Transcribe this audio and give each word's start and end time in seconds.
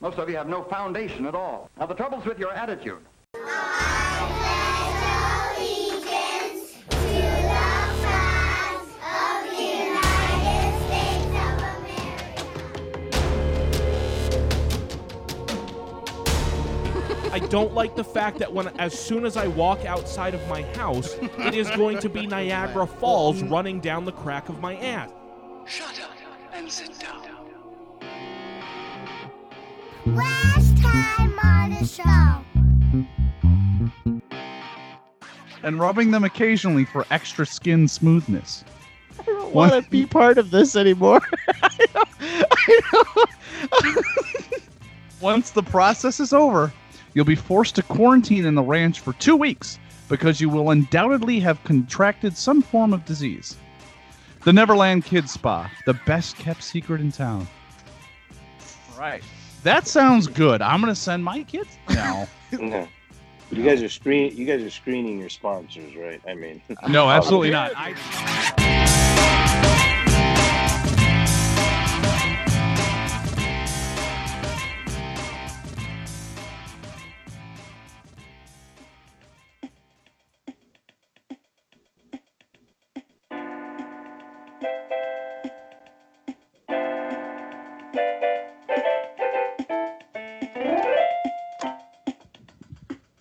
Most 0.00 0.18
of 0.18 0.28
you 0.28 0.36
have 0.36 0.46
no 0.48 0.62
foundation 0.62 1.24
at 1.24 1.34
all. 1.34 1.70
Now, 1.78 1.86
the 1.86 1.94
trouble's 1.94 2.26
with 2.26 2.38
your 2.38 2.52
attitude. 2.52 2.98
I 3.34 3.48
pledge 5.56 5.98
allegiance 6.02 6.74
to 6.90 6.96
the 6.96 7.56
sides 8.02 8.90
of 9.00 9.48
the 9.50 9.62
United 9.64 10.72
States 10.84 11.32
of 11.32 11.56
America. 17.22 17.32
I 17.32 17.38
don't 17.48 17.72
like 17.72 17.96
the 17.96 18.04
fact 18.04 18.38
that 18.40 18.52
when 18.52 18.68
as 18.78 18.92
soon 18.98 19.24
as 19.24 19.38
I 19.38 19.46
walk 19.46 19.86
outside 19.86 20.34
of 20.34 20.46
my 20.46 20.60
house, 20.74 21.14
it 21.38 21.54
is 21.54 21.70
going 21.70 22.00
to 22.00 22.10
be 22.10 22.26
Niagara 22.26 22.86
Falls 22.86 23.42
running 23.42 23.80
down 23.80 24.04
the 24.04 24.12
crack 24.12 24.50
of 24.50 24.60
my 24.60 24.76
ass. 24.76 25.10
Last 30.06 30.76
time 30.78 31.38
on 31.42 31.70
the 31.70 31.84
show. 31.86 32.42
and 35.62 35.80
rubbing 35.80 36.10
them 36.12 36.22
occasionally 36.24 36.84
for 36.84 37.04
extra 37.10 37.44
skin 37.44 37.88
smoothness. 37.88 38.64
I 39.18 39.22
don't 39.24 39.52
want 39.54 39.72
to 39.84 39.90
be 39.90 40.06
part 40.06 40.38
of 40.38 40.50
this 40.50 40.76
anymore. 40.76 41.20
I 41.62 41.86
don't- 41.92 42.08
I 43.72 43.92
don't- 43.92 44.04
Once 45.20 45.50
the 45.50 45.62
process 45.62 46.20
is 46.20 46.32
over, 46.32 46.72
you'll 47.14 47.24
be 47.24 47.34
forced 47.34 47.74
to 47.76 47.82
quarantine 47.82 48.44
in 48.46 48.54
the 48.54 48.62
ranch 48.62 49.00
for 49.00 49.12
two 49.14 49.34
weeks 49.34 49.78
because 50.08 50.40
you 50.40 50.48
will 50.48 50.70
undoubtedly 50.70 51.40
have 51.40 51.62
contracted 51.64 52.36
some 52.36 52.62
form 52.62 52.92
of 52.92 53.04
disease. 53.06 53.56
The 54.44 54.52
Neverland 54.52 55.04
Kids 55.04 55.32
Spa, 55.32 55.68
the 55.86 55.94
best 56.06 56.36
kept 56.36 56.62
secret 56.62 57.00
in 57.00 57.10
town. 57.10 57.48
Right. 58.96 59.24
That 59.66 59.88
sounds 59.88 60.28
good. 60.28 60.62
I'm 60.62 60.80
gonna 60.80 60.94
send 60.94 61.24
my 61.24 61.42
kids 61.42 61.76
now. 61.90 62.28
No. 62.52 62.86
You 63.50 63.64
guys 63.64 63.82
are 63.82 63.88
screen. 63.88 64.36
You 64.36 64.46
guys 64.46 64.62
are 64.62 64.70
screening 64.70 65.18
your 65.18 65.28
sponsors, 65.28 65.96
right? 65.96 66.20
I 66.26 66.34
mean, 66.34 66.62
no, 66.88 67.10
absolutely 67.10 67.50
not. 67.50 67.72
I, 67.74 67.92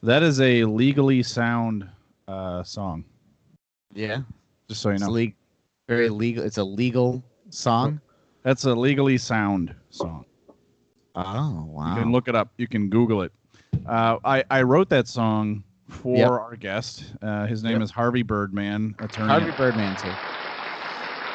that 0.05 0.23
is 0.23 0.39
a 0.41 0.63
legally 0.65 1.23
sound 1.23 1.87
uh, 2.27 2.63
song. 2.63 3.03
yeah, 3.93 4.21
Just 4.69 4.81
so 4.81 4.89
you 4.89 4.95
it's 4.95 5.03
know, 5.03 5.11
le- 5.11 5.33
very 5.87 6.09
legal. 6.09 6.43
It's 6.43 6.57
a 6.57 6.63
legal 6.63 7.23
song. 7.49 7.99
that's 8.43 8.63
a 8.65 8.73
legally 8.73 9.17
sound 9.17 9.75
song. 9.89 10.25
Oh 11.15 11.65
wow! 11.67 11.89
You 11.95 12.01
can 12.03 12.11
look 12.11 12.27
it 12.27 12.35
up. 12.35 12.49
You 12.57 12.67
can 12.67 12.89
Google 12.89 13.21
it. 13.21 13.31
Uh, 13.87 14.17
I 14.23 14.43
I 14.49 14.61
wrote 14.63 14.89
that 14.89 15.07
song 15.07 15.63
for 15.89 16.17
Yep. 16.17 16.29
our 16.29 16.55
guest. 16.55 17.05
Uh, 17.21 17.45
his 17.47 17.63
name 17.63 17.73
Yep. 17.73 17.81
is 17.83 17.91
Harvey 17.91 18.23
Birdman, 18.23 18.95
attorney. 18.99 19.29
Harvey 19.29 19.51
Birdman 19.51 19.95
too. 19.95 20.15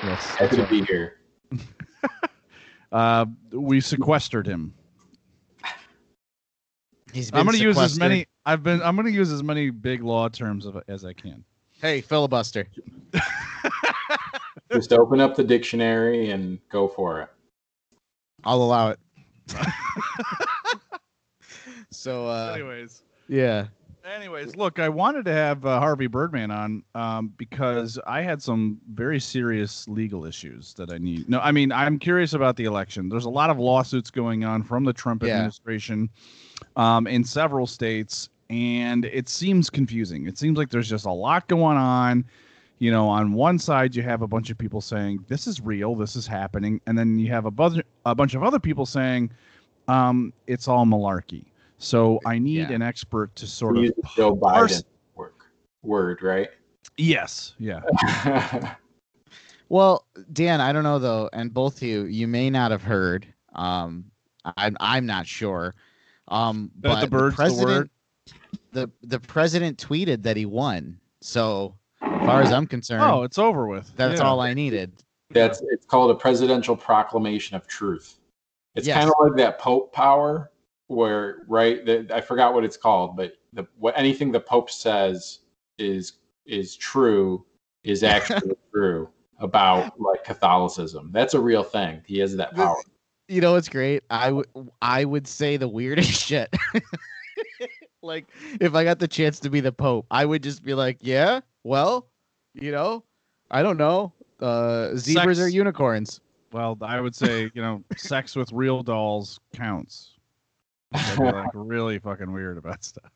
Yes, 0.03 0.37
Happy 0.39 0.57
to 0.57 0.67
be 0.67 0.85
here. 0.89 1.17
Uh, 2.93 3.25
we 3.53 3.81
sequestered 3.81 4.45
him. 4.49 4.75
He's. 7.13 7.31
I'm 7.33 7.45
going 7.47 7.57
to 7.57 7.63
use 7.63 7.79
as 7.79 7.99
many. 7.99 8.27
I've 8.47 8.63
been. 8.63 8.83
I'm 8.83 8.97
going 8.97 9.07
to 9.07 9.13
use 9.13 9.31
as 9.33 9.43
many 9.43 9.71
big 9.71 10.03
law 10.03 10.29
terms 10.29 10.67
of, 10.67 10.83
as 10.89 11.05
I 11.05 11.13
can. 11.13 11.45
Hey, 11.81 12.01
filibuster. 12.01 12.67
Just 14.73 14.93
open 14.93 15.21
up 15.21 15.35
the 15.35 15.45
dictionary 15.45 16.31
and 16.31 16.59
go 16.69 16.87
for 16.87 17.23
it. 17.23 17.29
I'll 18.45 18.63
allow 18.63 18.91
it. 18.91 18.99
so, 21.91 22.27
uh, 22.29 22.53
Anyways. 22.55 23.03
yeah. 23.29 23.67
Anyways, 24.05 24.57
look, 24.57 24.79
I 24.79 24.89
wanted 24.89 25.25
to 25.27 25.33
have 25.33 25.65
uh, 25.67 25.79
Harvey 25.79 26.07
Birdman 26.07 26.51
on 26.51 26.83
um, 26.95 27.33
because 27.37 27.99
I 28.07 28.23
had 28.23 28.43
some 28.43 28.81
very 28.93 29.21
serious 29.21 29.87
legal 29.89 30.25
issues 30.25 30.73
that 30.75 30.91
I 30.91 30.99
need. 30.99 31.29
No, 31.29 31.39
I 31.41 31.53
mean, 31.53 31.71
I'm 31.71 31.99
curious 31.99 32.33
about 32.33 32.57
the 32.57 32.65
election. 32.65 33.09
There's 33.09 33.27
a 33.27 33.31
lot 33.31 33.51
of 33.51 33.59
lawsuits 33.59 34.11
going 34.11 34.43
on 34.45 34.63
from 34.63 34.85
the 34.85 34.93
Trump 34.93 35.23
Yeah. 35.23 35.31
administration 35.31 36.09
um, 36.77 37.07
in 37.07 37.25
several 37.25 37.67
states, 37.67 38.29
and 38.49 39.05
it 39.07 39.29
seems 39.29 39.71
confusing. 39.71 40.27
It 40.27 40.39
seems 40.39 40.59
like 40.59 40.71
there's 40.71 40.89
just 40.89 41.07
a 41.07 41.13
lot 41.13 41.47
going 41.49 41.77
on. 41.77 42.25
You 42.79 42.91
know, 42.91 43.07
on 43.09 43.35
one 43.35 43.59
side, 43.59 43.95
you 43.95 44.03
have 44.03 44.23
a 44.23 44.27
bunch 44.27 44.49
of 44.51 44.57
people 44.57 44.81
saying 44.81 45.25
this 45.29 45.47
is 45.47 45.61
real, 45.61 45.95
this 45.95 46.17
is 46.17 46.27
happening, 46.27 46.81
and 46.87 46.97
then 46.99 47.19
you 47.19 47.31
have 47.31 47.45
a 47.45 47.51
bunch, 47.51 47.83
a 48.07 48.15
bunch 48.15 48.35
of 48.35 48.43
other 48.43 48.59
people 48.59 48.87
saying 48.87 49.31
um, 49.89 50.33
it's 50.47 50.67
all 50.67 50.87
malarkey. 50.87 51.45
So 51.77 52.21
I 52.25 52.39
need 52.39 52.69
Yeah. 52.71 52.73
an 52.73 52.83
expert 52.83 53.35
to 53.37 53.47
sort 53.47 53.75
We 53.75 53.81
of 53.81 53.85
use 53.85 53.93
the 53.97 54.09
Joe 54.17 54.35
parse- 54.37 54.83
Biden 54.83 54.85
work, 55.15 55.45
word, 55.83 56.23
right? 56.23 56.49
Yes. 56.97 57.55
Yeah. 57.59 57.81
Well, 59.69 60.05
Dan, 60.33 60.61
I 60.61 60.73
don't 60.73 60.83
know 60.83 60.99
though, 60.99 61.31
and 61.33 61.55
both 61.55 61.77
of 61.77 61.83
you, 61.85 62.05
you 62.07 62.27
may 62.27 62.51
not 62.51 62.73
have 62.73 62.83
heard. 62.83 63.25
Um, 63.55 64.05
I'm 64.57 64.77
I'm 64.81 65.07
not 65.07 65.27
sure. 65.29 65.77
Um, 66.31 66.71
That 66.81 66.89
but 66.89 67.01
the 67.01 67.07
bird's 67.09 67.37
the 67.37 67.43
president, 67.43 67.69
word? 67.69 67.91
the 68.73 68.91
the 69.03 69.21
president 69.21 69.79
tweeted 69.79 70.23
that 70.23 70.37
he 70.37 70.47
won. 70.47 70.99
So, 71.21 71.75
as 72.01 72.09
far 72.27 72.43
as 72.43 72.53
I'm 72.53 72.67
concerned, 72.67 73.03
Oh, 73.03 73.23
it's 73.25 73.39
over 73.39 73.67
with. 73.67 73.93
that's 73.97 74.21
Yeah. 74.21 74.27
all 74.27 74.41
I 74.41 74.55
needed. 74.55 74.93
That's 75.31 75.61
it's 75.71 75.87
called 75.87 76.11
a 76.11 76.15
presidential 76.15 76.77
proclamation 76.77 77.57
of 77.57 77.67
truth. 77.67 78.19
It's 78.75 78.87
Yes. 78.87 78.97
kind 78.99 79.09
of 79.11 79.15
like 79.21 79.37
that 79.37 79.59
Pope 79.59 79.93
power, 79.93 80.51
where 80.87 81.43
right? 81.49 81.85
The, 81.85 82.07
I 82.15 82.21
forgot 82.21 82.55
what 82.55 82.65
it's 82.65 82.77
called, 82.77 83.17
but 83.17 83.35
the 83.53 83.67
what 83.79 83.97
anything 83.99 84.31
the 84.33 84.41
Pope 84.41 84.71
says 84.71 85.41
is 85.79 86.15
is 86.47 86.77
true 86.77 87.45
is 87.85 88.03
actually 88.45 88.57
true 88.73 89.09
about 89.39 89.99
like 90.01 90.23
Catholicism. 90.25 91.11
That's 91.13 91.35
a 91.35 91.41
real 91.41 91.63
thing. 91.65 92.03
He 92.07 92.19
has 92.19 92.37
that 92.37 92.51
The- 92.51 92.63
power. 92.65 92.77
You 93.31 93.41
know 93.41 93.55
it's 93.55 93.69
great? 93.69 94.03
I 94.11 94.33
would 94.33 94.47
I 94.83 95.05
would 95.05 95.29
say 95.29 95.57
the 95.57 95.69
weirdest 95.69 96.11
shit. 96.27 96.53
like 98.03 98.29
if 98.61 98.75
I 98.75 98.83
got 98.83 98.99
the 98.99 99.07
chance 99.07 99.39
to 99.41 99.51
be 99.51 99.61
the 99.61 99.71
Pope, 99.71 100.07
I 100.11 100.25
would 100.25 100.43
just 100.43 100.65
be 100.65 100.75
like, 100.75 100.99
yeah, 101.01 101.39
well, 101.63 102.09
you 102.55 102.73
know, 102.73 103.05
I 103.53 103.63
don't 103.63 103.77
know. 103.77 104.13
Uh, 104.41 104.97
zebras 104.97 105.39
Sex- 105.39 105.47
are 105.47 105.49
unicorns. 105.49 106.21
Well, 106.53 106.77
I 106.83 107.01
would 107.01 107.15
say 107.15 107.49
you 107.55 107.63
know, 107.63 107.85
sex 107.97 108.35
with 108.35 108.51
real 108.51 108.83
dolls 108.83 109.39
counts. 109.55 110.15
I'd 110.93 111.17
be 111.19 111.25
like 111.31 111.51
really 111.55 112.01
fucking 112.01 112.33
weird 112.33 112.59
about 112.59 112.83
stuff. 112.83 113.13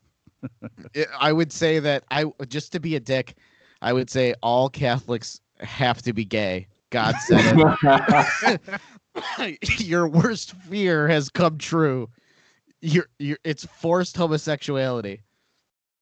I- 0.95 1.05
I 1.19 1.33
would 1.33 1.51
say 1.51 1.79
that 1.79 2.05
I 2.09 2.23
just 2.47 2.71
to 2.71 2.79
be 2.79 2.95
a 2.95 3.01
dick, 3.01 3.35
I 3.81 3.91
would 3.91 4.09
say 4.09 4.33
all 4.41 4.69
Catholics 4.69 5.41
have 5.59 6.01
to 6.03 6.13
be 6.13 6.23
gay. 6.23 6.67
God 6.89 7.15
said 7.25 7.41
it. 7.57 8.61
Your 9.79 10.07
worst 10.07 10.51
fear 10.61 11.07
has 11.07 11.29
come 11.29 11.57
true. 11.57 12.09
You're, 12.81 13.07
you're, 13.19 13.37
it's 13.43 13.65
forced 13.65 14.15
homosexuality. 14.17 15.21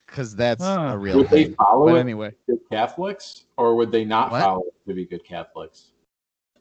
Because 0.08 0.36
that's 0.36 0.64
Ah. 0.64 0.92
a 0.94 0.98
real 0.98 1.18
would 1.18 1.30
they 1.30 1.46
thing. 1.46 1.56
follow 1.56 1.88
But 1.88 1.96
anyway, 1.96 2.34
good 2.48 2.60
Catholics, 2.72 3.46
or 3.58 3.76
would 3.76 3.92
they 3.92 4.06
not 4.06 4.32
What? 4.32 4.42
follow 4.44 4.64
to 4.88 4.94
be 4.94 5.06
good 5.06 5.24
Catholics? 5.26 5.92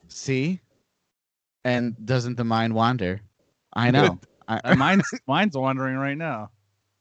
see? 0.08 0.60
And 1.64 1.94
doesn't 2.06 2.36
the 2.36 2.44
mind 2.44 2.74
wander? 2.74 3.20
I 3.74 3.91
know. 3.91 4.18
I, 4.48 4.74
mine's 4.74 5.08
mine's 5.26 5.56
wandering 5.56 5.97
right 5.97 6.16
now. 6.16 6.50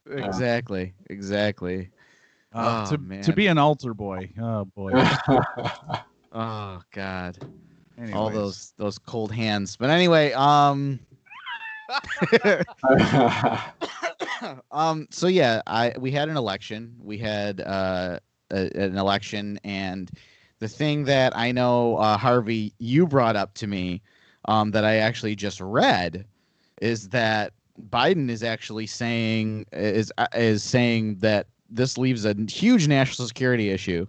exactly. 0.10 0.94
Exactly. 1.10 1.90
Uh, 2.54 2.84
Oh, 2.86 2.92
to 2.92 2.98
man. 2.98 3.24
to 3.24 3.34
be 3.34 3.48
an 3.48 3.58
altar 3.58 3.94
boy. 3.94 4.30
Oh 4.40 4.66
boy. 4.66 4.92
Oh 6.34 6.82
God. 6.94 7.38
All 8.14 8.30
those 8.30 8.74
those 8.78 8.98
cold 8.98 9.32
hands. 9.32 9.76
But 9.76 9.90
anyway, 9.90 10.32
um 10.34 11.00
um 14.72 15.08
so 15.12 15.28
yeah 15.28 15.62
i 15.68 15.94
we 16.00 16.12
had 16.12 16.30
an 16.30 16.38
election. 16.38 16.96
We 17.00 17.18
had 17.18 17.62
uh 17.62 18.20
a, 18.52 18.70
an 18.78 18.98
election. 18.98 19.60
And 19.64 20.10
the 20.60 20.68
thing 20.68 21.06
that 21.06 21.36
i 21.36 21.52
know 21.52 21.98
uh 21.98 22.18
harvey 22.18 22.74
you 22.80 23.08
brought 23.08 23.36
up 23.36 23.54
to 23.56 23.68
me 23.68 24.02
um 24.46 24.72
that 24.72 24.86
i 24.86 24.98
actually 24.98 25.36
just 25.36 25.60
read 25.60 26.26
is 26.82 27.10
that 27.10 27.54
biden 27.90 28.30
is 28.30 28.44
actually 28.44 28.86
saying 28.86 29.66
is 29.72 30.12
uh, 30.18 30.28
is 30.36 30.64
saying 30.64 31.16
that 31.16 31.48
this 31.72 31.98
leaves 31.98 32.26
a 32.26 32.36
huge 32.50 32.88
national 32.88 33.28
security 33.28 33.70
issue. 33.70 34.06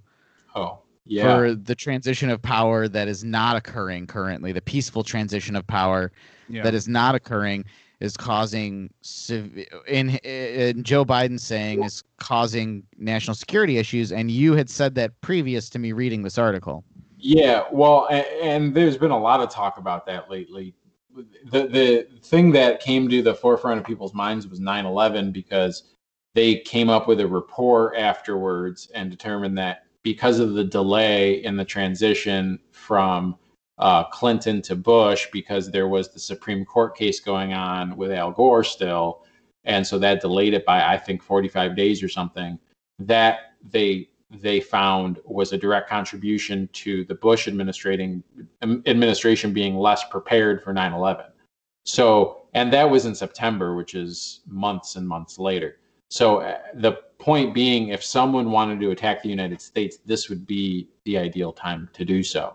Oh, 0.54 0.81
yeah. 1.04 1.22
for 1.22 1.54
the 1.54 1.74
transition 1.74 2.30
of 2.30 2.40
power 2.40 2.88
that 2.88 3.08
is 3.08 3.24
not 3.24 3.56
occurring 3.56 4.06
currently 4.06 4.52
the 4.52 4.62
peaceful 4.62 5.02
transition 5.02 5.56
of 5.56 5.66
power 5.66 6.12
yeah. 6.48 6.62
that 6.62 6.74
is 6.74 6.88
not 6.88 7.14
occurring 7.14 7.64
is 8.02 8.16
causing 8.16 8.90
in, 9.86 10.10
in 10.24 10.82
Joe 10.82 11.04
Biden 11.04 11.38
saying 11.38 11.84
is 11.84 12.02
causing 12.18 12.82
national 12.98 13.36
security 13.36 13.78
issues, 13.78 14.10
and 14.10 14.28
you 14.28 14.54
had 14.54 14.68
said 14.68 14.96
that 14.96 15.18
previous 15.20 15.70
to 15.70 15.78
me 15.78 15.92
reading 15.92 16.22
this 16.22 16.36
article. 16.36 16.82
Yeah, 17.16 17.62
well, 17.70 18.08
and, 18.10 18.26
and 18.42 18.74
there's 18.74 18.98
been 18.98 19.12
a 19.12 19.18
lot 19.18 19.38
of 19.38 19.50
talk 19.50 19.78
about 19.78 20.04
that 20.06 20.28
lately. 20.28 20.74
The 21.52 21.68
the 21.68 22.08
thing 22.24 22.50
that 22.52 22.80
came 22.80 23.08
to 23.08 23.22
the 23.22 23.34
forefront 23.34 23.78
of 23.78 23.86
people's 23.86 24.14
minds 24.14 24.48
was 24.48 24.58
9/11 24.58 25.32
because 25.32 25.84
they 26.34 26.56
came 26.56 26.90
up 26.90 27.06
with 27.06 27.20
a 27.20 27.26
report 27.26 27.96
afterwards 27.96 28.90
and 28.96 29.12
determined 29.12 29.56
that 29.58 29.84
because 30.02 30.38
of 30.38 30.54
the 30.54 30.64
delay 30.64 31.44
in 31.44 31.56
the 31.56 31.64
transition 31.64 32.58
from 32.72 33.36
uh, 33.78 34.04
Clinton 34.04 34.62
to 34.62 34.76
Bush, 34.76 35.28
because 35.32 35.70
there 35.70 35.88
was 35.88 36.12
the 36.12 36.20
Supreme 36.20 36.64
Court 36.64 36.96
case 36.96 37.20
going 37.20 37.52
on 37.52 37.96
with 37.96 38.12
Al 38.12 38.30
Gore 38.30 38.64
still, 38.64 39.24
and 39.64 39.86
so 39.86 39.98
that 39.98 40.20
delayed 40.20 40.54
it 40.54 40.64
by 40.64 40.84
I 40.84 40.98
think 40.98 41.22
45 41.22 41.76
days 41.76 42.02
or 42.02 42.08
something. 42.08 42.58
That 42.98 43.54
they 43.70 44.08
they 44.30 44.60
found 44.60 45.18
was 45.24 45.52
a 45.52 45.58
direct 45.58 45.88
contribution 45.88 46.68
to 46.72 47.04
the 47.04 47.14
Bush 47.14 47.48
administrating 47.48 48.22
administration 48.62 49.52
being 49.52 49.76
less 49.76 50.04
prepared 50.08 50.62
for 50.62 50.72
9/11. 50.72 51.26
So, 51.84 52.42
and 52.54 52.72
that 52.72 52.88
was 52.88 53.06
in 53.06 53.14
September, 53.14 53.74
which 53.74 53.94
is 53.94 54.40
months 54.46 54.96
and 54.96 55.06
months 55.06 55.38
later. 55.38 55.78
So 56.10 56.38
uh, 56.38 56.58
the 56.74 56.98
point 57.22 57.54
being, 57.54 57.88
if 57.88 58.02
someone 58.02 58.50
wanted 58.50 58.80
to 58.80 58.90
attack 58.90 59.22
the 59.22 59.28
United 59.28 59.60
States, 59.62 59.98
this 60.04 60.28
would 60.28 60.44
be 60.44 60.88
the 61.04 61.16
ideal 61.16 61.52
time 61.52 61.88
to 61.92 62.04
do 62.04 62.20
so, 62.20 62.54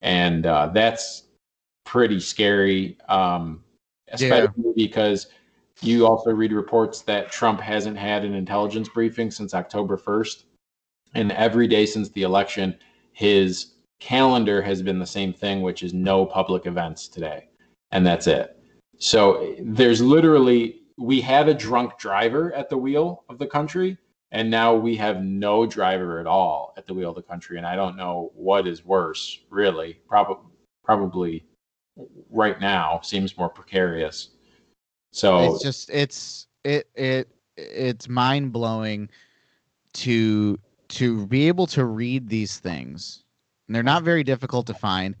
and 0.00 0.46
uh, 0.46 0.68
that's 0.72 1.24
pretty 1.84 2.20
scary, 2.20 2.96
um, 3.08 3.64
especially 4.12 4.72
because 4.76 5.26
you 5.80 6.06
also 6.06 6.30
read 6.30 6.52
reports 6.52 7.02
that 7.02 7.32
Trump 7.32 7.60
hasn't 7.60 7.98
had 7.98 8.24
an 8.24 8.32
intelligence 8.32 8.88
briefing 8.88 9.28
since 9.28 9.54
October 9.54 9.96
1st, 9.96 10.44
and 11.14 11.32
every 11.32 11.66
day 11.66 11.84
since 11.84 12.08
the 12.10 12.22
election, 12.22 12.78
his 13.12 13.72
calendar 13.98 14.62
has 14.62 14.82
been 14.82 15.00
the 15.00 15.06
same 15.06 15.32
thing, 15.32 15.62
which 15.62 15.82
is 15.82 15.92
no 15.92 16.24
public 16.24 16.66
events 16.66 17.08
today, 17.08 17.48
and 17.90 18.06
that's 18.06 18.28
it. 18.28 18.56
So 18.98 19.56
there's 19.58 20.00
literally 20.00 20.82
we 20.96 21.20
had 21.20 21.48
a 21.48 21.54
drunk 21.54 21.98
driver 21.98 22.52
at 22.54 22.68
the 22.68 22.76
wheel 22.76 23.24
of 23.28 23.38
the 23.38 23.46
country 23.46 23.98
and 24.32 24.50
now 24.50 24.74
we 24.74 24.96
have 24.96 25.22
no 25.22 25.66
driver 25.66 26.18
at 26.18 26.26
all 26.26 26.74
at 26.76 26.86
the 26.86 26.94
wheel 26.94 27.10
of 27.10 27.16
the 27.16 27.22
country 27.22 27.58
and 27.58 27.66
i 27.66 27.76
don't 27.76 27.96
know 27.96 28.30
what 28.34 28.66
is 28.66 28.84
worse 28.84 29.40
really 29.50 29.98
probably 30.08 30.50
probably 30.84 31.44
right 32.30 32.60
now 32.60 33.00
seems 33.02 33.36
more 33.36 33.48
precarious 33.48 34.30
so 35.12 35.54
it's 35.54 35.62
just 35.62 35.90
it's 35.90 36.46
it 36.64 36.88
it 36.94 37.28
it's 37.56 38.08
mind 38.08 38.52
blowing 38.52 39.08
to 39.94 40.58
to 40.88 41.26
be 41.26 41.48
able 41.48 41.66
to 41.66 41.84
read 41.84 42.28
these 42.28 42.58
things. 42.58 43.24
And 43.66 43.74
they're 43.74 43.82
not 43.82 44.04
very 44.04 44.22
difficult 44.22 44.66
to 44.68 44.74
find. 44.74 45.16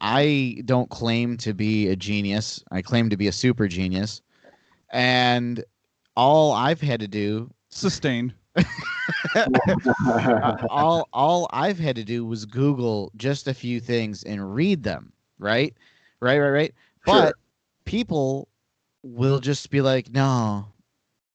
I 0.00 0.62
don't 0.64 0.88
claim 0.88 1.36
to 1.38 1.52
be 1.52 1.88
a 1.88 1.96
genius. 1.96 2.62
I 2.70 2.80
claim 2.80 3.10
to 3.10 3.16
be 3.16 3.28
a 3.28 3.32
super 3.32 3.68
genius. 3.68 4.22
And 4.94 5.64
all 6.16 6.52
I've 6.52 6.80
had 6.80 7.00
to 7.00 7.08
do 7.08 7.52
Sustained. 7.70 8.34
all 10.68 11.08
all 11.12 11.48
I've 11.52 11.78
had 11.78 11.96
to 11.96 12.04
do 12.04 12.24
was 12.24 12.46
Google 12.46 13.12
just 13.16 13.48
a 13.48 13.54
few 13.54 13.80
things 13.80 14.22
and 14.22 14.54
read 14.54 14.84
them, 14.84 15.12
right? 15.38 15.74
Right, 16.20 16.38
right, 16.38 16.50
right. 16.50 16.74
Sure. 17.06 17.22
But 17.22 17.34
people 17.84 18.48
will 19.02 19.40
just 19.40 19.70
be 19.70 19.82
like, 19.82 20.10
"No, 20.10 20.66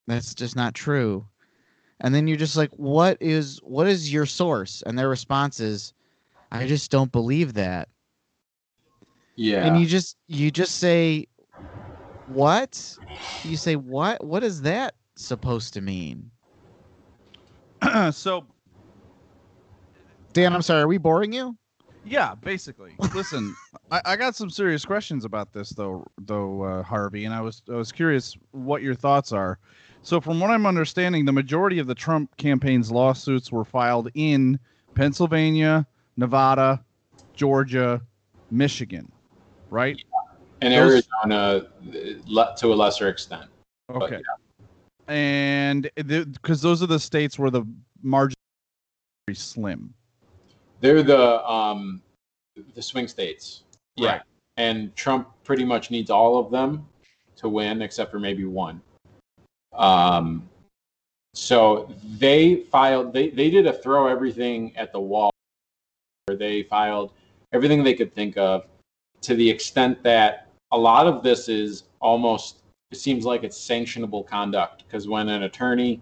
that's 0.07 0.33
just 0.33 0.55
not 0.55 0.73
true." 0.75 1.27
And 1.99 2.15
then 2.15 2.27
you're 2.27 2.37
just 2.37 2.57
like, 2.57 2.71
"What 2.77 3.17
is 3.21 3.59
what 3.63 3.87
is 3.87 4.13
your 4.13 4.25
source?" 4.25 4.83
And 4.85 4.97
their 4.97 5.09
response 5.09 5.59
is, 5.59 5.93
"I 6.51 6.67
just 6.67 6.91
don't 6.91 7.11
believe 7.11 7.53
that." 7.55 7.89
yeah 9.35 9.65
And 9.65 9.77
you 9.77 9.87
just 9.87 10.17
you 10.27 10.51
just 10.51 10.77
say, 10.77 11.27
"What?" 12.29 12.97
You 13.43 13.57
say, 13.57 13.75
"What? 13.75 14.23
What 14.23 14.43
is 14.43 14.61
that 14.61 14.95
supposed 15.15 15.73
to 15.73 15.81
mean?" 15.81 16.31
so 18.11 18.45
Dan, 20.33 20.53
I'm 20.53 20.61
sorry. 20.61 20.81
Are 20.81 20.87
we 20.87 20.97
boring 20.97 21.33
you? 21.33 21.57
yeah, 22.03 22.33
basically. 22.35 22.95
Listen, 23.13 23.55
I, 23.91 24.01
I 24.05 24.15
got 24.15 24.35
some 24.35 24.49
serious 24.49 24.85
questions 24.85 25.25
about 25.25 25.53
this 25.53 25.71
though, 25.71 26.05
though 26.19 26.63
uh, 26.63 26.83
Harvey, 26.83 27.25
and 27.25 27.33
I 27.33 27.41
was 27.41 27.61
I 27.69 27.75
was 27.75 27.91
curious 27.91 28.37
what 28.51 28.81
your 28.81 28.95
thoughts 28.95 29.31
are. 29.31 29.59
So, 30.01 30.21
from 30.21 30.39
what 30.39 30.49
I'm 30.49 30.65
understanding, 30.65 31.25
the 31.25 31.33
majority 31.33 31.79
of 31.79 31.87
the 31.87 31.95
Trump 31.95 32.35
campaign's 32.37 32.91
lawsuits 32.91 33.51
were 33.51 33.65
filed 33.65 34.09
in 34.13 34.59
Pennsylvania, 34.95 35.85
Nevada, 36.15 36.83
Georgia, 37.33 38.01
Michigan, 38.49 39.11
right? 39.69 39.99
And 40.61 40.73
those- 40.73 41.07
arizona 41.13 41.67
to 42.57 42.73
a 42.73 42.75
lesser 42.75 43.07
extent 43.07 43.49
But 43.87 44.03
Okay. 44.03 44.21
And 45.07 45.89
because 45.95 46.61
those 46.61 46.83
are 46.83 46.87
the 46.87 46.99
states 46.99 47.39
where 47.39 47.49
the 47.49 47.65
margin 48.03 48.35
is 49.27 49.27
very 49.27 49.35
slim. 49.35 49.93
they're 50.81 51.01
the 51.03 51.43
um 51.49 52.01
the 52.75 52.81
swing 52.81 53.07
states 53.07 53.63
yeah 53.95 54.11
Right. 54.11 54.21
and 54.57 54.95
trump 54.95 55.27
pretty 55.43 55.65
much 55.65 55.89
needs 55.91 56.09
all 56.09 56.37
of 56.37 56.51
them 56.51 56.87
to 57.37 57.49
win 57.49 57.81
except 57.81 58.11
for 58.11 58.19
maybe 58.19 58.45
one 58.45 58.81
um 59.73 60.47
so 61.33 61.89
they 62.17 62.57
filed 62.71 63.13
they 63.13 63.29
they 63.29 63.49
did 63.49 63.65
a 63.65 63.73
throw 63.73 64.07
everything 64.07 64.75
at 64.77 64.91
the 64.91 64.99
wall 64.99 65.31
where 66.25 66.37
they 66.37 66.63
filed 66.63 67.13
everything 67.53 67.83
they 67.83 67.93
could 67.93 68.13
think 68.13 68.37
of 68.37 68.65
to 69.21 69.35
the 69.35 69.49
extent 69.49 70.01
that 70.03 70.48
a 70.71 70.77
lot 70.77 71.07
of 71.07 71.23
this 71.23 71.49
is 71.49 71.83
almost 71.99 72.61
it 72.91 72.97
seems 72.97 73.25
like 73.25 73.43
it's 73.43 73.57
sanctionable 73.57 74.25
conduct 74.25 74.83
because 74.85 75.07
when 75.07 75.29
an 75.29 75.43
attorney 75.43 76.01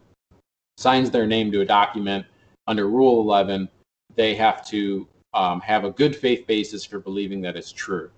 signs 0.77 1.11
their 1.11 1.27
name 1.27 1.51
to 1.51 1.61
a 1.61 1.65
document 1.65 2.25
under 2.67 2.87
rule 2.87 3.21
11 3.21 3.67
they 4.15 4.35
have 4.35 4.65
to 4.67 5.07
um, 5.33 5.61
have 5.61 5.85
a 5.85 5.91
good 5.91 6.15
faith 6.15 6.45
basis 6.47 6.83
for 6.83 6.99
believing 6.99 7.41
that 7.41 7.55
it's 7.55 7.71
true. 7.71 8.09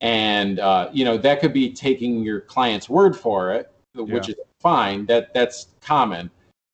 And 0.00 0.60
uh, 0.60 0.90
you 0.92 1.04
know 1.04 1.16
that 1.18 1.40
could 1.40 1.52
be 1.52 1.72
taking 1.72 2.22
your 2.22 2.40
client's 2.40 2.88
word 2.88 3.16
for 3.16 3.52
it, 3.52 3.72
which 3.94 4.28
is 4.28 4.36
fine. 4.60 5.06
That 5.06 5.34
that's 5.34 5.68
common, 5.80 6.30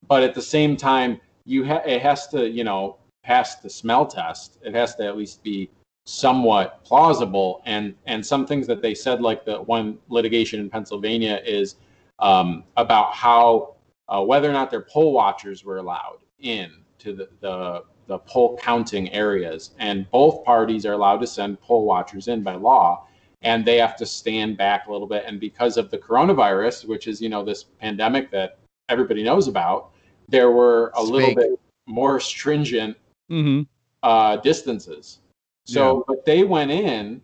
but 0.07 0.21
at 0.21 0.35
the 0.35 0.41
same 0.41 0.77
time, 0.77 1.19
you 1.45 1.65
ha- 1.65 1.81
it 1.85 2.01
has 2.01 2.27
to 2.27 2.47
you 2.47 2.63
know 2.63 2.97
pass 3.23 3.55
the 3.55 3.69
smell 3.69 4.05
test. 4.05 4.59
It 4.63 4.75
has 4.75 4.95
to 4.95 5.05
at 5.05 5.17
least 5.17 5.41
be 5.41 5.71
somewhat 6.05 6.83
plausible. 6.83 7.61
And 7.65 7.95
and 8.05 8.25
some 8.25 8.45
things 8.45 8.67
that 8.67 8.81
they 8.81 8.93
said, 8.93 9.21
like 9.21 9.45
the 9.45 9.61
one 9.61 9.97
litigation 10.09 10.59
in 10.59 10.69
Pennsylvania, 10.69 11.41
is 11.45 11.75
um, 12.19 12.63
about 12.77 13.13
how 13.13 13.75
uh, 14.07 14.21
whether 14.21 14.49
or 14.49 14.53
not 14.53 14.71
their 14.71 14.81
poll 14.81 15.13
watchers 15.13 15.63
were 15.65 15.77
allowed 15.77 16.19
in 16.39 16.71
to 16.99 17.13
the, 17.13 17.29
the 17.41 17.83
the 18.07 18.19
poll 18.19 18.55
counting 18.57 19.11
areas 19.11 19.71
and 19.79 20.09
both 20.11 20.43
parties 20.45 20.85
are 20.85 20.93
allowed 20.93 21.17
to 21.17 21.25
send 21.25 21.59
poll 21.59 21.85
watchers 21.85 22.27
in 22.27 22.43
by 22.43 22.53
law 22.53 23.07
and 23.41 23.65
they 23.65 23.77
have 23.77 23.95
to 23.95 24.05
stand 24.05 24.55
back 24.57 24.85
a 24.85 24.91
little 24.91 25.07
bit 25.07 25.23
and 25.25 25.39
because 25.39 25.75
of 25.75 25.89
the 25.89 25.97
coronavirus 25.97 26.85
which 26.87 27.07
is 27.07 27.19
you 27.19 27.29
know 27.29 27.43
this 27.43 27.63
pandemic 27.63 28.29
that 28.29 28.59
everybody 28.89 29.23
knows 29.23 29.47
about 29.47 29.89
there 30.29 30.51
were 30.51 30.91
a 30.95 31.01
little 31.01 31.33
bit 31.33 31.59
more 31.87 32.19
stringent 32.19 32.95
Mm-hmm. 33.31 33.63
uh, 34.03 34.37
distances. 34.37 35.19
So, 35.65 36.03
but 36.07 36.25
they 36.25 36.43
went 36.43 36.71
in 36.71 37.21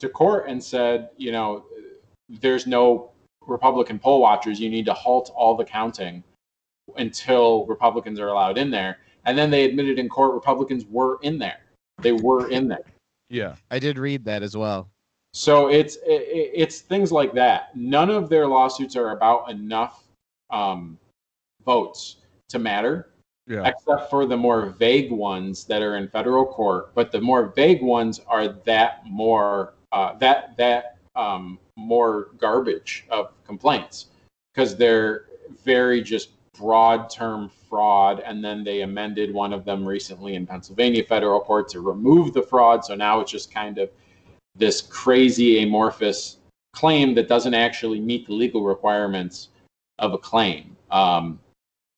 to 0.00 0.08
court 0.08 0.48
and 0.48 0.62
said, 0.62 1.10
you 1.16 1.30
know, 1.30 1.64
there's 2.28 2.66
no 2.66 3.12
Republican 3.46 3.98
poll 3.98 4.20
watchers. 4.20 4.58
You 4.58 4.70
need 4.70 4.86
to 4.86 4.94
halt 4.94 5.30
all 5.34 5.56
the 5.56 5.64
counting 5.64 6.24
until 6.96 7.66
Republicans 7.66 8.18
are 8.18 8.28
allowed 8.28 8.58
in 8.58 8.70
there. 8.70 8.98
And 9.24 9.36
then 9.36 9.50
they 9.50 9.64
admitted 9.64 9.98
in 9.98 10.08
court 10.08 10.34
Republicans 10.34 10.84
were 10.86 11.18
in 11.22 11.38
there. 11.38 11.60
They 11.98 12.12
were 12.12 12.48
in 12.50 12.66
there. 12.68 12.84
Yeah. 13.28 13.54
I 13.70 13.78
did 13.78 13.98
read 13.98 14.24
that 14.24 14.42
as 14.42 14.56
well. 14.56 14.88
So 15.34 15.68
it's 15.68 15.96
it, 15.96 16.50
it's 16.54 16.80
things 16.80 17.12
like 17.12 17.32
that. 17.34 17.74
None 17.76 18.10
of 18.10 18.28
their 18.28 18.46
lawsuits 18.46 18.96
are 18.96 19.12
about 19.12 19.50
enough 19.50 20.04
um, 20.50 20.98
votes 21.64 22.16
to 22.48 22.58
matter 22.58 23.11
Yeah. 23.52 23.68
except 23.68 24.08
for 24.08 24.24
the 24.24 24.36
more 24.36 24.66
vague 24.66 25.10
ones 25.12 25.66
that 25.66 25.82
are 25.82 25.96
in 25.96 26.08
federal 26.08 26.46
court. 26.46 26.94
But 26.94 27.12
the 27.12 27.20
more 27.20 27.52
vague 27.54 27.82
ones 27.82 28.18
are 28.26 28.48
that 28.48 29.04
more 29.04 29.74
uh, 29.92 30.14
that 30.18 30.56
that 30.56 30.96
um, 31.16 31.58
more 31.76 32.30
garbage 32.38 33.04
of 33.10 33.32
complaints 33.44 34.06
because 34.52 34.74
they're 34.74 35.26
very 35.64 36.00
just 36.00 36.30
broad 36.56 37.10
term 37.10 37.50
fraud. 37.68 38.20
And 38.20 38.42
then 38.42 38.64
they 38.64 38.80
amended 38.80 39.34
one 39.34 39.52
of 39.52 39.66
them 39.66 39.84
recently 39.84 40.34
in 40.34 40.46
Pennsylvania 40.46 41.04
federal 41.04 41.40
court 41.40 41.68
to 41.70 41.80
remove 41.80 42.32
the 42.32 42.42
fraud. 42.42 42.86
So 42.86 42.94
now 42.94 43.20
it's 43.20 43.30
just 43.30 43.52
kind 43.52 43.76
of 43.76 43.90
this 44.56 44.80
crazy 44.80 45.62
amorphous 45.62 46.38
claim 46.72 47.14
that 47.16 47.28
doesn't 47.28 47.54
actually 47.54 48.00
meet 48.00 48.26
the 48.26 48.32
legal 48.32 48.64
requirements 48.64 49.48
of 49.98 50.14
a 50.14 50.18
claim. 50.18 50.74
Um, 50.90 51.38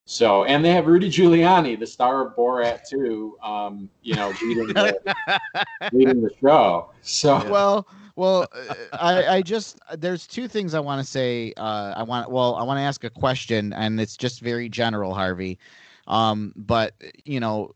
so, 0.06 0.44
and 0.44 0.64
they 0.64 0.72
have 0.72 0.86
Rudy 0.86 1.08
Giuliani, 1.08 1.78
the 1.78 1.86
star 1.86 2.26
of 2.26 2.36
Borat 2.36 2.88
2, 2.88 3.38
um, 3.42 3.88
you 4.02 4.14
know, 4.14 4.32
leading 4.42 4.66
the, 4.68 4.98
leading 5.92 6.20
the 6.20 6.30
show. 6.40 6.90
So, 7.00 7.48
well 7.50 7.86
well 8.16 8.46
uh, 8.52 8.74
I, 8.92 9.26
I 9.36 9.42
just 9.42 9.78
there's 9.96 10.26
two 10.26 10.46
things 10.46 10.74
i 10.74 10.80
want 10.80 11.04
to 11.04 11.10
say 11.10 11.52
uh, 11.56 11.94
i 11.96 12.02
want 12.02 12.30
well 12.30 12.54
i 12.54 12.62
want 12.62 12.78
to 12.78 12.82
ask 12.82 13.02
a 13.04 13.10
question 13.10 13.72
and 13.72 14.00
it's 14.00 14.16
just 14.16 14.40
very 14.40 14.68
general 14.68 15.14
harvey. 15.14 15.58
Um, 16.06 16.52
but 16.54 16.94
you 17.24 17.40
know 17.40 17.74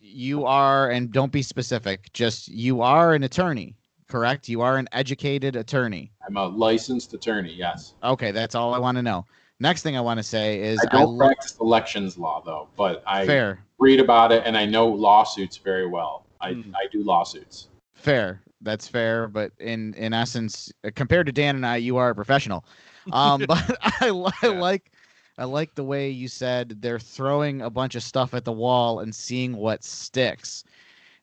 you 0.00 0.44
are 0.44 0.90
and 0.90 1.10
don't 1.10 1.32
be 1.32 1.42
specific 1.42 2.12
just 2.12 2.48
you 2.48 2.82
are 2.82 3.14
an 3.14 3.22
attorney 3.22 3.74
correct? 4.08 4.46
You 4.46 4.60
are 4.60 4.76
an 4.76 4.86
educated 4.92 5.56
attorney. 5.56 6.12
I'm 6.26 6.36
a 6.36 6.46
licensed 6.46 7.14
attorney. 7.14 7.54
Yes, 7.54 7.94
okay 8.04 8.30
that's 8.30 8.54
all 8.54 8.74
i 8.74 8.78
want 8.78 8.96
to 8.96 9.02
know 9.02 9.24
next 9.62 9.82
thing 9.82 9.96
i 9.96 10.00
want 10.00 10.18
to 10.18 10.22
say 10.22 10.60
is 10.60 10.80
I 10.84 10.86
don't 10.90 11.16
lo- 11.16 11.26
practice 11.28 11.56
elections 11.60 12.18
law 12.18 12.42
though, 12.44 12.68
but 12.76 13.02
I 13.06 13.24
fair 13.26 13.64
read 13.78 14.00
about 14.00 14.30
it 14.32 14.42
and 14.44 14.56
I 14.56 14.64
know 14.66 14.88
lawsuits 14.88 15.56
very 15.56 15.86
well. 15.86 16.24
I, 16.40 16.52
Hmm. 16.54 16.74
I 16.74 16.86
do 16.92 17.02
lawsuits. 17.04 17.68
fair 17.94 18.42
that's 18.62 18.86
fair 18.88 19.26
but 19.28 19.50
in 19.58 19.94
in 19.94 20.12
essence 20.12 20.72
uh, 20.84 20.90
compared 20.94 21.26
to 21.26 21.32
dan 21.32 21.56
and 21.56 21.66
i 21.66 21.76
you 21.76 21.96
are 21.96 22.10
a 22.10 22.14
professional 22.14 22.64
um 23.12 23.42
but 23.48 23.76
i, 24.00 24.10
li- 24.10 24.30
I 24.42 24.48
like 24.48 24.90
i 25.38 25.44
like 25.44 25.74
the 25.74 25.82
way 25.84 26.10
you 26.10 26.28
said 26.28 26.80
they're 26.80 26.98
throwing 27.00 27.62
a 27.62 27.70
bunch 27.70 27.94
of 27.96 28.02
stuff 28.04 28.34
at 28.34 28.44
the 28.44 28.52
wall 28.52 29.00
and 29.00 29.12
seeing 29.14 29.56
what 29.56 29.82
sticks 29.84 30.62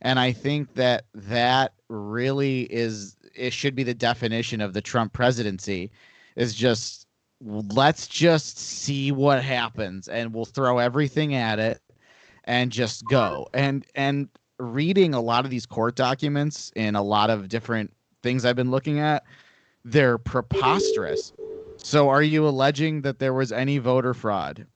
and 0.01 0.19
i 0.19 0.31
think 0.33 0.73
that 0.75 1.05
that 1.13 1.73
really 1.89 2.61
is 2.63 3.15
it 3.35 3.53
should 3.53 3.75
be 3.75 3.83
the 3.83 3.93
definition 3.93 4.59
of 4.61 4.73
the 4.73 4.81
trump 4.81 5.11
presidency 5.13 5.91
is 6.35 6.53
just 6.53 7.07
let's 7.41 8.07
just 8.07 8.57
see 8.57 9.11
what 9.11 9.43
happens 9.43 10.07
and 10.07 10.33
we'll 10.33 10.45
throw 10.45 10.77
everything 10.77 11.35
at 11.35 11.59
it 11.59 11.81
and 12.45 12.71
just 12.71 13.03
go 13.09 13.47
and 13.53 13.85
and 13.95 14.27
reading 14.59 15.13
a 15.13 15.21
lot 15.21 15.45
of 15.45 15.51
these 15.51 15.65
court 15.65 15.95
documents 15.95 16.71
and 16.75 16.97
a 16.97 17.01
lot 17.01 17.29
of 17.29 17.47
different 17.47 17.93
things 18.21 18.45
I've 18.45 18.55
been 18.55 18.71
looking 18.71 18.99
at, 18.99 19.23
they're 19.85 20.17
preposterous. 20.17 21.33
So, 21.77 22.09
are 22.09 22.21
you 22.21 22.47
alleging 22.47 23.01
that 23.03 23.19
there 23.19 23.33
was 23.33 23.51
any 23.51 23.77
voter 23.77 24.13
fraud? 24.13 24.67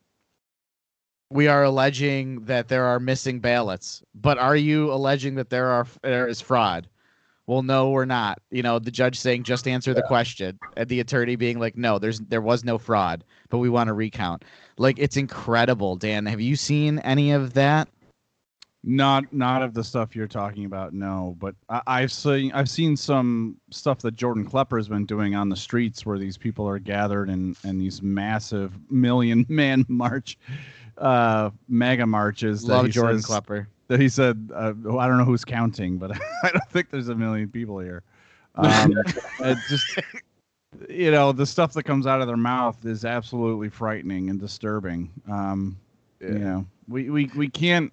We 1.29 1.47
are 1.47 1.63
alleging 1.63 2.45
that 2.45 2.69
there 2.69 2.85
are 2.85 2.99
missing 2.99 3.39
ballots, 3.39 4.03
but 4.15 4.37
are 4.37 4.55
you 4.55 4.93
alleging 4.93 5.35
that 5.35 5.49
there 5.49 5.67
are 5.67 5.85
there 6.01 6.27
is 6.27 6.39
fraud? 6.39 6.87
Well, 7.45 7.61
no, 7.61 7.89
we're 7.89 8.05
not. 8.05 8.39
You 8.51 8.63
know, 8.63 8.79
the 8.79 8.91
judge 8.91 9.19
saying 9.19 9.43
just 9.43 9.67
answer 9.67 9.93
the 9.93 10.03
question, 10.03 10.57
and 10.77 10.87
the 10.87 11.01
attorney 11.01 11.35
being 11.35 11.59
like, 11.59 11.75
no, 11.75 11.99
there's 11.99 12.19
there 12.19 12.41
was 12.41 12.63
no 12.63 12.77
fraud, 12.77 13.23
but 13.49 13.57
we 13.57 13.69
want 13.69 13.87
to 13.87 13.93
recount. 13.93 14.45
Like, 14.77 14.97
it's 14.97 15.17
incredible, 15.17 15.95
Dan. 15.97 16.25
Have 16.25 16.39
you 16.39 16.55
seen 16.55 16.99
any 16.99 17.31
of 17.31 17.53
that? 17.53 17.89
Not 18.85 19.31
not 19.31 19.61
of 19.61 19.73
the 19.73 19.83
stuff 19.83 20.13
you're 20.15 20.27
talking 20.27 20.65
about, 20.65 20.93
no. 20.93 21.35
But 21.39 21.55
I, 21.69 21.81
I've 21.87 22.11
seen 22.11 22.51
I've 22.53 22.69
seen 22.69 22.97
some 22.97 23.57
stuff 23.71 23.99
that 23.99 24.15
Jordan 24.15 24.45
Klepper 24.45 24.77
has 24.77 24.89
been 24.89 25.05
doing 25.05 25.35
on 25.35 25.47
the 25.49 25.55
streets 25.55 26.05
where 26.05 26.17
these 26.17 26.37
people 26.37 26.67
are 26.67 26.79
gathered 26.79 27.29
in 27.29 27.55
and 27.63 27.79
these 27.79 28.01
massive 28.01 28.73
million 28.91 29.45
man 29.49 29.85
march, 29.87 30.37
uh, 30.97 31.49
mega 31.69 32.05
marches. 32.05 32.61
that 32.63 32.73
Love 32.73 32.89
Jordan 32.89 33.17
says- 33.19 33.25
Klepper. 33.25 33.67
That 33.89 33.99
he 33.99 34.09
said, 34.09 34.49
uh, 34.53 34.73
I 34.97 35.07
don't 35.07 35.17
know 35.17 35.25
who's 35.25 35.43
counting, 35.45 35.97
but 35.97 36.11
I 36.43 36.49
don't 36.51 36.69
think 36.69 36.89
there's 36.89 37.09
a 37.09 37.15
million 37.15 37.49
people 37.49 37.79
here. 37.79 38.03
Um, 38.55 38.93
just 39.67 39.99
you 40.87 41.09
know 41.09 41.31
the 41.31 41.45
stuff 41.45 41.73
that 41.73 41.83
comes 41.83 42.05
out 42.05 42.21
of 42.21 42.27
their 42.27 42.37
mouth 42.37 42.85
is 42.85 43.03
absolutely 43.03 43.69
frightening 43.69 44.29
and 44.29 44.39
disturbing. 44.39 45.09
Um, 45.29 45.75
You 46.21 46.39
know, 46.39 46.65
we, 46.87 47.09
we 47.09 47.31
we 47.35 47.49
can't 47.49 47.91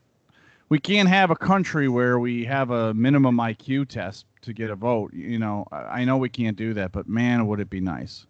we 0.69 0.79
can't 0.79 1.09
have 1.09 1.31
a 1.31 1.37
country 1.37 1.89
where 1.89 2.19
we 2.19 2.45
have 2.45 2.71
a 2.71 2.93
minimum 2.95 3.37
IQ 3.39 3.89
test 3.89 4.27
to 4.43 4.53
get 4.53 4.71
a 4.71 4.77
vote. 4.77 5.13
You 5.15 5.39
know, 5.39 5.67
I, 5.73 6.01
I 6.01 6.05
know 6.05 6.19
we 6.19 6.29
can't 6.29 6.57
do 6.57 6.75
that, 6.75 6.93
but 6.93 7.09
man, 7.09 7.47
would 7.47 7.61
it 7.61 7.71
be 7.71 7.81
nice? 7.81 8.27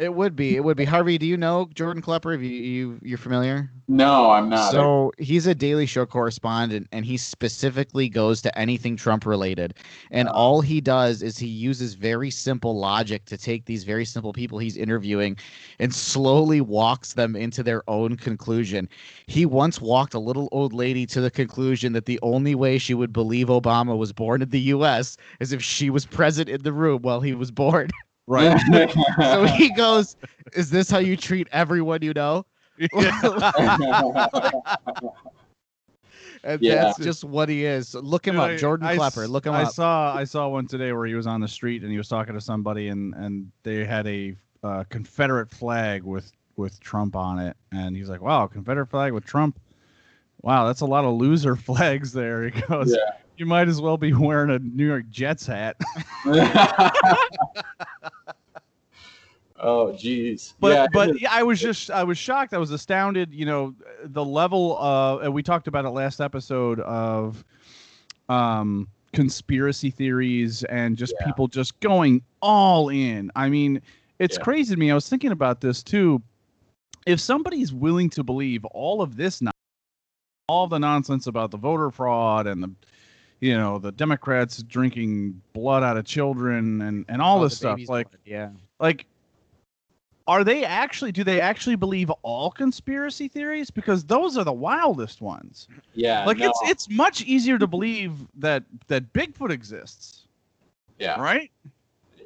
It 0.00 0.14
would 0.14 0.34
be. 0.34 0.56
It 0.56 0.64
would 0.64 0.78
be. 0.78 0.86
Harvey, 0.86 1.18
do 1.18 1.26
you 1.26 1.36
know 1.36 1.68
Jordan 1.74 2.02
Klepper? 2.02 2.32
Have 2.32 2.42
you, 2.42 2.48
you 2.50 2.98
you're 3.02 3.18
familiar? 3.18 3.70
No, 3.86 4.30
I'm 4.30 4.48
not. 4.48 4.70
So 4.72 5.12
he's 5.18 5.46
a 5.46 5.54
Daily 5.54 5.84
Show 5.84 6.06
correspondent, 6.06 6.88
and 6.90 7.04
he 7.04 7.18
specifically 7.18 8.08
goes 8.08 8.40
to 8.40 8.58
anything 8.58 8.96
Trump 8.96 9.26
related. 9.26 9.74
And 10.10 10.26
uh-huh. 10.26 10.38
all 10.38 10.60
he 10.62 10.80
does 10.80 11.22
is 11.22 11.36
he 11.36 11.48
uses 11.48 11.92
very 11.92 12.30
simple 12.30 12.78
logic 12.78 13.26
to 13.26 13.36
take 13.36 13.66
these 13.66 13.84
very 13.84 14.06
simple 14.06 14.32
people 14.32 14.58
he's 14.58 14.78
interviewing 14.78 15.36
and 15.78 15.94
slowly 15.94 16.62
walks 16.62 17.12
them 17.12 17.36
into 17.36 17.62
their 17.62 17.82
own 17.86 18.16
conclusion. 18.16 18.88
He 19.26 19.44
once 19.44 19.82
walked 19.82 20.14
a 20.14 20.18
little 20.18 20.48
old 20.50 20.72
lady 20.72 21.04
to 21.06 21.20
the 21.20 21.30
conclusion 21.30 21.92
that 21.92 22.06
the 22.06 22.18
only 22.22 22.54
way 22.54 22.78
she 22.78 22.94
would 22.94 23.12
believe 23.12 23.48
Obama 23.48 23.98
was 23.98 24.14
born 24.14 24.40
in 24.40 24.48
the 24.48 24.60
U.S. 24.60 25.18
is 25.40 25.52
if 25.52 25.62
she 25.62 25.90
was 25.90 26.06
present 26.06 26.48
in 26.48 26.62
the 26.62 26.72
room 26.72 27.02
while 27.02 27.20
he 27.20 27.34
was 27.34 27.50
born. 27.50 27.90
Right. 28.30 28.56
so 29.18 29.44
he 29.56 29.70
goes, 29.70 30.14
"Is 30.52 30.70
this 30.70 30.88
how 30.88 30.98
you 30.98 31.16
treat 31.16 31.48
everyone 31.50 32.00
you 32.02 32.12
know?" 32.12 32.46
and 36.44 36.62
Yeah. 36.62 36.74
that's 36.76 36.98
just 36.98 37.24
what 37.24 37.48
he 37.48 37.64
is. 37.64 37.88
So 37.88 37.98
look 38.00 38.26
him 38.26 38.36
You 38.36 38.40
know, 38.40 38.54
up, 38.54 38.58
Jordan 38.58 38.86
I 38.86 38.94
Klepper. 38.96 39.26
Look 39.26 39.46
him 39.46 39.52
I 39.54 39.64
up. 39.64 39.72
saw 39.72 40.14
I 40.16 40.22
saw 40.22 40.48
one 40.48 40.68
today 40.68 40.92
where 40.92 41.06
he 41.06 41.14
was 41.14 41.26
on 41.26 41.40
the 41.40 41.48
street 41.48 41.82
and 41.82 41.90
he 41.90 41.98
was 41.98 42.06
talking 42.08 42.34
to 42.34 42.40
somebody 42.40 42.88
and 42.88 43.14
and 43.14 43.50
they 43.64 43.84
had 43.84 44.06
a 44.06 44.36
uh, 44.62 44.84
Confederate 44.88 45.50
flag 45.50 46.04
with 46.04 46.30
with 46.56 46.78
Trump 46.78 47.16
on 47.16 47.40
it 47.40 47.56
and 47.72 47.96
he's 47.96 48.08
like, 48.08 48.20
"Wow, 48.20 48.46
Confederate 48.46 48.86
flag 48.86 49.12
with 49.12 49.24
Trump. 49.24 49.58
Wow, 50.42 50.66
that's 50.66 50.82
a 50.82 50.86
lot 50.86 51.04
of 51.04 51.14
loser 51.14 51.56
flags 51.68 52.12
there." 52.12 52.44
He 52.48 52.60
goes, 52.62 52.92
Yeah. 52.92 53.19
"You 53.40 53.46
might 53.46 53.68
as 53.68 53.80
well 53.80 53.96
be 53.96 54.12
wearing 54.28 54.50
a 54.50 54.58
New 54.58 54.86
York 54.86 55.08
Jets 55.08 55.46
hat." 55.46 55.76
oh, 59.58 59.96
geez. 59.96 60.52
But 60.60 60.74
yeah, 60.74 60.86
but 60.92 61.18
yeah, 61.18 61.30
I 61.32 61.42
was 61.42 61.58
just 61.58 61.90
I 61.90 62.04
was 62.04 62.18
shocked. 62.18 62.52
I 62.52 62.58
was 62.58 62.70
astounded. 62.70 63.32
You 63.32 63.46
know, 63.46 63.74
the 64.04 64.22
level 64.22 64.76
of 64.78 65.22
and 65.22 65.32
we 65.32 65.42
talked 65.42 65.68
about 65.68 65.86
it 65.86 65.90
last 65.90 66.20
episode 66.20 66.80
of 66.80 67.42
um 68.28 68.86
conspiracy 69.14 69.90
theories 69.90 70.62
and 70.64 70.98
just 70.98 71.14
Yeah. 71.18 71.26
people 71.26 71.48
just 71.48 71.80
going 71.80 72.22
all 72.42 72.90
in. 72.90 73.32
I 73.34 73.48
mean, 73.48 73.80
it's 74.18 74.36
Yeah. 74.36 74.42
crazy 74.42 74.74
to 74.74 74.78
me. 74.78 74.90
I 74.90 74.94
was 74.94 75.08
thinking 75.08 75.32
about 75.32 75.62
this 75.62 75.82
too. 75.82 76.22
If 77.06 77.20
somebody's 77.20 77.72
willing 77.72 78.10
to 78.10 78.22
believe 78.22 78.66
all 78.66 79.00
of 79.00 79.16
this 79.16 79.40
all 80.50 80.66
the 80.66 80.78
nonsense 80.78 81.26
about 81.26 81.52
the 81.52 81.56
voter 81.56 81.90
fraud 81.90 82.46
and 82.46 82.62
the 82.62 82.70
you 83.40 83.56
know 83.56 83.78
the 83.78 83.92
Democrats 83.92 84.62
drinking 84.62 85.40
blood 85.52 85.82
out 85.82 85.96
of 85.96 86.04
children 86.04 86.82
and 86.82 87.04
and 87.08 87.20
all 87.20 87.40
Oh, 87.40 87.44
this 87.44 87.56
stuff 87.56 87.78
like 87.88 88.10
blood, 88.10 88.20
yeah. 88.24 88.50
like 88.78 89.06
are 90.26 90.44
they 90.44 90.64
actually 90.64 91.10
do 91.10 91.24
they 91.24 91.40
actually 91.40 91.76
believe 91.76 92.10
all 92.22 92.50
conspiracy 92.50 93.26
theories 93.26 93.70
because 93.70 94.04
those 94.04 94.36
are 94.36 94.44
the 94.44 94.52
wildest 94.52 95.20
ones 95.20 95.66
yeah. 95.94 96.24
like 96.24 96.38
no, 96.38 96.46
it's 96.48 96.60
it's 96.64 96.90
much 96.90 97.22
easier 97.22 97.58
to 97.58 97.66
believe 97.66 98.12
that 98.36 98.62
that 98.86 99.12
bigfoot 99.12 99.50
exists 99.50 100.26
yeah. 100.98 101.20
right 101.20 101.50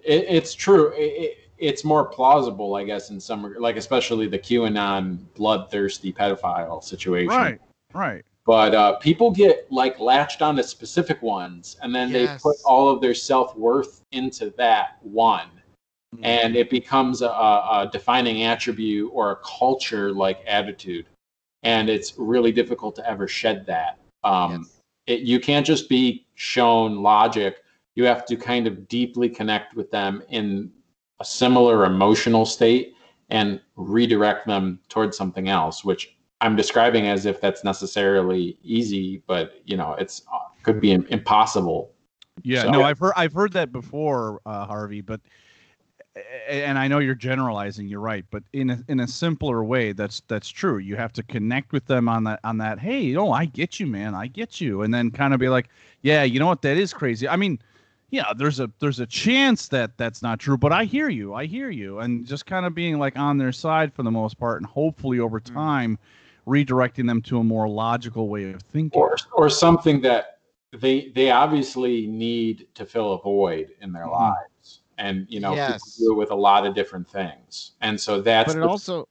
It, 0.02 0.26
it's 0.28 0.52
true. 0.54 0.92
It, 0.92 1.00
it, 1.22 1.38
it's 1.56 1.84
more 1.84 2.04
plausible, 2.04 2.74
I 2.74 2.84
guess, 2.84 3.10
in 3.10 3.20
some 3.20 3.54
like 3.58 3.76
especially 3.76 4.26
the 4.26 4.38
QAnon 4.38 5.18
bloodthirsty 5.34 6.12
pedophile 6.12 6.82
situation. 6.82 7.28
right 7.28 7.60
right 7.94 8.24
But 8.46 8.74
uh, 8.74 8.96
people 8.96 9.30
get 9.30 9.66
like 9.70 9.98
latched 9.98 10.42
onto 10.42 10.62
specific 10.62 11.22
ones, 11.22 11.76
and 11.82 11.94
then 11.94 12.12
they 12.12 12.26
put 12.42 12.56
all 12.66 12.88
of 12.90 13.00
their 13.00 13.14
self 13.14 13.56
worth 13.56 14.02
into 14.12 14.50
that 14.58 14.98
one, 15.02 15.48
Mm-hmm. 16.14 16.24
and 16.24 16.54
it 16.56 16.70
becomes 16.70 17.22
a, 17.22 17.26
a 17.28 17.88
defining 17.90 18.44
attribute 18.44 19.10
or 19.12 19.32
a 19.32 19.36
culture 19.36 20.12
like 20.12 20.44
attitude, 20.46 21.06
and 21.64 21.88
it's 21.88 22.14
really 22.16 22.52
difficult 22.52 22.94
to 22.96 23.08
ever 23.08 23.26
shed 23.26 23.66
that. 23.66 23.98
Um, 24.22 24.52
Yes. 24.52 24.80
it, 25.08 25.20
you 25.22 25.40
can't 25.40 25.66
just 25.66 25.88
be 25.88 26.24
shown 26.36 27.02
logic. 27.02 27.64
You 27.96 28.04
have 28.04 28.24
to 28.26 28.36
kind 28.36 28.68
of 28.68 28.86
deeply 28.86 29.28
connect 29.28 29.74
with 29.74 29.90
them 29.90 30.22
in 30.28 30.70
a 31.20 31.24
similar 31.24 31.84
emotional 31.84 32.46
state 32.46 32.94
and 33.30 33.60
redirect 33.74 34.46
them 34.46 34.78
towards 34.88 35.16
something 35.16 35.48
else, 35.48 35.84
which 35.84 36.13
I'm 36.40 36.56
describing 36.56 37.06
as 37.08 37.26
if 37.26 37.40
that's 37.40 37.64
necessarily 37.64 38.58
easy, 38.62 39.22
but 39.26 39.62
you 39.64 39.76
know, 39.76 39.94
it's 39.94 40.22
uh, 40.32 40.38
could 40.62 40.80
be 40.80 40.92
impossible. 40.92 41.90
yeah 42.42 42.62
So- 42.62 42.70
no 42.70 42.82
i've 42.82 42.98
heard 42.98 43.12
i've 43.16 43.32
heard 43.32 43.52
that 43.52 43.70
before 43.70 44.40
uh, 44.46 44.66
harvey 44.66 45.00
but 45.00 45.20
and 46.48 46.78
i 46.78 46.88
know 46.88 46.98
you're 47.00 47.14
generalizing 47.14 47.86
you're 47.86 48.00
right 48.00 48.24
but 48.30 48.42
in 48.52 48.70
a, 48.70 48.78
in 48.88 49.00
a 49.00 49.06
simpler 49.06 49.62
way 49.64 49.92
that's 49.92 50.22
that's 50.28 50.48
true 50.48 50.78
you 50.78 50.96
have 50.96 51.12
to 51.12 51.22
connect 51.24 51.72
with 51.72 51.86
them 51.86 52.08
on 52.08 52.24
that 52.24 52.40
on 52.44 52.58
that 52.58 52.78
hey 52.78 53.14
oh 53.16 53.30
i 53.32 53.44
get 53.44 53.78
you 53.78 53.86
man 53.86 54.14
i 54.14 54.26
get 54.26 54.60
you 54.60 54.82
and 54.82 54.92
then 54.94 55.10
kind 55.10 55.32
of 55.34 55.38
be 55.40 55.48
like 55.48 55.68
yeah 56.02 56.22
you 56.24 56.38
know 56.40 56.46
what 56.46 56.62
that 56.62 56.76
is 56.76 56.92
crazy 56.92 57.28
i 57.28 57.36
mean 57.36 57.58
yeah, 58.10 58.32
there's 58.36 58.60
a 58.60 58.70
there's 58.78 59.00
a 59.00 59.06
chance 59.06 59.66
that 59.68 59.96
that's 59.98 60.22
not 60.22 60.38
true, 60.38 60.56
but 60.56 60.70
I 60.70 60.84
hear 60.84 61.08
you. 61.08 61.34
I 61.34 61.46
hear 61.46 61.68
you, 61.68 61.98
and 61.98 62.24
just 62.24 62.46
kind 62.46 62.64
of 62.64 62.72
being 62.72 63.00
like 63.00 63.18
on 63.18 63.38
their 63.38 63.50
side 63.50 63.92
for 63.92 64.04
the 64.04 64.10
most 64.10 64.38
part, 64.38 64.60
and 64.60 64.66
hopefully 64.66 65.18
over 65.18 65.40
Mm. 65.40 65.52
time, 65.52 65.98
redirecting 66.46 67.06
them 67.06 67.22
to 67.22 67.38
a 67.38 67.44
more 67.44 67.68
logical 67.68 68.28
way 68.28 68.52
of 68.52 68.62
thinking. 68.62 69.00
or 69.00 69.16
or 69.32 69.48
something 69.48 70.00
that 70.02 70.38
they 70.72 71.10
they 71.14 71.30
obviously 71.30 72.06
need 72.06 72.66
to 72.74 72.84
fill 72.84 73.14
a 73.14 73.20
void 73.20 73.70
in 73.80 73.92
their 73.92 74.04
Mhm. 74.06 74.12
lives 74.12 74.80
and 74.98 75.26
you 75.28 75.40
know 75.40 75.50
people 75.50 75.64
Yes. 75.66 75.96
do 75.96 76.12
it 76.12 76.16
with 76.16 76.30
a 76.30 76.34
lot 76.34 76.66
of 76.66 76.74
different 76.74 77.08
things 77.08 77.72
and 77.80 78.00
so 78.00 78.20
that's 78.20 78.52
but 78.52 78.58
it 78.58 78.62
the, 78.62 78.68
also. 78.68 79.08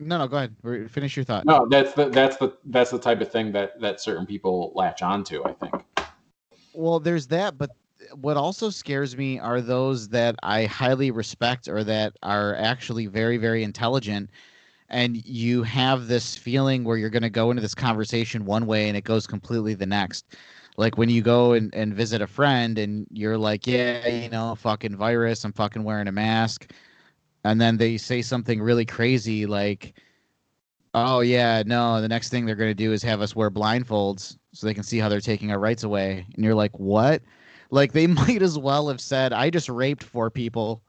No, 0.00 0.16
no, 0.18 0.28
go 0.28 0.36
ahead. 0.36 0.54
Finish 0.90 1.16
your 1.16 1.24
thought. 1.24 1.44
no 1.44 1.66
that's 1.70 1.92
the 1.94 2.08
that's 2.10 2.36
the 2.36 2.56
that's 2.66 2.90
the 2.90 2.98
type 2.98 3.20
of 3.20 3.30
thing 3.30 3.50
that 3.52 3.80
that 3.80 4.00
certain 4.00 4.26
people 4.26 4.72
latch 4.74 5.02
onto 5.02 5.42
i 5.44 5.52
think 5.52 5.74
Well, 6.72 7.00
there's 7.00 7.26
that, 7.28 7.58
but 7.58 7.70
what 8.14 8.36
also 8.36 8.70
scares 8.70 9.16
me 9.16 9.38
are 9.40 9.60
those 9.60 10.08
that 10.10 10.36
I 10.44 10.66
highly 10.66 11.10
respect 11.10 11.66
or 11.66 11.82
that 11.84 12.16
are 12.22 12.54
actually 12.54 13.06
very, 13.06 13.36
very 13.36 13.64
intelligent. 13.64 14.30
And 14.90 15.24
you 15.26 15.62
have 15.64 16.08
this 16.08 16.36
feeling 16.36 16.84
where 16.84 16.96
you're 16.96 17.10
going 17.10 17.22
to 17.22 17.30
go 17.30 17.50
into 17.50 17.60
this 17.60 17.74
conversation 17.74 18.46
one 18.46 18.66
way 18.66 18.88
and 18.88 18.96
it 18.96 19.04
goes 19.04 19.26
completely 19.26 19.74
the 19.74 19.86
next. 19.86 20.36
Like 20.78 20.96
when 20.96 21.08
you 21.10 21.22
go 21.22 21.52
and, 21.52 21.74
and 21.74 21.92
visit 21.92 22.22
a 22.22 22.26
friend 22.26 22.78
and 22.78 23.06
you're 23.10 23.36
like, 23.36 23.66
yeah, 23.66 24.06
you 24.06 24.30
know, 24.30 24.54
fucking 24.54 24.96
virus, 24.96 25.44
I'm 25.44 25.52
fucking 25.52 25.82
wearing 25.82 26.08
a 26.08 26.12
mask. 26.12 26.72
And 27.44 27.60
then 27.60 27.76
they 27.76 27.96
say 27.96 28.22
something 28.22 28.62
really 28.62 28.86
crazy 28.86 29.44
like, 29.44 29.94
oh, 30.94 31.20
yeah, 31.20 31.62
no, 31.66 32.00
the 32.00 32.08
next 32.08 32.30
thing 32.30 32.46
they're 32.46 32.54
going 32.54 32.70
to 32.70 32.74
do 32.74 32.92
is 32.92 33.02
have 33.02 33.20
us 33.20 33.36
wear 33.36 33.50
blindfolds 33.50 34.38
so 34.52 34.66
they 34.66 34.74
can 34.74 34.82
see 34.82 34.98
how 34.98 35.08
they're 35.08 35.20
taking 35.20 35.50
our 35.50 35.58
rights 35.58 35.82
away. 35.82 36.24
And 36.34 36.44
you're 36.44 36.54
like, 36.54 36.78
what? 36.78 37.22
Like 37.70 37.92
they 37.92 38.06
might 38.06 38.42
as 38.42 38.58
well 38.58 38.88
have 38.88 39.00
said, 39.00 39.32
I 39.32 39.50
just 39.50 39.68
raped 39.68 40.04
four 40.04 40.30
people 40.30 40.82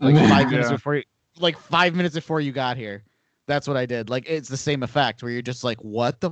like 0.00 0.16
five 0.28 0.50
minutes 0.50 0.70
before 0.70 0.96
you, 0.96 1.02
like 1.38 1.58
five 1.58 1.94
minutes 1.94 2.14
before 2.14 2.40
you 2.40 2.52
got 2.52 2.76
here. 2.76 3.02
That's 3.46 3.66
what 3.66 3.76
I 3.76 3.86
did. 3.86 4.08
Like 4.10 4.28
it's 4.28 4.48
the 4.48 4.56
same 4.56 4.82
effect 4.82 5.22
where 5.22 5.32
you're 5.32 5.42
just 5.42 5.64
like, 5.64 5.78
what 5.82 6.20
the 6.20 6.30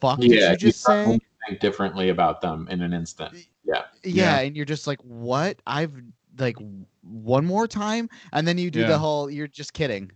fuck 0.00 0.20
did 0.20 0.30
you 0.32 0.56
just 0.56 0.82
say? 0.82 1.18
think 1.46 1.60
differently 1.60 2.08
about 2.08 2.40
them 2.40 2.66
in 2.72 2.82
an 2.82 2.92
instant 2.92 3.32
yeah 3.64 3.82
Yeah, 4.02 4.40
and 4.40 4.56
you're 4.56 4.64
just 4.64 4.86
like, 4.88 5.00
what? 5.02 5.60
I've 5.66 5.92
like 6.38 6.56
one 7.02 7.46
more 7.46 7.66
time, 7.68 8.08
and 8.32 8.46
then 8.48 8.58
you 8.58 8.70
do 8.70 8.80
Yeah. 8.80 8.88
the 8.88 8.98
whole. 8.98 9.30
You're 9.30 9.46
just 9.46 9.72
kidding. 9.72 10.10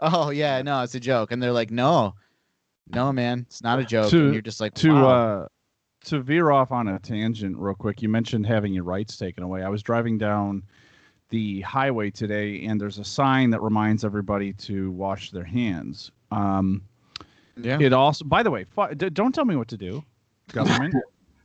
Oh 0.00 0.30
yeah, 0.30 0.60
no, 0.62 0.82
it's 0.82 0.94
a 0.94 1.00
joke, 1.00 1.32
and 1.32 1.42
they're 1.42 1.52
like, 1.52 1.70
no, 1.70 2.14
no, 2.92 3.12
man, 3.12 3.46
it's 3.48 3.62
not 3.62 3.78
a 3.78 3.84
joke, 3.84 4.10
To- 4.10 4.24
and 4.24 4.32
you're 4.34 4.42
just 4.42 4.60
like, 4.60 4.74
to 4.74 4.92
wow. 4.92 5.08
uh 5.08 5.48
to 6.04 6.20
veer 6.20 6.50
off 6.50 6.70
on 6.70 6.86
a 6.88 6.98
tangent 6.98 7.56
real 7.56 7.74
quick 7.74 8.02
you 8.02 8.10
mentioned 8.10 8.44
having 8.44 8.74
your 8.74 8.84
rights 8.84 9.16
taken 9.16 9.42
away 9.42 9.62
i 9.62 9.70
was 9.70 9.82
driving 9.82 10.18
down 10.18 10.62
the 11.30 11.60
highway 11.62 12.10
today 12.10 12.64
and 12.66 12.80
there's 12.80 12.98
a 12.98 13.04
sign 13.04 13.50
that 13.50 13.60
reminds 13.62 14.04
everybody 14.04 14.52
to 14.52 14.90
wash 14.92 15.30
their 15.30 15.44
hands 15.44 16.10
um 16.30 16.82
yeah, 17.56 17.78
it 17.80 17.92
also 17.92 18.24
by 18.24 18.42
the 18.42 18.50
way 18.50 18.64
fu- 18.64 18.94
d- 18.94 19.10
don't 19.10 19.34
tell 19.34 19.44
me 19.44 19.56
what 19.56 19.68
to 19.68 19.76
do 19.76 20.04
government 20.52 20.94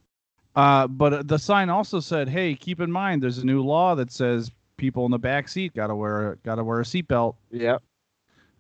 uh 0.56 0.88
but 0.88 1.28
the 1.28 1.38
sign 1.38 1.70
also 1.70 2.00
said 2.00 2.28
hey 2.28 2.56
keep 2.56 2.82
in 2.82 2.92
mind 2.92 3.22
there's 3.22 3.38
a 3.38 3.46
new 3.46 3.62
law 3.62 3.96
that 3.96 4.12
says 4.12 4.52
people 4.78 5.06
in 5.06 5.12
the 5.12 5.20
back 5.20 5.48
seat 5.48 5.74
gotta 5.76 5.96
wear 5.96 6.38
gotta 6.44 6.64
wear 6.64 6.80
a 6.80 6.84
seatbelt 6.84 7.36
yeah. 7.52 7.78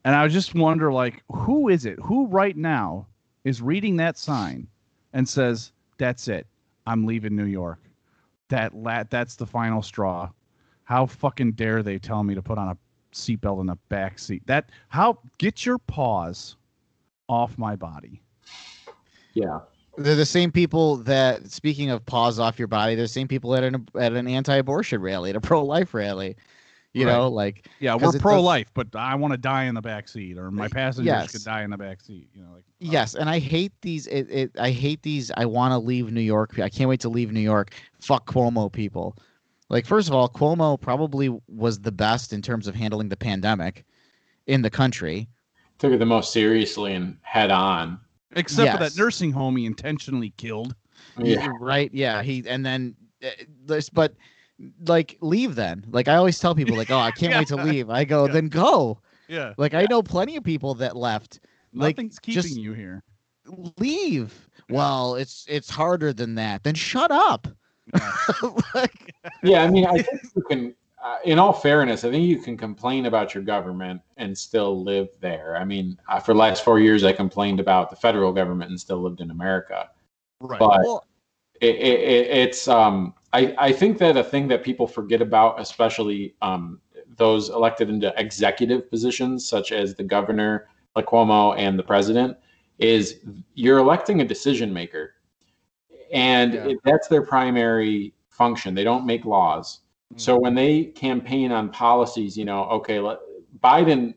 and 0.03 0.15
I 0.15 0.27
just 0.27 0.53
wonder, 0.53 0.91
like, 0.91 1.23
who 1.31 1.69
is 1.69 1.85
it? 1.85 1.97
Who 2.03 2.27
right 2.27 2.55
now 2.55 3.07
is 3.43 3.61
reading 3.61 3.95
that 3.97 4.17
sign 4.17 4.67
and 5.13 5.27
says, 5.27 5.71
"That's 5.97 6.27
it. 6.27 6.45
I'm 6.85 7.05
leaving 7.05 7.35
New 7.35 7.45
York. 7.45 7.79
That 8.49 8.75
la- 8.75 9.03
that's 9.09 9.35
the 9.35 9.45
final 9.45 9.81
straw." 9.81 10.29
How 10.89 11.05
fucking 11.05 11.51
dare 11.51 11.83
they 11.83 11.99
tell 11.99 12.23
me 12.23 12.33
to 12.33 12.41
put 12.41 12.57
on 12.57 12.69
a 12.69 12.77
seatbelt 13.13 13.61
in 13.61 13.67
the 13.67 13.75
back 13.89 14.17
seat? 14.17 14.41
That 14.47 14.71
how 14.87 15.19
get 15.37 15.63
your 15.63 15.77
paws 15.77 16.55
off 17.27 17.55
my 17.59 17.75
body. 17.75 18.23
yeah 19.35 19.59
They're 19.99 20.15
the 20.15 20.25
same 20.25 20.51
people 20.51 20.95
that, 21.03 21.51
speaking 21.51 21.91
of 21.91 22.03
paws 22.07 22.39
off 22.39 22.57
your 22.57 22.67
body, 22.67 22.95
they're 22.95 23.03
the 23.03 23.07
same 23.07 23.27
people 23.27 23.55
at 23.55 23.63
an 23.63 23.87
at 23.99 24.13
an 24.13 24.27
anti-abortion 24.27 24.99
rally, 24.99 25.29
at 25.29 25.35
a 25.35 25.41
pro-life 25.41 25.93
rally. 25.93 26.35
You 26.93 27.05
Right. 27.05 27.13
know, 27.13 27.27
like 27.27 27.67
yeah, 27.79 27.93
we're 27.93 28.11
pro 28.13 28.41
life, 28.41 28.71
but 28.73 28.87
I 28.95 29.13
want 29.13 29.33
to 29.33 29.37
die 29.37 29.65
in 29.65 29.75
the 29.75 29.81
back 29.81 30.07
seat, 30.07 30.39
or 30.39 30.49
my 30.49 30.69
passengers 30.69 31.05
yes. 31.05 31.31
could 31.31 31.43
die 31.43 31.61
in 31.61 31.69
the 31.69 31.77
back 31.77 32.01
seat. 32.01 32.29
You 32.33 32.41
know, 32.41 32.49
like 32.49 32.63
uh, 32.63 32.73
Yes, 32.79 33.13
and 33.13 33.29
I 33.29 33.37
hate 33.37 33.73
these. 33.81 34.07
It, 34.07 34.27
it 34.31 34.51
I 34.59 34.71
hate 34.71 35.03
these. 35.03 35.29
I 35.37 35.45
want 35.45 35.71
to 35.71 35.77
leave 35.77 36.11
New 36.11 36.19
York. 36.19 36.57
I 36.57 36.67
can't 36.67 36.89
wait 36.89 37.01
to 37.01 37.09
leave 37.09 37.31
New 37.31 37.41
York. 37.41 37.75
Fuck 37.99 38.25
Cuomo 38.25 38.71
people. 38.71 39.15
Like 39.69 39.85
first 39.85 40.07
of 40.07 40.15
all, 40.15 40.27
Cuomo 40.29 40.79
probably 40.79 41.29
was 41.47 41.79
the 41.79 41.91
best 41.91 42.33
in 42.33 42.41
terms 42.41 42.67
of 42.67 42.75
handling 42.75 43.09
the 43.09 43.17
pandemic 43.17 43.85
in 44.47 44.61
the 44.61 44.69
country. 44.69 45.27
took 45.77 45.93
it 45.93 45.99
the 45.99 46.05
most 46.05 46.33
seriously 46.33 46.93
and 46.93 47.17
head 47.21 47.51
on 47.51 47.99
except 48.35 48.71
for 48.73 48.77
that 48.83 48.97
nursing 48.97 49.31
home 49.31 49.55
he 49.57 49.65
intentionally 49.65 50.33
killed. 50.37 50.75
yeah 51.19 51.49
Right. 51.59 51.91
Yeah. 51.93 52.21
He 52.23 52.43
and 52.47 52.65
then 52.65 52.95
uh, 53.23 53.29
this, 53.65 53.89
but 53.89 54.13
like 54.87 55.17
leave 55.21 55.55
then. 55.55 55.85
Like 55.89 56.07
I 56.07 56.15
always 56.15 56.39
tell 56.39 56.55
people, 56.55 56.75
like, 56.75 56.89
oh, 56.91 56.97
I 56.97 57.11
can't 57.11 57.33
wait 57.37 57.47
to 57.49 57.55
leave. 57.57 57.89
I 57.89 58.03
go, 58.05 58.25
Yeah. 58.25 58.33
then 58.33 58.47
go. 58.49 58.99
Yeah, 59.27 59.53
Like 59.57 59.75
I 59.75 59.85
know 59.91 60.01
plenty 60.01 60.35
of 60.37 60.43
people 60.43 60.73
that 60.75 60.95
left. 60.97 61.39
Like, 61.71 61.95
nothing's 61.95 62.17
keeping 62.17 62.41
just- 62.41 62.57
you 62.57 62.73
here. 62.73 63.03
Leave. 63.77 64.49
Well, 64.69 65.15
it's 65.15 65.45
it's 65.47 65.69
harder 65.69 66.13
than 66.13 66.35
that. 66.35 66.63
Then 66.63 66.75
shut 66.75 67.11
up. 67.11 67.47
like, 68.73 69.13
yeah 69.43 69.63
i 69.63 69.69
mean 69.69 69.85
i 69.85 69.93
think 69.93 70.21
you 70.35 70.41
can 70.43 70.75
uh, 71.03 71.17
in 71.25 71.39
all 71.39 71.53
fairness 71.53 72.03
i 72.03 72.11
think 72.11 72.27
you 72.27 72.37
can 72.39 72.57
complain 72.57 73.05
about 73.05 73.33
your 73.33 73.43
government 73.43 74.01
and 74.17 74.37
still 74.37 74.83
live 74.83 75.07
there. 75.21 75.55
I 75.57 75.63
mean 75.63 75.97
uh, 76.09 76.19
for 76.19 76.33
the 76.33 76.39
last 76.39 76.63
four 76.63 76.79
years 76.79 77.03
i 77.03 77.13
complained 77.13 77.59
about 77.59 77.89
the 77.89 77.95
federal 77.95 78.33
government 78.33 78.69
and 78.69 78.79
still 78.79 79.01
lived 79.01 79.21
in 79.21 79.31
america. 79.31 79.89
Right. 80.41 80.59
but 80.59 80.81
well, 80.83 81.05
it, 81.61 81.75
it, 81.75 81.99
it, 81.99 82.27
it's 82.37 82.67
um 82.67 83.13
I, 83.31 83.53
I 83.57 83.71
think 83.71 83.97
that 83.99 84.17
a 84.17 84.23
thing 84.23 84.47
that 84.47 84.63
people 84.63 84.87
forget 84.87 85.21
about 85.21 85.59
especially 85.59 86.35
um 86.41 86.79
those 87.17 87.49
elected 87.49 87.89
into 87.89 88.13
executive 88.17 88.89
positions 88.89 89.47
such 89.47 89.71
as 89.71 89.95
the 89.95 90.03
governor 90.03 90.67
like 90.95 91.05
cuomo 91.05 91.57
and 91.57 91.77
the 91.77 91.83
president 91.83 92.37
is 92.77 93.19
you're 93.53 93.77
electing 93.77 94.21
a 94.21 94.25
decision 94.25 94.73
maker 94.73 95.15
and 96.13 96.53
Yeah. 96.53 96.67
it, 96.67 96.77
that's 96.83 97.07
their 97.07 97.21
primary 97.21 98.13
function. 98.29 98.73
They 98.73 98.83
don't 98.83 99.05
make 99.05 99.25
laws. 99.25 99.81
Mm. 100.13 100.19
So 100.19 100.37
when 100.37 100.55
they 100.55 100.85
campaign 100.85 101.51
on 101.51 101.69
policies 101.69 102.37
you 102.37 102.45
know 102.45 102.63
okay 102.65 102.99
let, 102.99 103.19
biden 103.59 104.13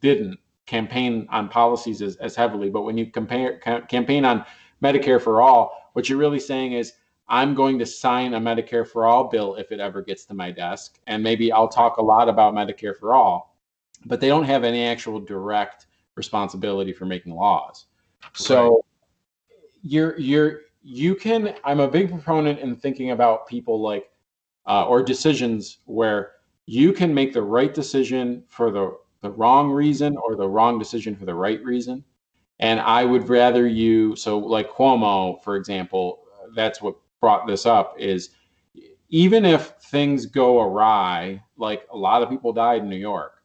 didn't 0.00 0.38
campaign 0.66 1.26
on 1.30 1.48
policies 1.48 2.00
as, 2.02 2.16
as 2.16 2.36
heavily 2.36 2.70
but 2.70 2.82
when 2.82 2.96
you 2.96 3.06
compare 3.06 3.58
ca- 3.58 3.80
campaign 3.82 4.24
on 4.24 4.44
medicare 4.82 5.20
for 5.20 5.42
all 5.42 5.90
what 5.94 6.08
you're 6.08 6.18
really 6.18 6.38
saying 6.38 6.72
is 6.72 6.92
i'm 7.28 7.54
going 7.54 7.78
to 7.78 7.84
sign 7.84 8.34
a 8.34 8.40
medicare 8.40 8.86
for 8.86 9.04
all 9.04 9.24
bill 9.24 9.56
if 9.56 9.72
it 9.72 9.80
ever 9.80 10.00
gets 10.00 10.24
to 10.24 10.32
my 10.34 10.50
desk 10.50 11.00
and 11.08 11.22
maybe 11.22 11.50
i'll 11.50 11.68
talk 11.68 11.96
a 11.96 12.02
lot 12.02 12.28
about 12.28 12.54
medicare 12.54 12.96
for 12.96 13.14
all 13.14 13.56
but 14.06 14.20
they 14.20 14.28
don't 14.28 14.44
have 14.44 14.64
any 14.64 14.84
actual 14.84 15.20
direct 15.20 15.86
responsibility 16.14 16.92
for 16.92 17.06
making 17.06 17.34
laws. 17.34 17.86
So 18.34 18.84
you're 19.82 20.18
you're 20.18 20.60
you 20.82 21.14
can 21.14 21.54
i'm 21.64 21.80
a 21.80 21.88
big 21.88 22.10
proponent 22.10 22.58
in 22.58 22.74
thinking 22.76 23.10
about 23.10 23.46
people 23.46 23.80
like 23.80 24.10
uh, 24.66 24.86
or 24.86 25.02
decisions 25.02 25.78
where 25.86 26.32
you 26.66 26.92
can 26.92 27.12
make 27.12 27.32
the 27.32 27.42
right 27.42 27.74
decision 27.74 28.42
for 28.48 28.70
the 28.70 28.96
the 29.22 29.30
wrong 29.30 29.70
reason 29.70 30.16
or 30.16 30.36
the 30.36 30.48
wrong 30.48 30.78
decision 30.78 31.14
for 31.14 31.24
the 31.26 31.34
right 31.34 31.62
reason 31.64 32.04
and 32.60 32.80
i 32.80 33.04
would 33.04 33.28
rather 33.28 33.66
you 33.66 34.14
so 34.16 34.38
like 34.38 34.70
cuomo 34.70 35.42
for 35.42 35.56
example 35.56 36.20
that's 36.54 36.80
what 36.80 36.96
brought 37.20 37.46
this 37.46 37.66
up 37.66 37.94
is 37.98 38.30
even 39.10 39.44
if 39.44 39.74
things 39.82 40.24
go 40.26 40.60
awry 40.60 41.42
like 41.56 41.86
a 41.92 41.96
lot 41.96 42.22
of 42.22 42.30
people 42.30 42.52
died 42.52 42.82
in 42.82 42.88
new 42.88 42.96
york. 42.96 43.39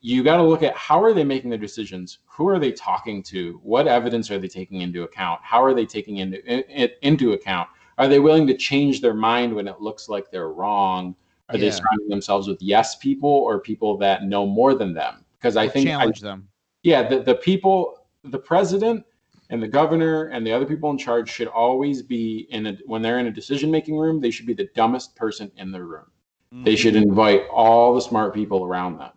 You 0.00 0.22
got 0.22 0.38
to 0.38 0.42
look 0.42 0.62
at 0.62 0.74
how 0.76 1.02
are 1.02 1.12
they 1.12 1.24
making 1.24 1.50
their 1.50 1.58
decisions? 1.58 2.18
Who 2.26 2.48
are 2.48 2.58
they 2.58 2.72
talking 2.72 3.22
to? 3.24 3.60
What 3.62 3.86
evidence 3.86 4.30
are 4.30 4.38
they 4.38 4.48
taking 4.48 4.80
into 4.80 5.02
account? 5.02 5.40
How 5.42 5.62
are 5.62 5.74
they 5.74 5.86
taking 5.86 6.18
into 6.18 6.40
it 6.46 6.98
into 7.02 7.32
account? 7.32 7.68
Are 7.98 8.08
they 8.08 8.18
willing 8.18 8.46
to 8.46 8.56
change 8.56 9.02
their 9.02 9.14
mind 9.14 9.54
when 9.54 9.68
it 9.68 9.80
looks 9.80 10.08
like 10.08 10.30
they're 10.30 10.48
wrong? 10.48 11.14
Are 11.50 11.58
they 11.58 11.66
Yeah. 11.66 11.72
surrounding 11.72 12.08
themselves 12.08 12.48
with 12.48 12.62
yes 12.62 12.96
people 12.96 13.28
or 13.28 13.58
people 13.58 13.98
that 13.98 14.24
know 14.24 14.46
more 14.46 14.74
than 14.74 14.94
them? 14.94 15.24
Because 15.38 15.56
i 15.56 15.68
think 15.68 15.88
I, 15.88 15.92
challenge 15.92 16.20
them. 16.20 16.48
yeah 16.82 17.08
the, 17.08 17.20
the 17.20 17.34
people 17.34 18.06
the 18.24 18.38
president 18.38 19.04
and 19.48 19.62
the 19.62 19.68
governor 19.68 20.26
and 20.26 20.46
the 20.46 20.52
other 20.52 20.66
people 20.66 20.90
in 20.90 20.98
charge 20.98 21.30
should 21.30 21.48
always 21.48 22.02
be 22.02 22.46
in 22.50 22.66
a 22.66 22.78
when 22.84 23.00
they're 23.00 23.18
in 23.18 23.26
a 23.26 23.30
decision 23.30 23.70
making 23.70 23.96
room 23.96 24.20
they 24.20 24.30
should 24.30 24.46
be 24.46 24.52
the 24.52 24.68
dumbest 24.74 25.16
person 25.16 25.50
in 25.56 25.72
the 25.72 25.82
room. 25.82 26.06
They 26.52 26.74
mm. 26.74 26.78
should 26.78 26.96
invite 26.96 27.42
all 27.48 27.94
the 27.94 28.00
smart 28.00 28.34
people 28.34 28.64
around 28.64 28.98
them 28.98 29.12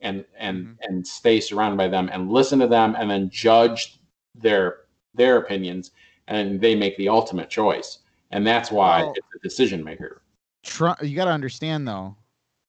and 0.00 0.24
and 0.36 0.66
Mhm. 0.66 0.76
and 0.82 1.06
stay 1.06 1.40
surrounded 1.40 1.76
by 1.76 1.88
them 1.88 2.08
and 2.12 2.30
listen 2.30 2.58
to 2.60 2.66
them 2.66 2.94
and 2.98 3.10
then 3.10 3.28
judge 3.30 4.00
their 4.34 4.80
their 5.14 5.38
opinions 5.38 5.90
and 6.28 6.60
they 6.60 6.74
make 6.74 6.96
the 6.96 7.08
ultimate 7.08 7.50
choice 7.50 7.98
and 8.30 8.46
that's 8.46 8.70
why 8.70 9.02
Well- 9.02 9.12
it's 9.16 9.26
a 9.34 9.38
decision 9.42 9.82
maker. 9.82 10.22
Trump, 10.64 11.02
you 11.02 11.16
got 11.16 11.24
to 11.26 11.30
understand 11.30 11.86
though. 11.88 12.16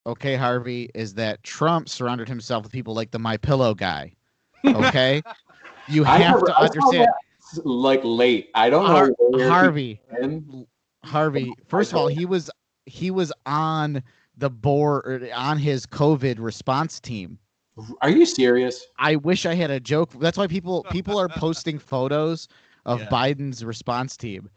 Okay, 0.07 0.35
Harvey, 0.35 0.89
is 0.95 1.13
that 1.15 1.43
Trump 1.43 1.89
surrounded 1.89 2.27
himself 2.27 2.63
with 2.63 2.71
people 2.71 2.93
like 2.95 3.11
the 3.11 3.19
My 3.19 3.35
Pillow 3.37 3.73
guy. 3.75 4.13
Okay, 4.65 5.21
you 5.87 6.03
have 6.03 6.19
never- 6.19 6.45
to 6.45 6.57
understand, 6.57 7.07
that, 7.55 7.65
like 7.65 8.01
late. 8.03 8.49
I 8.55 8.69
don't 8.69 8.85
Har- 8.85 9.11
know 9.31 9.49
Harvey. 9.49 10.01
Harvey. 11.03 11.53
First 11.67 11.91
of 11.91 11.97
all, 11.97 12.07
he 12.07 12.25
was 12.25 12.49
he 12.85 13.11
was 13.11 13.31
on 13.45 14.01
the 14.39 14.49
board 14.49 15.30
on 15.36 15.58
his 15.58 15.86
COVID 15.86 16.38
response 16.39 16.99
team. 16.99 17.39
Are 18.02 18.10
you 18.10 18.25
serious? 18.25 18.86
I 18.97 19.15
wish 19.17 19.45
I 19.45 19.54
had 19.56 19.71
a 19.71 19.80
joke. 19.80 20.12
That's 20.19 20.38
why 20.38 20.47
people 20.47 20.86
people 20.91 21.19
are 21.19 21.30
posting 21.45 21.80
photos 21.80 22.47
of 22.86 22.99
Yeah. 23.02 23.08
Biden's 23.10 23.63
response 23.63 24.17
team 24.17 24.49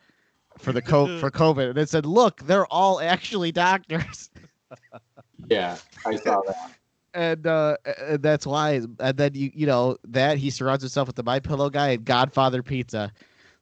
for 0.59 0.73
the 0.73 0.83
co- 0.91 1.19
for 1.19 1.31
COVID, 1.31 1.71
and 1.71 1.79
it 1.79 1.89
said, 1.89 2.07
"Look, 2.07 2.43
they're 2.43 2.67
all 2.67 3.01
actually 3.01 3.53
doctors." 3.53 4.31
Yeah, 5.49 5.77
I 6.07 6.17
saw 6.17 6.41
that. 6.47 6.57
and 7.15 7.47
uh 7.47 7.77
and 8.01 8.23
that's 8.23 8.47
why 8.47 8.81
and 9.01 9.17
then 9.17 9.35
you 9.35 9.51
you 9.55 9.67
know 9.67 9.97
that 10.05 10.39
he 10.39 10.51
surrounds 10.51 10.83
himself 10.83 11.09
with 11.09 11.17
the 11.17 11.23
my 11.23 11.41
pillow 11.41 11.69
guy 11.69 11.91
and 11.91 12.05
godfather 12.05 12.63
pizza 12.63 13.13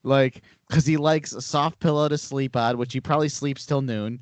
like 0.04 0.42
because 0.68 0.86
he 0.86 0.96
likes 0.96 1.32
a 1.32 1.40
soft 1.42 1.80
pillow 1.80 2.08
to 2.08 2.16
sleep 2.16 2.54
on 2.56 2.78
which 2.78 2.92
he 2.92 3.00
probably 3.00 3.28
sleeps 3.28 3.66
till 3.66 3.82
noon 3.82 4.20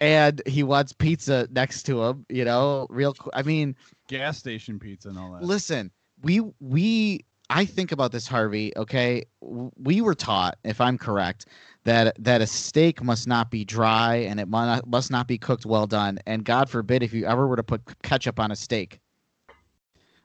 and 0.00 0.40
he 0.46 0.62
wants 0.62 0.92
pizza 0.92 1.46
next 1.52 1.82
to 1.84 2.02
him 2.02 2.24
you 2.28 2.44
know 2.44 2.86
real 2.90 3.14
qu- 3.14 3.30
i 3.34 3.42
mean 3.42 3.76
Gas 4.08 4.38
station 4.38 4.78
pizza 4.78 5.08
and 5.08 5.18
all 5.18 5.32
that. 5.32 5.42
listen 5.42 5.90
we 6.22 6.40
we 6.60 7.24
i 7.50 7.64
think 7.64 7.92
about 7.92 8.12
this 8.12 8.26
harvey 8.26 8.72
okay 8.76 9.24
we 9.40 10.00
were 10.00 10.14
taught 10.14 10.56
if 10.64 10.80
i'm 10.80 10.98
correct 10.98 11.46
that 11.84 12.16
that 12.22 12.40
a 12.40 12.46
steak 12.46 13.02
must 13.02 13.26
not 13.28 13.50
be 13.50 13.64
dry 13.64 14.16
and 14.16 14.40
it 14.40 14.48
must 14.48 15.10
not 15.10 15.26
be 15.26 15.38
cooked 15.38 15.66
well 15.66 15.86
done 15.86 16.18
and 16.26 16.44
god 16.44 16.68
forbid 16.68 17.02
if 17.02 17.12
you 17.12 17.26
ever 17.26 17.46
were 17.46 17.56
to 17.56 17.62
put 17.62 17.82
ketchup 18.02 18.40
on 18.40 18.50
a 18.50 18.56
steak 18.56 19.00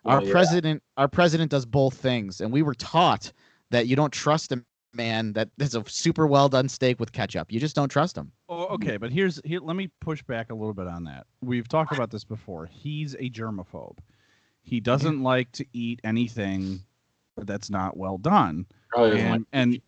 our 0.05 0.17
Well, 0.19 0.25
yeah. 0.27 0.31
president 0.31 0.83
our 0.97 1.07
president 1.07 1.51
does 1.51 1.65
both 1.65 1.95
things 1.95 2.41
and 2.41 2.51
we 2.51 2.61
were 2.61 2.75
taught 2.75 3.31
that 3.71 3.87
you 3.87 3.95
don't 3.95 4.13
trust 4.13 4.51
a 4.51 4.63
man 4.95 5.33
that 5.33 5.49
is 5.59 5.75
a 5.75 5.83
super 5.87 6.25
well 6.25 6.49
done 6.49 6.69
steak 6.69 6.99
with 6.99 7.11
ketchup 7.11 7.51
you 7.51 7.59
just 7.59 7.75
don't 7.75 7.89
trust 7.89 8.17
him 8.17 8.31
Oh, 8.47 8.65
okay, 8.75 8.97
but 8.97 9.11
here's 9.11 9.41
here. 9.43 9.59
Let 9.59 9.75
me 9.75 9.89
push 10.01 10.21
back 10.21 10.51
a 10.51 10.55
little 10.55 10.73
bit 10.73 10.87
on 10.87 11.03
that. 11.05 11.25
We've 11.41 11.67
talked 11.67 11.93
about 11.93 12.11
this 12.11 12.23
before. 12.23 12.67
He's 12.67 13.15
a 13.15 13.29
germaphobe. 13.29 13.97
He 14.61 14.79
doesn't 14.79 15.15
mm-hmm. 15.15 15.23
like 15.23 15.51
to 15.53 15.65
eat 15.73 15.99
anything 16.03 16.81
that's 17.37 17.69
not 17.69 17.97
well 17.97 18.17
done, 18.17 18.65
Probably 18.89 19.11
doesn't 19.11 19.29
like 19.29 19.41
and 19.53 19.81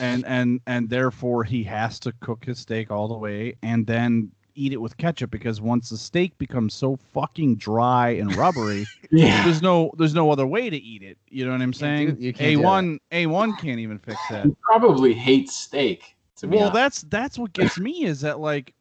and 0.00 0.24
and 0.24 0.26
and 0.26 0.60
and 0.66 0.88
therefore 0.88 1.44
he 1.44 1.62
has 1.64 2.00
to 2.00 2.12
cook 2.20 2.44
his 2.44 2.58
steak 2.58 2.90
all 2.90 3.06
the 3.06 3.16
way 3.16 3.54
and 3.62 3.86
then 3.86 4.32
eat 4.54 4.72
it 4.72 4.80
with 4.80 4.96
ketchup 4.96 5.30
because 5.30 5.60
once 5.60 5.90
the 5.90 5.96
steak 5.96 6.36
becomes 6.38 6.74
so 6.74 6.96
fucking 6.96 7.56
dry 7.56 8.10
and 8.10 8.34
rubbery, 8.36 8.88
yeah. 9.10 9.44
there's 9.44 9.62
no 9.62 9.90
there's 9.98 10.14
no 10.14 10.30
other 10.30 10.46
way 10.46 10.70
to 10.70 10.76
eat 10.76 11.02
it. 11.02 11.18
You 11.28 11.44
know 11.46 11.52
what 11.52 11.62
I'm 11.62 11.72
saying? 11.72 12.16
you 12.20 12.32
A 12.38 12.56
one 12.56 12.98
A 13.12 13.26
one 13.26 13.54
can't 13.54 13.78
even 13.80 13.98
fix 13.98 14.28
that. 14.28 14.46
He 14.46 14.54
probably 14.62 15.14
hates 15.14 15.54
steak. 15.56 16.16
To 16.36 16.46
Well, 16.48 16.70
honest. 16.70 16.74
that's 16.74 17.02
that's 17.02 17.38
what 17.38 17.52
gets 17.52 17.78
me 17.78 18.04
is 18.04 18.20
that 18.22 18.40
like 18.40 18.74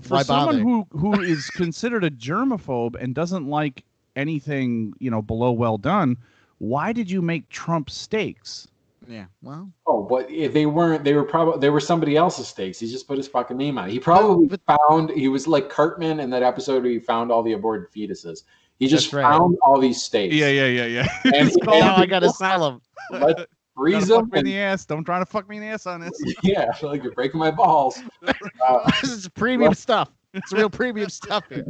for 0.00 0.14
Why 0.14 0.22
someone 0.22 0.46
bother? 0.46 0.58
who 0.58 0.86
who 0.90 1.20
is 1.20 1.50
considered 1.50 2.04
a 2.04 2.10
germaphobe 2.10 2.96
and 3.00 3.14
doesn't 3.14 3.46
like 3.46 3.84
anything 4.16 4.92
you 4.98 5.10
know 5.10 5.22
below 5.22 5.52
well 5.52 5.78
done, 5.78 6.16
why 6.58 6.92
did 6.92 7.10
you 7.10 7.22
make 7.22 7.48
Trump 7.48 7.90
steaks? 7.90 8.68
Yeah 9.08 9.26
well 9.42 9.70
Oh, 9.86 10.02
but 10.02 10.30
if 10.30 10.52
they 10.52 10.66
weren't, 10.66 11.04
they 11.04 11.14
were 11.14 11.24
probably 11.24 11.58
they 11.60 11.70
were 11.70 11.80
somebody 11.80 12.16
else's 12.16 12.48
steaks. 12.48 12.78
He 12.78 12.90
just 12.90 13.06
put 13.06 13.16
his 13.16 13.28
fucking 13.28 13.56
name 13.56 13.78
on 13.78 13.88
it. 13.88 13.92
He 13.92 13.98
probably 14.00 14.50
found 14.66 15.10
he 15.10 15.28
was 15.28 15.46
like 15.46 15.68
Cartman 15.70 16.20
in 16.20 16.30
that 16.30 16.42
episode 16.42 16.82
where 16.82 16.92
he 16.92 16.98
found 16.98 17.30
all 17.30 17.42
the 17.42 17.52
aborted 17.52 17.90
fetuses. 17.92 18.42
He 18.78 18.88
just 18.88 19.12
right. 19.12 19.22
found 19.22 19.56
all 19.62 19.80
these 19.80 20.02
steaks. 20.02 20.34
yeah, 20.34 20.48
yeah, 20.48 20.66
yeah. 20.66 20.86
Yeah. 20.86 21.08
And 21.34 21.48
he- 21.48 21.56
now 21.62 21.96
i 21.96 22.04
gotta 22.04 22.30
sell 22.30 22.68
him 22.70 22.80
Let's 23.10 23.44
freeze 23.74 24.08
Trying 24.08 24.24
to 24.24 24.30
them. 24.30 24.38
in 24.38 24.44
the 24.44 24.58
ass. 24.58 24.84
Don't 24.84 25.04
try 25.04 25.18
to 25.18 25.26
fuck 25.26 25.48
me 25.48 25.56
in 25.56 25.62
the 25.62 25.68
ass 25.68 25.86
on 25.86 26.00
this. 26.00 26.20
yeah, 26.42 26.66
I 26.70 26.76
feel 26.76 26.90
like 26.90 27.02
you're 27.02 27.12
breaking 27.12 27.40
my 27.40 27.50
balls. 27.50 28.00
Uh, 28.26 28.90
this 29.00 29.10
is 29.10 29.28
premium 29.28 29.72
stuff 29.74 30.10
it's 30.36 30.52
real 30.52 30.68
premium 30.68 31.08
stuff 31.08 31.44
here 31.48 31.64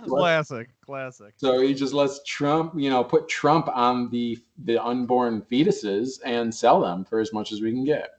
classic, 0.08 0.70
classic. 0.84 1.34
so 1.36 1.60
he 1.60 1.74
just 1.74 1.92
lets 1.92 2.20
Trump, 2.24 2.72
you 2.76 2.90
know, 2.90 3.02
put 3.04 3.28
Trump 3.28 3.68
on 3.68 4.08
the 4.10 4.38
the 4.64 4.82
unborn 4.82 5.42
fetuses 5.42 6.20
and 6.24 6.54
sell 6.54 6.80
them 6.80 7.04
for 7.04 7.20
as 7.20 7.32
much 7.32 7.52
as 7.52 7.60
we 7.60 7.70
can 7.72 7.84
get. 7.84 8.10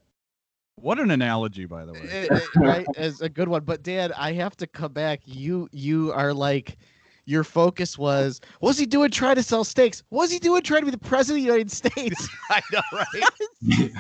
What 0.76 1.00
an 1.00 1.12
analogy, 1.12 1.66
by 1.66 1.86
the 1.86 1.94
way. 1.94 2.08
Eh, 2.10 2.28
eh, 2.32 2.40
right 2.56 2.88
is 2.98 3.22
a 3.22 3.30
good 3.30 3.48
one 3.48 3.64
but 3.64 3.84
dad 3.84 4.12
i 4.18 4.32
have 4.32 4.58
to 4.58 4.66
come 4.68 4.92
back 4.94 5.20
you 5.26 5.70
you 5.72 6.12
are 6.14 6.34
like 6.34 6.78
your 7.26 7.44
focus 7.44 7.98
was 8.00 8.42
what's 8.62 8.80
he 8.80 8.86
doing 8.88 9.12
trying 9.12 9.36
to 9.36 9.44
sell 9.44 9.64
steaks 9.64 10.02
what's 10.10 10.32
he 10.32 10.40
doing 10.40 10.62
trying 10.64 10.82
to 10.82 10.86
be 10.86 10.92
the 10.92 10.98
president 10.98 11.38
of 11.40 11.44
the 11.46 11.52
united 11.52 11.72
states 11.72 12.28
I 12.50 12.62
know, 12.74 12.82
right? 12.94 13.92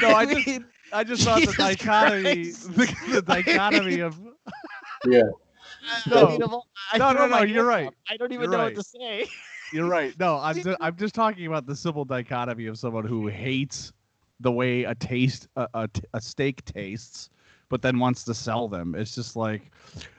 No, 0.00 0.08
I 0.14 0.24
just- 0.26 0.46
mean, 0.46 0.64
I 0.92 1.02
just 1.02 1.22
thought 1.24 1.40
the 1.40 1.46
Jesus 1.46 1.56
dichotomy, 1.56 2.44
the, 2.52 2.96
the 3.10 3.22
dichotomy 3.22 4.00
of 4.00 4.16
Yeah. 5.06 5.22
I 5.86 6.02
No. 6.10 6.28
mean, 6.28 6.42
of 6.42 6.52
all- 6.52 6.66
I 6.92 6.98
No, 6.98 7.12
no, 7.12 7.26
no, 7.26 7.42
you're 7.42 7.64
right. 7.64 7.86
up. 7.88 7.94
I 8.08 8.16
don't 8.16 8.32
even 8.32 8.44
You're 8.44 8.52
know 8.52 8.58
right. 8.64 8.76
what 8.76 8.82
to 8.82 8.82
say. 8.82 9.26
You're 9.72 9.88
right. 9.88 10.14
No, 10.18 10.38
I'm 10.42 10.54
just, 10.60 10.78
I'm 10.80 10.96
just 10.96 11.14
talking 11.14 11.46
about 11.46 11.66
the 11.66 11.76
simple 11.76 12.04
dichotomy 12.04 12.66
of 12.66 12.78
someone 12.78 13.04
who 13.06 13.26
hates 13.28 13.92
the 14.40 14.52
way 14.52 14.84
a 14.84 14.94
taste 14.94 15.48
a, 15.56 15.68
a, 15.74 15.88
t- 15.88 16.02
a 16.14 16.20
steak 16.20 16.64
tastes, 16.64 17.30
but 17.68 17.82
then 17.82 17.98
wants 17.98 18.22
to 18.24 18.34
sell 18.34 18.68
them. 18.68 18.94
It's 18.94 19.14
just 19.14 19.34
like 19.36 19.70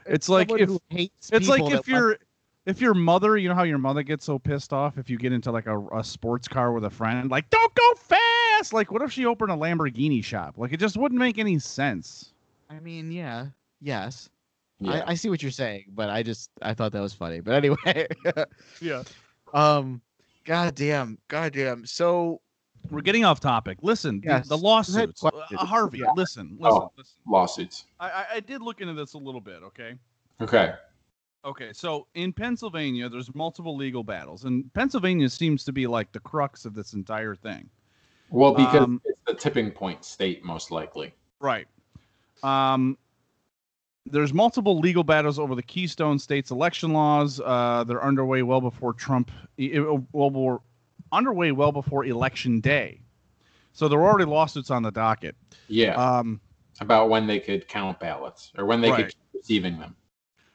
it's 0.05 0.27
like 0.29 0.49
if 0.51 0.69
it's 1.31 1.47
like 1.47 1.61
if 1.61 1.69
that 1.69 1.73
want- 1.73 1.87
your 1.87 2.17
if 2.65 2.81
your 2.81 2.93
mother, 2.93 3.37
you 3.37 3.47
know 3.47 3.55
how 3.55 3.63
your 3.63 3.77
mother 3.77 4.03
gets 4.03 4.25
so 4.25 4.37
pissed 4.39 4.73
off 4.73 4.97
if 4.97 5.09
you 5.09 5.17
get 5.17 5.31
into 5.31 5.51
like 5.51 5.67
a, 5.67 5.79
a 5.95 6.03
sports 6.03 6.47
car 6.49 6.73
with 6.73 6.83
a 6.83 6.89
friend, 6.89 7.29
like 7.31 7.49
don't 7.49 7.73
go 7.75 7.93
fast. 7.95 8.73
Like 8.73 8.91
what 8.91 9.01
if 9.03 9.11
she 9.11 9.25
opened 9.25 9.51
a 9.51 9.55
Lamborghini 9.55 10.21
shop? 10.23 10.55
Like 10.57 10.73
it 10.73 10.79
just 10.79 10.97
wouldn't 10.97 11.19
make 11.19 11.37
any 11.37 11.59
sense. 11.59 12.33
I 12.69 12.79
mean, 12.81 13.11
yeah, 13.11 13.45
yes, 13.79 14.29
Yeah. 14.79 14.91
I, 15.07 15.11
I 15.11 15.13
see 15.15 15.29
what 15.29 15.41
you're 15.41 15.51
saying, 15.51 15.85
but 15.95 16.09
I 16.09 16.21
just 16.23 16.51
I 16.61 16.73
thought 16.73 16.91
that 16.91 17.01
was 17.01 17.13
funny. 17.13 17.39
But 17.39 17.55
anyway, 17.55 18.07
Yeah. 18.81 19.03
um, 19.53 20.01
goddamn, 20.45 21.17
goddamn. 21.27 21.85
So 21.85 22.41
We're 22.91 23.01
getting 23.01 23.25
off 23.25 23.39
topic. 23.39 23.79
Listen, 23.81 24.21
the- 24.21 24.27
Yes. 24.27 24.47
the, 24.47 24.49
Go 24.49 24.55
ahead, 24.55 24.63
lawsuits. 24.63 25.23
Uh. 25.23 25.31
Harvey, 25.57 25.99
Yeah. 25.99 26.11
listen, 26.15 26.57
listen, 26.59 26.81
Oh. 26.81 26.91
listen. 26.97 27.15
Lawsuits. 27.27 27.85
I, 27.99 28.09
I, 28.09 28.25
I 28.35 28.39
did 28.39 28.61
look 28.61 28.79
into 28.81 28.93
this 28.93 29.13
a 29.13 29.17
little 29.17 29.41
bit, 29.41 29.61
okay? 29.63 29.95
Okay. 30.41 30.73
Okay, 31.43 31.71
so 31.73 32.07
in 32.13 32.31
Pennsylvania, 32.33 33.09
there's 33.09 33.33
multiple 33.33 33.75
legal 33.75 34.03
battles, 34.03 34.43
and 34.45 34.71
Pennsylvania 34.73 35.29
seems 35.29 35.63
to 35.65 35.71
be 35.71 35.87
like 35.87 36.11
the 36.11 36.19
crux 36.19 36.65
of 36.65 36.73
this 36.75 36.93
entire 36.93 37.35
thing. 37.35 37.69
Well, 38.29 38.53
because 38.53 38.83
Um, 38.83 39.01
it's 39.05 39.21
the 39.25 39.33
tipping 39.33 39.71
point 39.71 40.03
state, 40.03 40.43
most 40.43 40.71
likely. 40.71 41.13
Right. 41.39 41.67
Um, 42.43 42.97
there's 44.11 44.33
multiple 44.33 44.79
legal 44.79 45.03
battles 45.03 45.39
over 45.39 45.55
the 45.55 45.63
Keystone 45.63 46.19
State's 46.19 46.51
election 46.51 46.93
laws. 46.93 47.39
Uh, 47.39 47.83
they're 47.87 48.03
underway 48.03 48.41
well 48.43 48.61
before 48.61 48.93
Trump. 48.93 49.31
Well, 49.57 50.31
were 50.31 50.61
underway 51.11 51.51
well 51.51 51.71
before 51.71 52.05
election 52.05 52.59
day. 52.59 53.01
So 53.73 53.87
there 53.87 53.99
were 53.99 54.07
already 54.07 54.25
lawsuits 54.25 54.71
on 54.71 54.83
the 54.83 54.91
docket. 54.91 55.35
Yeah. 55.67 55.95
Um, 55.95 56.41
about 56.79 57.09
when 57.09 57.27
they 57.27 57.39
could 57.39 57.67
count 57.67 57.99
ballots 57.99 58.51
or 58.57 58.65
when 58.65 58.81
they 58.81 58.91
Right. 58.91 59.05
could 59.05 59.13
keep 59.13 59.33
receiving 59.33 59.79
them. 59.79 59.95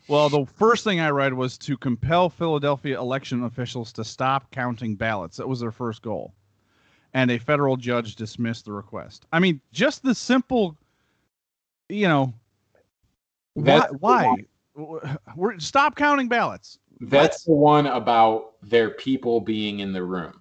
Well, 0.08 0.28
the 0.28 0.44
first 0.44 0.82
thing 0.84 1.00
I 1.00 1.10
read 1.10 1.32
was 1.32 1.56
to 1.58 1.76
compel 1.76 2.28
Philadelphia 2.28 2.98
election 2.98 3.44
officials 3.44 3.92
to 3.92 4.04
stop 4.04 4.50
counting 4.50 4.96
ballots. 4.96 5.36
That 5.36 5.48
was 5.48 5.60
their 5.60 5.70
first 5.70 6.02
goal. 6.02 6.34
And 7.14 7.30
a 7.30 7.38
federal 7.38 7.76
judge 7.76 8.16
dismissed 8.16 8.64
the 8.64 8.72
request. 8.72 9.26
I 9.32 9.38
mean, 9.38 9.60
just 9.72 10.02
the 10.02 10.14
simple, 10.14 10.76
you 11.88 12.08
know? 12.08 12.34
That's 13.56 13.90
the 13.90 13.98
why? 13.98 14.46
We're, 15.36 15.58
stop 15.58 15.96
counting 15.96 16.28
ballots. 16.28 16.78
That's 17.00 17.44
the 17.44 17.52
one 17.52 17.86
about 17.86 18.52
their 18.62 18.90
people 18.90 19.40
being 19.40 19.80
in 19.80 19.92
the 19.92 20.02
room. 20.02 20.40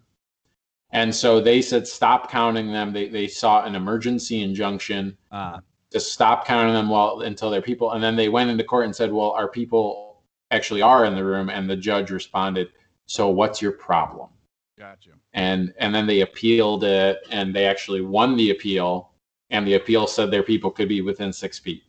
And 0.92 1.14
so 1.14 1.40
they 1.42 1.62
said 1.62 1.88
stop 1.88 2.30
counting 2.30 2.72
them. 2.72 2.94
They 2.94 3.08
they 3.10 3.28
sought 3.28 3.68
an 3.68 3.76
emergency 3.76 4.42
injunction 4.42 5.18
Uh, 5.32 5.60
to 5.92 6.00
stop 6.00 6.46
counting 6.46 6.74
them 6.74 6.88
while 6.90 7.22
until 7.22 7.50
their 7.50 7.62
people 7.62 7.92
and 7.92 8.02
then 8.04 8.16
they 8.16 8.30
went 8.30 8.50
into 8.50 8.64
court 8.64 8.86
and 8.86 8.96
said, 8.96 9.12
Well, 9.12 9.32
our 9.32 9.48
people 9.48 10.24
actually 10.52 10.82
are 10.82 11.06
in 11.06 11.16
the 11.16 11.24
room, 11.24 11.50
and 11.50 11.70
the 11.70 11.76
judge 11.76 12.12
responded, 12.12 12.70
So 13.06 13.30
what's 13.30 13.62
your 13.62 13.72
problem? 13.74 14.30
gotcha. 14.78 15.12
and 15.34 15.74
and 15.78 15.94
then 15.94 16.08
they 16.08 16.22
appealed 16.22 16.84
it 16.84 17.20
and 17.30 17.56
they 17.56 17.66
actually 17.66 18.02
won 18.02 18.36
the 18.36 18.52
appeal 18.52 19.12
and 19.50 19.66
the 19.68 19.76
appeal 19.76 20.08
said 20.08 20.32
their 20.32 20.44
people 20.44 20.72
could 20.72 20.88
be 20.90 21.02
within 21.02 21.32
six 21.32 21.60
feet 21.60 21.84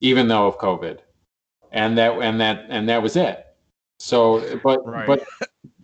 even 0.00 0.28
though 0.28 0.46
of 0.46 0.58
covid 0.58 0.98
and 1.72 1.96
that 1.98 2.12
and 2.20 2.40
that 2.40 2.66
and 2.68 2.88
that 2.88 3.02
was 3.02 3.16
it 3.16 3.46
so 3.98 4.58
but 4.62 4.86
Right. 4.86 5.20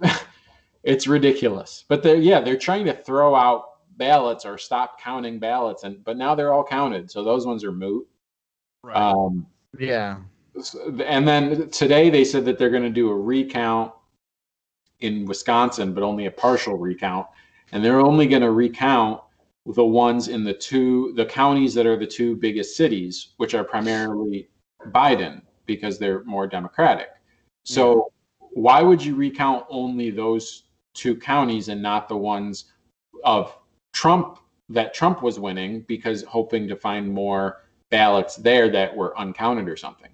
but 0.01 0.27
it's 0.83 1.07
ridiculous 1.07 1.85
but 1.89 2.03
they're 2.03 2.17
yeah 2.17 2.41
they're 2.41 2.57
trying 2.57 2.85
to 2.85 2.93
throw 2.95 3.35
out 3.35 3.65
ballots 3.97 4.45
or 4.45 4.59
stop 4.59 5.01
counting 5.01 5.39
ballots, 5.39 5.85
and 5.85 6.03
but 6.05 6.17
now 6.17 6.35
they're 6.35 6.53
all 6.53 6.65
counted, 6.65 7.11
so 7.11 7.23
those 7.23 7.47
ones 7.47 7.65
are 7.65 7.73
moot. 7.73 8.07
Um, 8.93 9.47
Yeah. 9.79 10.19
and 11.05 11.27
then 11.27 11.69
today 11.71 12.11
they 12.11 12.25
said 12.25 12.45
that 12.45 12.59
they're 12.59 12.71
going 12.71 12.83
to 12.83 12.91
do 12.91 13.09
a 13.11 13.17
recount 13.17 13.93
in 15.01 15.27
Wisconsin, 15.27 15.93
but 15.95 16.03
only 16.03 16.27
a 16.27 16.31
partial 16.31 16.77
recount, 16.77 17.27
and 17.73 17.85
they're 17.85 18.01
only 18.01 18.27
going 18.27 18.43
to 18.43 18.51
recount 18.51 19.21
the 19.67 19.85
ones 19.85 20.29
in 20.29 20.45
the 20.45 20.53
two 20.53 21.13
the 21.15 21.25
counties 21.25 21.73
that 21.75 21.87
are 21.87 21.97
the 21.97 22.07
two 22.07 22.37
biggest 22.37 22.77
cities, 22.77 23.31
which 23.39 23.55
are 23.55 23.65
primarily 23.65 24.49
Biden 24.89 25.43
because 25.67 25.99
they're 25.99 26.23
more 26.25 26.47
democratic. 26.47 27.09
So 27.65 28.13
why 28.39 28.83
would 28.83 29.03
you 29.03 29.15
recount 29.15 29.65
only 29.71 30.11
those 30.11 30.65
two 30.93 31.17
counties 31.17 31.69
and 31.69 31.83
not 31.83 32.09
the 32.09 32.17
ones 32.17 32.73
of 33.25 33.57
Trump 33.93 34.39
that 34.69 34.95
Trump 34.95 35.23
was 35.23 35.39
winning 35.39 35.81
because 35.83 36.23
hoping 36.25 36.69
to 36.69 36.77
find 36.77 37.11
more 37.11 37.63
ballots 37.91 38.37
there 38.37 38.69
that 38.71 38.95
were 38.95 39.19
uncounted 39.19 39.69
or 39.69 39.77
something? 39.77 40.11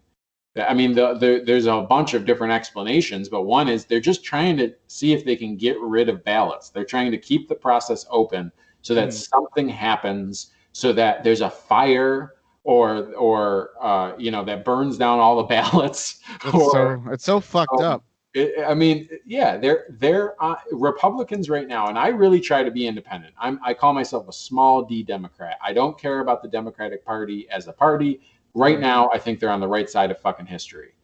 I 0.56 0.74
mean, 0.74 0.94
the, 0.94 1.14
the, 1.14 1.42
there's 1.44 1.66
a 1.66 1.80
bunch 1.82 2.14
of 2.14 2.24
different 2.24 2.52
explanations, 2.52 3.28
but 3.28 3.42
one 3.42 3.68
is 3.68 3.84
they're 3.84 4.00
just 4.00 4.24
trying 4.24 4.56
to 4.56 4.74
see 4.88 5.12
if 5.12 5.24
they 5.24 5.36
can 5.36 5.56
get 5.56 5.78
rid 5.80 6.08
of 6.08 6.24
ballots. 6.24 6.70
They're 6.70 6.84
trying 6.84 7.12
to 7.12 7.18
keep 7.18 7.48
the 7.48 7.54
process 7.54 8.04
open 8.10 8.50
so 8.82 8.94
that 8.94 9.12
something 9.12 9.68
happens, 9.68 10.52
so 10.72 10.92
that 10.92 11.24
there's 11.24 11.40
a 11.40 11.50
fire 11.50 12.34
or 12.64 13.12
or 13.14 13.70
uh, 13.80 14.12
you 14.18 14.30
know 14.30 14.44
that 14.44 14.64
burns 14.64 14.98
down 14.98 15.18
all 15.18 15.36
the 15.36 15.42
ballots. 15.54 16.20
It's 16.44 16.54
or, 16.54 16.70
so 16.70 17.02
it's 17.12 17.24
so 17.24 17.40
fucked 17.40 17.80
um, 17.80 17.84
up. 17.84 18.04
I 18.36 18.52
I 18.68 18.74
mean, 18.74 19.08
yeah, 19.26 19.56
they're 19.56 19.86
they're 19.98 20.42
uh, 20.42 20.56
Republicans 20.72 21.50
right 21.50 21.66
now, 21.66 21.88
and 21.88 21.98
I 21.98 22.08
really 22.08 22.40
try 22.40 22.62
to 22.62 22.70
be 22.70 22.86
independent. 22.86 23.34
I'm 23.38 23.58
I 23.64 23.74
call 23.74 23.92
myself 23.92 24.28
a 24.28 24.32
small 24.32 24.82
D 24.82 25.02
Democrat. 25.02 25.58
I 25.62 25.72
don't 25.72 25.98
care 25.98 26.20
about 26.20 26.42
the 26.42 26.48
Democratic 26.48 27.04
Party 27.04 27.48
as 27.50 27.66
a 27.66 27.72
party. 27.72 28.20
Right 28.54 28.80
now, 28.80 29.08
I 29.14 29.18
think 29.18 29.38
they're 29.38 29.50
on 29.50 29.60
the 29.60 29.68
right 29.68 29.88
side 29.88 30.10
of 30.10 30.18
fucking 30.18 30.46
history. 30.46 30.94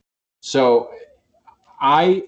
So, 0.41 0.91
I 1.81 2.25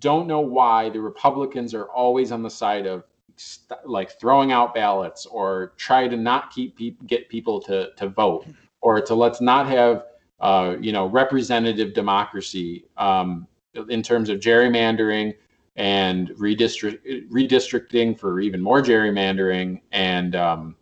don't 0.00 0.26
know 0.26 0.40
why 0.40 0.90
the 0.90 1.00
Republicans 1.00 1.72
are 1.72 1.84
always 1.84 2.32
on 2.32 2.42
the 2.42 2.50
side 2.50 2.84
of 2.84 3.04
st- 3.36 3.86
like 3.86 4.18
throwing 4.18 4.52
out 4.52 4.74
ballots 4.74 5.26
or 5.26 5.72
try 5.76 6.08
to 6.08 6.16
not 6.16 6.50
keep 6.50 6.76
peop 6.76 7.04
get 7.06 7.28
people 7.28 7.60
to 7.60 7.90
to 7.96 8.08
vote 8.08 8.46
or 8.80 9.00
to 9.00 9.14
let's 9.14 9.40
not 9.40 9.66
have 9.66 10.04
uh, 10.40 10.76
you 10.80 10.92
know 10.92 11.06
representative 11.06 11.94
democracy 11.94 12.84
um, 12.98 13.46
in 13.88 14.02
terms 14.02 14.28
of 14.28 14.38
gerrymandering 14.40 15.34
and 15.76 16.30
redistrict 16.30 17.00
redistricting 17.30 18.18
for 18.18 18.40
even 18.40 18.60
more 18.60 18.82
gerrymandering 18.82 19.80
and 19.92 20.34
um, 20.36 20.76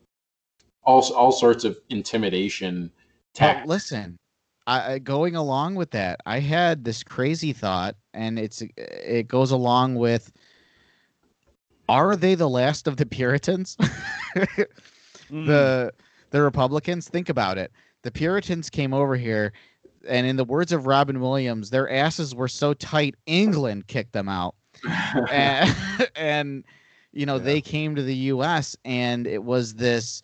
all 0.85 1.03
all 1.15 1.33
sorts 1.33 1.65
of 1.65 1.79
intimidation 1.91 2.91
Well, 3.41 3.67
listen, 3.67 4.17
I- 4.67 4.99
going 4.99 5.37
along 5.37 5.75
with 5.75 5.91
that, 5.91 6.21
I 6.27 6.39
had 6.41 6.85
this 6.85 7.03
crazy 7.03 7.53
thought, 7.53 7.97
and 8.15 8.39
it's 8.39 8.63
it 8.77 9.29
goes 9.29 9.51
along 9.51 9.97
with: 9.97 10.33
Are 11.89 12.17
they 12.17 12.35
the 12.35 12.49
last 12.49 12.87
of 12.87 12.97
the 12.97 13.07
Puritans? 13.07 13.77
Mm. 15.31 15.47
the 15.47 15.93
the 16.31 16.43
Republicans. 16.43 17.09
Think 17.09 17.29
about 17.29 17.59
it. 17.59 17.73
The 18.03 18.11
Puritans 18.11 18.69
came 18.69 18.93
over 18.93 19.17
here, 19.17 19.53
and 20.07 20.27
in 20.27 20.37
the 20.37 20.45
words 20.45 20.73
of 20.73 20.87
Robin 20.87 21.21
Williams, 21.21 21.71
their 21.71 21.91
asses 21.91 22.35
were 22.35 22.49
so 22.49 22.75
tight, 22.75 23.15
England 23.27 23.87
kicked 23.87 24.13
them 24.13 24.29
out. 24.29 24.55
and, 25.31 25.75
and 26.17 26.65
you 27.13 27.25
know 27.27 27.39
they 27.39 27.61
came 27.61 27.95
to 27.95 28.03
the 28.03 28.15
U.S. 28.15 28.77
and 28.85 29.27
it 29.27 29.43
was 29.43 29.75
this 29.75 30.23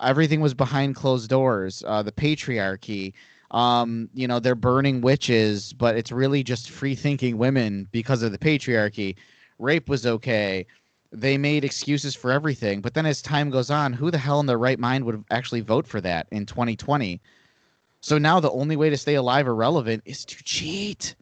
everything 0.00 0.40
was 0.40 0.54
behind 0.54 0.96
closed 0.96 1.30
doors. 1.30 1.82
Uh, 1.86 2.02
the 2.02 2.12
patriarchy. 2.12 3.12
Um, 3.52 4.08
you 4.14 4.26
know 4.26 4.40
they're 4.40 4.54
burning 4.54 5.00
witches, 5.00 5.72
but 5.72 5.96
it's 5.96 6.10
really 6.12 6.42
just 6.42 6.70
free 6.70 6.94
thinking 6.94 7.38
women 7.38 7.88
because 7.92 8.22
of 8.22 8.32
the 8.32 8.38
patriarchy. 8.38 9.16
Rape 9.58 9.88
was 9.88 10.06
okay. 10.06 10.66
They 11.12 11.36
made 11.36 11.64
excuses 11.64 12.14
for 12.14 12.32
everything, 12.32 12.80
but 12.80 12.94
then 12.94 13.04
as 13.04 13.20
time 13.20 13.50
goes 13.50 13.70
on, 13.70 13.92
who 13.92 14.10
the 14.10 14.18
hell 14.18 14.40
in 14.40 14.46
their 14.46 14.58
right 14.58 14.78
mind 14.78 15.04
would 15.04 15.22
actually 15.30 15.60
vote 15.60 15.86
for 15.86 16.00
that 16.00 16.26
in 16.30 16.46
2020? 16.46 17.20
So 18.00 18.16
now 18.18 18.40
the 18.40 18.50
only 18.50 18.76
way 18.76 18.88
to 18.90 18.96
stay 18.96 19.14
alive 19.14 19.46
or 19.46 19.54
relevant 19.54 20.02
is 20.06 20.24
to 20.24 20.42
cheat. 20.42 21.14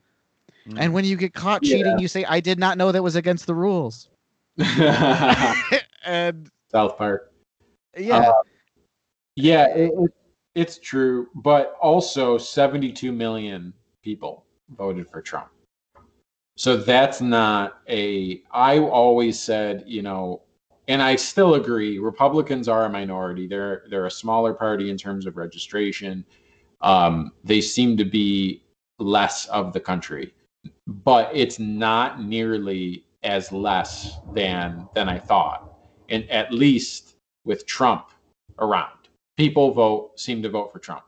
And 0.77 0.95
when 0.95 1.05
you 1.05 1.17
get 1.17 1.35
caught 1.35 1.63
cheating, 1.63 1.99
you 1.99 2.07
say, 2.07 2.25
"I 2.25 2.39
did 2.39 2.59
not 2.59 2.79
know 2.79 2.93
that 2.93 3.03
was 3.03 3.17
against 3.17 3.47
the 3.47 3.55
rules." 3.55 4.09
and 6.05 6.49
South 6.71 6.97
Park. 6.97 7.33
yeah, 7.99 8.19
Uh, 8.19 8.33
Yeah, 9.35 9.67
it, 9.75 9.91
it, 9.97 10.11
it's 10.55 10.79
true, 10.79 11.29
but 11.35 11.77
also 11.81 12.39
72 12.39 13.11
million 13.11 13.73
people 14.03 14.45
voted 14.77 15.09
for 15.09 15.21
Trump. 15.21 15.49
So 16.61 16.77
that's 16.77 17.23
not 17.23 17.79
a. 17.89 18.43
I 18.53 18.81
always 18.81 19.41
said, 19.41 19.83
you 19.87 20.03
know, 20.03 20.43
and 20.89 21.01
I 21.01 21.17
still 21.17 21.55
agree. 21.55 21.99
Republicans 21.99 22.69
are 22.69 22.85
a 22.85 22.91
minority. 22.91 23.47
They're 23.47 23.85
they're 23.89 24.05
a 24.05 24.11
smaller 24.11 24.53
party 24.53 24.91
in 24.91 24.99
terms 24.99 25.25
of 25.25 25.39
registration. 25.39 26.23
Um, 26.83 27.33
they 27.43 27.63
seem 27.63 27.97
to 27.97 28.05
be 28.05 28.63
less 28.99 29.47
of 29.47 29.73
the 29.73 29.81
country, 29.81 30.35
but 30.87 31.31
it's 31.33 31.59
not 31.59 32.23
nearly 32.23 33.07
as 33.23 33.53
less 33.53 34.19
than 34.35 34.87
than 34.95 35.09
I 35.09 35.19
thought. 35.19 35.73
And 36.11 36.29
at 36.31 36.53
least 36.53 37.17
with 37.47 37.65
Trump 37.65 38.11
around, 38.59 39.09
people 39.39 39.71
vote 39.71 40.21
seem 40.21 40.43
to 40.43 40.51
vote 40.51 40.75
for 40.75 40.79
Trump, 40.79 41.05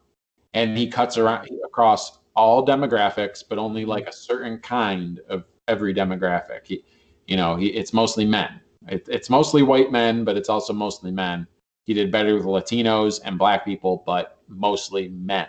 and 0.54 0.78
he 0.78 0.88
cuts 0.88 1.18
around 1.18 1.50
across 1.62 2.20
all 2.34 2.64
demographics, 2.66 3.42
but 3.48 3.58
only 3.58 3.84
like 3.84 4.08
a 4.08 4.12
certain 4.12 4.58
kind 4.58 5.20
of 5.28 5.44
every 5.68 5.94
demographic. 5.94 6.60
He, 6.64 6.84
you 7.26 7.36
know, 7.36 7.56
he 7.56 7.68
it's 7.68 7.92
mostly 7.92 8.24
men. 8.24 8.60
It, 8.88 9.06
it's 9.08 9.30
mostly 9.30 9.62
white 9.62 9.92
men, 9.92 10.24
but 10.24 10.36
it's 10.36 10.48
also 10.48 10.72
mostly 10.72 11.10
men. 11.10 11.46
He 11.84 11.94
did 11.94 12.10
better 12.12 12.34
with 12.36 12.44
Latinos 12.44 13.20
and 13.24 13.38
black 13.38 13.64
people, 13.64 14.02
but 14.06 14.38
mostly 14.48 15.08
men. 15.08 15.48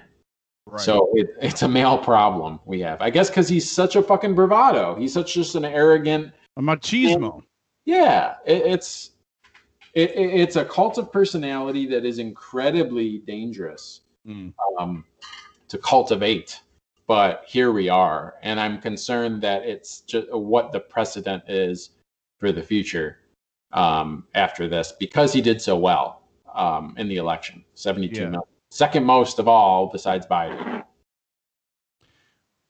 Right. 0.66 0.82
So 0.82 1.10
it, 1.14 1.36
it's 1.42 1.62
a 1.64 1.68
male 1.68 1.98
problem 1.98 2.60
we 2.66 2.80
have, 2.82 3.02
I 3.02 3.10
guess, 3.10 3.30
because 3.30 3.48
he's 3.50 3.70
such 3.70 3.96
a 3.96 4.02
fucking 4.02 4.34
bravado. 4.34 4.96
He's 4.96 5.14
such 5.14 5.34
just 5.34 5.56
an 5.56 5.66
arrogant. 5.66 6.32
a 6.58 6.62
machismo. 6.62 7.44
Yeah, 7.86 8.36
it, 8.46 8.62
it's 8.66 9.12
it, 9.94 10.12
it- 10.12 10.34
it's 10.42 10.56
a 10.56 10.66
cult 10.66 10.98
of 10.98 11.12
personality 11.12 11.86
that 11.88 12.06
is 12.06 12.20
incredibly 12.20 13.20
dangerous 13.20 14.02
Mm. 14.26 14.54
um, 14.80 15.04
to 15.68 15.78
cultivate. 15.80 16.62
But 17.08 17.44
here 17.48 17.72
we 17.72 17.90
are, 17.90 18.36
and 18.44 18.60
I'm 18.60 18.80
concerned 18.80 19.42
that 19.42 19.64
it's 19.64 20.02
just 20.02 20.32
what 20.32 20.72
the 20.72 20.80
precedent 20.80 21.44
is 21.48 21.92
for 22.40 22.52
the 22.52 22.64
future 22.64 23.18
um, 23.74 24.26
after 24.36 24.68
this 24.68 24.94
because 25.00 25.34
he 25.34 25.42
did 25.42 25.62
so 25.62 25.78
well 25.78 26.22
um, 26.54 26.94
in 26.98 27.08
the 27.08 27.18
election, 27.18 27.64
72 27.74 28.16
Yeah. 28.16 28.22
million, 28.30 28.42
second 28.72 29.04
most 29.04 29.40
of 29.40 29.48
all 29.48 29.88
besides 29.88 30.26
Biden. 30.26 30.83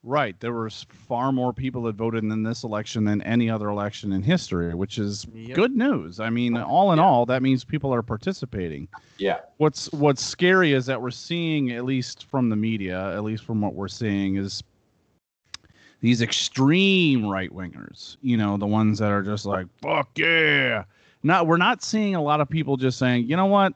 Right. 0.06 0.38
There 0.42 0.52
was 0.52 0.86
far 0.90 1.32
more 1.32 1.54
people 1.54 1.84
that 1.84 1.96
voted 1.96 2.26
in 2.26 2.44
this 2.44 2.64
election 2.66 3.06
than 3.06 3.22
any 3.22 3.50
other 3.50 3.70
election 3.70 4.12
in 4.12 4.22
history, 4.22 4.76
which 4.76 4.98
is 5.00 5.26
Yep. 5.34 5.56
good 5.56 5.76
news. 5.78 6.20
I 6.20 6.30
mean, 6.30 6.58
oh, 6.58 6.66
all 6.66 6.92
in 6.92 7.00
all, 7.00 7.26
that 7.28 7.42
means 7.42 7.64
people 7.64 7.94
are 7.94 8.02
participating. 8.02 8.90
Yeah. 9.18 9.40
What's 9.58 9.90
what's 9.94 10.22
scary 10.22 10.74
is 10.74 10.86
that 10.88 11.02
we're 11.02 11.10
seeing, 11.12 11.72
at 11.72 11.86
least 11.86 12.26
from 12.26 12.50
the 12.50 12.56
media, 12.58 13.16
at 13.16 13.24
least 13.24 13.46
from 13.46 13.62
what 13.62 13.76
we're 13.76 13.88
seeing, 13.88 14.36
is 14.36 14.62
these 16.02 16.22
extreme 16.22 17.26
right 17.26 17.50
wingers. 17.52 18.18
You 18.22 18.36
know, 18.36 18.58
the 18.58 18.68
ones 18.68 19.00
that 19.00 19.10
are 19.10 19.24
just 19.24 19.46
like, 19.46 19.68
"Fuck 19.82 20.10
yeah!" 20.18 20.84
Not 21.24 21.48
we're 21.48 21.56
not 21.56 21.82
seeing 21.82 22.14
a 22.16 22.22
lot 22.22 22.42
of 22.42 22.50
people 22.50 22.76
just 22.76 23.00
saying, 23.00 23.30
"You 23.30 23.38
know 23.38 23.46
what? 23.46 23.74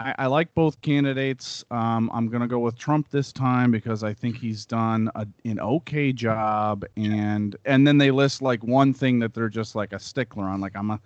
I, 0.00 0.14
I 0.18 0.26
like 0.26 0.52
both 0.54 0.80
candidates. 0.80 1.64
Um, 1.70 2.10
I'm 2.12 2.28
gonna 2.28 2.48
go 2.48 2.58
with 2.58 2.76
Trump 2.76 3.10
this 3.10 3.32
time 3.32 3.70
because 3.70 4.02
I 4.02 4.12
think 4.12 4.36
he's 4.36 4.66
done 4.66 5.10
a, 5.14 5.26
an 5.44 5.60
okay 5.60 6.12
job." 6.12 6.84
And 6.96 7.56
and 7.64 7.86
then 7.86 7.98
they 7.98 8.10
list 8.10 8.42
like 8.42 8.62
one 8.64 8.92
thing 8.92 9.18
that 9.20 9.34
they're 9.34 9.48
just 9.48 9.74
like 9.74 9.92
a 9.92 9.98
stickler 9.98 10.44
on. 10.44 10.60
Like 10.60 10.76
I'm 10.76 10.90
a 10.90 11.00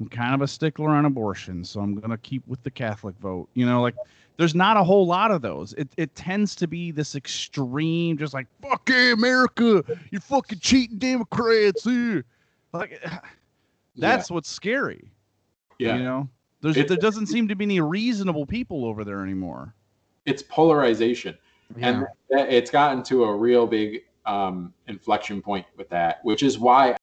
I'm 0.00 0.08
kind 0.08 0.34
of 0.34 0.42
a 0.42 0.48
stickler 0.48 0.90
on 0.90 1.04
abortion, 1.04 1.64
so 1.64 1.80
I'm 1.80 1.94
gonna 1.98 2.18
keep 2.18 2.46
with 2.46 2.62
the 2.62 2.70
Catholic 2.70 3.16
vote. 3.18 3.48
You 3.54 3.64
know, 3.64 3.80
like 3.80 3.94
there's 4.36 4.54
not 4.54 4.76
a 4.76 4.84
whole 4.84 5.06
lot 5.06 5.30
of 5.30 5.40
those. 5.40 5.72
It 5.74 5.88
it 5.96 6.14
tends 6.14 6.54
to 6.56 6.66
be 6.66 6.90
this 6.90 7.14
extreme, 7.14 8.18
just 8.18 8.34
like 8.34 8.46
fuck 8.60 8.88
yeah, 8.90 9.12
America, 9.12 9.82
you 10.10 10.20
fucking 10.20 10.58
cheating 10.58 10.98
Democrats. 10.98 11.86
eh." 11.86 12.20
Like 12.72 13.02
that's 13.96 14.30
what's 14.30 14.50
scary. 14.50 15.10
Yeah. 15.78 15.96
You 15.96 16.02
know, 16.02 16.28
there's 16.64 16.76
It's- 16.76 16.88
there 16.88 16.98
doesn't 16.98 17.26
seem 17.26 17.46
to 17.48 17.54
be 17.54 17.64
any 17.64 17.80
reasonable 17.80 18.46
people 18.46 18.84
over 18.84 19.04
there 19.04 19.22
anymore. 19.22 19.74
it's 20.26 20.42
polarization 20.42 21.36
and 21.80 22.06
that- 22.30 22.50
it's 22.50 22.70
gotten 22.70 23.02
to 23.04 23.24
a 23.24 23.36
real 23.36 23.66
big 23.66 24.04
um, 24.24 24.72
inflection 24.88 25.42
point 25.42 25.66
with 25.76 25.88
that 25.90 26.24
which 26.24 26.42
is 26.42 26.58
why 26.58 26.96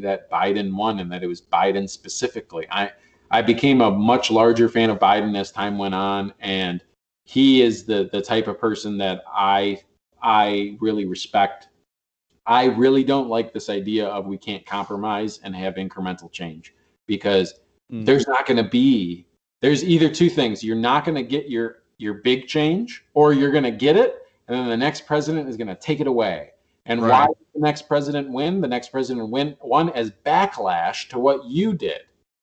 that 0.00 0.30
biden 0.30 0.74
won 0.74 1.00
and 1.00 1.12
that 1.12 1.22
it 1.22 1.26
was 1.26 1.40
biden 1.42 1.88
specifically 1.88 2.66
i 2.70 2.90
I 3.30 3.42
became 3.42 3.80
a 3.80 3.90
much 3.90 4.30
larger 4.30 4.68
fan 4.68 4.90
of 4.90 4.98
Biden 5.00 5.36
as 5.36 5.50
time 5.50 5.76
went 5.76 5.94
on, 5.94 6.32
and 6.40 6.80
he 7.24 7.62
is 7.62 7.84
the 7.84 8.08
the 8.12 8.20
type 8.22 8.46
of 8.46 8.60
person 8.60 8.96
that 8.98 9.24
I 9.26 9.82
I 10.22 10.76
really 10.80 11.04
respect. 11.04 11.68
I 12.46 12.66
really 12.66 13.02
don't 13.02 13.28
like 13.28 13.52
this 13.52 13.68
idea 13.70 14.06
of 14.06 14.26
we 14.26 14.38
can't 14.38 14.64
compromise 14.64 15.40
and 15.42 15.56
have 15.56 15.74
incremental 15.76 16.30
change 16.30 16.74
because 17.06 17.54
Mm. 17.92 18.06
there's 18.06 18.26
not 18.26 18.46
going 18.46 18.56
to 18.56 18.68
be 18.68 19.26
there's 19.60 19.84
either 19.84 20.08
two 20.08 20.30
things 20.30 20.64
you're 20.64 20.74
not 20.76 21.04
going 21.04 21.14
to 21.16 21.22
get 21.22 21.50
your 21.50 21.82
your 21.98 22.14
big 22.14 22.46
change 22.46 23.04
or 23.12 23.32
you're 23.34 23.52
going 23.52 23.64
to 23.64 23.70
get 23.70 23.94
it 23.96 24.22
and 24.48 24.56
then 24.58 24.68
the 24.68 24.76
next 24.76 25.06
president 25.06 25.48
is 25.50 25.56
going 25.58 25.68
to 25.68 25.74
take 25.74 26.00
it 26.00 26.06
away 26.06 26.50
and 26.86 27.00
why 27.00 27.26
did 27.26 27.36
the 27.54 27.60
next 27.60 27.82
president 27.86 28.30
win 28.30 28.62
the 28.62 28.68
next 28.68 28.88
president 28.88 29.28
win 29.28 29.54
won 29.62 29.90
as 29.90 30.10
backlash 30.24 31.08
to 31.10 31.18
what 31.18 31.44
you 31.44 31.74
did 31.74 32.00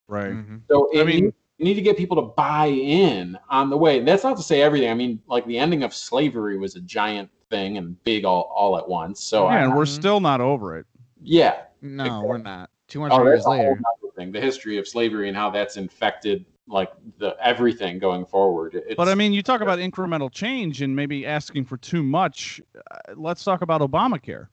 Right. 0.07 0.31
Mhm. 0.31 0.61
so 0.69 0.87
I 0.99 1.03
mean- 1.03 1.25
need- 1.25 1.33
you 1.57 1.65
need 1.65 1.73
to 1.75 1.81
get 1.81 1.95
people 1.97 2.15
to 2.17 2.33
buy 2.35 2.67
in 2.67 3.37
on 3.49 3.69
the 3.71 3.77
way 3.77 3.99
that's 3.99 4.23
not 4.23 4.37
to 4.37 4.43
say 4.43 4.61
everything 4.61 4.89
i 4.89 4.93
mean 4.93 5.19
like 5.27 5.45
the 5.47 5.57
ending 5.57 5.81
of 5.83 5.93
slavery 5.93 6.57
was 6.57 6.75
a 6.75 6.81
giant 6.81 7.29
thing 7.49 7.77
and 7.77 8.01
big 8.03 8.25
all, 8.25 8.51
all 8.55 8.77
at 8.77 8.87
once 8.87 9.23
so 9.23 9.43
yeah, 9.45 9.55
I, 9.55 9.57
and 9.63 9.75
we're 9.75 9.83
Mhm. 9.85 9.87
still 9.99 10.19
not 10.19 10.39
over 10.39 10.77
it. 10.77 10.85
yeah 11.19 11.63
No, 11.81 12.21
we're 12.23 12.37
not. 12.37 12.69
200 12.87 13.15
Oh, 13.15 13.23
years 13.23 13.37
that's 13.37 13.45
a 13.45 13.49
whole 13.49 13.57
later. 13.57 13.81
The 14.29 14.41
history 14.41 14.77
of 14.77 14.85
slavery 14.85 15.29
and 15.29 15.37
how 15.37 15.49
that's 15.49 15.77
infected 15.77 16.45
like 16.67 16.91
the 17.17 17.35
everything 17.41 17.99
going 17.99 18.25
forward. 18.25 18.75
It's, 18.75 18.95
But 18.95 19.07
I 19.07 19.15
mean, 19.15 19.33
you 19.33 19.41
talk 19.41 19.61
about 19.61 19.79
incremental 19.79 20.31
change 20.31 20.81
and 20.81 20.95
maybe 20.95 21.25
asking 21.25 21.65
for 21.65 21.77
too 21.77 22.03
much. 22.03 22.61
Uh, 22.75 23.13
let's 23.15 23.43
talk 23.43 23.61
about 23.61 23.81
Obamacare. 23.81 24.47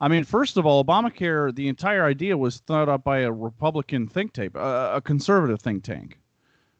I 0.00 0.08
mean, 0.08 0.24
first 0.24 0.56
of 0.56 0.66
all, 0.66 0.84
Obamacare, 0.84 1.54
the 1.54 1.68
entire 1.68 2.04
idea 2.04 2.36
was 2.36 2.58
thought 2.58 2.88
up 2.88 3.04
by 3.04 3.20
a 3.20 3.32
Republican 3.32 4.08
think 4.08 4.32
tank, 4.32 4.54
a, 4.56 4.94
a 4.96 5.00
conservative 5.00 5.60
think 5.60 5.84
tank, 5.84 6.18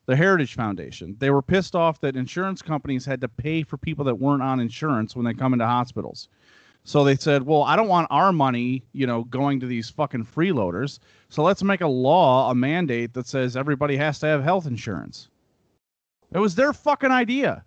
the 0.06 0.16
Heritage 0.16 0.54
Foundation. 0.54 1.16
They 1.18 1.30
were 1.30 1.42
pissed 1.42 1.76
off 1.76 2.00
that 2.00 2.16
insurance 2.16 2.62
companies 2.62 3.04
had 3.04 3.20
to 3.20 3.28
pay 3.28 3.62
for 3.62 3.76
people 3.76 4.04
that 4.06 4.16
weren't 4.16 4.42
on 4.42 4.58
insurance 4.60 5.14
when 5.14 5.24
they 5.24 5.34
come 5.34 5.52
into 5.52 5.66
hospitals. 5.66 6.28
So 6.84 7.04
they 7.04 7.14
said, 7.16 7.44
well, 7.44 7.62
I 7.62 7.76
don't 7.76 7.86
want 7.88 8.08
our 8.10 8.32
money, 8.32 8.82
you 8.92 9.06
know, 9.06 9.22
going 9.24 9.60
to 9.60 9.66
these 9.66 9.88
fucking 9.88 10.26
freeloaders. 10.26 10.98
So 11.28 11.42
let's 11.44 11.62
make 11.62 11.80
a 11.80 11.86
law, 11.86 12.50
a 12.50 12.54
mandate 12.54 13.14
that 13.14 13.26
says 13.28 13.56
everybody 13.56 13.96
has 13.96 14.18
to 14.20 14.26
have 14.26 14.42
health 14.42 14.66
insurance. 14.66 15.28
It 16.34 16.38
was 16.38 16.54
their 16.54 16.72
fucking 16.72 17.10
idea. 17.10 17.64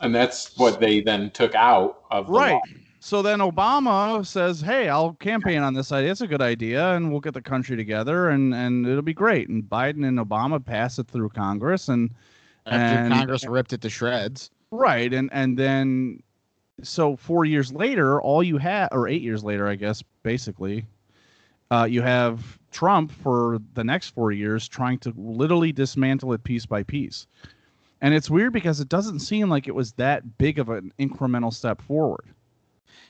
and 0.00 0.12
that's 0.12 0.56
what 0.58 0.80
they 0.80 1.00
then 1.00 1.30
took 1.30 1.54
out 1.54 2.00
of 2.10 2.26
the 2.26 2.32
Right. 2.32 2.52
law. 2.54 2.60
So 2.98 3.22
then 3.22 3.38
Obama 3.38 4.26
says, 4.26 4.60
"Hey, 4.60 4.88
I'll 4.88 5.12
campaign 5.14 5.62
on 5.62 5.72
this 5.72 5.92
idea. 5.92 6.10
It's 6.10 6.20
a 6.20 6.26
good 6.26 6.42
idea, 6.42 6.94
and 6.96 7.12
we'll 7.12 7.20
get 7.20 7.32
the 7.34 7.40
country 7.40 7.76
together, 7.76 8.30
and 8.30 8.52
and 8.54 8.84
it'll 8.86 9.02
be 9.02 9.14
great." 9.14 9.48
And 9.48 9.62
Biden 9.62 10.04
and 10.04 10.18
Obama 10.18 10.62
pass 10.62 10.98
it 10.98 11.06
through 11.06 11.28
Congress, 11.28 11.88
and 11.88 12.10
After 12.66 12.76
and- 12.98 13.12
Congress 13.14 13.46
ripped 13.46 13.72
it 13.72 13.82
to 13.82 13.88
shreds. 13.90 14.50
right, 14.72 15.12
and 15.14 15.30
and 15.32 15.56
then 15.56 16.20
so 16.82 17.16
four 17.16 17.44
years 17.44 17.72
later, 17.72 18.20
all 18.20 18.42
you 18.42 18.58
have, 18.58 18.88
or 18.92 19.08
eight 19.08 19.22
years 19.22 19.44
later, 19.44 19.68
I 19.68 19.76
guess, 19.76 20.02
basically, 20.22 20.86
uh, 21.70 21.84
you 21.84 22.02
have 22.02 22.58
Trump 22.70 23.10
for 23.10 23.58
the 23.74 23.84
next 23.84 24.10
four 24.10 24.32
years 24.32 24.68
trying 24.68 24.98
to 24.98 25.14
literally 25.16 25.72
dismantle 25.72 26.32
it 26.32 26.44
piece 26.44 26.66
by 26.66 26.82
piece. 26.82 27.26
And 28.00 28.12
it's 28.12 28.28
weird 28.28 28.52
because 28.52 28.80
it 28.80 28.88
doesn't 28.88 29.20
seem 29.20 29.48
like 29.48 29.66
it 29.66 29.74
was 29.74 29.92
that 29.92 30.36
big 30.36 30.58
of 30.58 30.68
an 30.68 30.92
incremental 30.98 31.52
step 31.52 31.80
forward. 31.80 32.26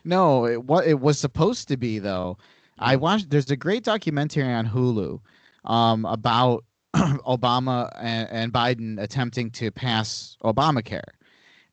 No, 0.05 0.47
it 0.47 0.65
what 0.65 0.87
it 0.87 1.01
was 1.01 1.19
supposed 1.19 1.69
to 1.69 1.77
be 1.77 1.99
though. 1.99 2.39
I 2.79 2.97
watched. 2.97 3.31
There's 3.31 3.51
a 3.51 3.57
great 3.57 3.85
documentary 3.85 4.53
on 4.53 4.69
Hulu 4.69 5.21
um, 5.65 6.05
about 6.05 6.65
Obama 6.95 7.91
and, 7.99 8.29
and 8.31 8.53
Biden 8.53 9.03
attempting 9.03 9.51
to 9.53 9.71
pass 9.71 10.37
Obamacare, 10.45 11.03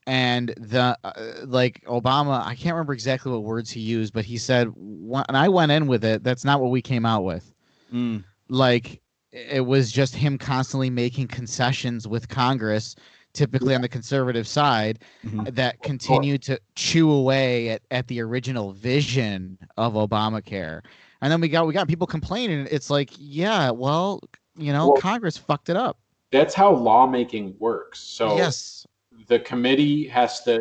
and 0.08 0.50
the 0.58 0.98
uh, 1.04 1.12
like 1.46 1.84
Obama. 1.86 2.46
I 2.46 2.56
can't 2.56 2.74
remember 2.76 2.94
exactly 2.94 3.32
what 3.32 3.44
words 3.44 3.70
he 3.70 3.80
used, 3.80 4.14
but 4.14 4.26
he 4.26 4.38
said 4.38 4.70
when 4.76 5.24
I 5.30 5.48
went 5.50 5.72
in 5.72 5.88
with 5.88 6.04
it, 6.04 6.24
that's 6.24 6.44
not 6.46 6.60
what 6.62 6.72
we 6.72 6.82
came 6.82 7.06
out 7.06 7.24
with. 7.24 7.54
Like 8.50 9.02
it 9.32 9.66
was 9.66 9.92
just 9.92 10.16
him 10.16 10.38
constantly 10.38 10.90
making 10.90 11.28
concessions 11.28 12.08
with 12.08 12.28
Congress, 12.28 12.96
typically 13.34 13.74
on 13.76 13.82
the 13.82 13.88
conservative 13.88 14.46
side, 14.48 15.00
Mhm. 15.26 15.54
that 15.56 15.82
continued 15.84 16.42
to 16.44 16.60
chew 16.76 17.10
away 17.12 17.70
at, 17.70 17.82
at 17.92 18.08
the 18.08 18.22
original 18.22 18.74
vision 18.74 19.58
of 19.78 19.94
Obamacare. 19.94 20.82
And 21.22 21.32
then 21.32 21.40
we 21.40 21.48
got 21.48 21.66
we 21.68 21.74
got 21.74 21.88
people 21.88 22.08
complaining. 22.08 22.68
It's 22.72 22.90
like, 22.90 23.12
yeah, 23.18 23.70
well, 23.72 24.20
you 24.58 24.74
know, 24.74 24.88
Well- 24.90 24.98
Congress 25.02 25.38
fucked 25.38 25.70
it 25.70 25.78
up. 25.78 25.98
That's 26.32 26.54
how 26.54 26.74
lawmaking 26.74 27.56
works. 27.60 28.00
So 28.00 28.38
yes. 28.38 28.86
The 29.32 29.40
committee 29.40 30.10
has 30.10 30.44
to 30.44 30.56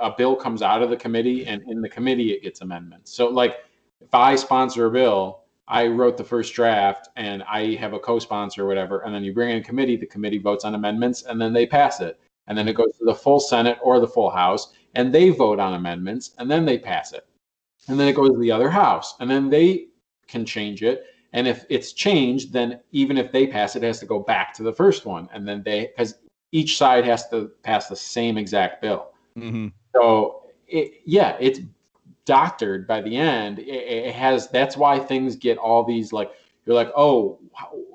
a 0.00 0.12
bill 0.18 0.34
comes 0.34 0.60
out 0.60 0.82
of 0.82 0.90
the 0.90 0.96
committee 0.96 1.46
and 1.46 1.62
in 1.70 1.80
the 1.80 1.88
committee 1.88 2.32
it 2.32 2.42
gets 2.42 2.62
amendments. 2.62 3.12
So 3.12 3.28
like 3.28 3.58
if 4.00 4.12
i 4.12 4.34
sponsor 4.34 4.86
a 4.86 4.90
bill 4.90 5.42
i 5.68 5.86
wrote 5.86 6.16
the 6.16 6.24
first 6.24 6.52
draft 6.52 7.10
and 7.14 7.44
i 7.44 7.76
have 7.76 7.92
a 7.92 7.98
co-sponsor 8.00 8.64
or 8.64 8.66
whatever 8.66 9.02
and 9.04 9.14
then 9.14 9.22
you 9.22 9.32
bring 9.32 9.50
in 9.50 9.58
a 9.58 9.62
committee 9.62 9.96
the 9.96 10.14
committee 10.14 10.38
votes 10.38 10.64
on 10.64 10.74
amendments 10.74 11.22
and 11.22 11.40
then 11.40 11.52
they 11.52 11.64
pass 11.64 12.00
it. 12.00 12.18
And 12.48 12.58
then 12.58 12.66
it 12.66 12.72
goes 12.72 12.96
to 12.98 13.04
the 13.04 13.14
full 13.14 13.38
senate 13.38 13.78
or 13.84 14.00
the 14.00 14.14
full 14.16 14.30
house 14.30 14.72
and 14.96 15.14
they 15.14 15.30
vote 15.30 15.60
on 15.60 15.74
amendments 15.74 16.34
and 16.38 16.50
then 16.50 16.64
they 16.64 16.76
pass 16.76 17.12
it. 17.12 17.24
And 17.86 18.00
then 18.00 18.08
it 18.08 18.16
goes 18.16 18.30
to 18.30 18.38
the 18.38 18.50
other 18.50 18.68
house 18.68 19.14
and 19.20 19.30
then 19.30 19.48
they 19.48 19.86
can 20.26 20.44
change 20.44 20.82
it. 20.82 21.06
And 21.34 21.46
if 21.46 21.66
it's 21.68 21.92
changed 21.92 22.52
then 22.52 22.80
even 22.90 23.16
if 23.16 23.30
they 23.30 23.46
pass 23.46 23.76
it, 23.76 23.84
it 23.84 23.86
has 23.86 24.00
to 24.00 24.06
go 24.06 24.18
back 24.18 24.54
to 24.54 24.64
the 24.64 24.72
first 24.72 25.06
one 25.06 25.28
and 25.32 25.46
then 25.46 25.62
they 25.62 25.92
because 25.96 26.14
each 26.52 26.78
side 26.78 27.04
has 27.04 27.28
to 27.28 27.50
pass 27.62 27.88
the 27.88 27.96
same 27.96 28.38
exact 28.38 28.80
bill. 28.80 29.10
Mm-hmm. 29.36 29.68
So 29.94 30.42
it, 30.66 31.00
yeah, 31.04 31.36
it's 31.40 31.60
doctored 32.24 32.86
by 32.86 33.00
the 33.00 33.16
end. 33.16 33.58
It, 33.58 33.64
it 33.66 34.14
has 34.14 34.48
that's 34.48 34.76
why 34.76 34.98
things 34.98 35.36
get 35.36 35.58
all 35.58 35.84
these 35.84 36.12
like 36.12 36.30
you're 36.66 36.76
like 36.76 36.92
oh 36.96 37.38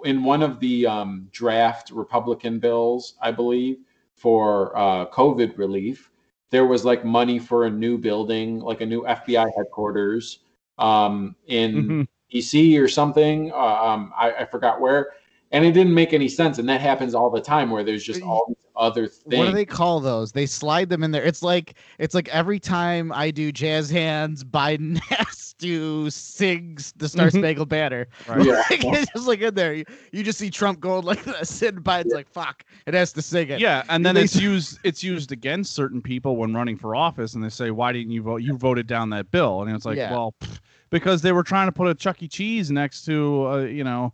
in 0.04 0.24
one 0.24 0.42
of 0.42 0.60
the 0.60 0.86
um, 0.88 1.28
draft 1.32 1.92
Republican 1.92 2.60
bills 2.60 3.16
I 3.22 3.32
believe 3.32 3.78
for 4.16 4.76
uh, 4.78 5.06
COVID 5.08 5.58
relief 5.58 6.10
there 6.50 6.66
was 6.66 6.86
like 6.86 7.04
money 7.04 7.40
for 7.40 7.66
a 7.66 7.70
new 7.70 7.98
building 7.98 8.60
like 8.60 8.82
a 8.82 8.86
new 8.86 9.02
FBI 9.04 9.48
headquarters 9.58 10.40
um, 10.78 11.36
in 11.48 11.88
Mhm. 11.88 12.08
DC 12.32 12.80
or 12.80 12.88
something. 12.88 13.52
Uh, 13.52 13.56
um, 13.56 14.14
I, 14.18 14.32
I 14.34 14.46
forgot 14.46 14.82
where. 14.82 15.12
And 15.54 15.64
it 15.64 15.72
didn't 15.72 15.94
make 15.94 16.14
any 16.14 16.28
sense. 16.28 16.58
And 16.58 16.68
that 16.68 16.82
happens 16.82 17.14
all 17.14 17.30
the 17.30 17.40
time 17.40 17.70
where 17.70 17.84
there's 17.84 18.04
just 18.04 18.24
all 18.24 18.46
these 18.48 18.58
other 18.76 19.08
things. 19.08 19.38
What 19.38 19.46
do 19.46 19.52
they 19.52 19.66
call 19.66 20.00
those? 20.00 20.32
They 20.32 20.48
slide 20.48 20.90
them 20.90 21.04
in 21.04 21.12
there. 21.12 21.24
It's 21.24 21.44
like 21.44 21.76
it's 22.00 22.16
like 22.16 22.28
every 22.30 22.60
time 22.60 23.12
I 23.14 23.30
do 23.30 23.52
jazz 23.52 23.90
hands, 23.90 24.44
Biden 24.44 24.98
has 25.10 25.54
to 25.60 26.10
sing 26.10 26.80
the 26.96 27.08
Star 27.08 27.28
Mhm. 27.28 27.38
Spangled 27.38 27.70
Banner. 27.70 28.08
Right. 28.28 28.44
Yeah. 28.44 28.64
Like, 28.68 28.84
it's 28.84 29.12
just 29.14 29.28
like 29.28 29.42
in 29.42 29.54
there. 29.54 29.76
You, 29.76 29.86
you 30.12 30.24
just 30.24 30.40
see 30.40 30.50
Trump 30.50 30.80
going 30.80 31.06
like 31.06 31.24
this, 31.24 31.62
and 31.62 31.84
Biden's 31.84 32.14
like, 32.14 32.28
"Fuck!" 32.28 32.66
It 32.88 32.96
has 32.96 33.14
to 33.14 33.22
sing 33.22 33.50
it. 33.50 33.60
Yeah, 33.60 33.84
and 33.90 34.04
then 34.04 34.18
it's 34.18 34.36
used 34.36 34.80
it's 34.84 35.04
used 35.04 35.32
against 35.32 35.74
certain 35.74 36.02
people 36.02 36.36
when 36.36 36.52
running 36.56 36.78
for 36.78 36.96
office, 36.96 37.36
and 37.36 37.44
they 37.44 37.50
say, 37.50 37.70
"Why 37.70 37.92
didn't 37.94 38.12
you 38.12 38.24
vote? 38.24 38.38
You 38.38 38.58
voted 38.58 38.88
down 38.88 39.12
that 39.12 39.30
bill." 39.30 39.62
And 39.62 39.74
it's 39.76 39.86
like, 39.86 39.98
Yeah. 39.98 40.12
well, 40.12 40.34
pff, 40.42 40.60
because 40.90 41.22
they 41.22 41.32
were 41.32 41.44
trying 41.44 41.68
to 41.68 41.72
put 41.72 41.88
a 41.88 41.94
Chuck 41.94 42.24
E. 42.24 42.28
Cheese 42.28 42.72
next 42.72 43.06
to, 43.06 43.48
uh, 43.48 43.58
you 43.60 43.84
know, 43.84 44.14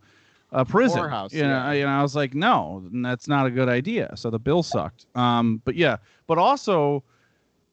a 0.52 0.66
prison. 0.66 1.00
Whorehouse, 1.00 1.34
you 1.34 1.44
know, 1.44 1.50
yeah. 1.50 1.72
you 1.74 1.84
know, 1.84 1.90
I 1.90 2.02
was 2.02 2.16
like, 2.16 2.34
no, 2.34 2.84
that's 2.92 3.28
not 3.28 3.46
a 3.46 3.52
good 3.52 3.70
idea. 3.70 4.12
So 4.16 4.30
the 4.30 4.40
bill 4.40 4.64
sucked. 4.64 5.06
Um, 5.16 5.62
but 5.66 5.76
yeah, 5.76 5.98
but 6.28 6.38
also, 6.38 7.04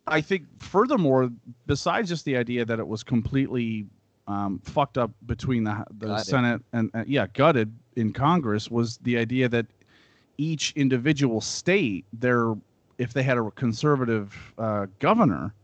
I 0.07 0.21
think 0.21 0.45
furthermore, 0.59 1.31
besides 1.67 2.09
just 2.09 2.25
the 2.25 2.37
idea 2.37 2.65
that 2.65 2.79
it 2.79 2.87
was 2.87 3.03
completely 3.03 3.87
um, 4.29 4.61
fucked 4.65 4.99
up 4.99 5.11
between 5.27 5.65
the 5.65 5.85
the 5.99 6.07
Gutted. 6.07 6.27
Senate 6.27 6.63
and 6.73 6.91
uh, 6.95 7.05
yeah, 7.07 7.27
gutted 7.33 7.73
in 7.97 8.13
Congress 8.13 8.71
was 8.71 8.99
the 8.99 9.17
idea 9.17 9.49
that 9.49 9.67
each 10.39 10.73
individual 10.77 11.41
state, 11.41 12.05
their 12.13 12.55
if 12.99 13.13
they 13.13 13.23
had 13.23 13.39
a 13.39 13.51
conservative 13.53 14.55
uh, 14.59 14.87
governor, 14.99 15.55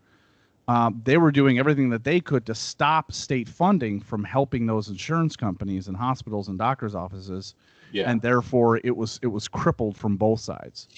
um, 0.73 1.01
they 1.05 1.19
were 1.19 1.31
doing 1.33 1.59
everything 1.59 1.91
that 1.91 2.05
they 2.05 2.21
could 2.21 2.47
to 2.47 2.55
stop 2.55 3.13
state 3.13 3.49
funding 3.49 4.01
from 4.01 4.25
helping 4.25 4.67
those 4.67 4.89
insurance 4.89 5.37
companies 5.37 5.89
and 5.89 5.97
hospitals 5.97 6.49
and 6.49 6.59
doctors' 6.59 6.95
offices, 6.95 7.55
yeah. 7.93 8.09
and 8.11 8.21
therefore 8.23 8.81
it 8.85 8.97
was 8.97 9.19
it 9.23 9.27
was 9.27 9.49
crippled 9.49 9.97
from 9.97 10.17
both 10.17 10.41
sides. 10.41 10.89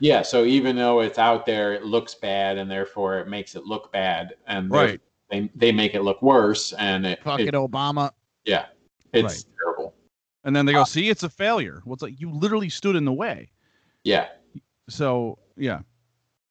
yeah. 0.00 0.20
So 0.22 0.44
even 0.44 0.76
though 0.76 1.00
it's 1.00 1.18
out 1.18 1.46
there, 1.46 1.72
it 1.72 1.84
looks 1.84 2.14
bad 2.14 2.58
and 2.58 2.70
therefore 2.70 3.18
it 3.20 3.28
makes 3.28 3.54
it 3.54 3.64
look 3.64 3.90
bad. 3.92 4.34
And 4.48 4.70
Right. 4.70 5.00
they, 5.30 5.48
they 5.54 5.72
make 5.72 5.94
it 5.94 6.02
look 6.02 6.20
worse. 6.22 6.72
And 6.74 7.06
it, 7.06 7.22
fuck 7.22 7.40
it- 7.40 7.54
Obama. 7.54 8.10
yeah, 8.44 8.66
it's 9.12 9.24
Right. 9.24 9.44
terrible. 9.58 9.94
And 10.44 10.54
then 10.56 10.66
they 10.66 10.72
go, 10.72 10.82
"See, 10.84 11.08
it's 11.08 11.22
a 11.22 11.30
failure." 11.30 11.82
Well, 11.86 11.94
it's 11.94 12.02
like 12.02 12.20
you 12.20 12.28
literally 12.32 12.68
stood 12.68 12.96
in 12.96 13.04
the 13.04 13.12
way. 13.12 13.50
Yeah. 14.02 14.26
So 14.88 15.38
yeah, 15.56 15.80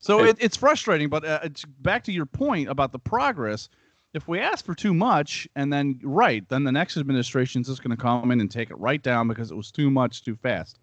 so 0.01 0.23
It- 0.23 0.29
it, 0.31 0.37
it's 0.41 0.57
frustrating. 0.57 1.07
But 1.09 1.23
uh, 1.23 1.39
it's 1.43 1.63
back 1.65 2.03
to 2.05 2.11
your 2.11 2.25
point 2.25 2.67
about 2.69 2.91
the 2.91 2.99
progress. 2.99 3.69
If 4.13 4.27
we 4.27 4.39
ask 4.39 4.65
for 4.65 4.75
too 4.75 4.93
much, 4.93 5.47
and 5.55 5.71
then 5.71 5.97
right, 6.03 6.43
then 6.49 6.65
the 6.65 6.71
next 6.73 6.97
administration 6.97 7.61
is 7.61 7.67
just 7.67 7.81
going 7.81 7.95
to 7.95 8.01
come 8.01 8.29
in 8.31 8.41
and 8.41 8.51
take 8.51 8.69
it 8.69 8.77
right 8.77 9.01
down 9.01 9.29
because 9.29 9.51
it 9.51 9.55
was 9.55 9.71
too 9.71 9.89
much 9.89 10.25
too 10.25 10.35
fast. 10.35 10.79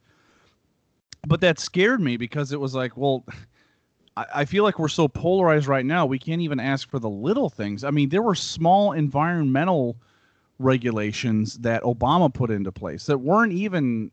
but 1.27 1.43
that 1.43 1.59
scared 1.59 2.01
me 2.01 2.17
because 2.17 2.53
it 2.53 2.61
was 2.61 2.75
like, 2.75 2.97
well, 2.97 3.27
I, 4.17 4.25
I 4.37 4.45
feel 4.47 4.65
like 4.65 4.79
we're 4.79 4.89
so 4.89 5.09
polarized 5.09 5.67
right 5.67 5.85
now. 5.85 6.07
We 6.07 6.19
can't 6.19 6.41
even 6.41 6.59
ask 6.59 6.89
for 6.89 6.99
the 6.99 7.11
little 7.11 7.51
things. 7.51 7.85
I 7.85 7.91
mean, 7.91 8.09
there 8.09 8.23
were 8.23 8.35
small 8.35 8.93
environmental 8.93 9.99
regulations 10.59 11.59
that 11.59 11.83
Obama 11.83 12.33
put 12.33 12.51
into 12.51 12.73
place 12.73 13.07
that 13.07 13.19
weren't 13.19 13.53
even. 13.53 14.11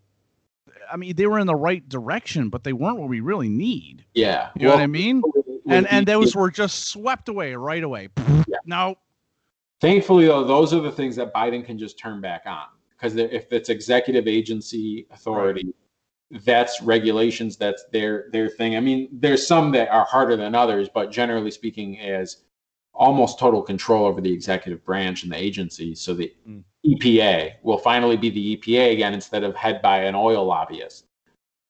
I 0.91 0.97
mean, 0.97 1.15
they 1.15 1.27
were 1.27 1.39
in 1.39 1.47
the 1.47 1.55
right 1.55 1.87
direction, 1.87 2.49
but 2.49 2.63
they 2.63 2.73
weren't 2.73 2.97
what 2.97 3.09
we 3.09 3.19
really 3.19 3.49
need. 3.49 4.05
Yeah. 4.13 4.49
You 4.55 4.67
know 4.67 4.73
what 4.73 4.81
I 4.81 4.87
mean? 4.87 5.21
And 5.67 5.87
and 5.87 6.05
those 6.05 6.35
were 6.35 6.51
just 6.51 6.87
swept 6.89 7.29
away 7.29 7.55
right 7.55 7.83
away. 7.83 8.09
Yeah. 8.47 8.57
No, 8.65 8.95
Thankfully, 9.81 10.25
though, 10.25 10.43
those 10.43 10.73
are 10.73 10.79
the 10.79 10.91
things 10.91 11.15
that 11.17 11.33
Biden 11.33 11.65
can 11.65 11.77
just 11.77 11.99
turn 11.99 12.21
back 12.21 12.43
on 12.45 12.65
because 12.91 13.15
if 13.17 13.51
it's 13.51 13.69
executive 13.69 14.27
agency 14.27 15.05
authority, 15.11 15.73
that's 16.43 16.81
regulations. 16.81 17.57
That's 17.57 17.85
their 17.91 18.29
their 18.31 18.49
thing. 18.49 18.77
I 18.77 18.79
mean, 18.79 19.09
there's 19.11 19.45
some 19.45 19.71
that 19.73 19.89
are 19.89 20.05
harder 20.05 20.37
than 20.37 20.55
others, 20.55 20.89
but 20.91 21.11
generally 21.11 21.51
speaking, 21.51 21.99
as 21.99 22.37
almost 22.93 23.37
total 23.37 23.61
control 23.61 24.05
over 24.05 24.21
the 24.21 24.31
executive 24.31 24.83
branch 24.85 25.23
and 25.23 25.31
the 25.31 25.37
agency. 25.37 25.93
So 25.93 26.13
the 26.13 26.33
Mm. 26.49 26.63
EPA 26.85 27.53
will 27.63 27.77
finally 27.77 28.17
be 28.17 28.29
the 28.29 28.57
EPA 28.57 28.93
again 28.93 29.13
instead 29.13 29.43
of 29.43 29.55
head 29.55 29.81
by 29.81 29.99
an 30.03 30.15
oil 30.15 30.45
lobbyist. 30.45 31.07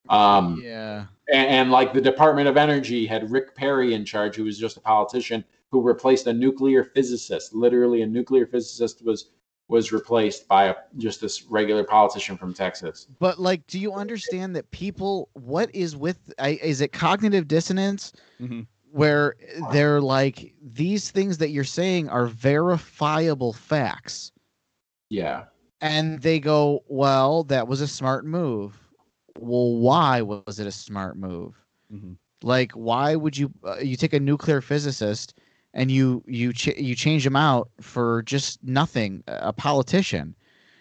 Um, 0.10 0.62
Yeah. 0.64 1.06
and, 1.34 1.48
and 1.48 1.72
like 1.72 1.94
the 1.94 2.02
Department 2.02 2.48
of 2.48 2.58
Energy 2.58 3.06
had 3.06 3.32
Rick 3.32 3.56
Perry 3.56 3.94
in 3.94 4.06
charge, 4.06 4.36
who 4.36 4.44
was 4.44 4.58
just 4.58 4.78
a 4.78 4.82
politician 4.82 5.44
who 5.72 5.82
replaced 5.82 6.28
a 6.28 6.34
nuclear 6.34 6.84
physicist. 6.84 7.54
Literally, 7.54 8.02
a 8.02 8.08
nuclear 8.08 8.46
physicist 8.46 9.04
was 9.04 9.30
was 9.68 9.92
replaced 9.92 10.48
by 10.48 10.66
a, 10.66 10.76
just 10.98 11.22
this 11.22 11.44
regular 11.46 11.84
politician 11.84 12.38
from 12.38 12.54
Texas. 12.54 13.08
But 13.20 13.40
like, 13.40 13.66
do 13.66 13.80
you 13.80 13.94
understand 13.94 14.56
that 14.56 14.70
people? 14.70 15.30
What 15.34 15.74
is 15.74 15.96
with? 15.96 16.20
I, 16.38 16.60
is 16.62 16.82
it 16.82 16.92
cognitive 16.92 17.48
dissonance? 17.48 18.14
Mhm. 18.40 18.68
Where 18.92 19.36
they're 19.72 20.00
like, 20.00 20.54
these 20.62 21.12
things 21.12 21.38
that 21.40 21.50
you're 21.50 21.64
saying 21.66 22.08
are 22.10 22.28
verifiable 22.28 23.52
facts, 23.52 24.32
Yeah, 25.10 25.46
and 25.82 26.22
they 26.22 26.40
go, 26.40 26.84
"Well, 26.88 27.44
that 27.46 27.68
was 27.68 27.82
a 27.82 27.88
smart 27.88 28.26
move." 28.26 28.80
Well, 29.38 29.76
why 29.76 30.22
was 30.22 30.60
it 30.60 30.68
a 30.68 30.72
smart 30.72 31.18
move? 31.18 31.56
Mhm. 31.94 32.16
Like, 32.44 32.72
why 32.74 33.16
would 33.16 33.38
you? 33.38 33.52
Uh, 33.64 33.78
you 33.78 33.96
take 33.96 34.14
a 34.14 34.20
nuclear 34.20 34.62
physicist 34.62 35.36
and 35.74 35.92
you 35.92 36.24
you 36.26 36.54
ch- 36.54 36.78
you 36.78 36.96
change 36.96 37.26
him 37.26 37.36
out 37.36 37.70
for 37.82 38.22
just 38.24 38.64
nothing, 38.64 39.24
a 39.28 39.52
politician. 39.54 40.36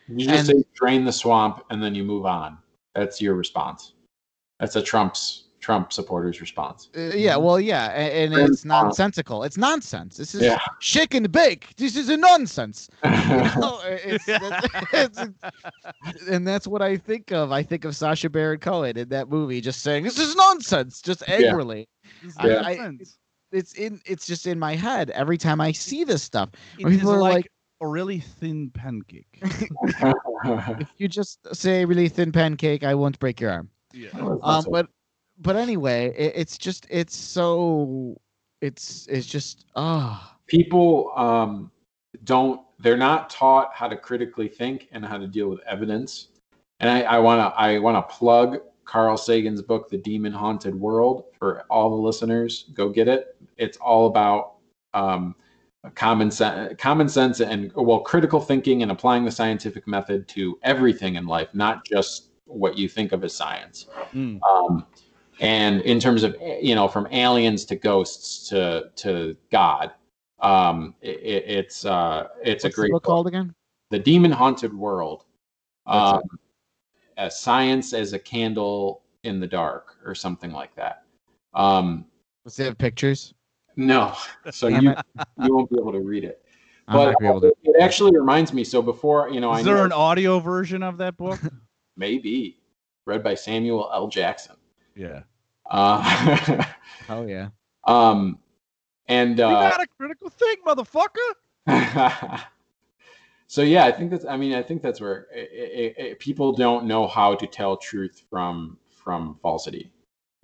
you 0.09 0.27
just 0.27 0.51
And- 0.51 0.59
say 0.61 0.65
drain 0.75 1.05
the 1.05 1.13
swamp 1.13 1.65
and 1.71 1.83
then 1.83 1.95
you 1.95 2.05
move 2.05 2.27
on. 2.27 2.59
That's 2.95 3.21
your 3.23 3.35
response. 3.35 3.95
That's 4.61 4.77
a 4.77 4.83
Trump's 4.83 5.44
Trump 5.65 5.95
supporters' 5.95 6.43
response. 6.43 6.91
Uh, 6.95 7.01
yeah, 7.15 7.37
well, 7.37 7.59
yeah, 7.59 7.91
a- 7.93 8.25
and, 8.25 8.35
it's 8.35 8.67
nonsensical. 8.67 9.45
It's 9.45 9.57
nonsense. 9.57 10.19
This 10.19 10.35
is 10.35 10.43
Yeah. 10.43 10.59
shake 10.79 11.15
and 11.15 11.33
bake. 11.33 11.75
This 11.79 11.97
is 11.97 12.11
a 12.11 12.19
nonsense. 12.19 12.91
No, 13.03 13.81
it's- 13.87 14.29
it's- 14.93 15.29
and 16.29 16.47
that's 16.47 16.67
what 16.67 16.83
I 16.83 16.99
think 16.99 17.33
of. 17.33 17.51
I 17.51 17.63
think 17.63 17.87
of 17.87 17.97
Sacha 17.97 18.29
Baron 18.29 18.59
Cohen 18.61 18.99
in 18.99 19.09
that 19.09 19.31
movie, 19.31 19.63
just 19.63 19.81
saying 19.81 20.05
this 20.05 20.19
is 20.19 20.37
nonsense, 20.37 21.01
just 21.01 21.27
angrily. 21.29 21.89
I- 22.37 22.47
Yeah. 22.49 22.63
I- 22.63 22.77
Sense. 22.77 23.19
It's 23.51 23.73
in. 23.75 24.01
It's 24.05 24.27
just 24.27 24.47
in 24.47 24.59
my 24.59 24.75
head 24.75 25.09
every 25.11 25.39
time 25.39 25.63
I 25.63 25.73
see 25.73 26.05
this 26.05 26.23
stuff. 26.23 26.51
It 26.79 26.85
When 26.85 26.93
is 26.93 26.99
people 26.99 27.15
are 27.15 27.19
like, 27.23 27.35
like- 27.35 27.51
a 27.81 27.87
really 27.89 28.21
thin 28.21 28.71
pancake. 28.71 29.41
If 30.45 30.89
you 30.99 31.09
just 31.09 31.39
say 31.57 31.87
really 31.87 32.11
thin 32.11 32.33
pancake, 32.33 32.85
I 32.85 32.95
won't 32.95 33.19
break 33.19 33.41
your 33.41 33.51
arm. 33.51 33.71
yeah. 33.95 34.09
Um, 34.43 34.67
but 34.71 34.89
but 35.39 35.57
anyway, 35.57 36.15
it, 36.17 36.33
it's 36.37 36.59
just 36.59 36.87
it's 36.91 37.17
so 37.17 38.17
it's 38.61 39.07
it's 39.09 39.27
just 39.27 39.67
ah. 39.77 40.37
people 40.47 41.13
um, 41.17 41.71
don't 42.25 42.61
they're 42.81 42.97
not 42.97 43.31
taught 43.31 43.73
how 43.75 43.89
to 43.89 43.97
critically 43.97 44.49
think 44.49 44.89
and 44.93 45.05
how 45.05 45.19
to 45.19 45.27
deal 45.27 45.49
with 45.49 45.61
evidence 45.61 46.29
and 46.81 46.91
i 46.91 47.19
want 47.19 47.41
to 47.41 47.61
i 47.61 47.79
want 47.79 47.97
to 47.97 48.15
plug 48.15 48.59
carl 48.85 49.17
sagan's 49.17 49.63
book 49.63 49.89
the 49.89 49.97
demon 49.99 50.33
haunted 50.33 50.75
world 50.75 51.25
for 51.39 51.65
all 51.71 51.91
the 51.91 51.97
listeners 51.97 52.71
go 52.75 52.89
get 52.89 53.09
it 53.09 53.37
it's 53.57 53.77
all 53.79 54.07
about 54.07 54.55
um, 54.93 55.35
common 55.95 56.31
sense 56.31 56.75
common 56.79 57.09
sense 57.09 57.41
and 57.41 57.73
well 57.75 58.01
critical 58.01 58.41
thinking 58.41 58.83
and 58.83 58.91
applying 58.91 59.25
the 59.25 59.31
scientific 59.31 59.87
method 59.87 60.27
to 60.29 60.59
everything 60.63 61.17
in 61.17 61.27
life 61.27 61.49
not 61.55 61.85
just 61.85 62.31
what 62.47 62.77
you 62.79 62.89
think 62.89 63.13
of 63.13 63.23
as 63.25 63.35
science 63.35 63.87
Mm. 64.13 64.39
um, 64.43 64.87
and 65.41 65.81
in 65.83 65.99
terms 66.01 66.23
of 66.23 66.37
you 66.61 66.75
know 66.75 66.87
from 66.89 67.07
aliens 67.13 67.65
to 67.65 67.77
ghosts 67.77 68.49
to 68.49 68.91
to 68.97 69.37
god 69.51 69.93
um 70.41 70.95
it, 71.03 71.21
it's 71.47 71.85
uh 71.85 72.29
it's 72.43 72.65
What's 72.65 72.77
a 72.77 72.81
great 72.81 72.91
book 72.93 73.03
book. 73.03 73.09
called 73.09 73.27
again? 73.27 73.55
the 73.91 73.99
demon 73.99 74.31
haunted 74.31 74.73
world 74.73 75.25
That's 75.87 76.13
um 76.15 76.23
a 77.17 77.31
science 77.31 77.93
as 77.93 78.13
a 78.13 78.19
candle 78.19 79.03
in 79.23 79.41
the 79.41 79.47
dark 79.47 79.97
or 80.05 80.15
something 80.15 80.51
like 80.53 80.75
that 80.77 81.05
um 81.55 82.05
Does 82.45 82.59
it 82.59 82.65
have 82.65 82.79
pictures? 82.79 83.35
no 83.77 84.15
so 84.51 84.69
Damn 84.69 84.85
you 84.85 84.91
it. 84.93 84.99
you 85.39 85.55
won't 85.55 85.69
be 85.71 85.77
able 85.81 85.93
to 85.93 86.01
read 86.01 86.25
it 86.25 86.43
I'm 86.87 86.95
not 86.97 86.99
but 86.99 87.19
gonna 87.19 87.19
be 87.19 87.27
able 87.27 87.41
to. 87.41 87.55
it 87.65 87.81
actually 87.83 88.17
reminds 88.17 88.53
me 88.53 88.63
so 88.63 88.81
before 88.83 89.31
you 89.31 89.41
know 89.41 89.51
i 89.51 89.59
Is 89.61 89.65
there 89.67 89.77
know 89.79 89.85
an 89.85 89.93
audio 89.93 90.39
version 90.39 90.83
of 90.83 90.99
that 90.99 91.17
book? 91.17 91.41
maybe 91.97 92.59
read 93.07 93.23
by 93.25 93.35
samuel 93.35 93.91
l 93.93 94.07
jackson 94.09 94.55
yeah. 94.95 95.23
uh 95.71 96.65
Oh 97.09 97.27
yeah. 97.27 97.49
um 97.85 98.39
and 99.09 99.39
You 99.39 99.45
uh 99.45 99.71
got 99.71 99.83
a 99.83 99.87
critical 99.99 100.31
think, 100.31 100.65
motherfucker. 100.65 101.35
so 103.47 103.63
yeah, 103.63 103.85
I 103.85 103.93
think 103.93 104.11
that's. 104.11 104.25
I 104.25 104.37
mean, 104.37 104.55
I 104.55 104.63
think 104.63 104.83
that's 104.83 105.01
where 105.01 105.27
i 105.35 105.93
i 105.99 106.03
i 106.03 106.15
people 106.19 106.53
don't 106.53 106.87
know 106.87 107.07
how 107.07 107.35
to 107.35 107.47
tell 107.47 107.77
truth 107.77 108.23
from 108.31 108.79
from 108.91 109.39
falsity. 109.43 109.93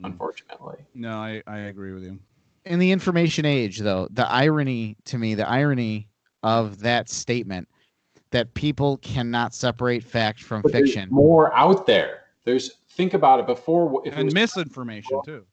Mm. 0.00 0.06
Unfortunately, 0.06 0.78
No, 0.94 1.18
I, 1.18 1.42
I 1.46 1.58
agree 1.60 1.92
with 1.92 2.04
you. 2.04 2.18
In 2.66 2.78
the 2.78 2.90
information 2.90 3.44
age, 3.46 3.78
though, 3.78 4.08
the 4.10 4.30
irony 4.30 4.96
to 5.06 5.18
me, 5.18 5.34
the 5.34 5.48
irony 5.48 6.08
of 6.42 6.80
that 6.80 7.08
statement 7.08 7.68
that 8.30 8.52
people 8.54 8.98
cannot 8.98 9.54
separate 9.54 10.04
fact 10.04 10.42
from 10.42 10.62
but 10.62 10.72
fiction. 10.72 11.08
more 11.10 11.54
out 11.54 11.86
there. 11.86 12.19
There's 12.44 12.78
think 12.90 13.14
about 13.14 13.40
it 13.40 13.46
before. 13.46 14.02
If 14.04 14.14
it 14.14 14.16
And 14.18 14.24
was, 14.26 14.34
misinformation 14.34 15.20
too. 15.24 15.46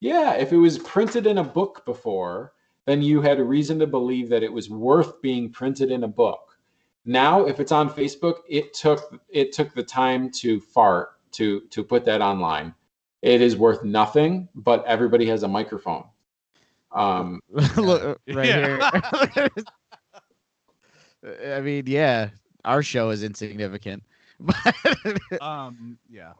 yeah, 0.00 0.34
if 0.34 0.52
it 0.52 0.56
was 0.58 0.78
printed 0.78 1.26
in 1.26 1.38
a 1.38 1.44
book 1.44 1.84
before, 1.84 2.52
then 2.86 3.02
you 3.02 3.20
had 3.22 3.38
a 3.38 3.44
reason 3.44 3.78
to 3.78 3.86
believe 3.86 4.28
that 4.28 4.42
it 4.42 4.52
was 4.52 4.68
worth 4.70 5.20
being 5.22 5.50
printed 5.50 5.90
in 5.90 6.04
a 6.04 6.08
book. 6.08 6.58
Now, 7.06 7.46
if 7.46 7.60
it's 7.60 7.72
on 7.72 7.90
Facebook, 7.90 8.40
it 8.48 8.72
took 8.74 9.20
it 9.28 9.52
took 9.52 9.74
the 9.74 9.82
time 9.82 10.30
to 10.32 10.60
fart 10.60 11.10
to 11.32 11.60
to 11.70 11.82
put 11.84 12.04
that 12.06 12.20
online. 12.22 12.74
It 13.22 13.40
is 13.40 13.56
worth 13.56 13.82
nothing, 13.84 14.48
but 14.54 14.84
everybody 14.86 15.26
has 15.26 15.42
a 15.44 15.48
microphone. 15.48 16.04
Um, 16.92 17.40
Look, 17.76 18.20
right 18.28 18.48
Yeah. 18.48 18.90
here. 19.34 19.48
I 21.56 21.60
mean, 21.60 21.84
yeah, 21.86 22.28
our 22.64 22.82
show 22.82 23.10
is 23.10 23.22
insignificant. 23.22 24.02
But 24.40 24.56
Um, 25.40 25.98
yeah. 26.10 26.32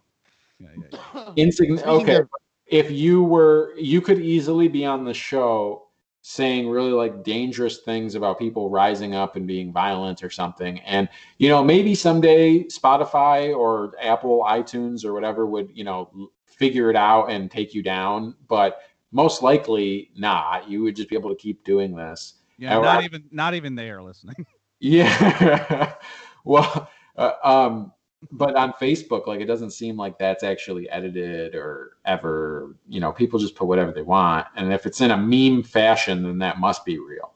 Yeah, 0.58 0.68
yeah, 0.92 0.98
yeah. 1.14 1.32
insign- 1.36 1.78
okay, 1.80 2.16
of- 2.16 2.28
if 2.66 2.90
you 2.90 3.22
were, 3.22 3.74
you 3.76 4.00
could 4.00 4.18
easily 4.20 4.68
be 4.68 4.84
on 4.84 5.04
the 5.04 5.14
show 5.14 5.88
saying 6.22 6.68
really 6.70 6.90
like 6.92 7.22
dangerous 7.22 7.78
things 7.80 8.14
about 8.14 8.38
people 8.38 8.70
rising 8.70 9.14
up 9.14 9.36
and 9.36 9.46
being 9.46 9.70
violent 9.72 10.22
or 10.24 10.30
something. 10.30 10.80
And, 10.80 11.06
you 11.38 11.50
know, 11.50 11.62
maybe 11.62 11.94
someday 11.94 12.64
Spotify 12.64 13.54
or 13.54 13.92
Apple, 14.00 14.42
iTunes 14.48 15.04
or 15.04 15.12
whatever 15.12 15.44
would, 15.44 15.70
you 15.74 15.84
know, 15.84 16.30
figure 16.46 16.88
it 16.88 16.96
out 16.96 17.26
and 17.30 17.50
take 17.50 17.74
you 17.74 17.82
down. 17.82 18.34
But 18.48 18.78
most 19.12 19.42
likely 19.42 20.10
not. 20.16 20.66
You 20.68 20.82
would 20.84 20.96
just 20.96 21.10
be 21.10 21.16
able 21.16 21.28
to 21.30 21.36
keep 21.36 21.62
doing 21.62 21.94
this. 21.94 22.34
Yeah, 22.58 22.78
Or 22.78 22.82
not 22.82 23.00
I- 23.02 23.04
even 23.04 23.24
not 23.30 23.52
even 23.54 23.74
they 23.74 23.90
are 23.90 24.02
listening. 24.02 24.36
Yeah. 24.80 25.94
well, 26.44 26.90
uh, 27.16 27.32
um, 27.44 27.92
but 28.32 28.56
on 28.56 28.72
Facebook, 28.74 29.26
like 29.26 29.40
it 29.40 29.46
doesn't 29.46 29.70
seem 29.72 29.96
like 29.96 30.18
that's 30.18 30.42
actually 30.42 30.88
edited 30.90 31.54
or 31.54 31.96
ever, 32.06 32.74
you 32.88 33.00
know, 33.00 33.12
people 33.12 33.38
just 33.38 33.54
put 33.54 33.68
whatever 33.68 33.92
they 33.92 34.02
want. 34.02 34.46
And 34.56 34.72
if 34.72 34.86
it's 34.86 35.00
in 35.00 35.10
a 35.10 35.16
meme 35.16 35.62
fashion, 35.62 36.22
then 36.22 36.38
that 36.38 36.58
must 36.58 36.84
be 36.84 36.98
real. 36.98 37.32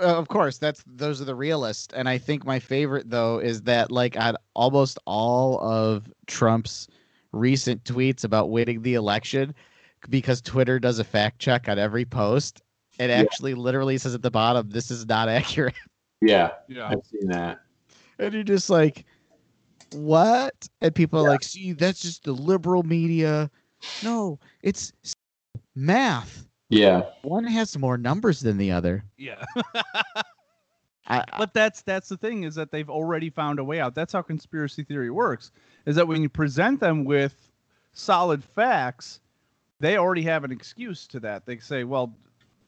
Uh, 0.00 0.16
of 0.16 0.28
course, 0.28 0.58
that's 0.58 0.82
those 0.86 1.22
are 1.22 1.24
the 1.24 1.34
realists, 1.34 1.94
and 1.94 2.06
I 2.08 2.18
think 2.18 2.44
my 2.44 2.58
favorite 2.58 3.08
though 3.08 3.38
is 3.38 3.62
that 3.62 3.90
like 3.90 4.14
on 4.18 4.36
almost 4.54 4.98
all 5.06 5.58
of 5.60 6.12
Trump's 6.26 6.88
recent 7.32 7.82
tweets 7.84 8.22
about 8.22 8.50
winning 8.50 8.82
the 8.82 8.92
election, 8.94 9.54
because 10.10 10.42
Twitter 10.42 10.78
does 10.78 10.98
a 10.98 11.04
fact 11.04 11.38
check 11.38 11.68
on 11.68 11.78
every 11.78 12.04
post, 12.04 12.60
it 12.98 13.08
Yeah. 13.08 13.20
actually 13.20 13.54
literally 13.54 13.96
says 13.96 14.14
at 14.14 14.20
the 14.20 14.30
bottom, 14.30 14.68
"This 14.68 14.90
is 14.90 15.06
not 15.06 15.28
accurate," 15.30 15.74
Yeah, 16.20 16.52
Yeah. 16.68 16.88
I've 16.88 17.04
seen 17.10 17.28
that. 17.28 17.60
And 18.18 18.34
you're 18.34 18.42
just 18.42 18.70
like, 18.70 19.04
what? 19.92 20.68
And 20.80 20.94
people 20.94 21.24
are 21.24 21.28
like, 21.28 21.42
see, 21.42 21.72
that's 21.72 22.00
just 22.00 22.24
the 22.24 22.32
liberal 22.32 22.82
media. 22.82 23.50
No, 24.02 24.38
it's 24.62 24.92
math. 25.74 26.46
Yeah. 26.68 27.02
One 27.22 27.44
has 27.44 27.78
more 27.78 27.96
numbers 27.96 28.40
than 28.40 28.56
the 28.58 28.72
other. 28.72 29.04
Yeah. 29.16 29.44
I, 31.08 31.24
but 31.38 31.54
that's 31.54 31.82
that's 31.82 32.08
the 32.08 32.16
thing 32.16 32.42
is 32.42 32.56
that 32.56 32.72
they've 32.72 32.90
already 32.90 33.30
found 33.30 33.60
a 33.60 33.64
way 33.64 33.78
out. 33.78 33.94
That's 33.94 34.12
how 34.12 34.22
conspiracy 34.22 34.82
theory 34.82 35.10
works. 35.10 35.52
Is 35.84 35.94
that 35.94 36.08
when 36.08 36.20
you 36.20 36.28
present 36.28 36.80
them 36.80 37.04
with 37.04 37.52
solid 37.92 38.42
facts, 38.42 39.20
they 39.78 39.98
already 39.98 40.22
have 40.22 40.42
an 40.42 40.50
excuse 40.50 41.06
to 41.08 41.20
that. 41.20 41.46
They 41.46 41.58
say, 41.58 41.84
"Well, 41.84 42.12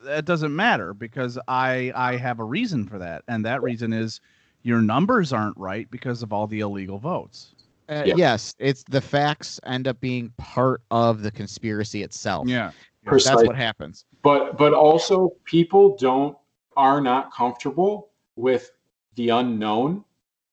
that 0.03 0.25
doesn't 0.25 0.55
matter 0.55 0.95
because 0.95 1.37
I 1.49 1.93
I 1.97 2.17
have 2.17 2.39
a 2.39 2.45
reason 2.45 2.87
for 2.87 2.99
that, 2.99 3.25
and 3.27 3.45
that 3.45 3.61
reason 3.61 3.93
is 3.93 4.21
your 4.69 4.81
numbers 4.83 5.33
aren't 5.33 5.57
right 5.57 5.91
because 5.91 6.23
of 6.23 6.33
all 6.33 6.47
the 6.47 6.61
illegal 6.61 6.99
votes." 6.99 7.55
uh, 7.89 8.03
Yeah. 8.07 8.15
Yes, 8.17 8.55
it's 8.59 8.85
the 8.85 9.01
facts 9.01 9.59
end 9.65 9.89
up 9.89 9.99
being 10.01 10.31
part 10.37 10.83
of 10.91 11.23
the 11.23 11.31
conspiracy 11.31 12.03
itself. 12.03 12.47
Yeah. 12.47 12.71
That's 13.05 13.27
what 13.27 13.57
happens. 13.57 14.05
but 14.23 14.59
but 14.59 14.75
also 14.75 15.33
people 15.45 15.97
don't 15.97 16.37
are 16.77 17.01
not 17.01 17.33
comfortable 17.33 18.11
with 18.37 18.71
the 19.17 19.31
unknown 19.31 20.05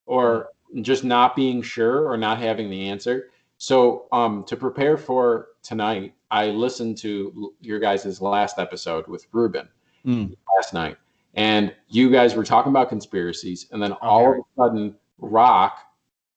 or 0.05 0.47
just 0.81 1.03
not 1.03 1.35
being 1.35 1.61
sure 1.61 2.07
or 2.09 2.15
not 2.17 2.37
having 2.39 2.69
the 2.69 2.87
answer 2.89 3.29
so 3.57 4.07
um 4.11 4.43
to 4.45 4.55
prepare 4.55 4.97
for 4.97 5.49
tonight 5.61 6.13
i 6.31 6.47
listened 6.47 6.97
to 6.97 7.53
your 7.61 7.79
guys' 7.79 8.21
last 8.21 8.57
episode 8.59 9.05
with 9.07 9.27
ruben 9.33 9.67
Mm. 10.05 10.35
last 10.55 10.73
night 10.73 10.97
and 11.35 11.73
you 11.89 12.09
guys 12.09 12.35
were 12.35 12.43
talking 12.43 12.71
about 12.71 12.89
conspiracies 12.89 13.67
and 13.71 13.81
then 13.81 13.91
all 14.01 14.31
of 14.31 14.37
a 14.39 14.41
sudden 14.57 14.95
rock 15.19 15.79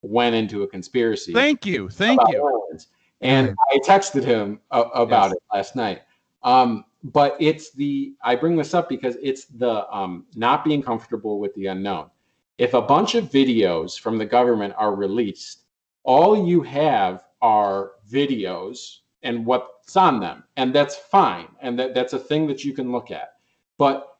went 0.01 0.35
into 0.35 0.63
a 0.63 0.67
conspiracy 0.67 1.33
Thank 1.33 1.65
you. 1.65 1.89
Thank 1.89 2.21
you. 2.29 2.37
aliens. 2.37 2.87
And 3.21 3.55
I 3.71 3.77
texted 3.79 4.23
him 4.23 4.61
a- 4.71 4.81
about 4.81 5.29
Yes. 5.29 5.33
it 5.33 5.43
last 5.53 5.75
night. 5.75 6.01
Um, 6.43 6.85
but 7.03 7.35
it's 7.39 7.71
the 7.71 8.13
I 8.23 8.35
bring 8.35 8.55
this 8.55 8.73
up 8.73 8.87
because 8.89 9.17
it's 9.21 9.45
the 9.45 9.93
um, 9.93 10.25
not 10.35 10.63
being 10.63 10.81
comfortable 10.81 11.39
with 11.39 11.53
the 11.55 11.67
unknown. 11.67 12.09
If 12.57 12.73
a 12.73 12.81
bunch 12.81 13.15
of 13.15 13.25
videos 13.25 13.97
from 13.99 14.17
the 14.17 14.25
government 14.25 14.73
are 14.77 14.93
released, 14.95 15.63
all 16.03 16.45
you 16.47 16.61
have 16.61 17.23
are 17.41 17.91
videos 18.09 18.97
and 19.23 19.45
what's 19.45 19.95
on 19.97 20.19
them, 20.19 20.43
and 20.57 20.73
that's 20.73 20.95
fine, 20.95 21.47
and 21.61 21.77
that, 21.79 21.93
that's 21.93 22.13
a 22.13 22.19
thing 22.19 22.47
that 22.47 22.63
you 22.65 22.73
can 22.73 22.91
look 22.91 23.11
at. 23.11 23.33
But 23.77 24.17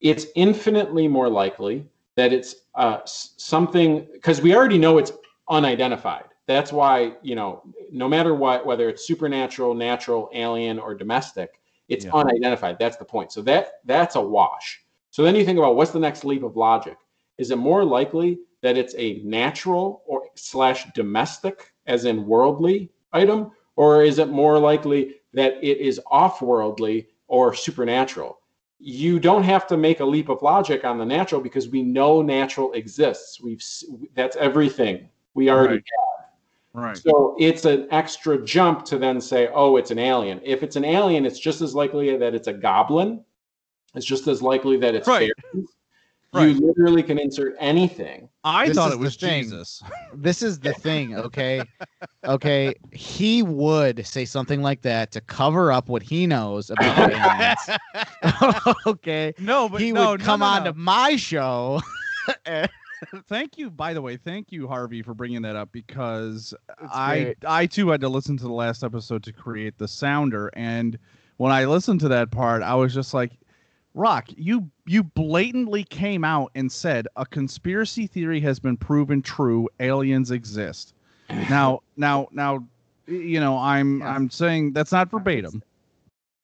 it's 0.00 0.26
infinitely 0.34 1.08
more 1.08 1.28
likely 1.28 1.86
that 2.16 2.32
it's 2.32 2.56
uh, 2.74 2.98
something 3.04 4.06
because 4.12 4.40
we 4.40 4.54
already 4.54 4.78
know 4.78 4.98
it's 4.98 5.12
unidentified. 5.48 6.24
That's 6.46 6.72
why 6.72 7.14
you 7.22 7.34
know, 7.34 7.62
no 7.92 8.08
matter 8.08 8.34
what, 8.34 8.66
whether 8.66 8.88
it's 8.88 9.06
supernatural, 9.06 9.74
natural, 9.74 10.30
alien, 10.34 10.78
or 10.78 10.94
domestic, 10.94 11.60
it's 11.88 12.04
Yeah. 12.04 12.12
unidentified. 12.14 12.78
That's 12.78 12.96
the 12.96 13.04
point. 13.04 13.32
So 13.32 13.42
that 13.42 13.80
that's 13.84 14.16
a 14.16 14.20
wash. 14.20 14.84
So 15.10 15.22
then 15.22 15.34
you 15.34 15.44
think 15.44 15.58
about 15.58 15.76
what's 15.76 15.90
the 15.92 15.98
next 16.00 16.24
leap 16.24 16.42
of 16.42 16.56
logic? 16.56 16.96
Is 17.38 17.50
it 17.50 17.56
more 17.56 17.84
likely 17.84 18.40
that 18.62 18.76
it's 18.76 18.94
a 18.98 19.20
natural 19.24 20.02
or 20.06 20.28
slash 20.34 20.86
domestic, 20.92 21.72
as 21.86 22.04
in 22.04 22.26
worldly 22.26 22.90
item, 23.12 23.52
or 23.76 24.02
is 24.02 24.18
it 24.18 24.28
more 24.28 24.58
likely 24.58 25.16
that 25.32 25.54
it 25.62 25.78
is 25.78 26.00
off-worldly 26.10 27.08
or 27.28 27.54
supernatural? 27.54 28.39
You 28.80 29.20
don't 29.20 29.42
have 29.42 29.66
to 29.66 29.76
make 29.76 30.00
a 30.00 30.04
leap 30.04 30.30
of 30.30 30.40
logic 30.42 30.84
on 30.84 30.96
the 30.96 31.04
natural 31.04 31.40
because 31.40 31.68
we 31.68 31.82
know 31.82 32.22
natural 32.22 32.72
exists. 32.72 33.40
We've 33.40 33.62
that's 34.14 34.36
everything 34.36 35.08
we 35.34 35.50
already 35.50 35.74
Right. 35.74 35.84
Right. 36.72 36.96
so 36.96 37.34
it's 37.38 37.64
an 37.64 37.88
extra 37.90 38.42
jump 38.44 38.84
to 38.86 38.96
then 38.96 39.20
say, 39.20 39.48
oh, 39.52 39.76
it's 39.76 39.90
an 39.90 39.98
alien. 39.98 40.40
If 40.44 40.62
it's 40.62 40.76
an 40.76 40.84
alien, 40.84 41.26
it's 41.26 41.38
just 41.38 41.60
as 41.60 41.74
likely 41.74 42.16
that 42.16 42.34
it's 42.34 42.46
a 42.46 42.52
goblin. 42.52 43.24
It's 43.94 44.06
just 44.06 44.28
as 44.28 44.40
likely 44.40 44.76
that 44.78 44.94
it's 44.94 45.08
Right. 45.08 45.32
fairies. 45.52 45.68
Right. 46.32 46.54
You 46.54 46.60
literally 46.60 47.02
can 47.02 47.18
insert 47.18 47.56
anything. 47.58 48.28
I 48.44 48.68
This 48.68 48.76
thought 48.76 48.92
it 48.92 48.98
was. 48.98 49.16
Jesus. 49.16 49.82
This 50.14 50.42
is 50.42 50.58
the 50.58 50.72
thing, 50.74 51.16
okay? 51.16 51.62
Okay, 52.26 52.74
he 52.92 53.42
would 53.42 54.04
say 54.06 54.24
something 54.24 54.60
like 54.60 54.82
that 54.82 55.12
to 55.12 55.20
cover 55.20 55.70
up 55.72 55.88
what 55.88 56.02
he 56.02 56.26
knows 56.26 56.70
about 56.70 57.12
aliens. 57.12 58.66
okay, 58.86 59.32
No, 59.38 59.68
but 59.68 59.80
he 59.80 59.92
no, 59.92 60.10
would 60.10 60.20
no, 60.20 60.26
come 60.26 60.40
no, 60.40 60.46
on 60.46 60.64
to 60.64 60.72
my 60.74 61.16
show. 61.16 61.80
thank 63.28 63.56
you 63.56 63.70
by 63.70 63.94
the 63.94 64.02
way 64.02 64.16
thank 64.16 64.52
you 64.52 64.68
harvey 64.68 65.00
for 65.02 65.14
bringing 65.14 65.40
that 65.40 65.56
up 65.56 65.72
because 65.72 66.52
i 66.92 67.34
i 67.46 67.64
too 67.64 67.88
had 67.88 68.00
to 68.00 68.08
listen 68.10 68.36
to 68.36 68.44
the 68.44 68.52
last 68.52 68.84
episode 68.84 69.22
to 69.22 69.32
create 69.32 69.78
the 69.78 69.88
sounder 69.88 70.50
and 70.52 70.98
when 71.38 71.50
i 71.50 71.64
listened 71.64 71.98
to 71.98 72.08
that 72.08 72.30
part 72.30 72.62
i 72.62 72.74
was 72.74 72.92
just 72.92 73.14
like 73.14 73.32
rock 73.94 74.26
you 74.36 74.70
you 74.86 75.02
blatantly 75.02 75.84
came 75.84 76.24
out 76.24 76.50
and 76.54 76.70
said 76.70 77.08
a 77.16 77.26
conspiracy 77.26 78.06
theory 78.06 78.40
has 78.40 78.60
been 78.60 78.76
proven 78.76 79.20
true 79.20 79.68
aliens 79.80 80.30
exist 80.30 80.94
now 81.48 81.80
now 81.96 82.28
now 82.30 82.64
you 83.06 83.40
know 83.40 83.58
i'm 83.58 83.98
Yeah. 84.00 84.14
i'm 84.14 84.30
saying 84.30 84.72
that's 84.72 84.92
not 84.92 85.10
verbatim 85.10 85.62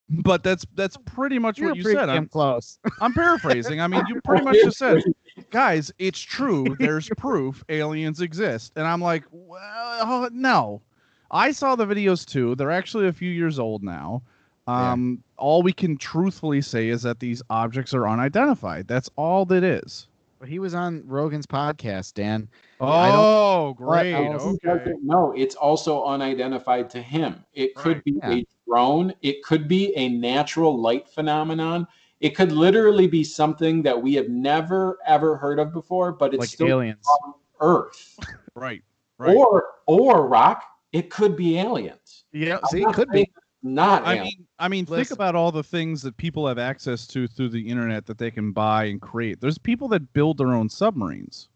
but 0.08 0.42
that's 0.42 0.66
that's 0.74 0.96
pretty 1.04 1.38
much 1.38 1.58
You're 1.58 1.70
what 1.70 1.76
you 1.76 1.84
said 1.84 2.08
I'm, 2.08 2.26
close. 2.26 2.78
I'm 3.00 3.12
paraphrasing 3.14 3.80
i 3.80 3.86
mean 3.86 4.02
you 4.08 4.20
pretty 4.22 4.44
much 4.44 4.56
just 4.56 4.78
said 4.78 5.02
guys, 5.50 5.92
it's 5.98 6.20
true. 6.20 6.76
There's 6.78 7.08
proof 7.16 7.64
aliens 7.68 8.20
exist. 8.20 8.72
And 8.76 8.86
I'm 8.86 9.00
like, 9.00 9.24
well, 9.30 10.28
no. 10.32 10.82
I 11.30 11.50
saw 11.52 11.76
the 11.76 11.86
videos 11.86 12.24
too. 12.24 12.54
They're 12.54 12.70
actually 12.70 13.08
a 13.08 13.12
few 13.12 13.30
years 13.30 13.58
old 13.58 13.82
now. 13.82 14.22
Yeah. 14.68 14.92
Um, 14.92 15.22
All 15.38 15.62
we 15.62 15.72
can 15.72 15.96
truthfully 15.98 16.62
say 16.62 16.88
is 16.88 17.02
that 17.02 17.20
these 17.20 17.42
objects 17.50 17.92
are 17.94 18.08
unidentified. 18.08 18.88
That's 18.88 19.10
all 19.16 19.44
that 19.46 19.62
is. 19.62 20.08
But 20.38 20.48
he 20.48 20.58
was 20.58 20.74
on 20.74 21.02
Rogan's 21.06 21.46
podcast, 21.46 22.14
Dan. 22.14 22.48
Oh, 22.80 23.74
great. 23.74 24.12
else? 24.14 24.42
He 24.42 24.68
Okay. 24.68 24.92
doesn't. 25.04 25.38
It's 25.38 25.54
also 25.54 26.04
unidentified 26.04 26.90
to 26.90 27.02
him. 27.02 27.44
It 27.54 27.74
could 27.74 27.96
Right. 27.98 28.04
be 28.04 28.12
Yeah. 28.22 28.30
a 28.32 28.46
drone. 28.66 29.12
It 29.22 29.42
could 29.44 29.68
be 29.68 29.94
a 29.96 30.08
natural 30.08 30.78
light 30.80 31.08
phenomenon. 31.08 31.86
It 32.20 32.30
could 32.30 32.50
literally 32.52 33.06
be 33.06 33.22
something 33.24 33.82
that 33.82 34.02
we 34.02 34.14
have 34.14 34.28
never 34.30 34.98
ever 35.06 35.36
heard 35.36 35.58
of 35.58 35.72
before, 35.72 36.12
but 36.12 36.32
it's 36.32 36.40
like 36.40 36.48
still 36.48 36.68
aliens. 36.68 37.06
on 37.24 37.34
Earth. 37.60 38.18
Right. 38.54 38.82
Right. 39.18 39.36
Or 39.36 39.64
or 39.86 40.26
rock. 40.26 40.62
It 40.92 41.10
could 41.10 41.36
be 41.36 41.58
aliens. 41.58 42.24
Yeah, 42.32 42.58
see, 42.70 42.82
it 42.82 42.92
could 42.94 43.10
be. 43.10 43.30
It's 43.66 43.74
Not 43.74 44.04
I 44.04 44.14
aliens. 44.16 44.36
mean, 44.38 44.46
I 44.58 44.68
mean, 44.68 44.86
think 44.86 45.10
about 45.10 45.34
all 45.34 45.50
the 45.52 45.62
things 45.62 46.02
that 46.02 46.16
people 46.16 46.46
have 46.46 46.58
access 46.58 47.06
to 47.08 47.26
through 47.26 47.48
the 47.50 47.68
internet 47.68 48.06
that 48.06 48.18
they 48.18 48.30
can 48.30 48.52
buy 48.52 48.84
and 48.84 49.00
create. 49.00 49.40
There's 49.40 49.58
people 49.58 49.88
that 49.88 50.12
build 50.12 50.38
their 50.38 50.54
own 50.54 50.68
submarines. 50.68 51.48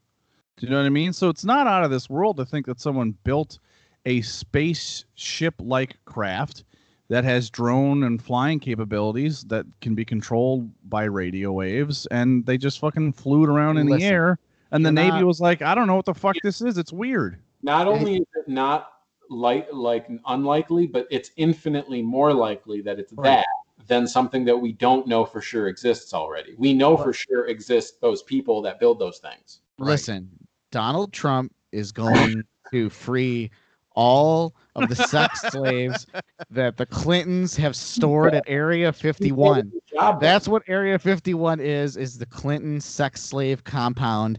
Do 0.57 0.67
you 0.67 0.71
know 0.73 0.79
what 0.79 0.87
I 0.87 0.91
mean? 0.91 1.13
So 1.13 1.29
it's 1.29 1.45
not 1.45 1.67
out 1.67 1.85
of 1.85 1.91
this 1.91 2.11
world 2.11 2.37
to 2.37 2.45
think 2.45 2.67
that 2.67 2.81
someone 2.81 3.17
built 3.25 3.59
a 4.07 4.21
spaceship-like 4.23 5.97
craft 6.05 6.65
that 7.09 7.25
has 7.25 7.51
drone 7.51 8.05
and 8.05 8.23
flying 8.23 8.61
capabilities 8.61 9.43
that 9.45 9.67
can 9.81 9.95
be 9.95 10.05
controlled 10.05 10.71
by 10.89 11.05
radio 11.05 11.51
waves, 11.53 12.07
and 12.11 12.45
they 12.47 12.57
just 12.57 12.79
fucking 12.79 13.13
flew 13.13 13.43
it 13.45 13.49
around 13.49 13.79
in 13.79 13.87
the 13.87 14.03
air. 14.03 14.39
And 14.71 14.85
the 14.85 14.89
you're 14.91 14.95
Navy 14.95 15.17
not- 15.19 15.25
was 15.25 15.41
like, 15.41 15.63
I 15.63 15.75
don't 15.75 15.87
know 15.89 15.97
what 15.97 16.05
the 16.05 16.15
fuck 16.15 16.37
this 16.43 16.61
is. 16.61 16.79
It's 16.79 16.93
weird. 16.93 17.39
Not 17.63 17.89
only 17.89 18.17
is 18.19 18.27
it 18.37 18.49
not 18.49 18.93
like 19.31 19.69
like 19.73 20.09
unlikely, 20.27 20.87
but 20.87 21.07
it's 21.11 21.31
infinitely 21.37 22.03
more 22.03 22.35
likely 22.35 22.81
that 22.83 22.99
it's 22.99 23.13
Right. 23.13 23.37
that 23.37 23.47
than 23.87 24.07
something 24.07 24.45
that 24.45 24.57
we 24.57 24.73
don't 24.73 25.07
know 25.07 25.25
for 25.25 25.41
sure 25.41 25.69
exists 25.69 26.13
already. 26.13 26.55
We 26.59 26.75
know 26.75 26.97
for 26.97 27.13
sure 27.13 27.47
exist 27.47 28.01
those 28.01 28.23
people 28.23 28.61
that 28.63 28.79
build 28.79 28.99
those 28.99 29.19
things. 29.19 29.61
Listen, 29.79 30.29
Donald 30.71 31.13
Trump 31.13 31.55
is 31.73 31.91
going 31.91 32.45
to 32.73 32.91
free 32.91 33.51
all 33.97 34.55
of 34.77 34.89
the 34.89 34.97
sex 34.97 35.41
slaves 35.51 36.07
that 36.51 36.77
the 36.77 36.87
Clintons 36.87 37.57
have 37.57 37.75
stored 37.75 38.35
at 38.35 38.45
Area 38.47 38.93
51. 38.93 39.73
Job 39.93 40.21
That's 40.21 40.47
what 40.47 40.63
Area 40.69 40.99
51 40.99 41.61
is 41.61 41.97
is 41.97 42.19
the 42.19 42.27
Clinton 42.27 42.81
sex 42.81 43.23
slave 43.23 43.65
compound 43.65 44.39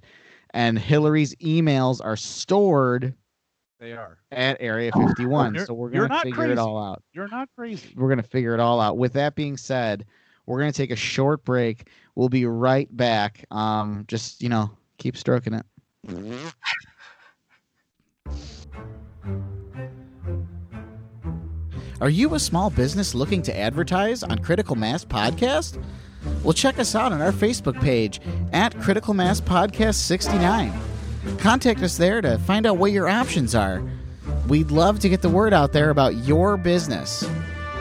and 0.53 0.77
Hillary's 0.77 1.35
emails 1.35 2.03
are 2.03 2.15
stored 2.15 3.13
They 3.81 3.93
are. 3.93 4.19
at 4.31 4.57
Area 4.59 4.91
51. 4.95 5.55
You're- 5.55 5.65
so 5.65 5.73
we're 5.73 5.89
going 5.89 6.07
to 6.07 6.19
figure 6.21 6.45
it 6.51 6.59
all 6.59 6.77
out. 6.81 7.01
You're 7.13 7.27
not 7.27 7.49
crazy. 7.57 7.93
We're 7.97 8.09
going 8.09 8.21
to 8.21 8.29
figure 8.29 8.53
it 8.53 8.59
all 8.59 8.79
out. 8.79 8.95
With 8.95 9.13
that 9.13 9.33
being 9.33 9.57
said, 9.57 10.05
we're 10.45 10.59
going 10.59 10.71
to 10.71 10.77
take 10.77 10.91
a 10.91 10.95
short 10.95 11.43
break. 11.43 11.89
We'll 12.13 12.29
be 12.29 12.45
right 12.45 12.95
back. 12.95 13.43
Um 13.49 14.05
just, 14.07 14.43
you 14.43 14.49
know, 14.49 14.69
keep 14.99 15.17
stroking 15.17 15.53
it. 15.55 15.65
Are 21.99 22.09
you 22.09 22.33
a 22.33 22.39
small 22.39 22.69
business 22.69 23.13
looking 23.13 23.41
to 23.43 23.57
advertise 23.57 24.23
on 24.23 24.39
Critical 24.39 24.75
Mass 24.75 25.05
Podcast? 25.05 25.81
Well, 26.43 26.53
check 26.53 26.79
us 26.79 26.95
out 26.95 27.11
on 27.11 27.21
our 27.21 27.31
Facebook 27.31 27.79
page 27.81 28.19
at 28.51 28.77
Critical 28.79 29.13
Mass 29.13 29.39
Podcast 29.39 29.95
69. 29.95 30.73
Contact 31.37 31.81
us 31.81 31.97
there 31.97 32.21
to 32.21 32.37
find 32.39 32.65
out 32.65 32.77
what 32.77 32.91
your 32.91 33.07
options 33.07 33.55
are. 33.55 33.83
We'd 34.47 34.71
love 34.71 34.99
to 34.99 35.09
get 35.09 35.21
the 35.21 35.29
word 35.29 35.53
out 35.53 35.73
there 35.73 35.89
about 35.89 36.15
your 36.25 36.57
business. 36.57 37.23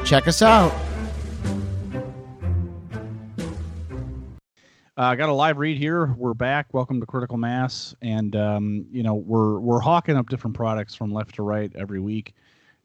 Check 0.04 0.28
us 0.28 0.42
out. 0.42 0.72
Uh, 5.00 5.04
I 5.04 5.16
got 5.16 5.30
a 5.30 5.32
live 5.32 5.56
read 5.56 5.78
here. 5.78 6.14
We're 6.18 6.34
back. 6.34 6.74
Welcome 6.74 7.00
to 7.00 7.06
Critical 7.06 7.38
Mass, 7.38 7.94
and 8.02 8.36
um, 8.36 8.84
you 8.90 9.02
know 9.02 9.14
we're 9.14 9.58
we're 9.58 9.80
hawking 9.80 10.16
up 10.18 10.28
different 10.28 10.54
products 10.54 10.94
from 10.94 11.10
left 11.10 11.36
to 11.36 11.42
right 11.42 11.72
every 11.74 12.00
week. 12.00 12.34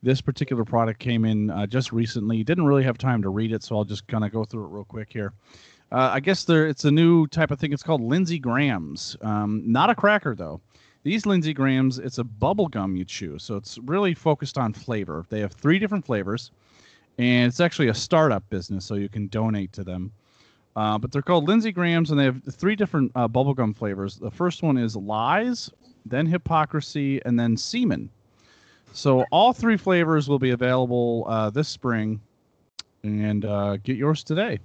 This 0.02 0.22
particular 0.22 0.64
product 0.64 1.00
came 1.00 1.26
in 1.26 1.50
uh, 1.50 1.66
just 1.66 1.92
recently. 1.92 2.42
Didn't 2.44 2.68
really 2.68 2.84
have 2.84 2.98
time 2.98 3.22
to 3.24 3.30
read 3.30 3.52
it, 3.52 3.64
so 3.64 3.76
I'll 3.76 3.84
just 3.84 4.08
kind 4.08 4.24
of 4.24 4.32
go 4.32 4.46
through 4.46 4.64
it 4.64 4.70
real 4.70 4.86
quick 4.86 5.12
here. 5.12 5.34
Uh, 5.96 6.12
I 6.12 6.20
guess 6.20 6.44
there 6.44 6.68
it's 6.68 6.84
a 6.84 6.92
new 6.92 7.26
type 7.28 7.52
of 7.52 7.60
thing. 7.60 7.72
It's 7.72 7.82
called 7.82 8.02
Lindsey 8.02 8.38
Grahams. 8.38 9.16
Um, 9.22 9.64
not 9.66 9.90
a 9.90 9.96
cracker 9.96 10.36
though. 10.36 10.60
These 11.04 11.26
Lindsey 11.26 11.54
Grahams, 11.54 12.00
it's 12.00 12.18
a 12.18 12.24
bubble 12.26 12.68
gum 12.68 12.98
you 12.98 13.06
chew, 13.06 13.40
so 13.40 13.56
it's 13.56 13.78
really 13.78 14.14
focused 14.14 14.58
on 14.58 14.74
flavor. 14.74 15.26
They 15.30 15.40
have 15.40 15.54
three 15.54 15.80
different 15.80 16.06
flavors, 16.06 16.52
and 17.18 17.48
it's 17.48 17.62
actually 17.62 17.88
a 17.88 17.94
startup 17.94 18.44
business, 18.50 18.84
so 18.84 18.96
you 18.96 19.08
can 19.08 19.30
donate 19.30 19.72
to 19.72 19.86
them. 19.86 20.12
Uh, 20.76 20.98
but 20.98 21.14
they're 21.14 21.22
called 21.22 21.48
Lindsey 21.48 21.72
Grahams, 21.72 22.12
and 22.12 22.20
they 22.20 22.26
have 22.26 22.42
three 22.44 22.76
different 22.76 23.14
uh, 23.16 23.30
bubblegum 23.30 23.74
flavors. 23.74 24.18
The 24.18 24.32
first 24.32 24.64
one 24.64 24.78
is 24.78 24.98
lies, 24.98 25.72
then 26.06 26.26
hypocrisy, 26.26 27.24
and 27.24 27.40
then 27.40 27.56
semen. 27.56 28.10
So 28.92 29.24
all 29.32 29.54
three 29.54 29.78
flavors 29.78 30.28
will 30.28 30.40
be 30.40 30.50
available 30.50 31.24
uh, 31.30 31.52
this 31.52 31.70
spring, 31.70 32.20
and 33.04 33.46
uh, 33.46 33.78
get 33.78 33.96
yours 33.96 34.26
today. 34.26 34.60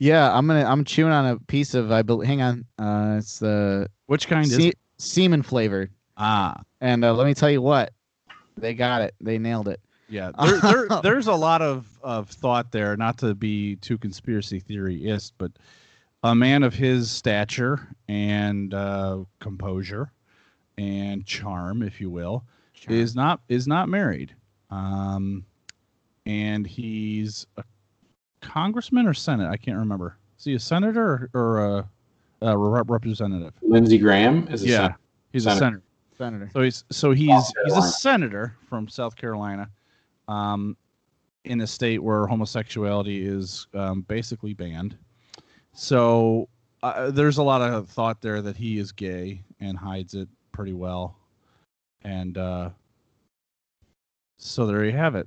Yeah, 0.00 0.34
I'm 0.36 0.46
gonna. 0.46 0.64
I'm 0.64 0.84
chewing 0.84 1.12
on 1.12 1.26
a 1.26 1.38
piece 1.38 1.74
of. 1.74 1.92
I 1.92 2.00
believe. 2.02 2.26
hang 2.26 2.40
on. 2.42 2.64
Uh, 2.78 3.16
it's 3.18 3.38
the 3.38 3.86
Which 4.06 4.26
kind 4.26 4.46
is 4.46 4.56
se- 4.56 4.68
it? 4.68 4.78
semen 4.98 5.42
flavored. 5.42 5.90
Ah, 6.16 6.60
And 6.80 7.04
uh, 7.04 7.12
let 7.14 7.26
me 7.26 7.34
tell 7.34 7.50
you 7.50 7.60
what, 7.62 7.92
they 8.56 8.74
got 8.74 9.02
it. 9.02 9.14
They 9.20 9.38
nailed 9.38 9.68
it. 9.68 9.80
yeah. 10.08 10.32
There, 10.42 10.58
there, 10.88 11.00
there's 11.02 11.26
a 11.28 11.34
lot 11.34 11.62
of, 11.62 11.86
of 12.02 12.28
thought 12.30 12.72
there, 12.72 12.96
not 12.96 13.18
to 13.18 13.34
be 13.34 13.76
too 13.76 13.96
conspiracy 13.98 14.60
theoryist, 14.60 15.32
but 15.38 15.52
a 16.22 16.34
man 16.34 16.62
of 16.62 16.74
his 16.74 17.10
stature 17.10 17.88
and 18.08 18.72
uh, 18.74 19.18
composure 19.38 20.12
and 20.78 21.24
charm, 21.26 21.82
if 21.82 22.00
you 22.00 22.10
will, 22.10 22.44
is 22.88 23.14
not 23.14 23.40
is 23.50 23.66
not 23.66 23.88
married, 23.90 24.34
um, 24.70 25.44
and 26.26 26.66
he's 26.66 27.46
a 27.58 27.64
congressman 28.40 29.06
or 29.06 29.14
senate. 29.14 29.48
I 29.48 29.56
can't 29.56 29.78
remember. 29.78 30.16
Is 30.38 30.44
he 30.44 30.54
a 30.54 30.58
senator 30.60 31.28
or, 31.34 31.40
or 31.40 31.58
a, 31.68 31.88
a 32.42 32.56
rep- 32.58 32.88
Lindsey 33.62 33.98
Graham 33.98 34.48
is 34.48 34.62
a 34.64 34.66
Yeah, 34.68 34.78
sen- 34.88 34.94
he's 35.32 35.44
Senator. 35.44 35.56
a 35.56 35.58
senator. 35.58 35.82
Senator. 36.18 36.50
So 36.52 36.60
he's 36.62 36.84
so 36.90 37.10
he's 37.12 37.52
he's 37.64 37.76
a 37.76 37.82
senator 37.82 38.54
from 38.68 38.88
South 38.88 39.16
Carolina, 39.16 39.70
um, 40.28 40.76
in 41.44 41.62
a 41.62 41.66
state 41.66 42.02
where 42.02 42.26
homosexuality 42.26 43.24
is 43.26 43.66
um, 43.72 44.02
basically 44.02 44.52
banned. 44.52 44.96
So 45.72 46.48
uh, 46.82 47.10
there's 47.10 47.38
a 47.38 47.42
lot 47.42 47.62
of 47.62 47.88
thought 47.88 48.20
there 48.20 48.42
that 48.42 48.56
he 48.56 48.78
is 48.78 48.92
gay 48.92 49.42
and 49.60 49.78
hides 49.78 50.12
it 50.14 50.28
pretty 50.52 50.74
well, 50.74 51.16
and 52.02 52.36
uh, 52.36 52.68
so 54.36 54.66
there 54.66 54.84
you 54.84 54.92
have 54.92 55.14
it. 55.14 55.26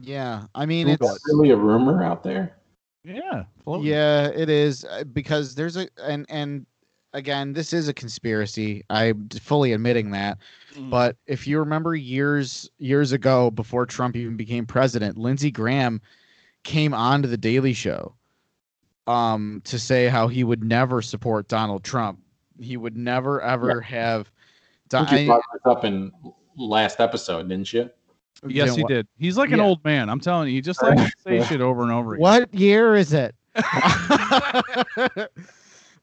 Yeah, 0.00 0.44
I 0.54 0.66
mean 0.66 0.88
Is 0.88 0.98
it's 1.00 1.20
really 1.26 1.50
a 1.50 1.56
rumor 1.56 2.02
out 2.02 2.22
there? 2.22 2.56
Yeah, 3.04 3.44
floating. 3.62 3.86
yeah, 3.86 4.28
it 4.28 4.48
is 4.48 4.84
uh, 4.84 5.04
because 5.04 5.54
there's 5.54 5.76
a 5.76 5.88
and 6.02 6.26
and 6.28 6.66
again, 7.12 7.52
this 7.52 7.72
is 7.72 7.88
a 7.88 7.94
conspiracy. 7.94 8.84
I'm 8.90 9.28
fully 9.40 9.72
admitting 9.72 10.10
that. 10.10 10.38
Mm. 10.74 10.90
But 10.90 11.16
if 11.26 11.46
you 11.46 11.58
remember 11.58 11.94
years 11.94 12.70
years 12.78 13.12
ago, 13.12 13.50
before 13.50 13.86
Trump 13.86 14.16
even 14.16 14.36
became 14.36 14.66
president, 14.66 15.16
Lindsey 15.16 15.50
Graham 15.50 16.00
came 16.62 16.92
on 16.92 17.22
to 17.22 17.28
the 17.28 17.36
Daily 17.36 17.72
Show 17.72 18.14
um, 19.06 19.62
to 19.64 19.78
say 19.78 20.08
how 20.08 20.28
he 20.28 20.44
would 20.44 20.62
never 20.62 21.00
support 21.00 21.48
Donald 21.48 21.84
Trump. 21.84 22.20
He 22.60 22.76
would 22.76 22.96
never 22.96 23.40
ever 23.40 23.80
have. 23.80 24.28
I 24.28 24.88
Don- 24.88 25.06
think 25.06 25.20
you 25.22 25.26
brought 25.26 25.42
this 25.52 25.62
up 25.64 25.84
in 25.84 26.12
last 26.56 27.00
episode, 27.00 27.48
didn't 27.48 27.72
you? 27.72 27.90
Yes, 28.46 28.74
he 28.76 28.82
what- 28.82 28.88
did. 28.88 29.06
He's 29.18 29.36
like 29.36 29.50
an 29.50 29.58
Yeah. 29.58 29.64
old 29.64 29.84
man. 29.84 30.08
I'm 30.08 30.20
telling 30.20 30.48
you, 30.48 30.54
he 30.54 30.60
just 30.60 30.82
likes 30.82 31.00
to 31.02 31.12
say 31.22 31.42
shit 31.44 31.60
over 31.60 31.82
and 31.82 31.92
over 31.92 32.14
again. 32.14 32.22
What 32.22 32.54
year 32.54 32.94
is 32.96 33.12
it? 33.12 33.34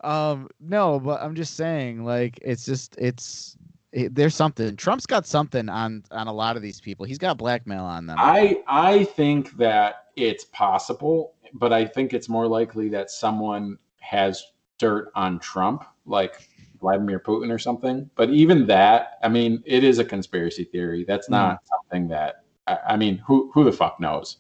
um, 0.02 0.50
no, 0.60 1.00
but 1.00 1.22
I'm 1.22 1.36
just 1.36 1.56
saying, 1.56 2.04
like, 2.04 2.40
it's 2.42 2.66
just 2.66 2.96
it's 2.98 3.58
it, 3.92 4.16
there's 4.16 4.36
something. 4.36 4.76
Trump's 4.76 5.06
got 5.06 5.26
something 5.26 5.70
on 5.70 6.04
on 6.12 6.28
a 6.28 6.34
lot 6.34 6.56
of 6.56 6.62
these 6.62 6.82
people. 6.82 7.06
He's 7.06 7.18
got 7.18 7.38
blackmail 7.38 7.84
on 7.84 8.08
them. 8.08 8.18
I 8.20 8.64
I 8.68 9.04
think 9.06 9.56
that 9.58 10.08
it's 10.16 10.46
possible, 10.46 11.34
but 11.54 11.72
I 11.72 11.86
think 11.86 12.14
it's 12.14 12.30
more 12.30 12.48
likely 12.48 12.90
that 12.90 13.12
someone 13.12 13.78
has 14.00 14.44
dirt 14.80 15.12
on 15.16 15.40
Trump, 15.40 15.86
like 16.06 16.50
Vladimir 16.84 17.20
Putin 17.20 17.52
or 17.52 17.58
something. 17.58 18.10
But 18.16 18.30
even 18.30 18.68
that, 18.68 19.18
I 19.24 19.30
mean, 19.30 19.64
it 19.66 19.84
is 19.84 19.98
a 20.00 20.06
conspiracy 20.06 20.66
theory. 20.66 21.06
That's 21.08 21.28
hmm. 21.28 21.34
not 21.34 21.62
something 21.66 22.10
that 22.10 22.44
I, 22.68 22.78
I 22.90 22.98
mean, 22.98 23.18
who 23.18 23.50
who 23.54 23.64
the 23.64 23.72
fuck 23.72 24.00
knows? 24.00 24.38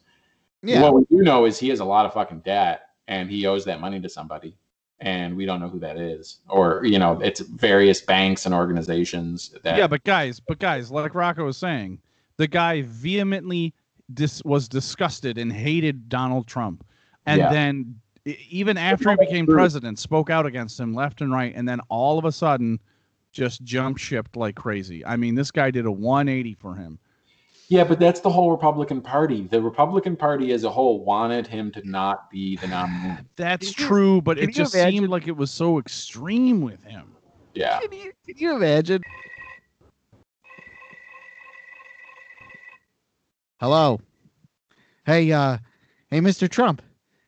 yeah, 0.61 0.81
What 0.81 0.93
we 0.93 1.03
do 1.09 1.23
know 1.23 1.45
is 1.45 1.57
he 1.57 1.69
has 1.69 1.79
a 1.79 1.85
lot 1.85 2.05
of 2.05 2.13
fucking 2.13 2.41
debt, 2.41 2.89
and 3.07 3.29
he 3.29 3.45
owes 3.45 3.65
that 3.65 3.81
money 3.81 3.99
to 3.99 4.09
somebody, 4.09 4.55
and 4.99 5.35
we 5.35 5.45
don't 5.45 5.59
know 5.59 5.69
who 5.69 5.79
that 5.79 5.97
is, 5.97 6.39
or 6.49 6.85
you 6.85 6.99
know, 6.99 7.19
it's 7.21 7.39
various 7.39 8.01
banks 8.01 8.45
and 8.45 8.53
organizations 8.53 9.55
that. 9.63 9.77
Yeah, 9.77 9.87
but 9.87 10.03
guys, 10.03 10.39
but 10.39 10.59
guys, 10.59 10.91
like 10.91 11.15
Rocco 11.15 11.45
was 11.45 11.57
saying, 11.57 11.99
the 12.37 12.47
guy 12.47 12.83
vehemently 12.83 13.73
dis- 14.13 14.43
was 14.43 14.67
disgusted 14.67 15.37
and 15.37 15.51
hated 15.51 16.09
Donald 16.09 16.47
Trump, 16.47 16.85
and 17.25 17.39
Yeah. 17.39 17.51
then 17.51 17.99
even 18.25 18.77
after 18.77 19.09
he 19.11 19.15
became 19.17 19.45
president, 19.45 19.99
spoke 19.99 20.29
out 20.29 20.45
against 20.45 20.79
him 20.79 20.93
left 20.93 21.21
and 21.21 21.31
right, 21.31 21.53
and 21.55 21.67
then 21.67 21.79
all 21.89 22.17
of 22.17 22.25
a 22.25 22.31
sudden, 22.31 22.79
just 23.31 23.63
jump 23.63 23.97
shipped 23.97 24.35
like 24.37 24.55
crazy. 24.55 25.05
I 25.05 25.17
mean, 25.17 25.35
this 25.35 25.51
guy 25.51 25.71
did 25.71 25.85
a 25.85 25.91
180 25.91 26.53
for 26.55 26.75
him. 26.75 26.99
Yeah, 27.69 27.83
but 27.83 27.99
that's 27.99 28.19
the 28.19 28.29
whole 28.29 28.51
Republican 28.51 29.01
Party. 29.01 29.47
The 29.47 29.61
Republican 29.61 30.15
Party 30.15 30.51
as 30.51 30.63
a 30.63 30.69
whole 30.69 31.03
wanted 31.03 31.47
him 31.47 31.71
to 31.71 31.81
not 31.89 32.29
be 32.29 32.55
the 32.57 32.67
nominee. 32.67 33.17
That's 33.35 33.73
Can 33.73 33.81
you- 33.81 33.87
true, 33.87 34.21
but 34.21 34.37
it 34.37 34.53
just 34.53 34.75
imagine- 34.75 34.99
seemed 34.99 35.09
like 35.09 35.27
it 35.27 35.35
was 35.35 35.49
so 35.49 35.79
extreme 35.79 36.61
with 36.61 36.83
him. 36.83 37.15
Yeah. 37.55 37.79
Can 37.79 37.91
you, 37.93 38.11
can 38.27 38.35
you 38.37 38.55
imagine? 38.55 39.01
Hello. 43.59 43.99
Hey, 45.05 45.31
uh, 45.31 45.57
hey, 46.11 46.19
Mr. 46.19 46.49
Trump. 46.49 46.81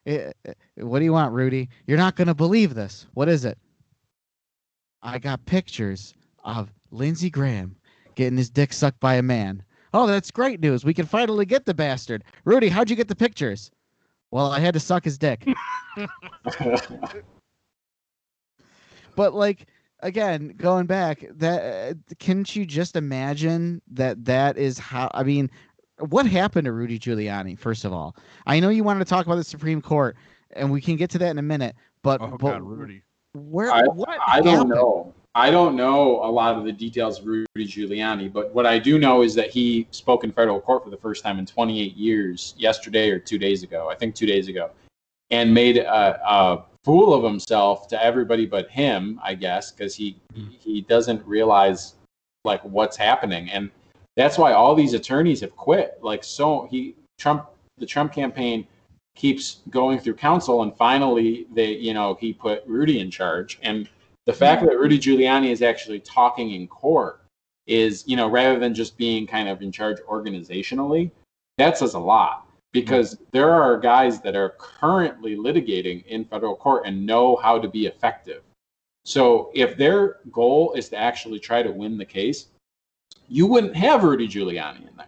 Eh, 0.06 0.32
eh, 0.46 0.54
What 0.78 1.00
do 1.00 1.06
you 1.06 1.14
want, 1.14 1.34
Rudy? 1.34 1.70
You're 1.88 1.98
not 1.98 2.16
gonna 2.16 2.36
believe 2.36 2.74
this. 2.76 3.08
What 3.14 3.28
is 3.30 3.46
it? 3.46 3.58
I 5.02 5.20
got 5.20 5.46
pictures 5.46 6.14
of 6.44 6.72
Lindsey 6.92 7.30
Graham 7.30 7.76
getting 8.16 8.38
his 8.38 8.50
dick 8.50 8.74
sucked 8.74 9.00
by 9.00 9.16
a 9.16 9.22
man. 9.22 9.64
Oh, 9.94 10.08
that's 10.08 10.32
great 10.32 10.60
news. 10.60 10.84
We 10.84 10.94
can 10.94 11.06
finally 11.06 11.46
get 11.46 11.66
the 11.66 11.74
bastard. 11.74 12.24
Rudy, 12.44 12.70
how'd 12.70 12.90
you 12.90 12.96
get 12.96 13.08
the 13.08 13.16
pictures? 13.16 13.72
Well, 14.32 14.52
I 14.52 14.60
had 14.60 14.74
to 14.74 14.80
suck 14.80 15.04
his 15.06 15.18
dick. 15.18 15.48
but 19.16 19.34
like 19.34 19.68
again 20.02 20.54
going 20.58 20.86
back 20.86 21.26
that 21.32 21.92
uh, 21.92 21.94
can't 22.20 22.54
you 22.56 22.66
just 22.66 22.96
imagine 22.96 23.82
that 23.92 24.24
that 24.26 24.58
is 24.58 24.78
how 24.78 25.10
i 25.14 25.24
mean 25.24 25.50
what 26.00 26.26
happened 26.26 26.66
to 26.66 26.72
rudy 26.72 27.00
giuliani 27.00 27.58
first 27.58 27.86
of 27.86 27.94
all 27.94 28.16
i 28.46 28.60
know 28.60 28.70
you 28.70 28.84
wanted 28.84 29.00
to 29.00 29.06
talk 29.06 29.26
about 29.26 29.36
the 29.36 29.44
supreme 29.44 29.82
court 29.82 30.16
and 30.52 30.72
we 30.72 30.82
can 30.82 30.96
get 30.96 31.10
to 31.10 31.18
that 31.18 31.32
in 31.32 31.38
a 31.38 31.42
minute 31.42 31.76
but, 32.06 32.22
Oh 32.22 32.28
but 32.28 32.38
God, 32.38 32.62
Rudy. 32.62 33.02
where 33.34 33.72
I, 33.72 33.82
what 33.88 34.08
I 34.28 34.40
don't 34.40 34.54
happened? 34.54 34.70
know. 34.70 35.12
I 35.34 35.50
don't 35.50 35.76
know 35.76 36.24
a 36.24 36.30
lot 36.30 36.56
of 36.56 36.64
the 36.64 36.72
details 36.72 37.20
of 37.20 37.26
Rudy 37.26 37.48
Giuliani, 37.58 38.32
but 38.32 38.54
what 38.54 38.68
I 38.68 38.78
do 38.78 39.00
know 39.00 39.24
is 39.24 39.34
that 39.34 39.50
he 39.50 39.88
spoke 39.90 40.24
in 40.24 40.32
federal 40.32 40.62
court 40.62 40.84
for 40.84 40.92
the 40.92 40.98
first 40.98 41.24
time 41.24 41.40
in 41.40 41.48
28 41.48 41.98
years, 41.98 42.54
yesterday 42.60 43.10
or 43.10 43.18
two 43.18 43.40
days 43.40 43.64
ago, 43.64 43.90
I 43.90 43.96
think 43.96 44.14
two 44.14 44.28
days 44.28 44.48
ago, 44.48 44.70
and 45.32 45.52
made 45.52 45.78
a, 45.78 46.22
a 46.32 46.66
fool 46.84 47.12
of 47.12 47.24
himself 47.24 47.88
to 47.88 48.02
everybody 48.02 48.46
but 48.46 48.70
him, 48.70 49.20
I 49.24 49.34
guess, 49.34 49.72
because 49.72 49.96
he 49.96 50.16
hmm. 50.36 50.50
he 50.60 50.82
doesn't 50.82 51.26
realize 51.26 51.96
like 52.44 52.64
what's 52.64 52.96
happening, 52.96 53.50
and 53.50 53.72
that's 54.16 54.38
why 54.38 54.54
all 54.54 54.76
these 54.76 54.94
attorneys 54.94 55.42
have 55.42 55.56
quit. 55.56 55.98
Like 56.02 56.24
so, 56.24 56.68
he 56.72 56.96
Trump, 57.18 57.48
the 57.78 57.86
Trump 57.86 58.14
campaign 58.14 58.68
keeps 59.16 59.62
going 59.70 59.98
through 59.98 60.14
counsel 60.16 60.64
and 60.64 60.76
finally 60.76 61.48
they 61.54 61.72
you 61.72 61.94
know 61.94 62.18
he 62.20 62.34
put 62.34 62.66
rudy 62.66 63.00
in 63.00 63.10
charge. 63.10 63.60
And 63.62 63.90
the 64.26 64.34
fact 64.34 64.64
that 64.64 64.78
rudy 64.78 65.00
giuliani 65.00 65.52
is 65.52 65.62
actually 65.62 66.00
talking 66.00 66.52
in 66.52 66.68
court 66.68 67.22
is 67.68 68.04
you 68.08 68.16
know 68.16 68.30
rather 68.30 68.60
than 68.60 68.74
just 68.74 68.98
being 68.98 69.26
kind 69.26 69.50
of 69.50 69.62
in 69.62 69.72
charge 69.72 69.98
organizationally 70.10 71.12
that 71.58 71.78
says 71.78 71.94
a 71.94 72.00
lot. 72.00 72.48
Because 72.74 73.18
there 73.32 73.52
are 73.52 73.78
guys 73.80 74.20
that 74.22 74.36
are 74.36 74.56
currently 74.58 75.38
litigating 75.38 76.06
in 76.08 76.26
federal 76.26 76.58
court 76.58 76.84
and 76.86 77.06
know 77.06 77.38
how 77.38 77.58
to 77.58 77.70
be 77.70 77.86
effective. 77.86 78.42
So 79.06 79.50
if 79.54 79.78
their 79.78 80.18
goal 80.32 80.74
is 80.74 80.90
to 80.90 80.98
actually 80.98 81.40
try 81.40 81.64
to 81.64 81.72
win 81.72 81.98
the 81.98 82.04
case, 82.04 82.48
you 83.28 83.48
wouldn't 83.48 83.76
have 83.76 84.04
Rudy 84.04 84.28
Giuliani 84.28 84.88
in 84.88 84.98
there. 84.98 85.08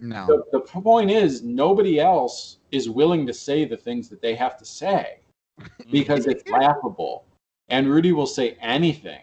No. 0.00 0.26
The, 0.26 0.44
the 0.52 0.60
point 0.60 1.10
is, 1.10 1.42
nobody 1.42 2.00
else 2.00 2.58
is 2.72 2.88
willing 2.88 3.26
to 3.26 3.34
say 3.34 3.64
the 3.64 3.76
things 3.76 4.08
that 4.08 4.22
they 4.22 4.34
have 4.34 4.56
to 4.58 4.64
say 4.64 5.20
because 5.90 6.26
it's 6.26 6.48
laughable. 6.48 7.24
And 7.68 7.88
Rudy 7.88 8.12
will 8.12 8.26
say 8.26 8.56
anything. 8.60 9.22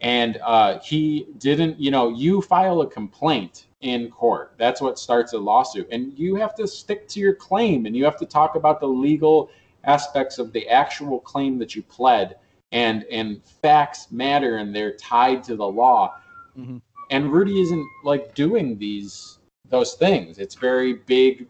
And 0.00 0.38
uh, 0.44 0.80
he 0.80 1.28
didn't, 1.38 1.80
you 1.80 1.90
know, 1.90 2.10
you 2.10 2.42
file 2.42 2.82
a 2.82 2.86
complaint 2.86 3.66
in 3.80 4.10
court. 4.10 4.54
That's 4.58 4.80
what 4.80 4.98
starts 4.98 5.32
a 5.32 5.38
lawsuit. 5.38 5.88
And 5.90 6.16
you 6.18 6.36
have 6.36 6.54
to 6.56 6.68
stick 6.68 7.08
to 7.08 7.20
your 7.20 7.34
claim 7.34 7.86
and 7.86 7.96
you 7.96 8.04
have 8.04 8.18
to 8.18 8.26
talk 8.26 8.54
about 8.54 8.80
the 8.80 8.88
legal 8.88 9.50
aspects 9.84 10.38
of 10.38 10.52
the 10.52 10.68
actual 10.68 11.20
claim 11.20 11.58
that 11.58 11.74
you 11.74 11.82
pled. 11.82 12.36
And, 12.72 13.04
and 13.04 13.42
facts 13.62 14.10
matter 14.10 14.56
and 14.56 14.74
they're 14.74 14.96
tied 14.96 15.44
to 15.44 15.56
the 15.56 15.66
law. 15.66 16.16
Mhm. 16.58 16.80
And 17.10 17.32
Rudy 17.32 17.60
isn't 17.60 17.86
like 18.02 18.34
doing 18.34 18.78
these 18.78 19.38
those 19.68 19.94
things. 19.94 20.38
It's 20.38 20.54
very 20.54 20.94
big, 20.94 21.46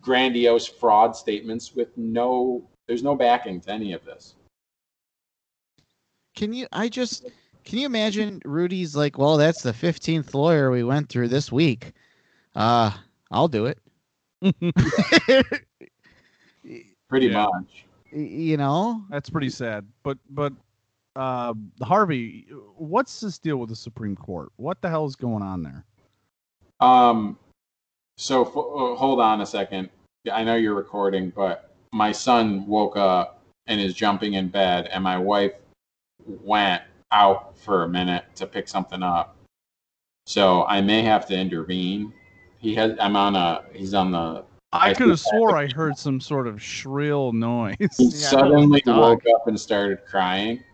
grandiose 0.00 0.66
fraud 0.66 1.16
statements 1.16 1.74
with 1.74 1.96
no 1.96 2.62
there's 2.86 3.02
no 3.02 3.14
backing 3.14 3.60
to 3.62 3.70
any 3.70 3.92
of 3.92 4.04
this. 4.04 4.34
Can 6.36 6.52
you? 6.52 6.66
I 6.72 6.88
just 6.88 7.26
can 7.64 7.78
you 7.78 7.86
imagine 7.86 8.40
Rudy's 8.44 8.94
like, 8.96 9.16
well, 9.18 9.36
that's 9.36 9.62
the 9.62 9.72
fifteenth 9.72 10.34
lawyer 10.34 10.70
we 10.70 10.84
went 10.84 11.08
through 11.08 11.28
this 11.28 11.50
week. 11.52 11.92
Uh, 12.54 12.90
I'll 13.30 13.48
do 13.48 13.66
it. 13.66 13.78
Pretty 17.08 17.26
Yeah. 17.26 17.46
much. 17.46 17.84
you 18.12 18.56
know, 18.56 19.02
That's 19.10 19.30
pretty 19.30 19.50
sad. 19.50 19.86
But 20.02 20.18
but 20.30 20.52
uh, 21.16 21.54
Harvey, 21.82 22.46
what's 22.76 23.20
this 23.20 23.38
deal 23.38 23.56
with 23.56 23.68
the 23.68 23.76
Supreme 23.76 24.16
Court? 24.16 24.50
What 24.56 24.80
the 24.82 24.88
hell 24.88 25.06
is 25.06 25.16
going 25.16 25.42
on 25.42 25.62
there? 25.62 25.84
Um, 26.80 27.38
so 28.16 28.42
f- 28.42 28.56
uh, 28.56 28.96
hold 28.96 29.20
on 29.20 29.40
a 29.40 29.46
second. 29.46 29.90
I 30.32 30.42
know 30.44 30.56
you're 30.56 30.74
recording, 30.74 31.30
but 31.30 31.74
my 31.92 32.12
son 32.12 32.66
woke 32.66 32.96
up 32.96 33.42
and 33.66 33.80
is 33.80 33.94
jumping 33.94 34.34
in 34.34 34.48
bed, 34.48 34.88
and 34.92 35.02
my 35.04 35.18
wife 35.18 35.52
went 36.26 36.82
out 37.12 37.56
for 37.58 37.84
a 37.84 37.88
minute 37.88 38.24
to 38.36 38.46
pick 38.46 38.68
something 38.68 39.02
up. 39.02 39.36
So 40.26 40.64
I 40.64 40.80
may 40.80 41.02
have 41.02 41.26
to 41.26 41.38
intervene. 41.38 42.12
He 42.58 42.74
has. 42.74 42.96
I'm 42.98 43.14
on 43.14 43.36
a. 43.36 43.62
He's 43.72 43.94
on 43.94 44.10
the. 44.10 44.44
I 44.72 44.90
I 44.90 44.94
could 44.94 45.08
have 45.08 45.20
swore 45.20 45.56
I 45.56 45.66
heard 45.74 45.96
some 45.96 46.20
sort 46.20 46.48
of 46.48 46.60
shrill 46.60 47.32
noise. 47.32 47.76
He 47.78 47.84
Yeah, 47.98 48.30
suddenly 48.30 48.82
woke 48.86 49.22
up 49.34 49.46
and 49.46 49.60
started 49.60 50.04
crying. 50.06 50.64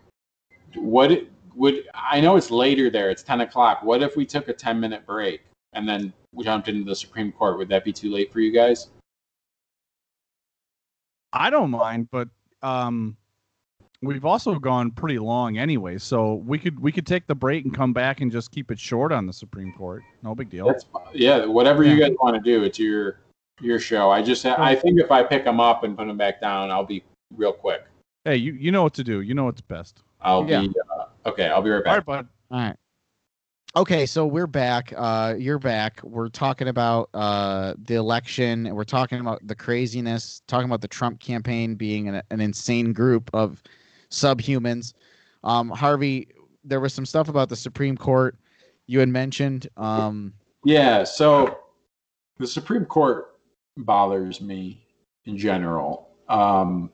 What 0.75 1.11
would 1.55 1.83
I 1.93 2.21
know? 2.21 2.35
It's 2.35 2.51
later 2.51 2.89
there. 2.89 3.09
It's 3.09 3.23
ten 3.23 3.41
o'clock. 3.41 3.83
What 3.83 4.01
if 4.01 4.15
we 4.15 4.25
took 4.25 4.47
a 4.47 4.53
ten 4.53 4.79
minute 4.79 5.05
break 5.05 5.41
and 5.73 5.87
then 5.87 6.13
we 6.33 6.43
jumped 6.43 6.67
into 6.67 6.83
the 6.83 6.95
Supreme 6.95 7.31
Court? 7.31 7.57
Would 7.57 7.69
that 7.69 7.83
be 7.83 7.93
too 7.93 8.11
late 8.11 8.31
for 8.31 8.39
you 8.39 8.51
guys? 8.51 8.89
I 11.33 11.49
don't 11.49 11.71
mind, 11.71 12.09
but 12.11 12.27
um, 12.61 13.15
we've 14.01 14.25
also 14.25 14.59
gone 14.59 14.91
pretty 14.91 15.19
long 15.19 15.57
anyway, 15.57 15.97
so 15.97 16.35
we 16.35 16.57
could 16.57 16.79
we 16.79 16.91
could 16.91 17.07
take 17.07 17.27
the 17.27 17.35
break 17.35 17.65
and 17.65 17.73
come 17.73 17.93
back 17.93 18.21
and 18.21 18.31
just 18.31 18.51
keep 18.51 18.71
it 18.71 18.79
short 18.79 19.11
on 19.11 19.25
the 19.25 19.33
Supreme 19.33 19.73
Court. 19.73 20.03
No 20.23 20.35
big 20.35 20.49
deal. 20.49 20.67
That's 20.67 20.85
yeah. 21.13 21.45
Whatever 21.45 21.83
you 21.83 21.99
guys 21.99 22.15
want 22.21 22.35
to 22.35 22.41
do, 22.41 22.63
it's 22.63 22.79
your 22.79 23.19
your 23.61 23.79
show. 23.79 24.09
I 24.09 24.21
just 24.21 24.45
I 24.45 24.75
think 24.75 24.99
if 24.99 25.11
I 25.11 25.23
pick 25.23 25.45
them 25.45 25.59
up 25.59 25.83
and 25.83 25.97
put 25.97 26.07
them 26.07 26.17
back 26.17 26.41
down, 26.41 26.71
I'll 26.71 26.85
be 26.85 27.03
real 27.35 27.53
quick. 27.53 27.83
Hey, 28.25 28.35
you 28.35 28.53
you 28.53 28.71
know 28.71 28.83
what 28.83 28.93
to 28.95 29.03
do. 29.03 29.21
You 29.21 29.33
know 29.33 29.45
what's 29.45 29.61
best. 29.61 30.03
I'll 30.21 30.47
Yeah. 30.47 30.61
be 30.61 30.73
uh, 30.97 31.29
okay. 31.29 31.47
I'll 31.47 31.61
be 31.61 31.69
right 31.69 31.83
back. 31.83 31.95
right, 31.97 32.05
bud. 32.05 32.27
All 32.51 32.59
right. 32.59 32.75
Okay, 33.73 34.05
so 34.05 34.25
we're 34.25 34.47
back. 34.47 34.93
Uh, 34.97 35.33
you're 35.37 35.57
back. 35.59 36.01
We're 36.03 36.27
talking 36.27 36.67
about 36.67 37.09
uh, 37.13 37.73
the 37.85 37.95
election. 37.95 38.65
and 38.67 38.75
We're 38.75 38.83
talking 38.83 39.21
about 39.21 39.45
the 39.47 39.55
craziness. 39.55 40.41
Talking 40.47 40.65
about 40.65 40.81
the 40.81 40.89
Trump 40.89 41.21
campaign 41.21 41.75
being 41.75 42.09
an, 42.09 42.21
an 42.31 42.41
insane 42.41 42.91
group 42.91 43.29
of 43.33 43.63
subhumans. 44.09 44.93
Um, 45.45 45.69
Harvey, 45.69 46.27
there 46.65 46.81
was 46.81 46.93
some 46.93 47.05
stuff 47.05 47.29
about 47.29 47.47
the 47.47 47.55
Supreme 47.55 47.95
Court 47.95 48.35
you 48.87 48.99
had 48.99 49.07
mentioned. 49.09 49.67
Um, 49.77 50.33
Yeah. 50.65 51.05
So 51.05 51.57
the 52.39 52.47
Supreme 52.47 52.83
Court 52.85 53.39
bothers 53.77 54.41
me 54.41 54.85
in 55.25 55.37
general. 55.37 56.09
Um, 56.27 56.91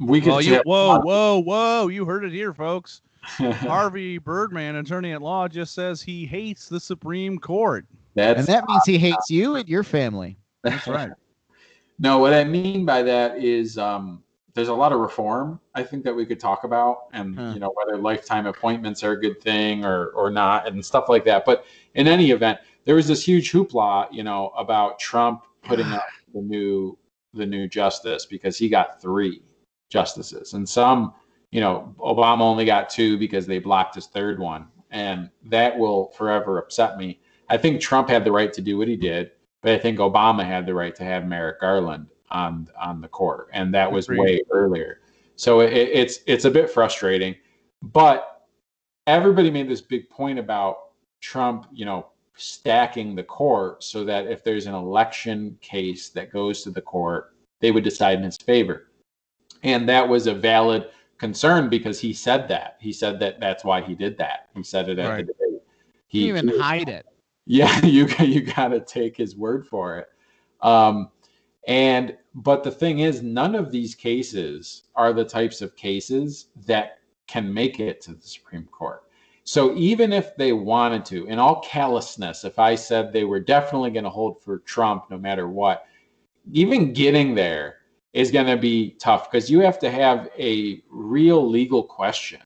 we 0.00 0.20
could. 0.20 0.30
Well, 0.30 0.42
you, 0.42 0.62
whoa, 0.64 1.00
whoa, 1.00 1.38
whoa! 1.42 1.88
You 1.88 2.04
heard 2.04 2.24
it 2.24 2.32
here, 2.32 2.52
folks. 2.52 3.02
Harvey 3.22 4.18
Birdman, 4.18 4.76
attorney 4.76 5.12
at 5.12 5.22
law, 5.22 5.46
just 5.46 5.74
says 5.74 6.02
he 6.02 6.26
hates 6.26 6.68
the 6.68 6.80
Supreme 6.80 7.38
Court. 7.38 7.86
That's 8.14 8.40
and 8.40 8.48
that 8.48 8.66
means 8.68 8.82
he 8.84 8.98
hates 8.98 9.30
you 9.30 9.56
and 9.56 9.68
your 9.68 9.84
family. 9.84 10.36
That's 10.62 10.86
right. 10.86 11.10
No, 11.98 12.18
what 12.18 12.34
I 12.34 12.42
mean 12.42 12.84
by 12.84 13.02
that 13.04 13.38
is 13.38 13.78
um, 13.78 14.24
there's 14.54 14.68
a 14.68 14.74
lot 14.74 14.92
of 14.92 14.98
reform 14.98 15.60
I 15.76 15.84
think 15.84 16.02
that 16.02 16.12
we 16.12 16.26
could 16.26 16.40
talk 16.40 16.64
about, 16.64 17.04
and 17.12 17.38
Huh. 17.38 17.52
you 17.54 17.60
know 17.60 17.72
whether 17.76 17.96
lifetime 17.96 18.46
appointments 18.46 19.04
are 19.04 19.12
a 19.12 19.20
good 19.20 19.40
thing 19.40 19.84
or 19.84 20.08
or 20.08 20.28
not, 20.28 20.66
and 20.66 20.84
stuff 20.84 21.08
like 21.08 21.24
that. 21.26 21.44
But 21.44 21.64
in 21.94 22.08
any 22.08 22.32
event, 22.32 22.58
there 22.86 22.96
was 22.96 23.06
this 23.06 23.24
huge 23.24 23.52
hoopla, 23.52 24.08
you 24.10 24.24
know, 24.24 24.48
about 24.56 24.98
Trump 24.98 25.44
putting 25.62 25.86
up 25.92 26.06
the 26.34 26.40
new 26.40 26.98
the 27.34 27.46
new 27.46 27.68
justice 27.68 28.26
because 28.26 28.58
he 28.58 28.68
got 28.68 29.00
three 29.00 29.42
justices, 29.92 30.54
and 30.54 30.68
some, 30.68 31.14
you 31.50 31.60
know, 31.60 31.94
Obama 31.98 32.40
only 32.40 32.64
got 32.64 32.88
two 32.88 33.18
because 33.18 33.46
they 33.46 33.58
blocked 33.58 33.94
his 33.94 34.06
third 34.06 34.38
one, 34.38 34.66
and 34.90 35.30
that 35.44 35.78
will 35.78 36.08
forever 36.16 36.58
upset 36.58 36.96
me. 36.96 37.20
I 37.48 37.56
think 37.58 37.80
Trump 37.80 38.08
had 38.08 38.24
the 38.24 38.32
right 38.32 38.52
to 38.52 38.60
do 38.60 38.78
what 38.78 38.88
he 38.88 38.96
did 38.96 39.32
but 39.62 39.72
I 39.72 39.78
think 39.78 39.98
Obama 39.98 40.44
had 40.44 40.66
the 40.66 40.74
right 40.74 40.94
to 40.96 41.04
have 41.04 41.26
Merrick 41.26 41.60
Garland 41.60 42.08
on 42.30 42.68
on 42.80 43.00
the 43.00 43.08
court, 43.08 43.48
and 43.52 43.72
that 43.74 43.90
was 43.90 44.08
way 44.08 44.42
earlier. 44.50 45.00
So 45.36 45.60
it, 45.60 45.72
it's 45.72 46.20
it's 46.26 46.44
a 46.44 46.50
bit 46.50 46.68
frustrating, 46.68 47.36
but 47.80 48.46
everybody 49.06 49.50
made 49.50 49.68
this 49.68 49.80
big 49.80 50.10
point 50.10 50.38
about 50.38 50.90
Trump, 51.20 51.66
you 51.72 51.84
know, 51.84 52.08
stacking 52.34 53.14
the 53.14 53.22
court 53.22 53.82
so 53.82 54.04
that 54.04 54.26
if 54.26 54.42
there's 54.42 54.66
an 54.66 54.74
election 54.74 55.56
case 55.60 56.08
that 56.10 56.32
goes 56.32 56.62
to 56.64 56.70
the 56.70 56.80
court, 56.80 57.34
they 57.60 57.70
would 57.70 57.84
decide 57.84 58.18
in 58.18 58.24
his 58.24 58.36
favor, 58.36 58.88
and 59.62 59.88
that 59.88 60.08
was 60.08 60.26
a 60.26 60.34
valid 60.34 60.88
concern 61.18 61.68
because 61.68 62.00
he 62.00 62.12
said 62.12 62.48
that 62.48 62.76
he 62.80 62.92
said 62.92 63.18
that 63.20 63.38
that's 63.38 63.64
why 63.64 63.80
he 63.80 63.94
did 63.94 64.18
that. 64.18 64.48
He 64.54 64.62
said 64.62 64.88
it 64.88 64.98
at 64.98 65.10
Right. 65.10 65.26
the 65.26 65.32
debate. 65.32 65.62
He 66.08 66.26
didn't 66.26 66.48
even 66.48 66.60
hide 66.60 66.88
it. 66.88 67.06
Yeah, 67.46 67.78
you 67.84 68.06
you 68.20 68.42
got 68.42 68.68
to 68.68 68.80
take 68.80 69.16
his 69.16 69.36
word 69.36 69.66
for 69.66 69.98
it. 69.98 70.08
Um, 70.60 71.10
and 71.66 72.16
but 72.34 72.64
the 72.64 72.70
thing 72.70 73.00
is, 73.00 73.22
none 73.22 73.54
of 73.54 73.70
these 73.70 73.94
cases 73.94 74.84
are 74.96 75.12
the 75.12 75.24
types 75.24 75.60
of 75.60 75.76
cases 75.76 76.48
that 76.66 76.98
can 77.26 77.52
make 77.52 77.78
it 77.78 78.00
to 78.02 78.14
the 78.14 78.26
Supreme 78.26 78.64
Court. 78.66 79.04
So 79.44 79.74
even 79.76 80.12
if 80.12 80.36
they 80.36 80.52
wanted 80.52 81.04
to, 81.06 81.26
in 81.26 81.38
all 81.38 81.60
callousness, 81.60 82.44
if 82.44 82.58
I 82.58 82.74
said 82.74 83.12
they 83.12 83.24
were 83.24 83.40
definitely 83.40 83.90
going 83.90 84.04
to 84.04 84.10
hold 84.10 84.40
for 84.42 84.58
Trump 84.60 85.10
no 85.10 85.18
matter 85.18 85.48
what, 85.48 85.86
even 86.52 86.92
getting 86.92 87.34
there 87.34 87.78
is 88.12 88.30
going 88.30 88.46
to 88.46 88.56
be 88.56 88.90
tough 88.98 89.30
because 89.30 89.50
you 89.50 89.60
have 89.60 89.78
to 89.78 89.90
have 89.90 90.28
a 90.38 90.82
real 90.90 91.48
legal 91.48 91.82
question. 91.82 92.40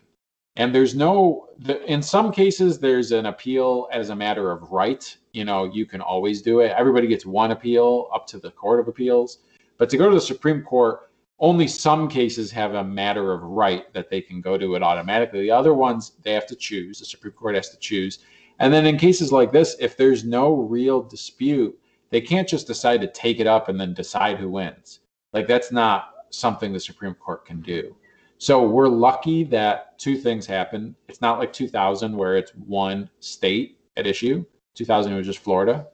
And 0.57 0.75
there's 0.75 0.95
no 0.95 1.49
the, 1.59 1.85
in 1.91 2.03
some 2.03 2.33
cases 2.33 2.79
there's 2.79 3.13
an 3.13 3.27
appeal 3.27 3.89
as 3.93 4.11
a 4.11 4.17
matter 4.17 4.51
of 4.51 4.71
right. 4.71 5.17
You 5.33 5.45
know 5.45 5.65
you 5.65 5.85
can 5.85 6.01
always 6.01 6.41
do 6.41 6.61
it. 6.61 6.73
Everybody 6.77 7.07
gets 7.09 7.27
one 7.27 7.51
appeal 7.51 8.09
up 8.15 8.27
to 8.29 8.39
the 8.39 8.51
court 8.51 8.81
of 8.81 8.89
appeals. 8.89 9.39
But 9.77 9.91
to 9.91 9.97
go 9.97 10.09
to 10.09 10.15
the 10.15 10.21
supreme 10.21 10.63
court 10.63 11.11
only 11.39 11.69
some 11.69 12.09
cases 12.09 12.51
have 12.51 12.75
a 12.75 12.85
matter 12.85 13.33
of 13.33 13.43
right 13.43 13.93
that 13.93 14.09
they 14.09 14.23
can 14.23 14.41
go 14.41 14.57
to 14.57 14.75
it 14.75 14.83
automatically. 14.83 15.43
The 15.43 15.51
other 15.51 15.75
ones 15.75 16.13
they 16.23 16.33
have 16.33 16.47
to 16.47 16.57
choose 16.57 17.01
the 17.01 17.05
supreme 17.05 17.35
court 17.35 17.57
has 17.57 17.69
to 17.71 17.79
choose. 17.79 18.21
And 18.59 18.73
then 18.73 18.87
in 18.87 18.97
cases 18.97 19.33
like 19.33 19.53
this 19.53 19.77
if 19.81 19.97
there's 19.97 20.25
no 20.25 20.55
real 20.55 21.03
dispute 21.03 21.79
they 22.09 22.21
can't 22.21 22.49
just 22.49 22.69
decide 22.69 23.01
to 23.01 23.09
take 23.09 23.41
it 23.41 23.49
up 23.49 23.69
and 23.69 23.79
then 23.79 23.93
decide 23.93 24.39
who 24.39 24.49
wins 24.49 25.01
like 25.33 25.47
that's 25.47 25.73
not 25.73 26.11
something 26.31 26.73
the 26.73 26.81
supreme 26.81 27.15
court 27.15 27.45
can 27.45 27.61
do 27.61 27.95
so 28.39 28.67
we're 28.67 28.89
lucky 28.89 29.45
that 29.45 29.99
two 29.99 30.17
things 30.17 30.47
happened. 30.47 30.95
It's 31.09 31.21
not 31.21 31.39
like 31.39 31.53
2000 31.53 32.17
where 32.17 32.37
it's 32.37 32.53
one 32.55 33.09
state 33.21 33.79
at 33.97 34.07
issue. 34.07 34.45
2000 34.75 35.13
it 35.13 35.17
was 35.17 35.27
just 35.27 35.39
Florida, 35.39 35.87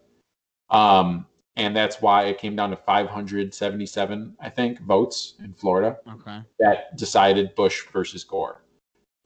um, 0.70 1.26
and 1.56 1.76
that's 1.76 2.02
why 2.02 2.24
it 2.24 2.38
came 2.38 2.56
down 2.56 2.70
to 2.70 2.76
577, 2.76 4.36
I 4.40 4.48
think, 4.48 4.80
votes 4.80 5.34
in 5.38 5.52
Florida 5.52 5.98
Okay. 6.08 6.40
that 6.58 6.96
decided 6.96 7.54
Bush 7.54 7.84
versus 7.92 8.24
Gore. 8.24 8.62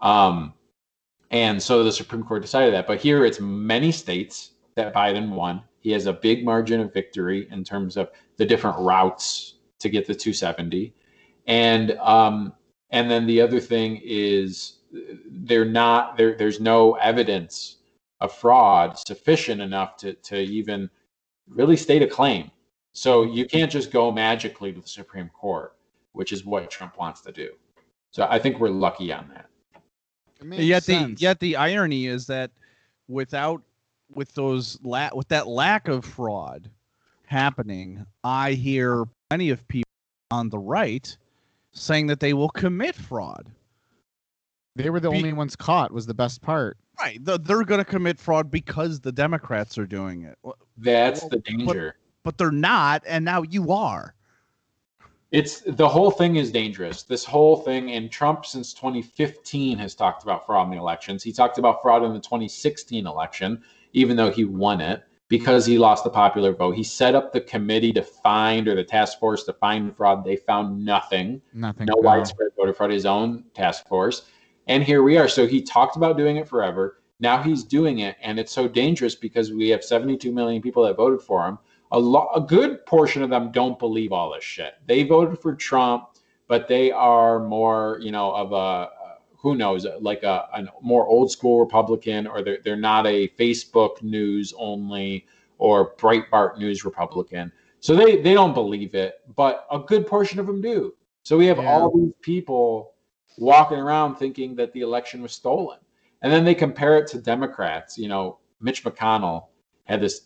Um, 0.01 0.53
and 1.31 1.63
so 1.63 1.83
the 1.83 1.93
Supreme 1.93 2.23
Court 2.23 2.43
decided 2.43 2.75
that. 2.75 2.87
But 2.87 3.01
here 3.01 3.25
it's 3.25 3.41
many 3.41 3.91
states 3.93 4.53
that 4.75 4.93
Biden 4.93 5.31
won. 5.31 5.63
He 5.81 5.91
has 5.93 6.05
a 6.05 6.13
big 6.13 6.45
margin 6.45 6.81
of 6.81 6.93
victory 6.93 7.49
in 7.51 7.65
terms 7.65 7.97
of 7.97 8.11
the 8.37 8.45
different 8.45 8.79
routes 8.79 9.55
to 9.81 9.89
get 9.89 10.07
the 10.07 10.15
270. 10.15 10.95
And 11.47 11.93
um, 11.99 12.53
and 12.91 13.11
then 13.11 13.27
the 13.27 13.41
other 13.41 13.61
thing 13.61 14.01
is 14.05 14.79
they're 15.31 15.65
not 15.65 16.17
there. 16.17 16.37
There's 16.37 16.61
no 16.61 16.95
evidence 16.95 17.77
of 18.21 18.33
fraud 18.33 18.99
sufficient 18.99 19.61
enough 19.61 19.97
to 19.99 20.15
to 20.15 20.39
even 20.39 20.91
really 21.49 21.77
state 21.77 22.03
a 22.03 22.07
claim. 22.07 22.51
So 22.93 23.25
you 23.25 23.47
can't 23.47 23.71
just 23.71 23.91
go 23.91 24.11
magically 24.11 24.73
to 24.73 24.81
the 24.81 24.89
Supreme 24.89 25.29
Court, 25.29 25.77
which 26.13 26.33
is 26.33 26.45
what 26.45 26.71
Trump 26.71 26.97
wants 26.99 27.21
to 27.23 27.33
do. 27.33 27.51
So 28.11 28.27
I 28.29 28.39
think 28.39 28.59
we're 28.59 28.71
lucky 28.71 29.13
on 29.13 29.29
that. 29.35 29.47
Yet 30.59 30.85
sense. 30.85 31.19
the 31.19 31.23
yet 31.23 31.39
the 31.41 31.57
irony 31.57 32.07
is 32.07 32.27
that 32.27 32.51
without 33.09 33.63
with 34.15 34.35
those 34.35 34.79
la- 34.83 35.11
with 35.15 35.29
that 35.29 35.47
lack 35.47 35.89
of 35.89 36.05
fraud 36.05 36.71
happening, 37.27 38.07
I 38.25 38.53
hear 38.53 39.05
plenty 39.31 39.51
of 39.51 39.67
people 39.69 39.89
on 40.31 40.49
the 40.49 40.59
right 40.59 41.17
saying 41.73 42.07
that 42.09 42.21
they 42.21 42.33
will 42.33 42.49
commit 42.51 42.95
fraud. 42.95 43.51
they 44.75 44.91
were 44.91 45.01
the 45.01 45.11
be- 45.11 45.17
only 45.17 45.33
ones 45.33 45.57
caught. 45.57 45.91
Was 45.93 46.07
the 46.07 46.15
best 46.15 46.43
part. 46.43 46.77
Right, 46.99 47.23
the, 47.23 47.39
they're 47.39 47.65
going 47.65 47.79
to 47.79 47.85
commit 47.85 48.19
fraud 48.19 48.51
because 48.51 49.01
the 49.01 49.13
Democrats 49.13 49.77
are 49.77 49.87
doing 49.87 50.23
it, 50.23 50.39
That's 50.79 51.21
Well, 51.23 51.29
the 51.31 51.37
but- 51.39 51.45
danger. 51.45 51.97
but 52.23 52.39
they're 52.39 52.51
not, 52.51 53.03
and 53.07 53.25
now 53.25 53.43
you 53.43 53.71
are. 53.73 54.15
It's 55.33 55.61
the 55.67 55.89
whole 55.89 56.11
thing 56.11 56.37
is 56.37 56.51
dangerous. 56.53 57.03
This 57.03 57.25
whole 57.25 57.57
thing, 57.57 57.91
and 57.91 58.11
Trump 58.11 58.47
since 58.47 58.73
2015 58.73 59.77
has 59.77 59.95
talked 59.95 60.23
about 60.23 60.47
fraud 60.47 60.69
in 60.69 60.71
the 60.71 60.79
elections. 60.79 61.23
He 61.23 61.33
talked 61.33 61.59
about 61.59 61.83
fraud 61.83 62.05
in 62.05 62.13
the 62.15 62.21
2016 62.21 63.07
election, 63.07 63.63
even 63.93 64.17
though 64.17 64.31
he 64.31 64.45
won 64.45 64.81
it 64.81 65.03
because 65.29 65.67
he 65.67 65.79
lost 65.79 66.05
the 66.05 66.11
popular 66.11 66.53
vote. 66.53 66.77
He 66.77 66.85
set 66.85 67.15
up 67.15 67.33
the 67.33 67.41
committee 67.41 67.93
to 67.93 68.03
find 68.03 68.69
or 68.69 68.75
the 68.75 68.85
task 68.85 69.19
force 69.19 69.45
to 69.45 69.53
find 69.53 69.97
fraud. 69.97 70.25
They 70.25 70.37
found 70.37 70.85
nothing. 70.85 71.43
Nothing. 71.53 71.87
no 71.87 71.97
widespread 71.97 72.51
voter 72.57 72.73
fraud, 72.73 72.91
his 72.91 73.07
own 73.07 73.45
task 73.55 73.87
force. 73.89 74.23
And 74.69 74.83
here 74.83 75.03
we 75.03 75.17
are. 75.17 75.29
So 75.29 75.47
he 75.47 75.63
talked 75.63 75.97
about 75.97 76.17
doing 76.17 76.37
it 76.37 76.49
forever. 76.49 77.03
Now 77.19 77.43
he's 77.43 77.65
doing 77.65 78.01
it, 78.01 78.17
and 78.21 78.39
it's 78.39 78.53
so 78.53 78.69
dangerous 78.69 79.15
because 79.15 79.51
we 79.51 79.71
have 79.71 79.83
72 79.83 80.31
million 80.33 80.61
people 80.61 80.85
that 80.85 80.97
voted 80.97 81.23
for 81.23 81.47
him. 81.47 81.59
A 81.93 81.99
lot, 81.99 82.31
a 82.35 82.41
good 82.41 82.85
portion 82.85 83.23
of 83.23 83.31
them 83.31 83.53
don't 83.53 83.79
believe 83.79 84.13
all 84.13 84.35
this 84.35 84.45
shit. 84.45 84.75
They 84.87 85.03
voted 85.05 85.39
for 85.39 85.55
Trump, 85.55 86.09
but 86.47 86.69
they 86.69 86.91
are 86.91 87.39
more, 87.39 87.99
you 88.03 88.11
know, 88.11 88.35
of 88.35 88.53
a 88.53 88.91
who 89.47 89.55
knows, 89.55 89.87
like 90.01 90.25
a, 90.25 90.49
a 90.55 90.65
more 90.83 91.07
old 91.07 91.31
school 91.31 91.61
Republican, 91.61 92.27
or 92.27 92.43
they're 92.43 92.59
they're 92.65 92.75
not 92.75 93.07
a 93.07 93.29
Facebook 93.39 94.03
news 94.03 94.53
only 94.59 95.25
or 95.59 95.95
Breitbart 95.95 96.59
news 96.59 96.85
Republican. 96.85 97.53
So 97.79 97.95
they 97.95 98.17
they 98.21 98.35
don't 98.35 98.55
believe 98.55 98.97
it, 98.97 99.21
but 99.37 99.65
a 99.71 99.79
good 99.79 100.05
portion 100.05 100.41
of 100.41 100.49
them 100.49 100.61
do. 100.61 100.95
So 101.23 101.37
we 101.37 101.47
have 101.47 101.59
Yeah. 101.59 101.69
all 101.71 101.97
these 101.97 102.13
people 102.23 102.95
walking 103.39 103.79
around 103.79 104.17
thinking 104.17 104.57
that 104.57 104.73
the 104.73 104.81
election 104.81 105.23
was 105.23 105.31
stolen. 105.31 105.79
And 106.23 106.33
then 106.33 106.45
they 106.45 106.55
compare 106.55 106.99
it 106.99 107.07
to 107.13 107.19
Democrats. 107.21 107.97
You 107.97 108.09
know, 108.09 108.39
Mitch 108.61 108.83
McConnell 108.83 109.45
had 109.85 110.01
this 110.01 110.23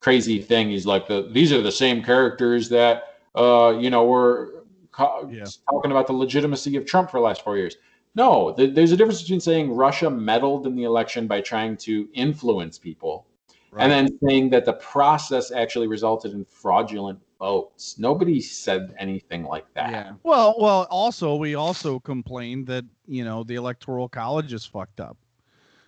crazy 0.00 0.38
thing. 0.42 0.68
He's 0.68 0.84
like, 0.84 1.06
the 1.08 1.30
these 1.32 1.50
are 1.50 1.62
the 1.62 1.72
same 1.72 2.02
characters 2.02 2.68
that 2.68 3.04
uh, 3.34 3.74
you 3.80 3.88
know 3.88 4.04
were 4.04 4.64
ca- 4.92 5.22
Yeah. 5.30 5.44
talking 5.70 5.92
about 5.92 6.06
the 6.06 6.12
legitimacy 6.12 6.76
of 6.76 6.84
Trump 6.84 7.10
for 7.10 7.20
the 7.20 7.24
last 7.24 7.42
four 7.42 7.56
years. 7.56 7.76
No, 8.14 8.52
th- 8.56 8.74
there's 8.74 8.92
a 8.92 8.96
difference 8.96 9.22
between 9.22 9.40
saying 9.40 9.72
Russia 9.72 10.08
meddled 10.10 10.66
in 10.66 10.76
the 10.76 10.84
election 10.84 11.26
by 11.26 11.40
trying 11.40 11.76
to 11.78 12.08
influence 12.14 12.78
people 12.78 13.26
and 13.76 13.90
then 13.90 14.18
saying 14.24 14.50
that 14.50 14.64
the 14.64 14.74
process 14.74 15.50
actually 15.50 15.88
resulted 15.88 16.32
in 16.32 16.44
fraudulent 16.44 17.18
votes. 17.40 17.98
Nobody 17.98 18.40
said 18.40 18.94
anything 18.98 19.42
like 19.42 19.66
that. 19.74 19.90
Yeah. 19.90 20.12
Well, 20.22 20.54
well. 20.60 20.86
Also, 20.90 21.34
we 21.34 21.56
also 21.56 21.98
complained 21.98 22.66
that 22.68 22.84
you 23.08 23.24
know 23.24 23.42
the 23.42 23.56
electoral 23.56 24.08
college 24.08 24.52
is 24.52 24.64
fucked 24.64 25.00
up. 25.00 25.16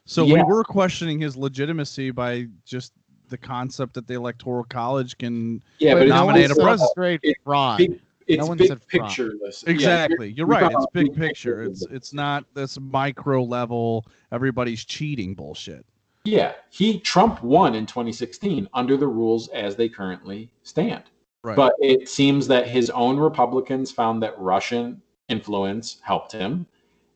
So 0.05 0.25
we 0.25 0.43
were 0.43 0.65
questioning 0.65 1.21
his 1.21 1.37
legitimacy 1.37 2.11
by 2.11 2.47
just 2.65 2.93
the 3.29 3.39
concept 3.39 3.95
that 3.95 4.07
the 4.07 4.15
electoral 4.15 4.65
college 4.65 5.17
can. 5.19 5.63
Yeah, 5.79 5.95
but 5.95 6.01
but, 6.01 6.09
no 6.09 6.15
it's 6.15 6.25
one 6.25 6.27
nominate 6.27 6.51
a 6.51 6.55
president. 6.55 6.91
straight 6.91 7.21
It- 7.23 7.37
fraud. 7.45 7.79
big, 7.79 8.01
it's 8.27 8.47
one 8.49 8.57
big 8.57 8.69
said 8.69 8.83
fraud. 8.83 9.09
pictureless. 9.09 9.65
Yeah, 9.67 9.73
Exactly. 9.73 10.31
You're 10.33 10.47
right. 10.47 10.71
It's 10.73 10.87
big 10.93 11.15
picture. 11.17 11.63
It's 11.63 11.87
it's 11.91 12.13
not 12.13 12.45
this 12.55 12.79
micro 12.81 13.43
level. 13.43 14.07
Everybody's 14.33 14.85
cheating 14.85 15.35
bullshit. 15.35 15.85
Yeah, 16.25 16.55
he 16.71 16.99
Trump 16.99 17.43
won 17.43 17.75
in 17.77 17.87
2016 17.87 18.69
under 18.75 18.97
the 18.97 19.07
rules 19.07 19.49
as 19.49 19.77
they 19.77 19.89
currently 19.89 20.51
stand. 20.65 21.05
Right. 21.43 21.55
But 21.57 21.75
it 21.79 22.09
seems 22.09 22.49
that 22.49 22.67
his 22.67 22.91
own 22.91 23.17
Republicans 23.17 23.93
found 23.93 24.21
that 24.25 24.37
Russian 24.37 25.01
influence 25.29 25.99
helped 26.03 26.33
him, 26.33 26.67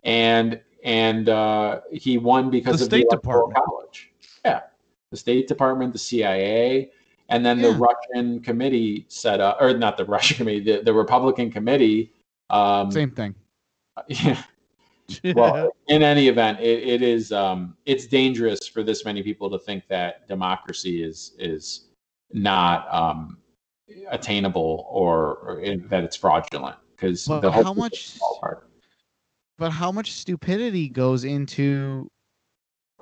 and 0.04 0.60
and 0.84 1.28
uh, 1.28 1.80
he 1.90 2.18
won 2.18 2.50
because 2.50 2.78
The 2.78 2.84
of 2.84 2.90
State 2.90 3.06
the 3.10 3.16
Electoral 3.16 3.48
Department. 3.48 3.66
College. 3.66 4.12
Yeah, 4.44 4.60
the 5.10 5.16
State 5.16 5.48
Department, 5.48 5.92
the 5.92 5.98
CIA, 5.98 6.92
and 7.30 7.46
then 7.46 7.62
the 7.62 7.70
Russian 7.70 8.40
committee 8.40 9.06
set 9.08 9.40
up, 9.40 9.58
or 9.60 9.76
not 9.76 9.96
the 9.96 10.04
Russian 10.16 10.36
committee, 10.36 10.60
the, 10.60 10.82
the 10.82 10.92
Republican 10.92 11.50
committee. 11.50 12.12
Um, 12.50 12.90
Same 12.90 13.10
thing. 13.10 13.34
yeah, 14.08 14.42
well, 15.34 15.70
in 15.88 16.02
any 16.02 16.28
event, 16.28 16.60
it, 16.60 16.82
it 16.86 17.02
is 17.02 17.32
um, 17.32 17.76
it's 17.86 18.06
dangerous 18.06 18.66
for 18.66 18.82
this 18.82 19.04
many 19.04 19.22
people 19.22 19.50
to 19.50 19.58
think 19.58 19.84
that 19.88 20.26
democracy 20.28 21.02
is 21.02 21.34
is 21.38 21.88
not 22.32 22.92
um, 22.94 23.38
attainable 24.10 24.86
or, 24.88 25.36
or 25.36 25.60
in, 25.60 25.86
that 25.88 26.04
it's 26.04 26.16
fraudulent 26.16 26.76
because 26.94 27.26
But 27.26 27.40
the 27.40 27.50
whole 27.50 27.64
how 27.64 27.74
much- 27.74 28.14
is 28.14 28.18
all 28.22 28.38
part. 28.40 28.66
But 29.58 29.70
how 29.72 29.92
much 29.92 30.12
stupidity 30.12 30.88
goes 30.88 31.24
into? 31.24 32.08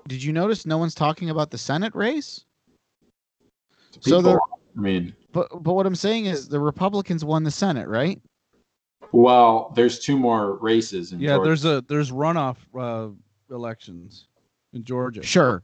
Did 0.08 0.22
you 0.22 0.32
notice 0.32 0.66
no 0.66 0.76
one's 0.76 0.94
talking 0.94 1.30
about 1.30 1.50
the 1.52 1.58
Senate 1.58 1.94
race? 1.94 2.44
So 4.00 4.20
the- 4.20 4.38
I 4.76 4.80
mean, 4.80 5.14
But 5.32 5.48
but 5.62 5.74
what 5.74 5.86
I'm 5.86 5.94
saying 5.96 6.26
is 6.26 6.48
the 6.48 6.60
Republicans 6.60 7.24
won 7.24 7.42
the 7.44 7.50
Senate, 7.50 7.88
right? 7.88 8.20
well, 9.12 9.72
there's 9.74 9.98
two 9.98 10.18
more 10.18 10.56
races. 10.56 11.12
In 11.12 11.20
yeah, 11.20 11.34
Georgia. 11.36 11.48
there's 11.48 11.64
a 11.64 11.84
there's 11.88 12.10
runoff 12.12 12.56
uh, 12.78 13.08
elections 13.54 14.26
in 14.74 14.84
Georgia. 14.84 15.22
Sure. 15.22 15.62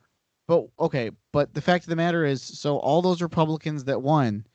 But 0.49 0.67
okay, 0.81 1.11
but 1.33 1.53
the 1.55 1.61
fact 1.61 1.85
of 1.85 1.91
the 1.91 1.97
matter 1.97 2.25
is, 2.25 2.43
so 2.43 2.79
all 2.79 3.03
those 3.03 3.23
Republicans 3.23 3.85
that 3.85 4.01
won, 4.03 4.47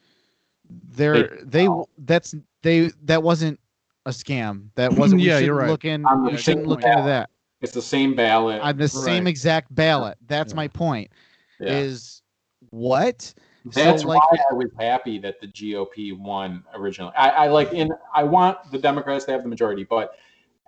they're 0.91 1.39
they 1.43 1.67
that's 1.99 2.36
they 2.63 2.91
that 3.03 3.24
wasn't 3.24 3.59
a 4.05 4.11
scam. 4.11 4.70
That 4.76 4.93
wasn't. 4.93 5.22
we 5.22 5.28
Yeah, 5.28 5.34
you're 5.39 5.39
shouldn't 5.39 5.57
right. 5.59 5.70
Look 5.70 5.86
in. 5.86 6.05
On 6.05 6.24
the 6.26 6.32
We 6.32 6.38
shouldn't 6.38 6.63
same 6.63 6.70
look 6.70 6.84
into 6.84 7.03
that 7.03 7.30
it's 7.61 7.74
the 7.74 7.82
same 7.82 8.15
ballot. 8.15 8.61
on 8.61 8.78
the 8.78 8.88
same 8.88 9.28
exact 9.28 9.74
ballot. 9.76 10.17
That's 10.28 10.51
Yeah. 10.53 10.57
my 10.57 10.67
point. 10.67 11.11
Yeah. 11.59 11.80
Is 11.80 12.22
what? 12.70 13.34
That's 13.74 14.01
so, 14.03 14.07
like- 14.09 14.32
why 14.32 14.38
I 14.51 14.53
was 14.53 14.70
happy 14.80 15.20
that 15.20 15.39
the 15.39 15.47
GOP 15.47 16.17
won 16.17 16.63
originally. 16.74 17.13
I, 17.17 17.30
I 17.30 17.47
like 17.47 17.74
in 17.74 17.89
I 18.13 18.24
want 18.24 18.57
the 18.72 18.78
Democrats 18.78 19.26
to 19.26 19.32
have 19.32 19.43
the 19.43 19.49
majority, 19.49 19.84
but 19.84 20.13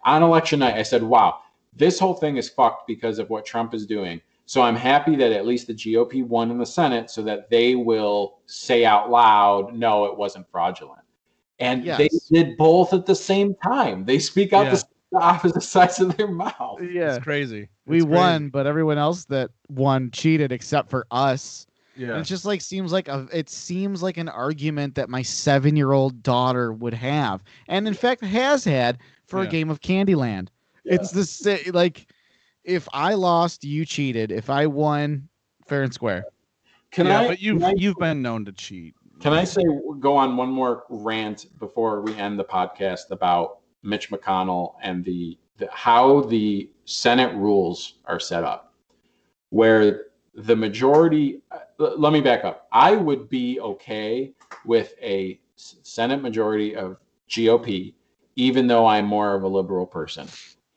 on 0.03 0.23
election 0.23 0.59
night 0.59 0.75
I 0.75 0.83
said, 0.83 1.03
"Wow, 1.03 1.39
this 1.75 1.99
whole 1.99 2.13
thing 2.13 2.37
is 2.37 2.49
fucked 2.49 2.87
because 2.87 3.19
of 3.19 3.29
what 3.29 3.45
Trump 3.45 3.73
is 3.73 3.85
doing." 3.85 4.21
So 4.45 4.61
I'm 4.61 4.75
happy 4.75 5.15
that 5.15 5.31
at 5.31 5.45
least 5.45 5.67
the 5.67 5.73
GOP 5.73 6.25
won 6.25 6.51
in 6.51 6.57
the 6.57 6.65
Senate, 6.65 7.09
so 7.09 7.21
that 7.23 7.49
they 7.49 7.75
will 7.75 8.39
say 8.47 8.83
out 8.85 9.09
loud, 9.09 9.73
"No, 9.73 10.05
it 10.05 10.17
wasn't 10.17 10.49
fraudulent." 10.51 10.99
And 11.59 11.83
they 11.83 12.09
Yes. 12.11 12.27
did 12.29 12.57
both 12.57 12.91
at 12.93 13.05
the 13.05 13.15
same 13.15 13.53
time. 13.63 14.03
They 14.03 14.17
speak 14.19 14.51
out 14.51 14.65
Yeah. 14.65 14.75
the, 14.75 14.83
the 15.11 15.19
opposite 15.19 15.61
sides 15.63 15.99
of 15.99 16.17
their 16.17 16.27
mouth. 16.27 16.81
Yeah. 16.81 17.15
It's 17.15 17.23
crazy. 17.23 17.69
We 17.85 17.99
crazy. 17.99 18.07
won, 18.07 18.49
but 18.49 18.65
everyone 18.65 18.97
else 18.97 19.25
that 19.25 19.51
won 19.69 20.09
cheated 20.11 20.51
except 20.51 20.89
for 20.89 21.05
us. 21.11 21.67
And 21.95 22.21
it 22.21 22.23
just 22.23 22.45
like 22.45 22.61
seems 22.61 22.91
like 22.91 23.07
a 23.07 23.27
it 23.33 23.49
seems 23.49 24.01
like 24.01 24.17
an 24.17 24.29
argument 24.29 24.95
that 24.95 25.09
my 25.09 25.21
seven 25.21 25.75
year 25.75 25.91
old 25.91 26.23
daughter 26.23 26.71
would 26.73 26.93
have, 26.93 27.43
and 27.67 27.87
in 27.87 27.93
fact 27.93 28.23
has 28.23 28.63
had 28.63 28.97
for 29.25 29.41
Yeah. 29.41 29.47
a 29.47 29.51
game 29.51 29.69
of 29.69 29.81
Candyland. 29.81 30.47
It's 30.85 31.11
the 31.11 31.25
sa- 31.25 31.71
like 31.73 32.07
if 32.63 32.87
I 32.93 33.13
lost, 33.13 33.63
you 33.63 33.85
cheated. 33.85 34.31
If 34.31 34.49
I 34.49 34.67
won, 34.67 35.27
fair 35.67 35.83
and 35.83 35.93
square. 35.93 36.25
Can 36.91 37.07
yeah, 37.07 37.21
I? 37.21 37.27
but 37.27 37.41
you've 37.41 37.63
I- 37.63 37.73
you've 37.75 37.97
been 37.97 38.21
known 38.21 38.45
to 38.45 38.51
cheat. 38.51 38.95
Can 39.19 39.33
I 39.33 39.43
say 39.43 39.61
go 39.99 40.15
on 40.17 40.35
one 40.37 40.49
more 40.49 40.83
rant 40.89 41.45
before 41.59 42.01
we 42.01 42.15
end 42.15 42.39
the 42.39 42.43
podcast 42.43 43.11
about 43.11 43.59
Mitch 43.83 44.09
McConnell 44.09 44.73
and 44.81 45.03
the, 45.05 45.37
the 45.57 45.69
how 45.71 46.21
the 46.21 46.69
Senate 46.85 47.35
rules 47.35 47.95
are 48.05 48.19
set 48.19 48.43
up, 48.43 48.73
where 49.49 50.05
the 50.33 50.55
majority. 50.55 51.41
Let 51.81 52.13
me 52.13 52.21
back 52.21 52.45
up. 52.45 52.67
I 52.71 52.95
would 52.95 53.27
be 53.27 53.59
okay 53.59 54.33
with 54.65 54.93
a 55.01 55.39
Senate 55.55 56.21
majority 56.21 56.75
of 56.75 56.97
GOP, 57.29 57.93
even 58.35 58.67
though 58.67 58.85
I'm 58.85 59.05
more 59.05 59.33
of 59.33 59.43
a 59.43 59.47
liberal 59.47 59.85
person. 59.87 60.27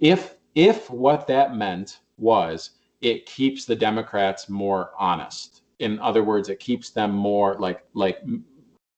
If 0.00 0.36
if 0.54 0.88
what 0.90 1.26
that 1.26 1.56
meant 1.56 2.00
was 2.16 2.70
it 3.00 3.26
keeps 3.26 3.64
the 3.66 3.76
Democrats 3.76 4.48
more 4.48 4.92
honest. 4.98 5.62
In 5.80 5.98
other 5.98 6.24
words, 6.24 6.48
it 6.48 6.58
keeps 6.58 6.90
them 6.90 7.10
more 7.12 7.56
like 7.58 7.84
like 7.92 8.20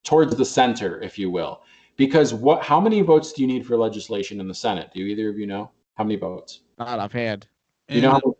towards 0.03 0.35
the 0.35 0.45
center, 0.45 1.01
if 1.01 1.19
you 1.19 1.29
will. 1.29 1.61
Because 1.97 2.33
what 2.33 2.63
how 2.63 2.79
many 2.79 3.01
votes 3.01 3.33
do 3.33 3.41
you 3.41 3.47
need 3.47 3.65
for 3.65 3.75
legislation 3.75 4.39
in 4.39 4.47
the 4.47 4.53
Senate? 4.53 4.91
Do 4.93 5.01
either 5.01 5.29
of 5.29 5.37
you 5.37 5.47
know? 5.47 5.71
How 5.95 6.03
many 6.03 6.15
votes? 6.15 6.61
Not 6.77 6.99
offhand. 6.99 7.47
You 7.89 8.01
know, 8.01 8.13
And- 8.13 8.21
how- 8.23 8.37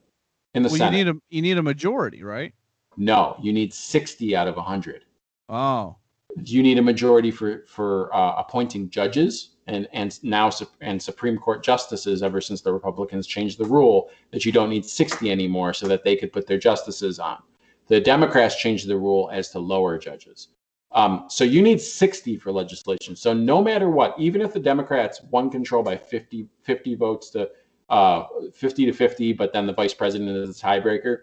in 0.53 0.63
the 0.63 0.69
well, 0.69 0.91
you 0.91 1.03
need 1.03 1.07
a 1.09 1.15
you 1.29 1.41
need 1.41 1.57
a 1.57 1.63
majority, 1.63 2.23
right? 2.23 2.53
No, 2.97 3.35
you 3.41 3.53
need 3.53 3.73
60 3.73 4.35
out 4.35 4.47
of 4.47 4.55
100. 4.55 5.05
Oh, 5.49 5.95
you 6.43 6.61
need 6.61 6.77
a 6.77 6.81
majority 6.81 7.31
for 7.31 7.63
for 7.67 8.13
uh, 8.15 8.35
appointing 8.37 8.89
judges 8.89 9.51
and 9.67 9.87
and 9.93 10.21
now 10.23 10.51
and 10.81 11.01
Supreme 11.01 11.37
Court 11.37 11.63
justices. 11.63 12.21
Ever 12.21 12.41
since 12.41 12.61
the 12.61 12.73
Republicans 12.73 13.27
changed 13.27 13.57
the 13.57 13.65
rule 13.65 14.09
that 14.31 14.45
you 14.45 14.51
don't 14.51 14.69
need 14.69 14.85
60 14.85 15.31
anymore, 15.31 15.73
so 15.73 15.87
that 15.87 16.03
they 16.03 16.15
could 16.15 16.33
put 16.33 16.47
their 16.47 16.57
justices 16.57 17.19
on. 17.19 17.37
The 17.87 18.01
Democrats 18.01 18.57
changed 18.57 18.87
the 18.87 18.97
rule 18.97 19.29
as 19.31 19.49
to 19.51 19.59
lower 19.59 19.97
judges. 19.97 20.49
Um, 20.91 21.25
so 21.29 21.43
you 21.43 21.61
need 21.61 21.81
60 21.81 22.37
for 22.37 22.51
legislation. 22.51 23.15
So 23.15 23.33
no 23.33 23.61
matter 23.61 23.89
what, 23.89 24.15
even 24.17 24.41
if 24.41 24.53
the 24.53 24.59
Democrats 24.59 25.21
won 25.31 25.49
control 25.49 25.83
by 25.83 25.97
50 25.97 26.47
50 26.63 26.95
votes 26.95 27.29
to 27.31 27.49
uh, 27.89 28.25
50 28.53 28.85
to 28.85 28.93
50, 28.93 29.33
but 29.33 29.53
then 29.53 29.65
the 29.65 29.73
vice 29.73 29.93
president 29.93 30.29
is 30.29 30.49
a 30.49 30.65
tiebreaker, 30.65 31.19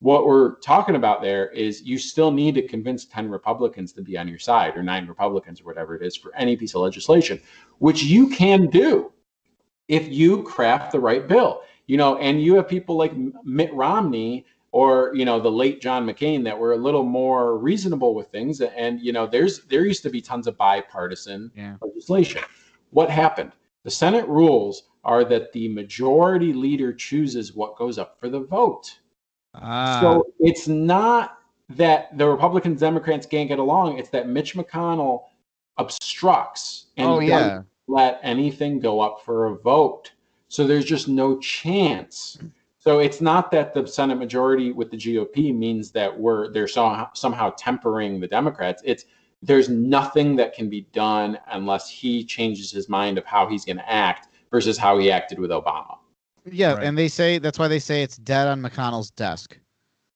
what 0.00 0.26
we're 0.26 0.56
talking 0.56 0.94
about 0.94 1.22
there 1.22 1.48
is 1.48 1.82
you 1.82 1.98
still 1.98 2.30
need 2.30 2.54
to 2.54 2.66
convince 2.66 3.04
10 3.04 3.28
Republicans 3.28 3.92
to 3.92 4.02
be 4.02 4.16
on 4.16 4.28
your 4.28 4.38
side 4.38 4.76
or 4.76 4.82
nine 4.82 5.06
Republicans 5.06 5.60
or 5.60 5.64
whatever 5.64 5.96
it 5.96 6.02
is 6.02 6.16
for 6.16 6.34
any 6.36 6.56
piece 6.56 6.74
of 6.74 6.82
legislation, 6.82 7.40
which 7.78 8.02
you 8.04 8.28
can 8.28 8.66
do 8.70 9.12
if 9.88 10.08
you 10.08 10.42
craft 10.44 10.92
the 10.92 11.00
right 11.00 11.26
bill. 11.26 11.62
You 11.86 11.96
know, 11.96 12.18
and 12.18 12.40
you 12.40 12.54
have 12.56 12.68
people 12.68 12.96
like 12.96 13.12
Mitt 13.44 13.72
Romney 13.74 14.44
or 14.70 15.12
you 15.14 15.24
know 15.24 15.40
the 15.40 15.50
late 15.50 15.80
John 15.80 16.06
McCain 16.06 16.44
that 16.44 16.58
were 16.58 16.74
a 16.74 16.76
little 16.76 17.02
more 17.02 17.56
reasonable 17.58 18.14
with 18.14 18.28
things 18.28 18.60
and 18.60 19.00
you 19.00 19.12
know 19.12 19.26
there's 19.26 19.64
there 19.64 19.86
used 19.86 20.02
to 20.02 20.10
be 20.10 20.20
tons 20.20 20.46
of 20.46 20.56
bipartisan 20.58 21.50
Yeah. 21.56 21.76
legislation. 21.80 22.42
What 22.90 23.10
happened? 23.10 23.52
The 23.84 23.90
Senate 23.90 24.28
rules 24.28 24.84
are 25.04 25.24
that 25.24 25.52
the 25.52 25.68
majority 25.68 26.52
leader 26.52 26.92
chooses 26.92 27.54
what 27.54 27.76
goes 27.76 27.98
up 27.98 28.20
for 28.20 28.28
the 28.28 28.40
vote. 28.40 28.98
Ah, 29.60 30.00
So 30.00 30.26
it's 30.38 30.68
not 30.68 31.38
that 31.70 32.16
the 32.16 32.26
Republicans, 32.26 32.80
Democrats 32.80 33.26
can't 33.26 33.48
get 33.48 33.58
along. 33.58 33.98
It's 33.98 34.10
that 34.10 34.28
Mitch 34.28 34.54
McConnell 34.54 35.24
obstructs 35.76 36.86
and 36.96 37.08
Oh, 37.08 37.20
doesn't 37.20 37.66
let 37.88 38.20
anything 38.22 38.80
go 38.80 39.00
up 39.00 39.22
for 39.24 39.46
a 39.46 39.56
vote. 39.56 40.12
So 40.48 40.66
there's 40.66 40.84
just 40.84 41.08
no 41.08 41.38
chance. 41.38 42.38
So 42.78 43.00
it's 43.00 43.20
not 43.20 43.50
that 43.50 43.74
the 43.74 43.86
Senate 43.86 44.18
majority 44.18 44.72
with 44.72 44.90
the 44.90 44.96
GOP 44.96 45.54
means 45.54 45.90
that 45.90 46.18
we're 46.18 46.50
they're 46.52 46.68
somehow, 46.68 47.10
somehow 47.12 47.50
tempering 47.58 48.20
the 48.20 48.28
Democrats. 48.28 48.82
It's 48.84 49.04
there's 49.42 49.68
nothing 49.68 50.36
that 50.36 50.54
can 50.54 50.68
be 50.68 50.82
done 50.92 51.38
unless 51.50 51.88
he 51.88 52.24
changes 52.24 52.70
his 52.70 52.88
mind 52.88 53.18
of 53.18 53.24
how 53.24 53.46
he's 53.46 53.64
going 53.64 53.76
to 53.76 53.92
act 53.92 54.28
versus 54.50 54.78
how 54.78 54.98
he 54.98 55.10
acted 55.10 55.38
with 55.38 55.50
Obama. 55.50 55.97
Yeah, 56.52 56.74
Right. 56.74 56.84
and 56.84 56.96
they 56.98 57.08
say 57.08 57.38
that's 57.38 57.58
why 57.58 57.68
they 57.68 57.78
say 57.78 58.02
it's 58.02 58.16
dead 58.16 58.46
on 58.48 58.60
McConnell's 58.62 59.10
desk. 59.10 59.58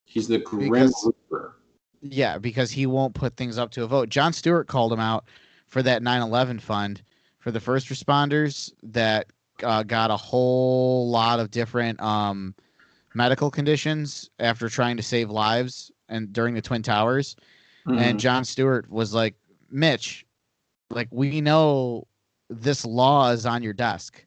He's 0.04 0.28
the 0.28 0.38
grim 0.38 0.70
Because- 0.70 1.06
reaper. 1.30 1.56
Yeah, 2.02 2.38
because 2.38 2.70
he 2.72 2.86
won't 2.86 3.14
put 3.14 3.36
things 3.36 3.58
up 3.58 3.70
to 3.72 3.84
a 3.84 3.86
vote. 3.86 4.08
Jon 4.08 4.32
Stewart 4.32 4.66
called 4.66 4.92
him 4.92 4.98
out 5.00 5.24
for 5.68 5.82
that 5.84 6.02
9/11 6.02 6.58
fund 6.60 7.02
for 7.38 7.50
the 7.52 7.60
first 7.60 7.88
responders 7.88 8.72
that 8.82 9.26
uh, 9.62 9.82
got 9.84 10.10
a 10.10 10.16
whole 10.16 11.08
lot 11.10 11.38
of 11.38 11.50
different 11.50 12.00
um, 12.00 12.54
medical 13.14 13.50
conditions 13.50 14.30
after 14.40 14.68
trying 14.68 14.96
to 14.96 15.02
save 15.02 15.30
lives 15.30 15.92
and 16.08 16.32
during 16.32 16.54
the 16.54 16.62
Twin 16.62 16.82
Towers. 16.82 17.36
Mm-hmm. 17.86 17.98
And 17.98 18.20
Jon 18.20 18.44
Stewart 18.44 18.90
was 18.90 19.14
like, 19.14 19.34
"Mitch, 19.70 20.26
like 20.90 21.08
we 21.12 21.40
know 21.40 22.06
this 22.50 22.84
law 22.84 23.30
is 23.30 23.46
on 23.46 23.62
your 23.62 23.72
desk. 23.72 24.24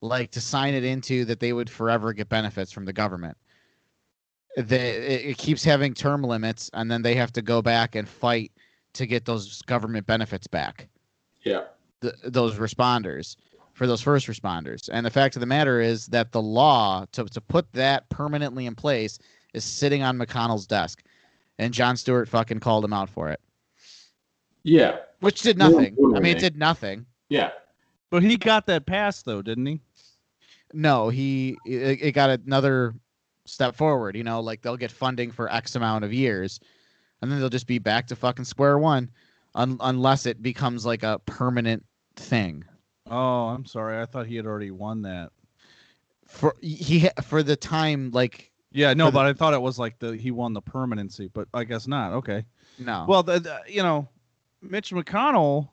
Like 0.00 0.30
to 0.32 0.40
sign 0.40 0.74
it 0.74 0.84
into 0.84 1.24
that 1.24 1.40
they 1.40 1.52
would 1.52 1.68
forever 1.68 2.12
get 2.12 2.28
benefits 2.28 2.72
from 2.72 2.84
the 2.84 2.92
government." 2.92 3.36
they 4.56 4.90
it, 4.90 5.24
it 5.30 5.38
keeps 5.38 5.62
having 5.62 5.94
term 5.94 6.22
limits 6.22 6.70
and 6.74 6.90
then 6.90 7.02
they 7.02 7.14
have 7.14 7.32
to 7.32 7.42
go 7.42 7.62
back 7.62 7.94
and 7.94 8.08
fight 8.08 8.50
to 8.92 9.06
get 9.06 9.24
those 9.24 9.62
government 9.62 10.06
benefits 10.06 10.46
back 10.48 10.88
yeah. 11.42 11.64
th- 12.00 12.14
those 12.24 12.56
responders 12.56 13.36
for 13.74 13.86
those 13.86 14.00
first 14.00 14.26
responders 14.26 14.88
and 14.92 15.06
the 15.06 15.10
fact 15.10 15.36
of 15.36 15.40
the 15.40 15.46
matter 15.46 15.80
is 15.80 16.06
that 16.06 16.32
the 16.32 16.42
law 16.42 17.04
to, 17.12 17.24
to 17.26 17.40
put 17.40 17.70
that 17.72 18.08
permanently 18.08 18.66
in 18.66 18.74
place 18.74 19.18
is 19.54 19.62
sitting 19.62 20.02
on 20.02 20.18
mcconnell's 20.18 20.66
desk 20.66 21.04
and 21.58 21.72
jon 21.72 21.96
stewart 21.96 22.28
fucking 22.28 22.58
called 22.58 22.84
him 22.84 22.92
out 22.92 23.08
for 23.10 23.28
it 23.28 23.40
Yeah. 24.64 24.96
which 25.20 25.42
did 25.42 25.56
Yeah, 25.58 25.68
nothing 25.68 25.96
i 26.16 26.20
mean 26.20 26.36
it 26.36 26.40
did 26.40 26.56
nothing 26.56 27.06
Yeah. 27.28 27.50
but 28.10 28.24
he 28.24 28.36
got 28.36 28.66
that 28.66 28.86
passed 28.86 29.24
though, 29.24 29.42
didn't 29.42 29.66
he? 29.66 29.80
No 30.72 31.08
he 31.08 31.56
it, 31.66 31.98
it 32.02 32.12
got 32.12 32.30
another 32.30 32.94
step 33.46 33.74
forward 33.74 34.14
you 34.16 34.24
know 34.24 34.40
like 34.40 34.60
they'll 34.62 34.76
get 34.76 34.90
funding 34.90 35.30
for 35.30 35.50
x 35.52 35.74
amount 35.74 36.04
of 36.04 36.12
years 36.12 36.60
and 37.22 37.30
then 37.32 37.40
they'll 37.40 37.48
just 37.48 37.66
be 37.66 37.78
back 37.78 38.06
to 38.06 38.14
fucking 38.16 38.44
square 38.44 38.78
one 38.78 39.10
un- 39.54 39.78
unless 39.80 40.26
it 40.26 40.42
becomes 40.42 40.84
like 40.84 41.02
a 41.02 41.18
permanent 41.26 41.84
thing 42.16 42.64
Oh, 43.10 43.48
I'm 43.48 43.64
sorry. 43.64 44.02
I 44.02 44.04
thought 44.04 44.26
he 44.26 44.36
had 44.36 44.44
already 44.44 44.70
won 44.70 45.00
that. 45.00 45.30
for 46.26 46.54
he 46.60 47.08
for 47.22 47.42
the 47.42 47.56
time 47.56 48.10
like 48.12 48.52
Yeah, 48.70 48.92
no, 48.92 49.06
For 49.06 49.10
the- 49.12 49.14
but 49.14 49.26
I 49.26 49.32
thought 49.32 49.54
it 49.54 49.62
was 49.62 49.78
like 49.78 49.98
the 49.98 50.14
he 50.14 50.30
won 50.30 50.52
the 50.52 50.60
permanency, 50.60 51.28
but 51.32 51.48
I 51.54 51.64
guess 51.64 51.86
not. 51.86 52.12
Okay. 52.12 52.44
no 52.78 53.06
Well, 53.08 53.22
the, 53.22 53.40
the, 53.40 53.60
you 53.66 53.82
know, 53.82 54.06
Mitch 54.60 54.90
McConnell 54.90 55.70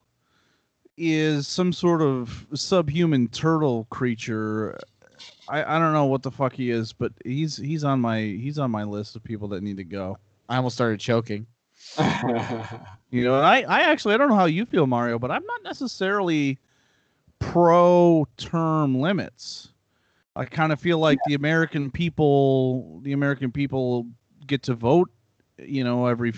is 0.97 1.47
some 1.47 1.73
sort 1.73 2.01
of 2.01 2.45
subhuman 2.53 3.27
turtle 3.29 3.85
creature. 3.89 4.77
I, 5.47 5.75
I 5.75 5.79
don't 5.79 5.93
know 5.93 6.05
what 6.05 6.23
the 6.23 6.31
fuck 6.31 6.53
he 6.53 6.71
is, 6.71 6.93
but 6.93 7.11
he's 7.23 7.57
he's 7.57 7.83
on 7.83 7.99
my 8.01 8.21
he's 8.21 8.59
on 8.59 8.71
my 8.71 8.83
list 8.83 9.15
of 9.15 9.23
people 9.23 9.47
that 9.49 9.63
need 9.63 9.77
to 9.77 9.83
go. 9.83 10.17
i 10.49 10.57
almost 10.57 10.75
started 10.75 10.99
choking 10.99 11.45
You 13.11 13.23
know, 13.23 13.35
I 13.35 13.61
I 13.61 13.81
actually 13.81 14.13
I 14.13 14.17
don't 14.17 14.29
know 14.29 14.35
how 14.35 14.45
you 14.45 14.65
feel, 14.65 14.87
Mario, 14.87 15.17
but 15.17 15.31
I'm 15.31 15.45
not 15.45 15.63
necessarily 15.63 16.57
pro 17.39 18.27
term 18.37 18.99
limits. 18.99 19.69
I 20.35 20.43
kind 20.43 20.73
of 20.73 20.81
feel 20.81 20.99
like 20.99 21.19
the 21.27 21.35
American 21.35 21.89
people, 21.89 22.99
the 23.03 23.13
American 23.13 23.51
people 23.51 24.07
get 24.47 24.63
to 24.63 24.73
vote. 24.73 25.09
You 25.57 25.85
know, 25.85 26.07
every 26.07 26.33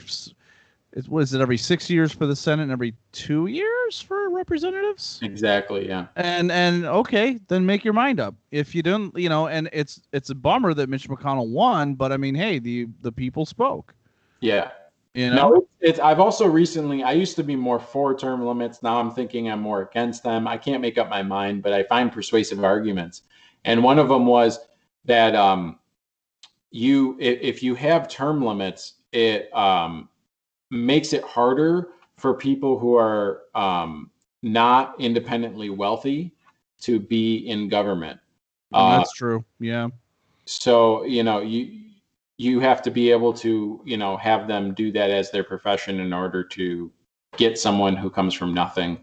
it 0.94 1.08
was 1.10 1.34
it 1.34 1.42
every 1.42 1.58
six 1.58 1.90
years 1.90 2.12
for 2.12 2.26
the 2.26 2.36
Senate 2.36 2.64
and 2.64 2.72
every 2.72 2.94
two 3.12 3.48
years 3.48 4.02
for 4.02 4.30
representatives. 4.30 5.20
exactly. 5.22 5.88
Yeah. 5.88 6.08
And 6.16 6.52
and 6.52 6.86
okay, 6.86 7.40
then 7.48 7.66
make 7.66 7.84
your 7.84 7.94
mind 7.94 8.20
up. 8.20 8.36
If 8.52 8.74
you 8.74 8.82
don't, 8.82 9.16
you 9.18 9.30
know, 9.30 9.48
and 9.48 9.70
it's 9.74 10.02
it's 10.14 10.30
a 10.30 10.36
bummer 10.36 10.74
that 10.74 10.90
Mitch 10.90 11.10
McConnell 11.10 11.50
won, 11.50 11.96
but 11.96 12.12
I 12.12 12.18
mean, 12.18 12.36
hey, 12.36 12.60
the 12.60 12.88
the 13.02 13.12
people 13.12 13.46
spoke. 13.46 13.94
Yeah. 14.40 14.72
You 15.14 15.32
know, 15.32 15.50
No, 15.50 15.68
it's. 15.82 16.00
I've 16.00 16.20
also 16.20 16.46
recently. 16.46 17.04
I 17.04 17.12
used 17.12 17.36
to 17.38 17.44
be 17.44 17.56
more 17.56 17.80
for 17.80 18.16
term 18.18 18.46
limits. 18.46 18.84
Now 18.84 19.00
I'm 19.00 19.12
thinking 19.12 19.50
I'm 19.50 19.62
more 19.62 19.82
against 19.82 20.24
them. 20.24 20.48
I 20.48 20.58
can't 20.58 20.82
make 20.82 20.98
up 20.98 21.10
my 21.10 21.24
mind, 21.24 21.64
but 21.64 21.74
I 21.74 21.84
find 21.84 22.12
persuasive 22.12 22.64
arguments. 22.64 23.24
And 23.66 23.84
one 23.84 23.98
of 23.98 24.10
them 24.10 24.28
was 24.28 24.60
that 25.06 25.34
um, 25.36 25.80
you, 26.70 27.18
if 27.20 27.64
you 27.64 27.74
have 27.76 28.08
term 28.08 28.44
limits, 28.44 28.94
it 29.12 29.52
um, 29.56 30.08
makes 30.72 31.14
it 31.14 31.24
harder 31.24 31.90
for 32.18 32.34
people 32.34 32.80
who 32.80 32.96
are 32.96 33.42
um, 33.56 34.12
not 34.44 35.00
independently 35.00 35.70
wealthy 35.70 36.34
to 36.82 37.00
be 37.00 37.38
in 37.50 37.70
government. 37.70 38.20
Uh, 38.74 38.98
that's 38.98 39.14
true. 39.14 39.44
Yeah. 39.60 39.90
so 40.46 41.04
you 41.04 41.24
know 41.24 41.42
you 41.42 41.88
you 42.38 42.60
have 42.60 42.82
to 42.84 42.92
be 42.92 43.12
able 43.12 43.34
to 43.34 43.82
you 43.86 43.98
know 43.98 44.18
have 44.18 44.48
them 44.48 44.74
do 44.74 44.92
that 44.92 45.10
as 45.10 45.32
their 45.32 45.44
profession 45.44 46.00
in 46.00 46.14
order 46.14 46.44
to 46.44 46.92
get 47.38 47.58
someone 47.58 47.96
who 47.96 48.10
comes 48.10 48.34
from 48.34 48.54
nothing 48.54 49.00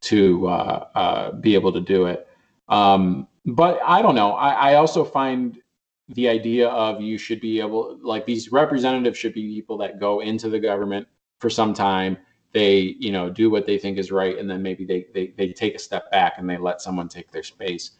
to 0.00 0.46
uh, 0.48 0.86
uh, 0.94 1.32
be 1.32 1.54
able 1.54 1.72
to 1.72 1.80
do 1.80 2.06
it 2.06 2.28
um, 2.68 3.26
but 3.46 3.80
i 3.86 4.00
don't 4.02 4.14
know 4.14 4.32
I, 4.32 4.72
I 4.72 4.74
also 4.74 5.04
find 5.04 5.58
the 6.10 6.28
idea 6.28 6.68
of 6.68 7.00
you 7.00 7.18
should 7.18 7.40
be 7.40 7.60
able 7.60 7.98
like 8.02 8.26
these 8.26 8.52
representatives 8.52 9.18
should 9.18 9.34
be 9.34 9.54
people 9.54 9.76
that 9.78 9.98
go 9.98 10.20
into 10.20 10.48
the 10.48 10.60
government 10.60 11.06
for 11.40 11.50
some 11.50 11.74
time 11.74 12.16
they 12.52 12.94
you 12.98 13.10
know 13.10 13.28
do 13.28 13.50
what 13.50 13.66
they 13.66 13.76
think 13.76 13.98
is 13.98 14.12
right 14.12 14.38
and 14.38 14.48
then 14.48 14.62
maybe 14.62 14.84
they 14.84 15.06
they, 15.12 15.28
they 15.36 15.52
take 15.52 15.74
a 15.74 15.78
step 15.78 16.10
back 16.12 16.34
and 16.38 16.48
they 16.48 16.56
let 16.56 16.80
someone 16.80 17.08
take 17.08 17.30
their 17.32 17.42
space 17.42 17.92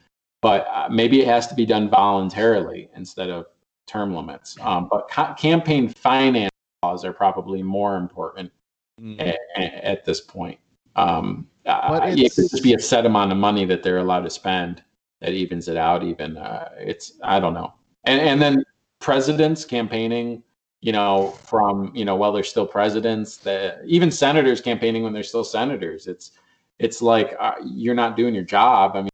but 0.43 0.69
uh, 0.73 0.89
maybe 0.91 1.21
it 1.21 1.27
has 1.27 1.47
to 1.49 1.55
be 1.55 1.67
done 1.67 1.89
voluntarily 1.91 2.89
instead 2.95 3.31
of 3.31 3.47
term 3.87 4.15
limits. 4.15 4.57
Um, 4.61 4.89
but 4.91 5.09
ca- 5.09 5.35
campaign 5.35 5.89
finance 5.89 6.51
laws 6.83 7.05
are 7.05 7.13
probably 7.13 7.63
more 7.63 7.97
important 7.97 8.53
Mm. 9.01 9.21
a- 9.21 9.37
a- 9.59 9.85
at, 9.85 10.05
this 10.07 10.23
point. 10.23 10.59
Um, 10.95 11.47
uh, 11.67 12.01
it 12.05 12.35
could 12.35 12.49
just 12.49 12.63
be 12.63 12.73
a 12.73 12.79
set 12.79 13.05
amount 13.05 13.31
of 13.31 13.37
money 13.37 13.67
that 13.67 13.83
they're 13.83 13.99
allowed 13.99 14.23
to 14.23 14.31
spend 14.31 14.83
that 15.21 15.33
evens 15.35 15.69
it 15.69 15.77
out. 15.77 16.03
Even 16.03 16.39
uh, 16.39 16.71
it's 16.79 17.13
I 17.23 17.39
don't 17.39 17.53
know. 17.53 17.75
And 18.07 18.21
and 18.21 18.41
then 18.41 18.65
presidents 19.01 19.65
campaigning, 19.65 20.43
you 20.81 20.93
know, 20.93 21.39
from 21.45 21.95
you 21.95 22.05
know 22.05 22.17
while 22.17 22.33
they're 22.33 22.45
still 22.45 22.67
presidents, 22.67 23.37
the, 23.37 23.81
even 23.85 24.11
senators 24.11 24.61
campaigning 24.61 25.03
when 25.03 25.13
they're 25.13 25.23
still 25.23 25.45
senators. 25.45 26.07
It's 26.07 26.33
it's 26.79 27.03
like 27.03 27.35
uh, 27.39 27.55
you're 27.65 27.95
not 27.95 28.17
doing 28.17 28.35
your 28.35 28.45
job. 28.45 28.93
I 28.95 29.03
mean, 29.03 29.11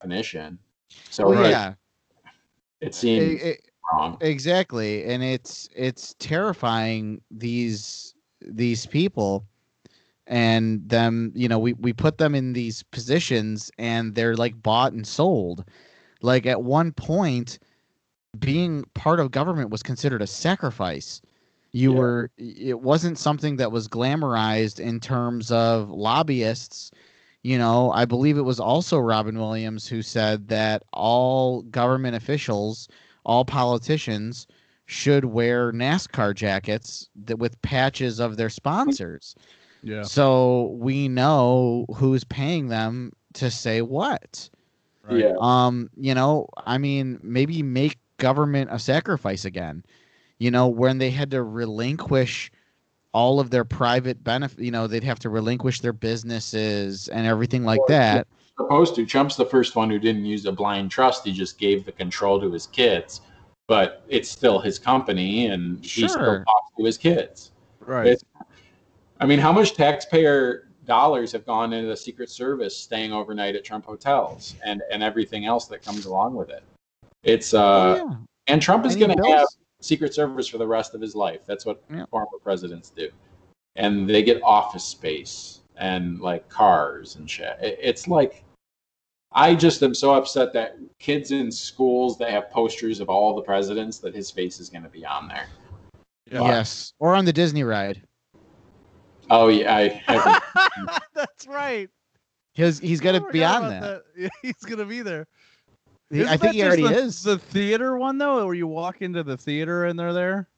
definition. 0.00 0.58
So 1.10 1.28
well 1.30 1.48
yeah 1.48 1.74
It 2.80 2.94
seems 2.94 3.42
it- 3.42 3.62
wrong. 3.92 4.18
exactly 4.20 5.04
and 5.04 5.22
it's 5.22 5.68
it's 5.74 6.14
terrifying 6.18 7.20
these 7.30 8.14
these 8.40 8.84
people 8.86 9.44
and 10.26 10.86
them 10.88 11.32
you 11.34 11.48
know 11.48 11.58
we 11.58 11.72
we 11.74 11.92
put 11.92 12.18
them 12.18 12.34
in 12.34 12.52
these 12.52 12.82
positions 12.82 13.70
and 13.78 14.14
they're 14.14 14.36
like 14.36 14.60
bought 14.62 14.92
and 14.92 15.06
sold 15.06 15.64
like 16.20 16.46
at 16.46 16.60
one 16.60 16.92
point 16.92 17.58
being 18.38 18.84
part 18.94 19.20
of 19.20 19.30
government 19.30 19.70
was 19.70 19.82
considered 19.82 20.22
a 20.22 20.26
sacrifice 20.26 21.20
you 21.72 21.92
Yeah. 21.92 21.98
were 21.98 22.30
it 22.38 22.80
wasn't 22.80 23.18
something 23.18 23.56
that 23.56 23.72
was 23.72 23.88
glamorized 23.88 24.80
in 24.80 25.00
terms 25.00 25.50
of 25.50 25.90
lobbyists 25.90 26.90
you 27.42 27.58
know 27.58 27.90
i 27.92 28.04
believe 28.04 28.38
it 28.38 28.42
was 28.42 28.60
also 28.60 28.98
robin 28.98 29.38
williams 29.38 29.86
who 29.86 30.02
said 30.02 30.48
that 30.48 30.82
all 30.92 31.62
government 31.62 32.16
officials 32.16 32.88
all 33.24 33.44
politicians 33.44 34.46
should 34.88 35.24
wear 35.24 35.72
NASCAR 35.72 36.32
jackets 36.32 37.08
that 37.24 37.40
with 37.40 37.60
patches 37.62 38.20
of 38.20 38.36
their 38.36 38.48
sponsors. 38.48 39.34
Yeah. 39.82 40.02
So 40.04 40.76
we 40.78 41.08
know 41.08 41.86
who's 41.96 42.22
paying 42.22 42.68
them 42.68 43.12
to 43.34 43.50
say 43.50 43.82
what. 43.82 44.48
Right. 45.02 45.18
Yeah. 45.18 45.34
Um, 45.40 45.90
you 45.96 46.14
know, 46.14 46.48
I 46.66 46.78
mean, 46.78 47.18
maybe 47.20 47.64
make 47.64 47.98
government 48.18 48.70
a 48.72 48.78
sacrifice 48.78 49.44
again. 49.44 49.84
You 50.38 50.50
know, 50.50 50.68
when 50.68 50.98
they 50.98 51.10
had 51.10 51.30
to 51.30 51.42
relinquish 51.42 52.50
all 53.12 53.40
of 53.40 53.50
their 53.50 53.64
private 53.64 54.22
benefit, 54.22 54.58
you 54.58 54.70
know, 54.70 54.86
they'd 54.86 55.04
have 55.04 55.18
to 55.20 55.30
relinquish 55.30 55.80
their 55.80 55.92
businesses 55.94 57.08
and 57.08 57.26
everything 57.26 57.64
like 57.64 57.78
Well, 57.80 57.88
that. 57.88 58.26
supposed 58.58 58.94
to. 58.96 59.06
Trump's 59.06 59.36
the 59.36 59.46
first 59.46 59.76
one 59.76 59.88
who 59.88 59.98
didn't 59.98 60.24
use 60.26 60.44
a 60.44 60.52
blind 60.52 60.90
trust. 60.90 61.24
He 61.24 61.32
just 61.32 61.58
gave 61.58 61.84
the 61.86 61.92
control 61.92 62.38
to 62.40 62.50
his 62.52 62.66
kids, 62.66 63.22
but 63.66 64.02
it's 64.08 64.28
still 64.28 64.58
his 64.58 64.78
company, 64.78 65.46
and 65.46 65.82
he 65.82 66.06
still 66.06 66.44
talks 66.44 66.70
to 66.78 66.84
his 66.84 66.98
kids. 66.98 67.52
Right. 67.80 68.06
It's- 68.08 68.24
I 69.18 69.24
mean, 69.24 69.38
how 69.38 69.52
much 69.52 69.72
taxpayer 69.72 70.68
dollars 70.84 71.32
have 71.32 71.46
gone 71.46 71.72
into 71.72 71.88
the 71.88 71.96
Secret 71.96 72.28
Service 72.28 72.76
staying 72.76 73.12
overnight 73.12 73.56
at 73.56 73.64
Trump 73.64 73.86
hotels 73.86 74.54
and 74.64 74.82
and 74.92 75.02
everything 75.02 75.46
else 75.46 75.64
that 75.66 75.82
comes 75.82 76.04
along 76.04 76.34
with 76.34 76.50
it? 76.50 76.62
It's 77.26 77.52
uh, 77.52 77.98
Oh, 78.00 78.08
yeah. 78.10 78.16
and 78.46 78.62
Trump 78.62 78.86
is 78.86 78.96
going 78.96 79.14
to 79.16 79.22
have 79.30 79.46
Secret 79.80 80.14
Service 80.14 80.46
for 80.46 80.58
the 80.58 80.66
rest 80.66 80.94
of 80.94 81.00
his 81.00 81.14
life. 81.14 81.40
That's 81.46 81.66
what 81.66 81.82
Yeah. 81.92 82.06
former 82.10 82.38
presidents 82.42 82.90
do, 82.90 83.10
and 83.74 84.08
they 84.08 84.22
get 84.22 84.40
office 84.42 84.84
space 84.84 85.60
and 85.76 86.20
like 86.20 86.48
cars 86.48 87.16
and 87.16 87.28
shit. 87.28 87.56
It's 87.60 88.06
like 88.08 88.44
I 89.32 89.54
just 89.54 89.82
am 89.82 89.94
so 89.94 90.14
upset 90.14 90.52
that 90.54 90.78
kids 90.98 91.32
in 91.32 91.50
schools 91.52 92.16
that 92.18 92.30
have 92.30 92.48
posters 92.50 93.00
of 93.00 93.10
all 93.10 93.34
the 93.34 93.42
presidents 93.42 93.98
that 93.98 94.14
his 94.14 94.30
face 94.30 94.60
is 94.60 94.70
going 94.70 94.84
to 94.84 94.88
be 94.88 95.04
on 95.04 95.28
there. 95.28 95.46
Yeah. 96.30 96.42
Yes. 96.42 96.94
Or 97.00 97.14
on 97.14 97.24
the 97.24 97.32
Disney 97.32 97.64
ride. 97.64 98.02
Oh 99.28 99.48
yeah, 99.48 99.74
I. 99.74 100.40
That's 101.14 101.46
right. 101.48 101.90
Because 102.54 102.78
he's 102.78 103.00
going 103.00 103.20
to 103.20 103.28
be 103.30 103.44
on 103.44 103.64
about 103.64 103.80
that. 103.82 104.02
Yeah, 104.16 104.28
he's 104.40 104.64
gonna 104.64 104.86
be 104.86 105.02
there. 105.02 105.26
He- 106.10 106.20
I 106.20 106.34
Isn't 106.34 106.38
think 106.38 106.40
that 106.42 106.54
he 106.54 106.62
already 106.62 106.82
the, 106.82 106.94
is. 106.94 107.22
The 107.22 107.38
theater 107.38 107.96
one 107.98 108.18
though, 108.18 108.44
where 108.46 108.54
you 108.54 108.66
walk 108.66 109.02
into 109.02 109.22
the 109.22 109.36
theater 109.36 109.86
and 109.86 109.98
they're 109.98 110.12
there. 110.12 110.48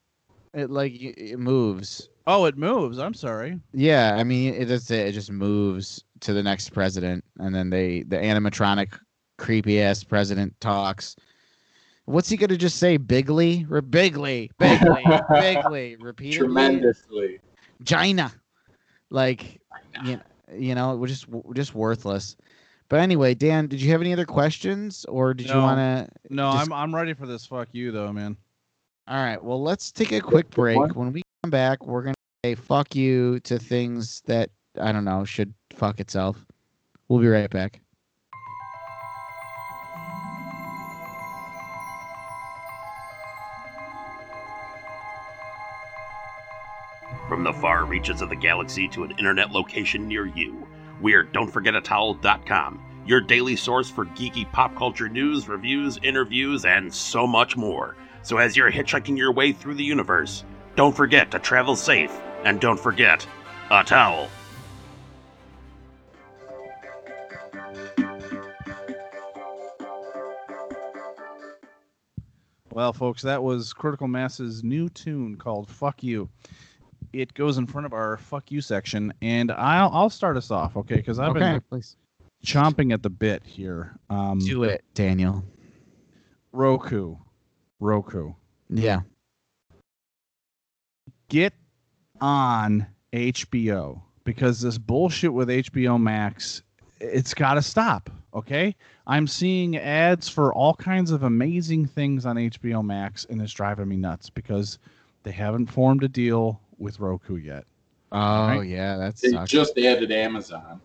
It 0.53 0.69
like 0.69 0.93
it 0.95 1.37
moves. 1.39 2.09
Oh, 2.27 2.45
it 2.45 2.57
moves. 2.57 2.99
I'm 2.99 3.13
sorry. 3.13 3.59
Yeah, 3.73 4.15
I 4.15 4.23
mean 4.23 4.53
it 4.53 4.67
just 4.67 4.89
it 4.91 5.11
just 5.13 5.31
moves 5.31 6.03
to 6.21 6.33
the 6.33 6.43
next 6.43 6.69
president, 6.69 7.23
and 7.39 7.53
then 7.53 7.69
they 7.69 8.03
the 8.03 8.17
animatronic 8.17 8.99
creepy 9.37 9.81
ass 9.81 10.03
president 10.03 10.59
talks. 10.59 11.15
What's 12.05 12.29
he 12.29 12.37
gonna 12.37 12.57
just 12.57 12.77
say? 12.77 12.97
Bigly, 12.97 13.65
Re- 13.69 13.81
bigly, 13.81 14.51
bigly, 14.57 15.05
bigly, 15.31 15.95
repeatedly. 15.99 16.37
tremendously. 16.47 17.39
China, 17.85 18.31
like 19.11 19.61
you 20.03 20.15
know, 20.17 20.21
you 20.55 20.73
know, 20.75 20.95
we're 20.95 21.07
just 21.07 21.27
we're 21.29 21.53
just 21.53 21.75
worthless. 21.75 22.35
But 22.89 23.01
anyway, 23.01 23.35
Dan, 23.35 23.67
did 23.67 23.81
you 23.81 23.91
have 23.91 24.01
any 24.01 24.13
other 24.13 24.25
questions, 24.25 25.05
or 25.05 25.35
did 25.35 25.47
you 25.47 25.55
want 25.57 25.77
to? 25.77 26.33
No, 26.33 26.51
Just- 26.53 26.67
I'm 26.67 26.73
I'm 26.73 26.95
ready 26.95 27.13
for 27.13 27.27
this. 27.27 27.45
Fuck 27.45 27.69
you 27.71 27.91
though, 27.91 28.11
man. 28.11 28.35
All 29.07 29.17
right. 29.23 29.41
Well, 29.43 29.61
let's 29.61 29.91
take 29.91 30.11
a 30.11 30.19
quick 30.19 30.49
break. 30.49 30.77
When 30.95 31.13
we 31.13 31.21
come 31.43 31.51
back, 31.51 31.85
we're 31.85 32.01
gonna 32.01 32.15
say 32.43 32.55
"fuck 32.55 32.95
you" 32.95 33.39
to 33.41 33.59
things 33.59 34.21
that 34.25 34.49
I 34.81 34.91
don't 34.91 35.05
know 35.05 35.23
should 35.23 35.53
fuck 35.71 35.99
itself. 35.99 36.43
We'll 37.07 37.19
be 37.19 37.27
right 37.27 37.49
back. 37.49 37.79
From 47.27 47.43
the 47.43 47.53
far 47.53 47.85
reaches 47.85 48.21
of 48.21 48.29
the 48.29 48.35
galaxy 48.35 48.87
to 48.89 49.03
an 49.03 49.11
internet 49.11 49.51
location 49.51 50.07
near 50.07 50.25
you, 50.25 50.67
we're 51.01 51.23
don'tforgetatowel.com, 51.23 53.03
your 53.05 53.21
daily 53.21 53.55
source 53.55 53.89
for 53.89 54.05
geeky 54.05 54.51
pop 54.51 54.75
culture 54.75 55.09
news, 55.09 55.47
reviews, 55.47 55.99
interviews, 56.03 56.65
and 56.65 56.93
so 56.93 57.25
much 57.25 57.55
more. 57.57 57.95
So 58.21 58.37
as 58.37 58.57
you're 58.57 58.71
hitchhiking 58.71 59.17
your 59.17 59.31
way 59.31 59.51
through 59.51 59.75
the 59.75 59.83
universe, 59.83 60.43
don't 60.75 60.95
forget 60.95 61.31
to 61.31 61.39
travel 61.39 61.75
safe, 61.75 62.11
and 62.43 62.59
don't 62.59 62.79
forget 62.79 63.25
a 63.71 63.83
towel. 63.83 64.29
Well, 72.71 72.93
folks, 72.93 73.23
that 73.23 73.43
was 73.43 73.73
Critical 73.73 74.07
Mass's 74.07 74.63
new 74.63 74.87
tune 74.87 75.35
called 75.35 75.67
"Fuck 75.69 76.01
You." 76.01 76.29
It 77.13 77.33
goes 77.33 77.57
in 77.57 77.65
front 77.65 77.85
of 77.85 77.93
our 77.93 78.17
"Fuck 78.17 78.51
You" 78.51 78.61
section, 78.61 79.13
and 79.21 79.51
I'll 79.51 79.89
I'll 79.91 80.09
start 80.09 80.37
us 80.37 80.51
off, 80.51 80.77
okay? 80.77 80.95
Because 80.97 81.19
I've 81.19 81.31
okay, 81.31 81.39
been 81.39 81.61
please 81.69 81.95
chomping 82.45 82.93
at 82.93 83.03
the 83.03 83.09
bit 83.09 83.43
here. 83.45 83.97
Um, 84.09 84.39
do 84.39 84.63
it, 84.63 84.83
Daniel. 84.93 85.43
Roku, 86.51 87.15
Roku, 87.79 88.33
Yeah. 88.69 89.01
get 91.29 91.53
on 92.21 92.87
HBO 93.13 94.01
because 94.23 94.61
this 94.61 94.77
bullshit 94.77 95.33
with 95.33 95.49
HBO 95.49 96.01
Max, 96.01 96.63
it's 96.99 97.33
got 97.33 97.53
to 97.55 97.61
stop. 97.61 98.09
Okay, 98.33 98.75
I'm 99.07 99.25
seeing 99.27 99.77
ads 99.77 100.29
for 100.29 100.53
all 100.53 100.75
kinds 100.75 101.09
of 101.11 101.23
amazing 101.23 101.85
things 101.87 102.25
on 102.25 102.35
HBO 102.35 102.83
Max, 102.83 103.25
and 103.29 103.41
it's 103.41 103.53
driving 103.53 103.87
me 103.87 103.95
nuts 103.95 104.29
because 104.29 104.77
they 105.23 105.31
haven't 105.31 105.67
formed 105.67 106.03
a 106.03 106.07
deal 106.07 106.61
with 106.79 106.99
Roku 106.99 107.35
yet. 107.35 107.65
Oh 108.11 108.47
Right. 108.47 108.67
yeah, 108.67 108.97
that's 108.97 109.21
They 109.21 109.29
sucks. 109.31 109.51
just 109.51 109.77
added 109.77 110.11
Amazon. 110.11 110.81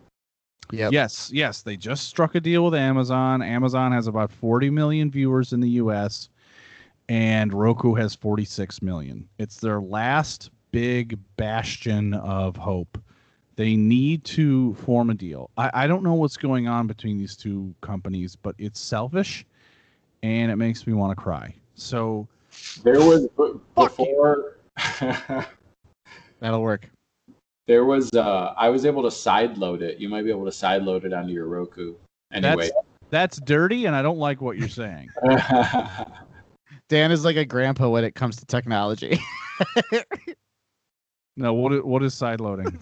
Yep. 0.71 0.91
Yes, 0.91 1.29
yes, 1.33 1.61
they 1.61 1.77
just 1.77 2.07
struck 2.07 2.35
a 2.35 2.39
deal 2.39 2.65
with 2.65 2.73
Amazon. 2.75 3.41
Amazon 3.41 3.91
has 3.91 4.07
about 4.07 4.31
40 4.31 4.69
million 4.71 5.11
viewers 5.11 5.53
in 5.53 5.59
the 5.59 5.69
US 5.71 6.29
and 7.07 7.53
Roku 7.53 7.93
has 7.93 8.15
46 8.15 8.81
million. 8.81 9.27
It's 9.37 9.57
their 9.57 9.79
last 9.79 10.49
big 10.71 11.17
bastion 11.37 12.15
of 12.15 12.55
hope. 12.57 12.97
They 13.57 13.75
need 13.75 14.23
to 14.25 14.73
form 14.75 15.11
a 15.11 15.13
deal. 15.13 15.49
I, 15.55 15.69
I 15.73 15.87
don't 15.87 16.03
know 16.03 16.15
what's 16.15 16.35
going 16.35 16.67
on 16.67 16.87
between 16.87 17.17
these 17.17 17.37
two 17.37 17.73
companies, 17.81 18.35
but 18.35 18.55
it's 18.57 18.79
selfish 18.79 19.45
and 20.23 20.51
it 20.51 20.55
makes 20.57 20.85
me 20.87 20.93
want 20.93 21.15
to 21.15 21.23
cry. 21.23 21.53
So 21.75 22.27
There 22.83 22.99
was 22.99 23.27
b- 23.37 23.53
before. 23.75 24.57
That'll 26.39 26.61
work. 26.61 26.89
there 27.67 27.85
was. 27.85 28.11
Uh, 28.13 28.53
I 28.57 28.69
was 28.69 28.85
able 28.85 29.03
to 29.03 29.11
side 29.11 29.57
load 29.57 29.81
it. 29.81 29.99
You 29.99 30.09
might 30.09 30.23
be 30.23 30.29
able 30.29 30.45
to 30.45 30.51
side 30.51 30.83
load 30.83 31.05
it 31.05 31.13
onto 31.13 31.31
your 31.33 31.47
Roku. 31.47 31.95
Anyway, 32.31 32.69
that's 33.09 33.39
dirty 33.41 33.85
and 33.85 33.95
I 33.95 34.01
don't 34.01 34.17
like 34.19 34.41
what 34.41 34.57
you're 34.57 34.67
saying. 34.69 35.09
Dan 36.89 37.11
is 37.11 37.23
like 37.25 37.35
a 37.37 37.45
grandpa 37.45 37.89
when 37.89 38.03
it 38.03 38.15
comes 38.15 38.35
to 38.37 38.45
technology. 38.45 39.19
No, 41.37 41.53
what 41.53 41.73
is, 41.73 41.81
what 41.83 42.01
is 42.03 42.13
side 42.13 42.39
loading? 42.39 42.79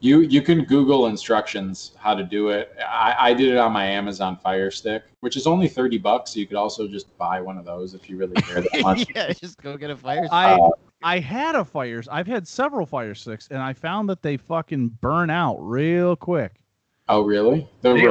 you 0.00 0.20
you 0.20 0.42
can 0.42 0.64
Google 0.64 1.06
instructions 1.06 1.92
how 1.96 2.14
to 2.14 2.24
do 2.24 2.48
it. 2.48 2.74
I, 2.86 3.14
I 3.16 3.34
did 3.34 3.52
it 3.52 3.58
on 3.58 3.72
my 3.72 3.86
Amazon 3.86 4.36
Fire 4.36 4.70
Stick, 4.72 5.04
which 5.20 5.36
is 5.36 5.46
only 5.46 5.68
thirty 5.68 5.96
bucks. 5.96 6.32
So 6.32 6.40
You 6.40 6.46
could 6.46 6.56
also 6.56 6.88
just 6.88 7.16
buy 7.16 7.40
one 7.40 7.56
of 7.58 7.64
those 7.64 7.94
if 7.94 8.10
you 8.10 8.16
really 8.16 8.34
care 8.42 8.60
that 8.60 8.70
much. 8.82 9.06
yeah, 9.14 9.32
just 9.32 9.56
go 9.58 9.76
get 9.76 9.90
a 9.90 9.96
fire. 9.96 10.26
I 10.32 10.54
Uh, 10.54 10.70
I 11.02 11.18
had 11.18 11.54
a 11.54 11.64
fire. 11.64 12.02
I've 12.10 12.26
had 12.26 12.48
several 12.48 12.86
fire 12.86 13.14
sticks, 13.14 13.48
and 13.50 13.60
I 13.60 13.72
found 13.72 14.08
that 14.08 14.22
they 14.22 14.36
fucking 14.36 14.88
burn 15.00 15.30
out 15.30 15.58
real 15.60 16.16
quick. 16.16 16.60
oh, 17.08 17.22
really? 17.22 17.68
The 17.82 17.94
They 17.94 18.08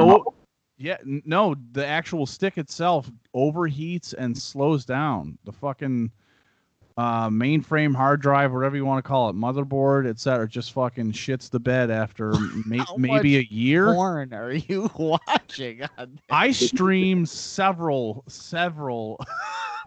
yeah, 0.78 0.98
no, 1.04 1.54
the 1.72 1.86
actual 1.86 2.26
stick 2.26 2.58
itself 2.58 3.10
overheats 3.34 4.14
and 4.16 4.36
slows 4.36 4.84
down. 4.84 5.38
The 5.44 5.52
fucking 5.52 6.10
uh, 6.96 7.28
mainframe 7.28 7.94
hard 7.94 8.20
drive, 8.22 8.52
whatever 8.52 8.74
you 8.76 8.84
want 8.86 9.04
to 9.04 9.06
call 9.06 9.28
it, 9.28 9.36
motherboard, 9.36 10.06
etc., 10.08 10.48
just 10.48 10.72
fucking 10.72 11.12
shits 11.12 11.50
the 11.50 11.60
bed 11.60 11.90
after 11.90 12.32
How 12.78 12.96
maybe 12.96 13.36
a 13.38 13.46
year. 13.50 13.92
porn 13.92 14.32
are 14.32 14.52
you 14.52 14.90
watching? 14.98 15.82
I 16.30 16.52
stream 16.52 17.26
several, 17.26 18.24
several 18.28 19.22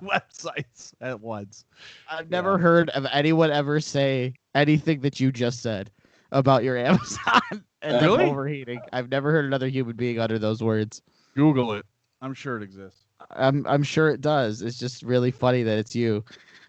websites 0.03 0.93
at 1.01 1.19
once. 1.19 1.65
I've 2.09 2.29
never 2.29 2.57
heard 2.57 2.89
of 2.91 3.05
anyone 3.11 3.51
ever 3.51 3.79
say 3.79 4.33
anything 4.55 5.01
that 5.01 5.19
you 5.19 5.31
just 5.31 5.61
said 5.61 5.91
about 6.31 6.63
your 6.63 6.77
Amazon 6.77 7.41
and 7.81 8.01
Really? 8.01 8.25
overheating. 8.25 8.81
I've 8.93 9.09
never 9.09 9.31
heard 9.31 9.45
another 9.45 9.67
human 9.67 9.95
being 9.95 10.19
utter 10.19 10.37
those 10.39 10.61
words. 10.61 11.01
Google 11.35 11.73
it. 11.73 11.85
I'm 12.21 12.33
sure 12.33 12.57
it 12.57 12.63
exists. 12.63 13.05
I'm 13.31 13.65
I'm 13.67 13.83
sure 13.83 14.09
it 14.09 14.21
does. 14.21 14.61
It's 14.61 14.77
just 14.77 15.03
really 15.03 15.31
funny 15.31 15.63
that 15.63 15.77
it's 15.77 15.95
you. 15.95 16.23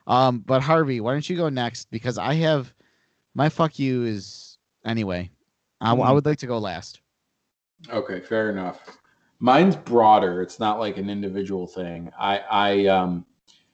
Um, 0.07 0.39
but 0.41 0.63
Harvey, 0.63 1.01
why 1.01 1.13
don't 1.13 1.29
you 1.29 1.37
go 1.37 1.49
next? 1.49 1.91
Because 1.91 2.19
I 2.19 2.35
have 2.35 2.73
my 3.35 3.49
fuck 3.49 3.79
you 3.79 4.05
is 4.05 4.59
anyway. 4.85 5.31
I, 5.81 5.91
w- 5.91 6.05
I 6.05 6.09
Hmm. 6.11 6.15
would 6.15 6.27
like 6.27 6.39
to 6.39 6.47
go 6.47 6.59
last. 6.59 7.01
Okay, 7.91 8.21
fair 8.21 8.51
enough. 8.51 8.99
Mine's 9.39 9.77
broader. 9.77 10.43
It's 10.43 10.59
not 10.61 10.79
like 10.79 10.99
an 10.99 11.09
individual 11.09 11.67
thing. 11.67 12.11
I, 12.19 12.39
I, 12.51 12.87
um, 12.87 13.25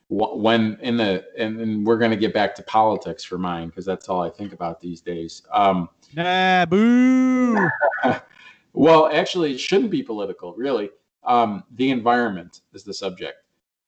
when 0.09 0.79
in 0.83 0.97
the, 0.97 1.25
and, 1.37 1.61
and 1.61 1.85
we're 1.85 1.99
going 1.99 2.13
to 2.13 2.17
get 2.17 2.33
back 2.33 2.55
to 2.57 2.63
politics 2.63 3.25
for 3.25 3.39
mine 3.39 3.69
because 3.69 3.85
that's 3.85 4.09
all 4.09 4.23
I 4.23 4.31
think 4.31 4.53
about 4.53 4.81
these 4.81 5.01
days. 5.01 5.43
Um, 5.53 5.89
Nah, 6.15 6.65
boo. 6.67 7.69
well, 8.73 9.09
actually, 9.13 9.53
it 9.55 9.59
shouldn't 9.59 9.91
be 9.91 10.03
political, 10.05 10.55
really. 10.55 10.91
Um, 11.25 11.65
the 11.73 11.91
environment 11.91 12.61
is 12.73 12.85
the 12.85 12.95
subject. 12.95 13.39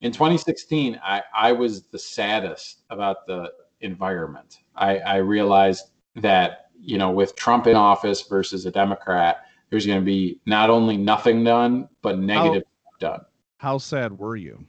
In 0.00 0.12
2016, 0.12 1.00
I, 1.02 1.22
I 1.34 1.52
was 1.52 1.82
the 1.88 1.98
saddest 1.98 2.82
about 2.90 3.26
the 3.26 3.52
environment. 3.80 4.58
I, 4.76 4.98
I 4.98 5.16
realized 5.16 5.86
that, 6.16 6.70
you 6.80 6.98
know, 6.98 7.10
with 7.10 7.34
Trump 7.34 7.66
in 7.66 7.74
office 7.74 8.22
versus 8.22 8.64
a 8.64 8.70
Democrat, 8.70 9.46
there's 9.70 9.86
going 9.86 10.00
to 10.00 10.04
be 10.04 10.40
not 10.46 10.70
only 10.70 10.96
nothing 10.96 11.42
done, 11.42 11.88
but 12.00 12.18
negative 12.18 12.62
done. 13.00 13.20
How 13.58 13.78
sad 13.78 14.16
were 14.16 14.36
you? 14.36 14.64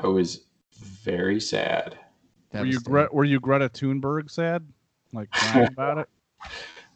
I 0.00 0.06
was 0.06 0.44
very 0.72 1.40
sad. 1.40 1.98
Were 2.52 2.64
you 2.64 2.80
Gre- 2.80 3.12
were 3.12 3.24
you 3.24 3.40
Greta 3.40 3.68
Thunberg 3.68 4.30
sad? 4.30 4.66
Like 5.12 5.30
crying 5.32 5.68
about 5.68 5.98
it? 5.98 6.08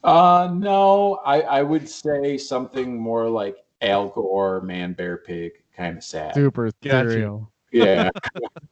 Uh, 0.05 0.51
no, 0.55 1.20
I, 1.24 1.40
I 1.40 1.62
would 1.62 1.89
say 1.89 2.39
something 2.39 3.01
more 3.01 3.28
like 3.28 3.57
Al 3.82 4.09
Gore, 4.09 4.61
Man, 4.61 4.93
Bear, 4.93 5.19
Pig, 5.19 5.53
kind 5.77 5.97
of 5.97 6.05
sad. 6.05 6.35
Super 6.35 6.70
Gotcha. 6.82 7.11
thrill. 7.11 7.51
yeah. 7.73 8.11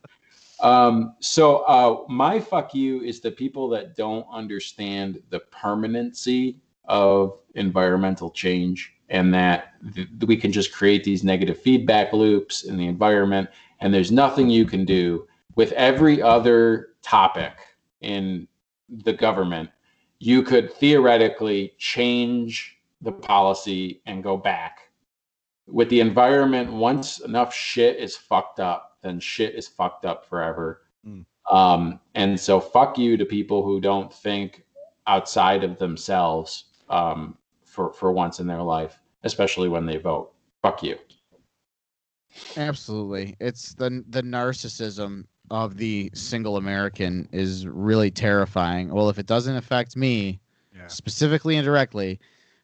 um, 0.61 1.15
so 1.21 1.59
uh, 1.59 2.05
my 2.09 2.41
fuck 2.41 2.75
you 2.75 3.03
is 3.03 3.21
the 3.21 3.31
people 3.31 3.69
that 3.71 3.97
don't 3.97 4.27
understand 4.33 5.23
the 5.31 5.41
permanency 5.41 6.57
of 6.87 7.39
environmental 7.55 8.31
change 8.31 8.95
and 9.09 9.33
that 9.33 9.75
th- 9.95 10.09
we 10.27 10.37
can 10.37 10.53
just 10.53 10.73
create 10.73 11.05
these 11.05 11.25
negative 11.25 11.59
feedback 11.59 12.13
loops 12.13 12.65
in 12.65 12.77
the 12.77 12.87
environment 12.87 13.49
and 13.81 13.93
there's 13.93 14.13
nothing 14.13 14.49
you 14.51 14.65
can 14.65 14.85
do 14.85 15.27
with 15.57 15.73
every 15.73 16.21
other 16.21 16.91
topic 17.03 17.53
in 18.01 18.47
the 18.89 19.13
government 19.13 19.71
you 20.19 20.43
could 20.43 20.73
theoretically 20.75 21.75
change 21.79 22.79
the 23.03 23.13
policy 23.13 24.01
and 24.07 24.23
go 24.23 24.37
back 24.37 24.84
with 25.67 25.89
the 25.89 26.01
environment 26.01 26.73
once 26.73 27.21
enough 27.21 27.55
shit 27.55 27.97
is 27.99 28.17
fucked 28.17 28.61
up 28.61 28.99
then 29.03 29.19
shit 29.21 29.55
is 29.55 29.69
fucked 29.69 30.05
up 30.05 30.25
forever 30.27 30.81
Mm. 31.07 31.27
um 31.51 32.01
and 32.15 32.41
so 32.41 32.59
fuck 32.59 32.97
you 32.97 33.19
to 33.19 33.27
people 33.27 33.63
who 33.63 33.79
don't 33.79 34.11
think 34.11 34.65
outside 35.07 35.63
of 35.63 35.79
themselves 35.79 36.65
um 36.89 37.37
for 37.63 37.93
for 37.93 38.11
once 38.11 38.41
in 38.41 38.47
their 38.47 38.63
life 38.63 38.99
especially 39.25 39.69
when 39.69 39.85
they 39.85 39.99
vote 39.99 40.33
fuck 40.63 40.83
you 40.83 40.97
Absolutely. 42.57 43.37
It's 43.39 43.75
the 43.75 44.03
the 44.09 44.23
narcissism 44.23 45.25
of 45.51 45.77
the 45.77 46.11
single 46.15 46.57
American 46.57 47.29
is 47.31 47.65
really 47.67 48.11
terrifying. 48.11 48.89
Well, 48.93 49.09
if 49.09 49.19
it 49.21 49.27
doesn't 49.27 49.55
affect 49.57 49.97
me 49.97 50.41
Yeah. 50.75 50.89
specifically 50.89 51.57
and 51.57 51.65
directly, 51.65 52.19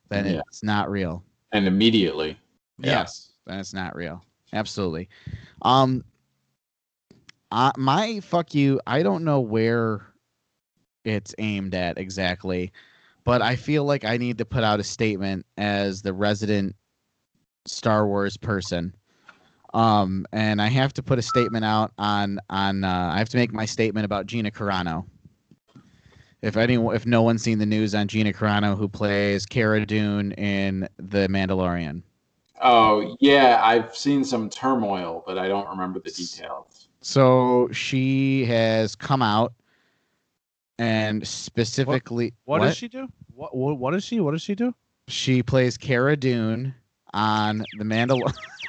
then 0.09 0.27
Yeah. 0.27 0.41
it's 0.49 0.63
not 0.65 0.91
real. 0.91 1.23
and 1.53 1.67
immediately 1.67 2.37
Yeah. 2.83 3.01
Yes, 3.01 3.33
then 3.47 3.59
it's 3.59 3.75
not 3.75 3.95
real. 3.95 4.25
Absolutely. 4.53 5.09
Um 5.63 6.05
uh, 7.53 7.73
my 7.77 8.21
fuck 8.21 8.55
you, 8.55 8.81
I 8.87 9.03
don't 9.03 9.25
know 9.25 9.41
where 9.41 10.07
it's 11.05 11.35
aimed 11.39 11.75
at 11.75 11.99
exactly, 11.99 12.73
but 13.25 13.43
I 13.43 13.57
feel 13.57 13.85
like 13.85 14.05
I 14.05 14.17
need 14.19 14.39
to 14.39 14.45
put 14.45 14.63
out 14.63 14.79
a 14.79 14.85
statement 14.85 15.45
as 15.57 16.01
the 16.03 16.13
resident 16.13 16.77
Star 17.67 18.07
Wars 18.07 18.37
person. 18.37 18.95
Um 19.75 20.27
and 20.33 20.61
I 20.61 20.69
have 20.69 20.93
to 20.95 21.03
put 21.03 21.19
a 21.19 21.23
statement 21.23 21.65
out 21.65 21.93
on 21.99 22.41
on 22.51 22.85
uh, 22.85 23.11
I 23.15 23.19
have 23.19 23.29
to 23.31 23.37
make 23.37 23.53
my 23.53 23.67
statement 23.67 24.05
about 24.05 24.27
Gina 24.27 24.51
Carano. 24.51 25.05
If 26.43 26.57
anyone 26.57 26.97
if 26.97 27.07
no 27.07 27.23
one's 27.23 27.43
seen 27.43 27.59
the 27.59 27.67
news 27.67 27.95
on 27.95 28.09
Gina 28.09 28.33
Carano 28.33 28.77
who 28.77 28.89
plays 28.89 29.47
Cara 29.47 29.85
Dune 29.87 30.33
in 30.33 30.89
The 30.97 31.29
Mandalorian. 31.29 32.03
Oh 32.61 33.17
yeah 33.21 33.61
i've 33.63 33.95
seen 33.97 34.25
some 34.25 34.49
turmoil 34.51 35.23
but 35.27 35.39
i 35.39 35.49
don't 35.49 35.69
remember 35.69 35.99
the 36.01 36.11
details 36.11 36.89
So 37.03 37.69
she 37.73 38.45
has 38.47 38.95
come 38.95 39.23
out 39.23 39.55
and 40.79 41.27
specifically 41.27 42.35
What, 42.45 42.61
does 42.61 42.77
she 42.77 42.89
do? 42.89 43.09
What, 43.35 43.57
what 43.57 43.79
what 43.79 43.91
does 43.93 44.05
she 44.05 44.21
what 44.21 44.33
does 44.33 44.43
she 44.43 44.55
do? 44.55 44.75
She 45.09 45.43
plays 45.43 45.77
Cara 45.77 46.17
Dune 46.17 46.75
on 47.15 47.65
the 47.79 47.85
Mandal. 47.85 48.21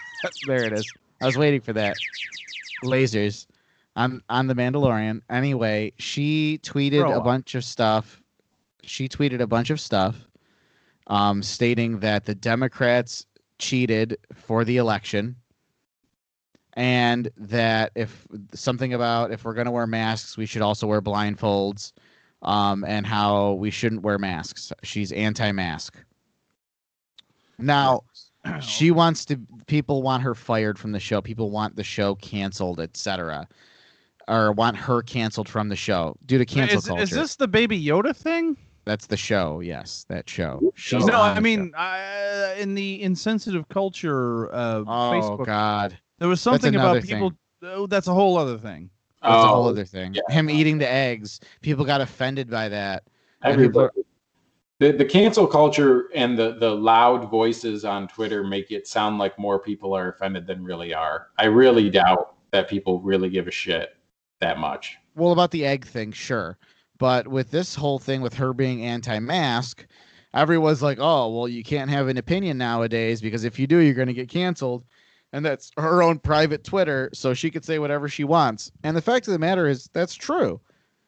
there 0.47 0.63
it 0.65 0.73
is. 0.73 0.85
I 1.21 1.25
was 1.25 1.37
waiting 1.37 1.61
for 1.61 1.73
that. 1.73 1.95
Lasers 2.83 3.47
on 3.95 4.21
on 4.29 4.47
the 4.47 4.55
Mandalorian. 4.55 5.21
Anyway, 5.29 5.93
she 5.99 6.59
tweeted 6.63 7.01
Grow 7.03 7.17
a 7.17 7.21
bunch 7.21 7.55
of 7.55 7.63
stuff. 7.63 8.21
She 8.83 9.07
tweeted 9.07 9.41
a 9.41 9.47
bunch 9.47 9.69
of 9.69 9.79
stuff, 9.79 10.15
um, 11.07 11.43
stating 11.43 11.99
that 11.99 12.25
the 12.25 12.33
Democrats 12.35 13.25
cheated 13.61 14.17
for 14.33 14.65
the 14.65 14.77
election, 14.77 15.35
and 16.73 17.29
that 17.37 17.91
if 17.95 18.27
something 18.53 18.93
about 18.93 19.31
if 19.31 19.45
we're 19.45 19.53
gonna 19.53 19.71
wear 19.71 19.87
masks, 19.87 20.37
we 20.37 20.45
should 20.45 20.61
also 20.61 20.87
wear 20.87 21.01
blindfolds, 21.01 21.93
um, 22.41 22.83
and 22.85 23.05
how 23.05 23.53
we 23.53 23.69
shouldn't 23.69 24.01
wear 24.01 24.17
masks. 24.17 24.73
She's 24.83 25.11
anti-mask. 25.11 25.95
Now, 27.59 28.01
she 28.61 28.91
wants 28.91 29.23
to 29.25 29.39
people 29.67 30.01
want 30.01 30.23
her 30.23 30.35
fired 30.35 30.77
from 30.77 30.91
the 30.91 30.99
show 30.99 31.21
people 31.21 31.51
want 31.51 31.75
the 31.75 31.83
show 31.83 32.15
canceled 32.15 32.79
etc 32.79 33.47
or 34.27 34.51
want 34.51 34.75
her 34.75 35.01
canceled 35.01 35.47
from 35.47 35.69
the 35.69 35.75
show 35.75 36.15
due 36.25 36.37
to 36.37 36.45
cancel 36.45 36.79
is, 36.79 36.87
culture 36.87 37.03
is 37.03 37.09
this 37.09 37.35
the 37.35 37.47
Baby 37.47 37.81
Yoda 37.81 38.15
thing? 38.15 38.57
That's 38.85 39.07
the 39.07 39.17
show 39.17 39.59
yes 39.59 40.05
that 40.09 40.29
show 40.29 40.59
she's 40.75 41.05
no, 41.05 41.21
I 41.21 41.39
mean, 41.39 41.71
uh, 41.75 42.53
in 42.57 42.73
the 42.73 43.01
insensitive 43.01 43.67
culture 43.69 44.53
uh, 44.53 44.79
oh 44.79 44.83
Facebook, 44.85 45.45
god 45.45 45.97
there 46.19 46.27
was 46.29 46.41
something 46.41 46.75
about 46.75 47.03
people. 47.03 47.33
Oh, 47.63 47.87
that's 47.87 48.07
a 48.07 48.13
whole 48.13 48.37
other 48.37 48.57
thing. 48.57 48.89
that's 49.21 49.33
a 49.33 49.47
whole 49.47 49.65
Oh, 49.65 49.69
other 49.69 49.85
thing 49.85 50.13
yeah. 50.15 50.21
him 50.29 50.49
eating 50.49 50.77
the 50.77 50.89
eggs 50.89 51.39
people 51.61 51.85
got 51.85 52.01
offended 52.01 52.49
by 52.49 52.69
that 52.69 53.03
And 53.43 53.57
people 53.57 53.81
Everybody. 53.81 54.01
The, 54.79 54.91
the 54.93 55.05
cancel 55.05 55.45
culture 55.45 56.09
and 56.15 56.35
the, 56.39 56.53
the 56.53 56.71
loud 56.71 57.29
voices 57.29 57.85
on 57.85 58.07
Twitter 58.07 58.43
make 58.43 58.71
it 58.71 58.87
sound 58.87 59.19
like 59.19 59.37
more 59.37 59.59
people 59.59 59.95
are 59.95 60.09
offended 60.09 60.47
than 60.47 60.63
really 60.63 60.91
are. 60.91 61.27
I 61.37 61.45
really 61.45 61.87
doubt 61.91 62.33
that 62.49 62.67
people 62.67 62.99
really 62.99 63.29
give 63.29 63.47
a 63.47 63.51
shit 63.51 63.95
that 64.39 64.57
much. 64.57 64.97
well 65.15 65.33
about 65.33 65.51
the 65.51 65.65
egg 65.67 65.85
thing 65.85 66.11
sure 66.11 66.57
but 67.01 67.27
with 67.27 67.49
this 67.49 67.73
whole 67.73 67.97
thing 67.97 68.21
with 68.21 68.35
her 68.35 68.53
being 68.53 68.85
anti-mask 68.85 69.87
everyone's 70.35 70.83
like 70.83 70.99
oh 71.01 71.27
well 71.29 71.47
you 71.47 71.63
can't 71.63 71.89
have 71.89 72.07
an 72.07 72.17
opinion 72.17 72.59
nowadays 72.59 73.19
because 73.19 73.43
if 73.43 73.57
you 73.57 73.65
do 73.65 73.79
you're 73.79 73.95
going 73.95 74.07
to 74.07 74.13
get 74.13 74.29
canceled. 74.29 74.85
And 75.33 75.43
that's 75.43 75.71
her 75.77 76.03
own 76.03 76.19
private 76.19 76.63
twitter 76.63 77.09
so 77.11 77.33
she 77.33 77.49
could 77.49 77.65
say 77.65 77.79
whatever 77.79 78.07
she 78.07 78.23
wants. 78.23 78.71
And 78.83 78.95
the 78.95 79.01
fact 79.01 79.27
of 79.27 79.31
the 79.31 79.39
matter 79.39 79.65
is 79.67 79.89
that's 79.93 80.13
true. 80.13 80.61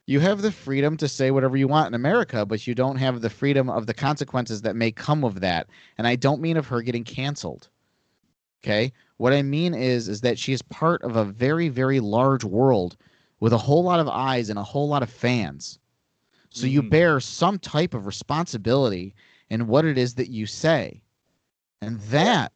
You 0.07 0.20
have 0.22 0.41
the 0.41 0.52
freedom 0.52 0.98
to 0.98 1.07
say 1.07 1.30
whatever 1.30 1.57
you 1.57 1.68
want 1.68 1.90
in 1.90 1.94
america 1.94 2.44
but 2.44 2.65
you 2.65 2.74
don't 2.74 2.98
have 2.98 3.22
the 3.22 3.30
freedom 3.30 3.70
of 3.70 3.86
the 3.86 3.94
consequences 3.94 4.64
that 4.64 4.76
may 4.76 4.91
come 4.91 5.24
of 5.24 5.41
that. 5.41 5.68
And 5.99 6.07
i 6.07 6.15
don't 6.15 6.41
mean 6.41 6.57
of 6.57 6.65
her 6.68 6.82
getting 6.82 7.03
canceled 7.03 7.70
okay? 8.64 8.91
What 9.18 9.32
i 9.32 9.44
mean 9.44 9.76
is 9.76 10.10
is 10.10 10.22
that 10.22 10.40
she 10.40 10.53
is 10.53 10.64
part 10.64 11.03
of 11.03 11.18
a 11.18 11.26
very 11.26 11.70
very 11.70 11.99
large 11.99 12.44
world 12.44 12.98
with 13.44 13.52
a 13.52 13.57
whole 13.57 13.84
lot 13.84 13.99
of 13.99 14.07
eyes 14.07 14.49
and 14.49 14.57
a 14.57 14.64
whole 14.64 14.88
lot 14.88 15.03
of 15.03 15.10
fans. 15.10 15.78
So 16.53 16.67
you 16.67 16.84
Mhm. 16.84 16.89
bear 16.91 17.19
some 17.19 17.57
type 17.57 17.95
of 17.95 18.05
responsibility 18.05 19.15
in 19.49 19.65
what 19.65 19.85
it 19.85 19.97
is 19.97 20.13
that 20.15 20.30
you 20.30 20.45
say. 20.45 21.01
And 21.81 21.99
that 22.01 22.53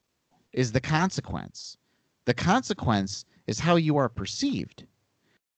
is 0.53 0.71
the 0.71 0.79
consequence. 0.79 1.77
The 2.25 2.35
consequence 2.35 3.25
is 3.47 3.59
how 3.59 3.75
you 3.75 3.97
are 3.97 4.07
perceived 4.07 4.85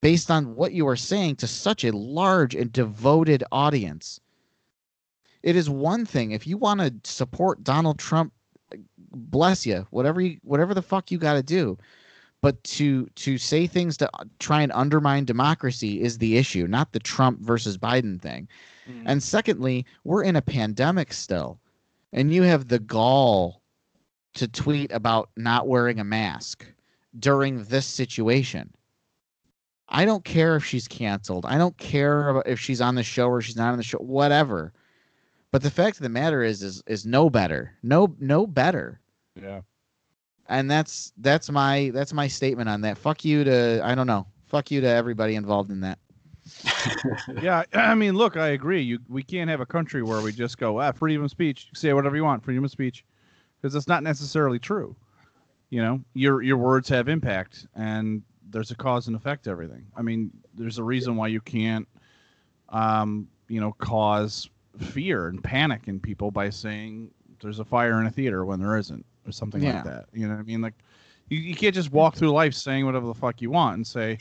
based 0.02 0.32
on 0.32 0.56
what 0.56 0.72
you 0.72 0.88
are 0.88 0.96
saying 0.96 1.36
to 1.36 1.48
such 1.48 1.84
a 1.84 1.96
large 1.96 2.56
and 2.56 2.72
devoted 2.72 3.44
audience. 3.52 4.22
It 5.44 5.58
is 5.58 5.70
one 5.70 6.06
thing 6.06 6.32
if 6.32 6.48
you 6.48 6.58
want 6.58 6.80
to 6.80 6.94
support 7.04 7.64
Donald 7.66 8.00
Trump, 8.00 8.32
bless 9.12 9.66
you, 9.66 9.86
whatever 9.90 10.22
you, 10.22 10.40
whatever 10.44 10.74
the 10.74 10.82
fuck 10.82 11.12
you 11.12 11.18
got 11.18 11.34
to 11.34 11.44
do. 11.44 11.78
But 12.42 12.62
to 12.64 13.06
to 13.16 13.38
say 13.38 13.68
things 13.68 13.98
to 13.98 14.10
uh, 14.16 14.24
try 14.40 14.62
and 14.62 14.72
undermine 14.74 15.26
democracy 15.26 16.02
is 16.02 16.18
the 16.18 16.38
issue, 16.38 16.68
not 16.68 16.92
the 16.92 17.00
Trump 17.00 17.40
versus 17.42 17.78
Biden 17.78 18.22
thing. 18.22 18.48
And 19.06 19.22
secondly, 19.22 19.86
we're 20.04 20.24
in 20.24 20.36
a 20.36 20.42
pandemic 20.42 21.14
still, 21.14 21.60
and 22.12 22.34
you 22.34 22.42
have 22.44 22.68
the 22.68 22.80
gall 22.80 23.62
to 24.34 24.48
tweet 24.48 24.92
about 24.92 25.30
not 25.38 25.68
wearing 25.68 26.00
a 26.00 26.04
mask 26.04 26.66
during 27.20 27.64
this 27.66 27.86
situation. 27.86 28.74
I 29.90 30.06
don't 30.06 30.24
care 30.24 30.56
if 30.56 30.66
she's 30.66 30.88
canceled. 30.88 31.46
I 31.46 31.58
don't 31.58 31.78
care 31.78 32.42
if 32.46 32.60
she's 32.60 32.82
on 32.82 32.96
the 32.96 33.04
show 33.04 33.28
or 33.28 33.42
she's 33.42 33.56
not 33.56 33.72
on 33.72 33.78
the 33.78 33.84
show, 33.84 33.98
whatever. 34.00 34.74
But 35.52 35.62
the 35.64 35.72
fact 35.72 35.98
of 35.98 36.04
the 36.04 36.10
matter 36.10 36.44
is, 36.44 36.62
is 36.64 36.82
is 36.88 37.06
no 37.06 37.30
better, 37.30 37.76
no 37.84 38.16
no 38.20 38.48
better, 38.48 39.00
Yeah. 39.40 39.62
And 40.50 40.70
that's 40.70 41.14
that's 41.18 41.50
my 41.50 41.92
that's 41.94 42.12
my 42.12 42.28
statement 42.28 42.68
on 42.68 42.82
that. 42.82 42.98
Fuck 42.98 43.24
you 43.24 43.44
to 43.44 43.82
I 43.84 43.96
don't 43.96 44.08
know. 44.08 44.26
Fuck 44.48 44.72
you 44.72 44.82
to 44.82 44.88
everybody 44.88 45.36
involved 45.36 45.72
in 45.72 45.80
that. 45.82 46.00
yeah, 47.42 47.64
I 47.74 47.96
mean, 47.96 48.16
look, 48.16 48.36
I 48.36 48.50
agree. 48.50 48.82
You 48.82 49.00
we 49.08 49.24
can't 49.24 49.50
have 49.50 49.62
a 49.62 49.66
country 49.66 50.04
where 50.04 50.22
we 50.22 50.32
just 50.32 50.58
go, 50.58 50.82
ah, 50.82 50.92
freedom 50.92 51.24
of 51.24 51.32
speech. 51.32 51.70
Say 51.74 51.94
whatever 51.94 52.16
you 52.16 52.24
want, 52.24 52.44
freedom 52.44 52.66
of 52.66 52.72
speech, 52.72 53.06
because 53.62 53.76
it's 53.76 53.88
not 53.88 54.04
necessarily 54.04 54.60
true. 54.60 54.96
You 55.70 55.84
know, 55.84 56.02
your 56.16 56.42
your 56.42 56.58
words 56.58 56.90
have 56.90 57.08
impact, 57.08 57.68
and 57.76 58.24
there's 58.50 58.72
a 58.72 58.76
cause 58.76 59.08
and 59.08 59.16
effect 59.16 59.44
to 59.44 59.52
everything. 59.52 59.86
I 59.96 60.02
mean, 60.02 60.32
there's 60.56 60.80
a 60.80 60.84
reason 60.84 61.16
why 61.16 61.28
you 61.28 61.42
can't, 61.42 61.88
um, 62.70 63.28
you 63.48 63.62
know, 63.62 63.74
cause 63.74 64.50
fear 64.80 65.28
and 65.28 65.44
panic 65.44 65.88
in 65.88 66.00
people 66.00 66.32
by 66.32 66.50
saying 66.50 67.12
there's 67.42 67.60
a 67.60 67.66
fire 67.66 68.00
in 68.00 68.08
a 68.08 68.12
theater 68.12 68.46
when 68.46 68.60
there 68.60 68.78
isn't, 68.78 69.06
or 69.30 69.32
something 69.32 69.62
Yeah. 69.64 69.76
like 69.76 69.84
that. 69.86 70.06
You 70.14 70.28
know 70.28 70.34
what 70.34 70.42
I 70.42 70.44
mean? 70.44 70.62
Like, 70.62 70.74
you, 71.30 71.38
you 71.40 71.56
can't 71.56 71.76
just 71.76 71.92
walk 71.92 72.16
through 72.16 72.32
life 72.32 72.54
saying 72.54 72.86
whatever 72.86 73.06
the 73.08 73.14
fuck 73.14 73.42
you 73.42 73.52
want 73.52 73.76
and 73.78 73.86
say, 73.88 74.18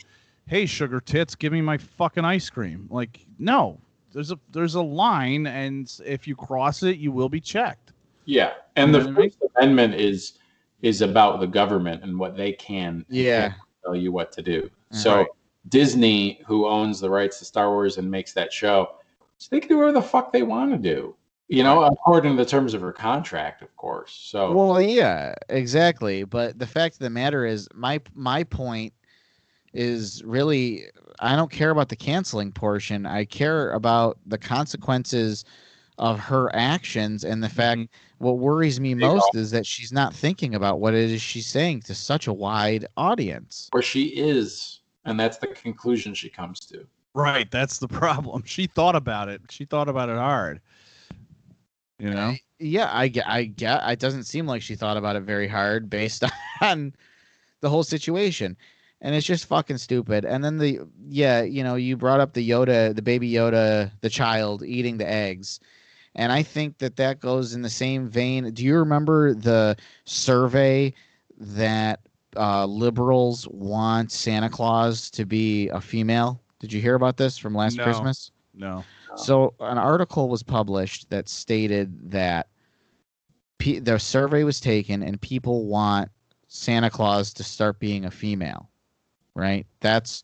hey 0.47 0.65
sugar 0.65 0.99
tits 0.99 1.35
give 1.35 1.53
me 1.53 1.61
my 1.61 1.77
fucking 1.77 2.25
ice 2.25 2.49
cream 2.49 2.87
like 2.89 3.23
no 3.37 3.79
there's 4.11 4.31
a 4.31 4.39
there's 4.51 4.73
a 4.73 4.81
line 4.81 5.45
and 5.45 5.99
if 6.03 6.27
you 6.27 6.35
cross 6.35 6.81
it 6.81 6.97
you 6.97 7.11
will 7.11 7.29
be 7.29 7.39
checked 7.39 7.91
Yeah, 8.25 8.53
and 8.75 8.91
You 8.91 8.93
the 8.93 9.05
know 9.05 9.11
what 9.11 9.17
I 9.19 9.21
mean? 9.21 9.29
First 9.29 9.53
Amendment 9.57 9.93
is 9.93 10.39
is 10.81 11.01
about 11.01 11.39
the 11.39 11.45
government 11.45 12.03
and 12.03 12.17
what 12.17 12.35
they 12.35 12.53
can 12.53 13.05
Yeah. 13.09 13.53
tell 13.83 13.95
you 13.95 14.11
what 14.11 14.31
to 14.31 14.41
do. 14.41 14.69
Yeah. 14.91 14.97
So 14.97 15.27
Disney, 15.67 16.41
who 16.47 16.67
owns 16.67 16.99
the 16.99 17.09
rights 17.11 17.37
to 17.39 17.45
Star 17.45 17.69
Wars 17.69 17.97
and 17.99 18.09
makes 18.09 18.33
that 18.33 18.51
show, 18.51 18.95
so 19.37 19.49
they 19.51 19.59
can 19.59 19.69
do 19.69 19.77
whatever 19.77 19.99
the 19.99 20.07
fuck 20.07 20.31
they 20.31 20.41
want 20.41 20.71
to 20.71 20.77
do. 20.79 21.15
You 21.49 21.63
know, 21.63 21.81
according 21.81 22.37
to 22.37 22.43
the 22.43 22.47
terms 22.47 22.75
of 22.75 22.81
her 22.81 22.93
contract, 22.93 23.63
of 23.63 23.75
course. 23.75 24.13
So 24.13 24.51
Well, 24.51 24.79
yeah, 24.79 25.33
exactly. 25.49 26.23
But 26.23 26.59
the 26.59 26.67
fact 26.67 26.95
of 26.95 26.99
the 26.99 27.09
matter 27.09 27.43
is, 27.43 27.67
my 27.73 27.99
my 28.13 28.43
point 28.43 28.93
is 29.73 30.23
really, 30.23 30.83
I 31.19 31.35
don't 31.35 31.51
care 31.51 31.71
about 31.71 31.89
the 31.89 31.95
canceling 31.95 32.51
portion. 32.51 33.07
I 33.07 33.25
care 33.25 33.71
about 33.71 34.19
the 34.27 34.37
consequences 34.37 35.43
of 35.97 36.19
her 36.19 36.55
actions 36.55 37.23
and 37.23 37.41
the 37.41 37.47
mm-hmm. 37.47 37.55
fact. 37.55 37.81
What 38.19 38.37
worries 38.37 38.79
me 38.79 38.93
Big 38.93 39.01
most 39.01 39.31
all. 39.33 39.41
is 39.41 39.49
that 39.49 39.65
she's 39.65 39.91
not 39.91 40.13
thinking 40.13 40.53
about 40.53 40.79
what 40.79 40.93
it 40.93 41.09
is 41.09 41.21
she's 41.21 41.47
saying 41.47 41.81
to 41.83 41.95
such 41.95 42.27
a 42.27 42.33
wide 42.33 42.85
audience. 42.95 43.69
where 43.71 43.81
she 43.81 44.03
is, 44.03 44.81
and 45.05 45.19
that's 45.19 45.37
the 45.37 45.47
conclusion 45.47 46.13
she 46.13 46.29
comes 46.29 46.59
to. 46.59 46.85
right 47.15 47.49
that's 47.49 47.79
the 47.79 47.87
problem 47.87 48.43
she 48.45 48.67
thought 48.67 48.95
about 48.95 49.27
it 49.29 49.41
she 49.49 49.65
thought 49.65 49.89
about 49.89 50.09
it 50.09 50.15
hard 50.15 50.61
you 51.99 52.11
know 52.11 52.39
Yeah, 52.59 52.89
I 52.91 53.07
get, 53.09 53.27
I 53.27 53.45
get. 53.45 53.81
It 53.89 53.99
doesn't 53.99 54.23
seem 54.23 54.47
like 54.47 54.61
she 54.61 54.75
thought 54.75 54.97
about 54.97 55.15
it 55.15 55.21
very 55.23 55.47
hard 55.47 55.89
based 55.89 56.23
on 56.61 56.93
the 57.61 57.69
whole 57.69 57.83
situation, 57.83 58.57
and 59.01 59.15
it's 59.15 59.25
just 59.25 59.45
fucking 59.45 59.77
stupid. 59.77 60.25
And 60.25 60.43
then 60.43 60.57
the 60.57 60.79
yeah, 61.07 61.41
you 61.41 61.63
know, 61.63 61.75
you 61.75 61.97
brought 61.97 62.19
up 62.21 62.33
the 62.33 62.47
Yoda, 62.47 62.95
the 62.95 63.01
baby 63.01 63.31
Yoda, 63.31 63.91
the 64.01 64.09
child 64.09 64.63
eating 64.63 64.97
the 64.97 65.09
eggs, 65.09 65.59
and 66.15 66.31
I 66.31 66.43
think 66.43 66.79
that 66.79 66.97
that 66.97 67.19
goes 67.19 67.53
in 67.53 67.61
the 67.61 67.69
same 67.69 68.07
vein. 68.07 68.51
Do 68.53 68.63
you 68.63 68.77
remember 68.77 69.33
the 69.33 69.75
survey 70.05 70.93
that 71.37 72.01
uh, 72.35 72.65
liberals 72.65 73.47
want 73.49 74.11
Santa 74.11 74.49
Claus 74.49 75.09
to 75.11 75.25
be 75.25 75.69
a 75.69 75.81
female? 75.81 76.41
Did 76.59 76.73
you 76.73 76.81
hear 76.81 76.95
about 76.95 77.17
this 77.17 77.37
from 77.37 77.53
last 77.55 77.77
No. 77.77 77.83
Christmas? 77.83 78.31
no 78.53 78.87
So 79.15 79.53
an 79.59 79.77
article 79.77 80.29
was 80.29 80.43
published 80.43 81.09
that 81.09 81.29
stated 81.29 82.11
that 82.11 82.47
pe- 83.57 83.79
the 83.79 83.99
survey 83.99 84.43
was 84.43 84.59
taken 84.59 85.03
and 85.03 85.19
people 85.19 85.65
want 85.65 86.09
Santa 86.47 86.89
Claus 86.89 87.33
to 87.33 87.43
start 87.43 87.79
being 87.79 88.05
a 88.05 88.11
female, 88.11 88.69
right? 89.35 89.65
That's 89.81 90.23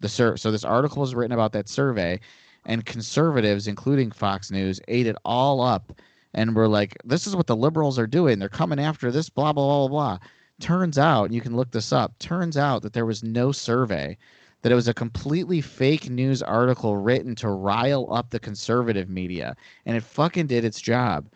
the 0.00 0.08
sur- 0.08 0.36
so 0.36 0.50
this 0.50 0.64
article 0.64 1.00
was 1.00 1.14
written 1.14 1.32
about 1.32 1.52
that 1.52 1.68
survey, 1.68 2.20
and 2.66 2.84
conservatives, 2.84 3.66
including 3.66 4.10
Fox 4.10 4.50
News, 4.50 4.80
ate 4.88 5.06
it 5.06 5.16
all 5.24 5.60
up 5.60 5.92
and 6.32 6.54
were 6.54 6.68
like, 6.68 6.96
"This 7.04 7.26
is 7.26 7.36
what 7.36 7.46
the 7.46 7.56
liberals 7.56 7.98
are 7.98 8.06
doing. 8.06 8.38
They're 8.38 8.48
coming 8.48 8.78
after 8.78 9.10
this." 9.10 9.28
Blah 9.28 9.52
blah 9.52 9.64
blah 9.64 9.88
blah. 9.88 10.18
blah. 10.18 10.28
Turns 10.60 10.98
out, 10.98 11.32
you 11.32 11.40
can 11.40 11.56
look 11.56 11.72
this 11.72 11.92
up. 11.92 12.18
Turns 12.18 12.56
out 12.56 12.82
that 12.82 12.92
there 12.92 13.06
was 13.06 13.22
no 13.22 13.52
survey 13.52 14.16
that 14.64 14.72
it 14.72 14.76
was 14.76 14.88
a 14.88 14.94
completely 14.94 15.60
fake 15.60 16.08
news 16.08 16.42
article 16.42 16.96
written 16.96 17.34
to 17.34 17.50
rile 17.50 18.08
up 18.10 18.30
the 18.30 18.40
conservative 18.40 19.10
media 19.10 19.54
and 19.84 19.94
it 19.94 20.02
fucking 20.02 20.46
did 20.46 20.64
its 20.64 20.80
job. 20.80 21.28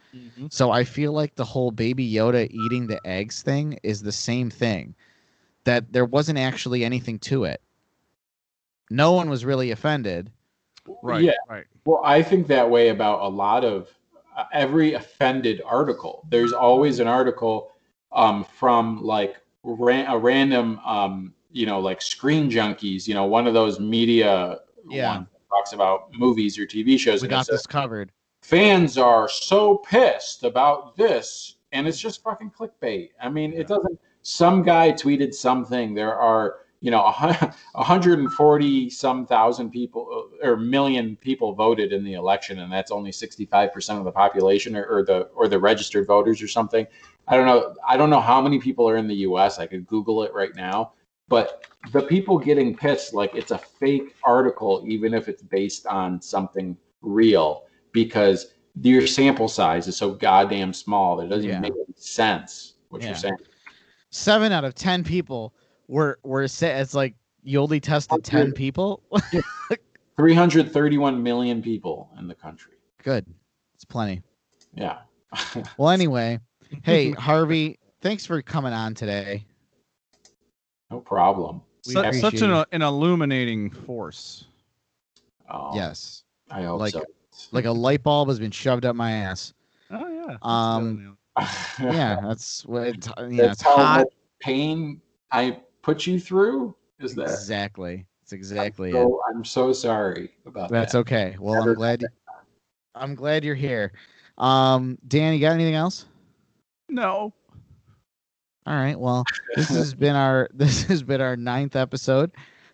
So 0.48 0.70
I 0.70 0.82
feel 0.82 1.12
like 1.12 1.34
the 1.34 1.44
whole 1.44 1.70
baby 1.70 2.10
Yoda 2.10 2.50
eating 2.50 2.86
the 2.86 3.06
eggs 3.06 3.42
thing 3.42 3.78
is 3.82 4.00
the 4.00 4.12
same 4.12 4.48
thing. 4.48 4.94
That 5.64 5.92
there 5.92 6.06
wasn't 6.06 6.38
actually 6.38 6.86
anything 6.86 7.18
to 7.18 7.44
it. 7.44 7.60
No 8.88 9.12
one 9.12 9.28
was 9.28 9.44
really 9.44 9.72
offended. 9.72 10.32
right 11.02 11.22
Yeah. 11.22 11.32
right 11.50 11.66
Well, 11.84 12.00
I 12.02 12.22
think 12.22 12.46
that 12.46 12.70
way 12.70 12.88
about 12.88 13.20
a 13.20 13.28
lot 13.28 13.62
of 13.62 13.90
uh, 14.34 14.44
every 14.54 14.94
offended 14.94 15.60
article. 15.66 16.24
There's 16.30 16.54
always 16.54 16.98
an 16.98 17.08
article 17.08 17.72
um, 18.10 18.42
from 18.42 19.02
like 19.02 19.36
ran, 19.62 20.06
a 20.06 20.16
random, 20.16 20.80
um, 20.82 21.34
you 21.58 21.66
know, 21.66 21.80
like 21.80 22.00
Screen 22.00 22.48
Junkies, 22.48 23.08
you 23.08 23.14
know, 23.14 23.24
one 23.24 23.48
of 23.48 23.54
those 23.54 23.80
media 23.80 24.60
Yeah. 24.88 25.16
ones 25.16 25.26
that 25.32 25.40
talks 25.48 25.72
about 25.72 26.08
movies 26.16 26.56
or 26.56 26.64
TV 26.64 26.96
shows. 26.96 27.20
We 27.20 27.28
got 27.28 27.48
this 27.48 27.66
covered. 27.66 28.12
Fans 28.42 28.96
are 28.96 29.28
so 29.28 29.78
pissed 29.78 30.44
about 30.44 30.96
this, 30.96 31.56
and 31.72 31.88
it's 31.88 31.98
just 31.98 32.22
fucking 32.22 32.52
clickbait. 32.52 33.10
I 33.20 33.28
mean, 33.28 33.52
it 33.52 33.66
doesn't. 33.66 33.98
Some 34.22 34.62
guy 34.62 34.92
tweeted 34.92 35.34
something. 35.34 35.94
There 35.94 36.14
are, 36.14 36.60
you 36.80 36.92
know, 36.92 37.02
140 37.72 38.90
some 39.04 39.26
thousand 39.26 39.70
people 39.70 40.28
uh, 40.42 40.48
or 40.48 40.56
million 40.56 41.16
people 41.16 41.52
voted 41.54 41.92
in 41.92 42.04
the 42.04 42.14
election, 42.14 42.60
and 42.60 42.72
that's 42.72 42.92
only 42.92 43.10
65 43.10 43.72
percent 43.72 43.98
of 43.98 44.04
the 44.04 44.12
population, 44.12 44.76
or, 44.76 44.84
or 44.84 45.04
the 45.04 45.22
or 45.34 45.48
the 45.48 45.58
registered 45.58 46.06
voters, 46.06 46.40
or 46.40 46.46
something. 46.46 46.86
I 47.26 47.36
don't 47.36 47.46
know. 47.46 47.74
I 47.86 47.96
don't 47.96 48.10
know 48.10 48.20
how 48.20 48.40
many 48.40 48.60
people 48.60 48.88
are 48.88 48.96
in 48.96 49.08
the 49.08 49.16
U.S. 49.16 49.58
I 49.58 49.66
could 49.66 49.88
Google 49.88 50.22
it 50.22 50.32
right 50.32 50.54
now. 50.54 50.92
But 51.28 51.64
the 51.92 52.02
people 52.02 52.38
getting 52.38 52.74
pissed, 52.76 53.14
like 53.14 53.34
it's 53.34 53.50
a 53.50 53.58
fake 53.58 54.14
article, 54.24 54.84
even 54.86 55.14
if 55.14 55.28
it's 55.28 55.42
based 55.42 55.86
on 55.86 56.20
something 56.20 56.76
real, 57.02 57.64
because 57.92 58.52
your 58.80 59.06
sample 59.06 59.48
size 59.48 59.88
is 59.88 59.96
so 59.96 60.12
goddamn 60.12 60.72
small 60.72 61.16
that 61.16 61.26
it 61.26 61.28
doesn't 61.28 61.44
Yeah. 61.44 61.50
even 61.58 61.62
make 61.62 61.72
any 61.72 61.94
sense 61.96 62.74
what 62.88 63.02
Yeah. 63.02 63.08
you're 63.08 63.16
saying. 63.16 63.36
Seven 64.10 64.52
out 64.52 64.64
of 64.64 64.74
ten 64.74 65.04
people 65.04 65.54
were 65.86 66.18
were 66.22 66.48
sa- 66.48 66.66
it's 66.66 66.94
like 66.94 67.14
you 67.42 67.60
only 67.60 67.80
tested 67.80 68.24
ten 68.24 68.52
people. 68.52 69.02
331 70.16 71.22
million 71.22 71.62
people 71.62 72.10
in 72.18 72.26
the 72.26 72.34
country. 72.34 72.72
Good. 73.04 73.26
It's 73.74 73.84
plenty. 73.84 74.22
Yeah. 74.74 74.98
Well 75.76 75.90
anyway, 75.90 76.40
hey 76.82 77.10
Harvey, 77.12 77.78
thanks 78.00 78.24
for 78.24 78.40
coming 78.42 78.72
on 78.72 78.94
today. 78.94 79.44
No 80.90 81.00
problem. 81.00 81.60
We 81.86 81.92
Su- 81.94 82.12
such 82.14 82.40
an, 82.42 82.64
an 82.72 82.82
illuminating 82.82 83.70
force 83.70 84.44
Oh, 85.50 85.74
Yes. 85.74 86.24
I 86.50 86.62
hope 86.62 86.80
Like- 86.80 86.92
so. 86.92 87.04
Like 87.52 87.66
a 87.66 87.70
light 87.70 88.02
bulb 88.02 88.28
has 88.28 88.40
been 88.40 88.50
shoved 88.50 88.84
up 88.84 88.96
my 88.96 89.12
ass. 89.12 89.54
oh 89.92 90.08
yeah 90.08 90.26
that's 90.26 90.44
Um. 90.44 91.16
Yeah, 91.80 92.18
that's 92.20 92.66
what 92.66 92.88
it, 92.88 93.06
yeah, 93.06 93.46
That's 93.46 93.52
it's 93.52 93.62
how 93.62 93.76
hot. 93.76 93.98
much 94.00 94.08
pain 94.40 95.00
I 95.30 95.60
put 95.82 96.04
you 96.04 96.18
through. 96.18 96.74
Is 96.98 97.14
that? 97.14 97.28
Exactly. 97.28 98.04
It's 98.24 98.32
exactly 98.32 98.90
it. 98.90 98.94
So, 98.94 99.20
I'm 99.30 99.44
so 99.44 99.72
sorry 99.72 100.30
about 100.46 100.68
That's 100.68 100.72
that. 100.72 100.78
That's 100.80 100.94
okay. 100.96 101.36
Well, 101.38 101.54
Never 101.54 101.70
I'm 101.70 101.76
glad 101.76 102.04
I'm 102.96 103.14
glad 103.14 103.44
you're 103.44 103.54
here. 103.54 103.92
Um 104.36 104.98
Dan, 105.06 105.32
you 105.34 105.40
got 105.40 105.52
anything 105.52 105.76
else? 105.76 106.06
no 106.88 107.32
All 108.68 108.74
right. 108.76 109.00
Well, 109.00 109.24
this 109.56 109.68
has 109.70 109.94
been 109.94 110.14
our 110.14 110.48
this 110.54 110.82
has 110.84 111.02
been 111.02 111.22
our 111.22 111.36
ninth 111.36 111.74
episode. 111.74 112.32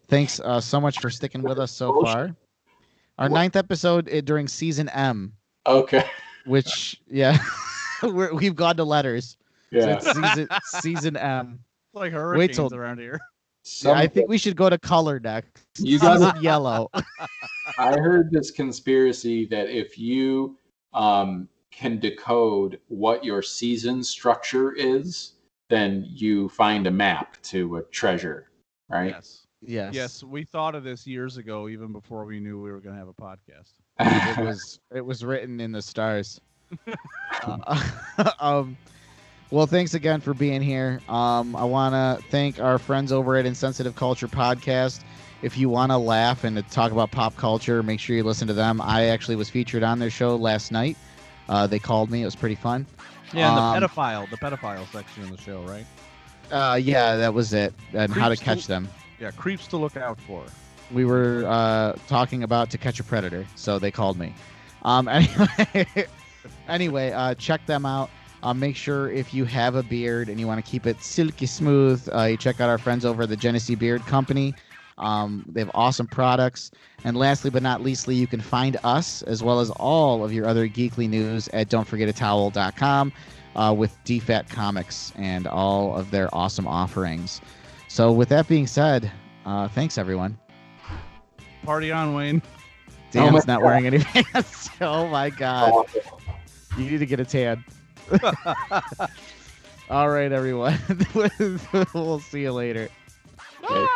Thanks 0.09 0.41
uh, 0.41 0.61
so 0.61 0.81
much 0.81 0.99
for 1.01 1.09
sticking 1.09 1.41
with 1.43 1.59
us 1.61 1.71
so 1.71 2.03
far. 2.03 2.35
Our 3.19 3.29
What? 3.29 3.33
ninth 3.33 3.55
episode 3.57 4.13
uh, 4.13 4.21
during 4.23 4.49
season 4.49 4.89
M, 4.89 5.33
Okay. 5.67 6.05
which 6.47 7.01
yeah, 7.09 7.39
we're, 8.03 8.35
we've 8.35 8.57
gone 8.57 8.77
to 8.77 8.85
letters. 8.85 9.37
So 9.73 9.79
Yeah. 9.79 9.95
it's 9.97 10.07
season 10.07 10.49
season 10.65 11.17
M. 11.17 11.61
It's 11.93 12.01
like 12.01 12.13
hurricanes 12.13 12.57
till- 12.57 12.75
around 12.75 12.99
here. 12.99 13.21
Yeah, 13.83 13.93
I 13.93 14.09
think 14.09 14.29
we 14.29 14.37
should 14.37 14.57
go 14.57 14.69
to 14.69 14.77
color 14.77 15.19
next. 15.21 15.63
You 15.79 15.99
Season 15.99 16.19
gotta- 16.21 16.41
yellow. 16.43 16.91
I 17.79 17.93
heard 17.99 18.31
this 18.31 18.51
conspiracy 18.51 19.47
that 19.47 19.71
if 19.71 19.97
you 19.97 20.59
um, 20.93 21.49
can 21.71 21.99
decode 21.99 22.79
what 22.89 23.25
your 23.25 23.41
season 23.41 24.05
structure 24.05 24.73
is, 24.75 25.35
then 25.75 26.07
you 26.09 26.49
find 26.49 26.87
a 26.87 26.91
map 26.91 27.37
to 27.43 27.77
a 27.77 27.83
treasure, 27.83 28.51
right? 28.89 29.11
Yes. 29.11 29.47
Yes. 29.67 29.95
Yes, 29.95 30.23
we 30.23 30.45
thought 30.45 30.75
of 30.75 30.85
this 30.85 31.07
years 31.07 31.39
ago, 31.39 31.69
even 31.69 31.91
before 31.91 32.27
we 32.27 32.39
knew 32.39 32.61
we 32.61 32.71
were 32.71 32.81
going 32.81 32.95
to 32.95 32.99
have 32.99 33.09
a 33.09 33.15
podcast. 33.15 33.73
It 34.39 34.45
was 34.45 34.81
it 34.95 35.05
was 35.05 35.25
written 35.25 35.61
in 35.61 35.73
the 35.73 35.83
stars. 35.83 36.41
Uh, 37.47 38.31
um, 38.41 38.77
well, 39.51 39.67
thanks 39.67 39.93
again 39.93 40.21
for 40.21 40.33
being 40.33 40.63
here. 40.63 41.01
Um, 41.09 41.55
I 41.55 41.65
want 41.65 41.95
to 41.95 42.27
thank 42.31 42.59
our 42.59 42.79
friends 42.79 43.13
over 43.13 43.37
at 43.37 43.45
Insensitive 43.45 43.95
Culture 43.97 44.29
Podcast. 44.29 45.03
If 45.43 45.59
you 45.59 45.69
want 45.69 45.93
to 45.93 45.99
laugh 45.99 46.45
and 46.45 46.57
to 46.57 46.63
talk 46.63 46.91
about 46.91 47.11
pop 47.11 47.37
culture, 47.37 47.83
make 47.83 48.01
sure 48.01 48.17
you 48.17 48.23
listen 48.23 48.49
to 48.49 48.55
them. 48.55 48.81
I 48.81 49.07
actually 49.07 49.37
was 49.37 49.51
featured 49.51 49.83
on 49.83 49.99
their 49.99 50.11
show 50.11 50.37
last 50.37 50.73
night. 50.73 50.97
Uh, 51.49 51.67
they 51.67 51.79
called 51.79 52.11
me. 52.11 52.23
It 52.23 52.25
was 52.25 52.37
pretty 52.37 52.55
fun. 52.55 52.87
Yeah, 53.35 53.51
and 53.51 53.59
Um, 53.59 53.81
the 53.81 53.87
pedophile, 53.89 54.31
the 54.31 54.37
pedophile 54.37 54.87
section 54.93 55.23
of 55.25 55.31
the 55.31 55.39
show, 55.43 55.61
right? 55.63 55.87
Uh, 56.51 56.77
yeah, 56.81 57.17
that 57.17 57.33
was 57.35 57.53
it. 57.53 57.73
And 57.95 58.13
how 58.13 58.29
to 58.29 58.37
catch 58.37 58.63
to- 58.63 58.69
them. 58.69 58.89
Yeah, 59.21 59.31
creeps 59.31 59.67
to 59.69 59.77
look 59.77 59.97
out 59.97 60.19
for. 60.21 60.43
we 60.93 61.05
were 61.05 61.45
uh, 61.47 61.95
talking 62.09 62.43
about 62.43 62.69
to 62.71 62.77
catch 62.79 63.01
a 63.01 63.05
predator 63.05 63.47
so 63.55 63.79
they 63.79 63.91
called 63.91 64.19
me 64.19 64.35
um, 64.83 65.09
anyway, 65.09 66.07
anyway 66.69 67.11
uh, 67.13 67.35
check 67.37 67.65
them 67.67 67.87
out 67.87 68.11
uh, 68.43 68.53
make 68.53 68.77
sure 68.77 69.11
if 69.11 69.33
you 69.33 69.47
have 69.47 69.77
a 69.77 69.83
beard 69.83 70.29
and 70.29 70.39
you 70.39 70.47
want 70.47 70.63
to 70.63 70.71
keep 70.71 70.87
it 70.87 71.01
silky 71.03 71.47
smooth 71.47 72.07
uh, 72.13 72.25
you 72.25 72.37
check 72.37 72.61
out 72.61 72.69
our 72.69 72.77
friends 72.77 73.05
over 73.07 73.23
at 73.23 73.31
the 73.31 73.37
genesee 73.37 73.75
beard 73.75 74.03
company 74.03 74.55
um, 74.99 75.45
they 75.49 75.61
have 75.61 75.71
awesome 75.75 76.07
products 76.07 76.71
and 77.05 77.17
lastly 77.17 77.51
but 77.51 77.63
not 77.63 77.83
leastly 77.83 78.15
you 78.15 78.27
can 78.27 78.41
find 78.41 78.77
us 78.85 79.23
as 79.23 79.43
well 79.43 79.61
as 79.61 79.71
all 79.73 80.25
of 80.25 80.33
your 80.33 80.47
other 80.47 80.69
geekly 80.69 81.09
news 81.09 81.49
at 81.49 81.69
don'tforgetatowel.com 81.69 83.13
uh, 83.57 83.75
with 83.77 83.97
dfat 84.05 84.49
comics 84.49 85.13
and 85.17 85.47
all 85.47 85.95
of 85.97 86.11
their 86.11 86.33
awesome 86.35 86.67
offerings 86.67 87.41
so 87.89 88.13
with 88.13 88.29
that 88.29 88.47
being 88.49 88.67
said 88.67 89.11
uh, 89.47 89.69
thanks 89.69 89.99
everyone 89.99 90.39
Party 91.65 91.91
on, 91.91 92.15
Wayne. 92.15 92.43
Dan's 93.11 93.33
my 93.33 93.39
not 93.55 93.61
God. 93.61 93.65
wearing 93.65 93.87
any 93.87 93.99
pants. 94.05 94.69
oh 94.81 95.09
my 95.09 95.31
god. 95.31 95.87
You 96.77 96.91
need 96.91 96.99
to 96.99 97.07
get 97.07 97.21
a 97.21 97.25
tan. 97.25 97.65
All 99.91 100.09
right, 100.11 100.33
everyone. 100.33 100.79
we'll 101.95 102.21
see 102.21 102.43
you 102.43 102.53
later. 102.53 102.89
They 103.69 103.87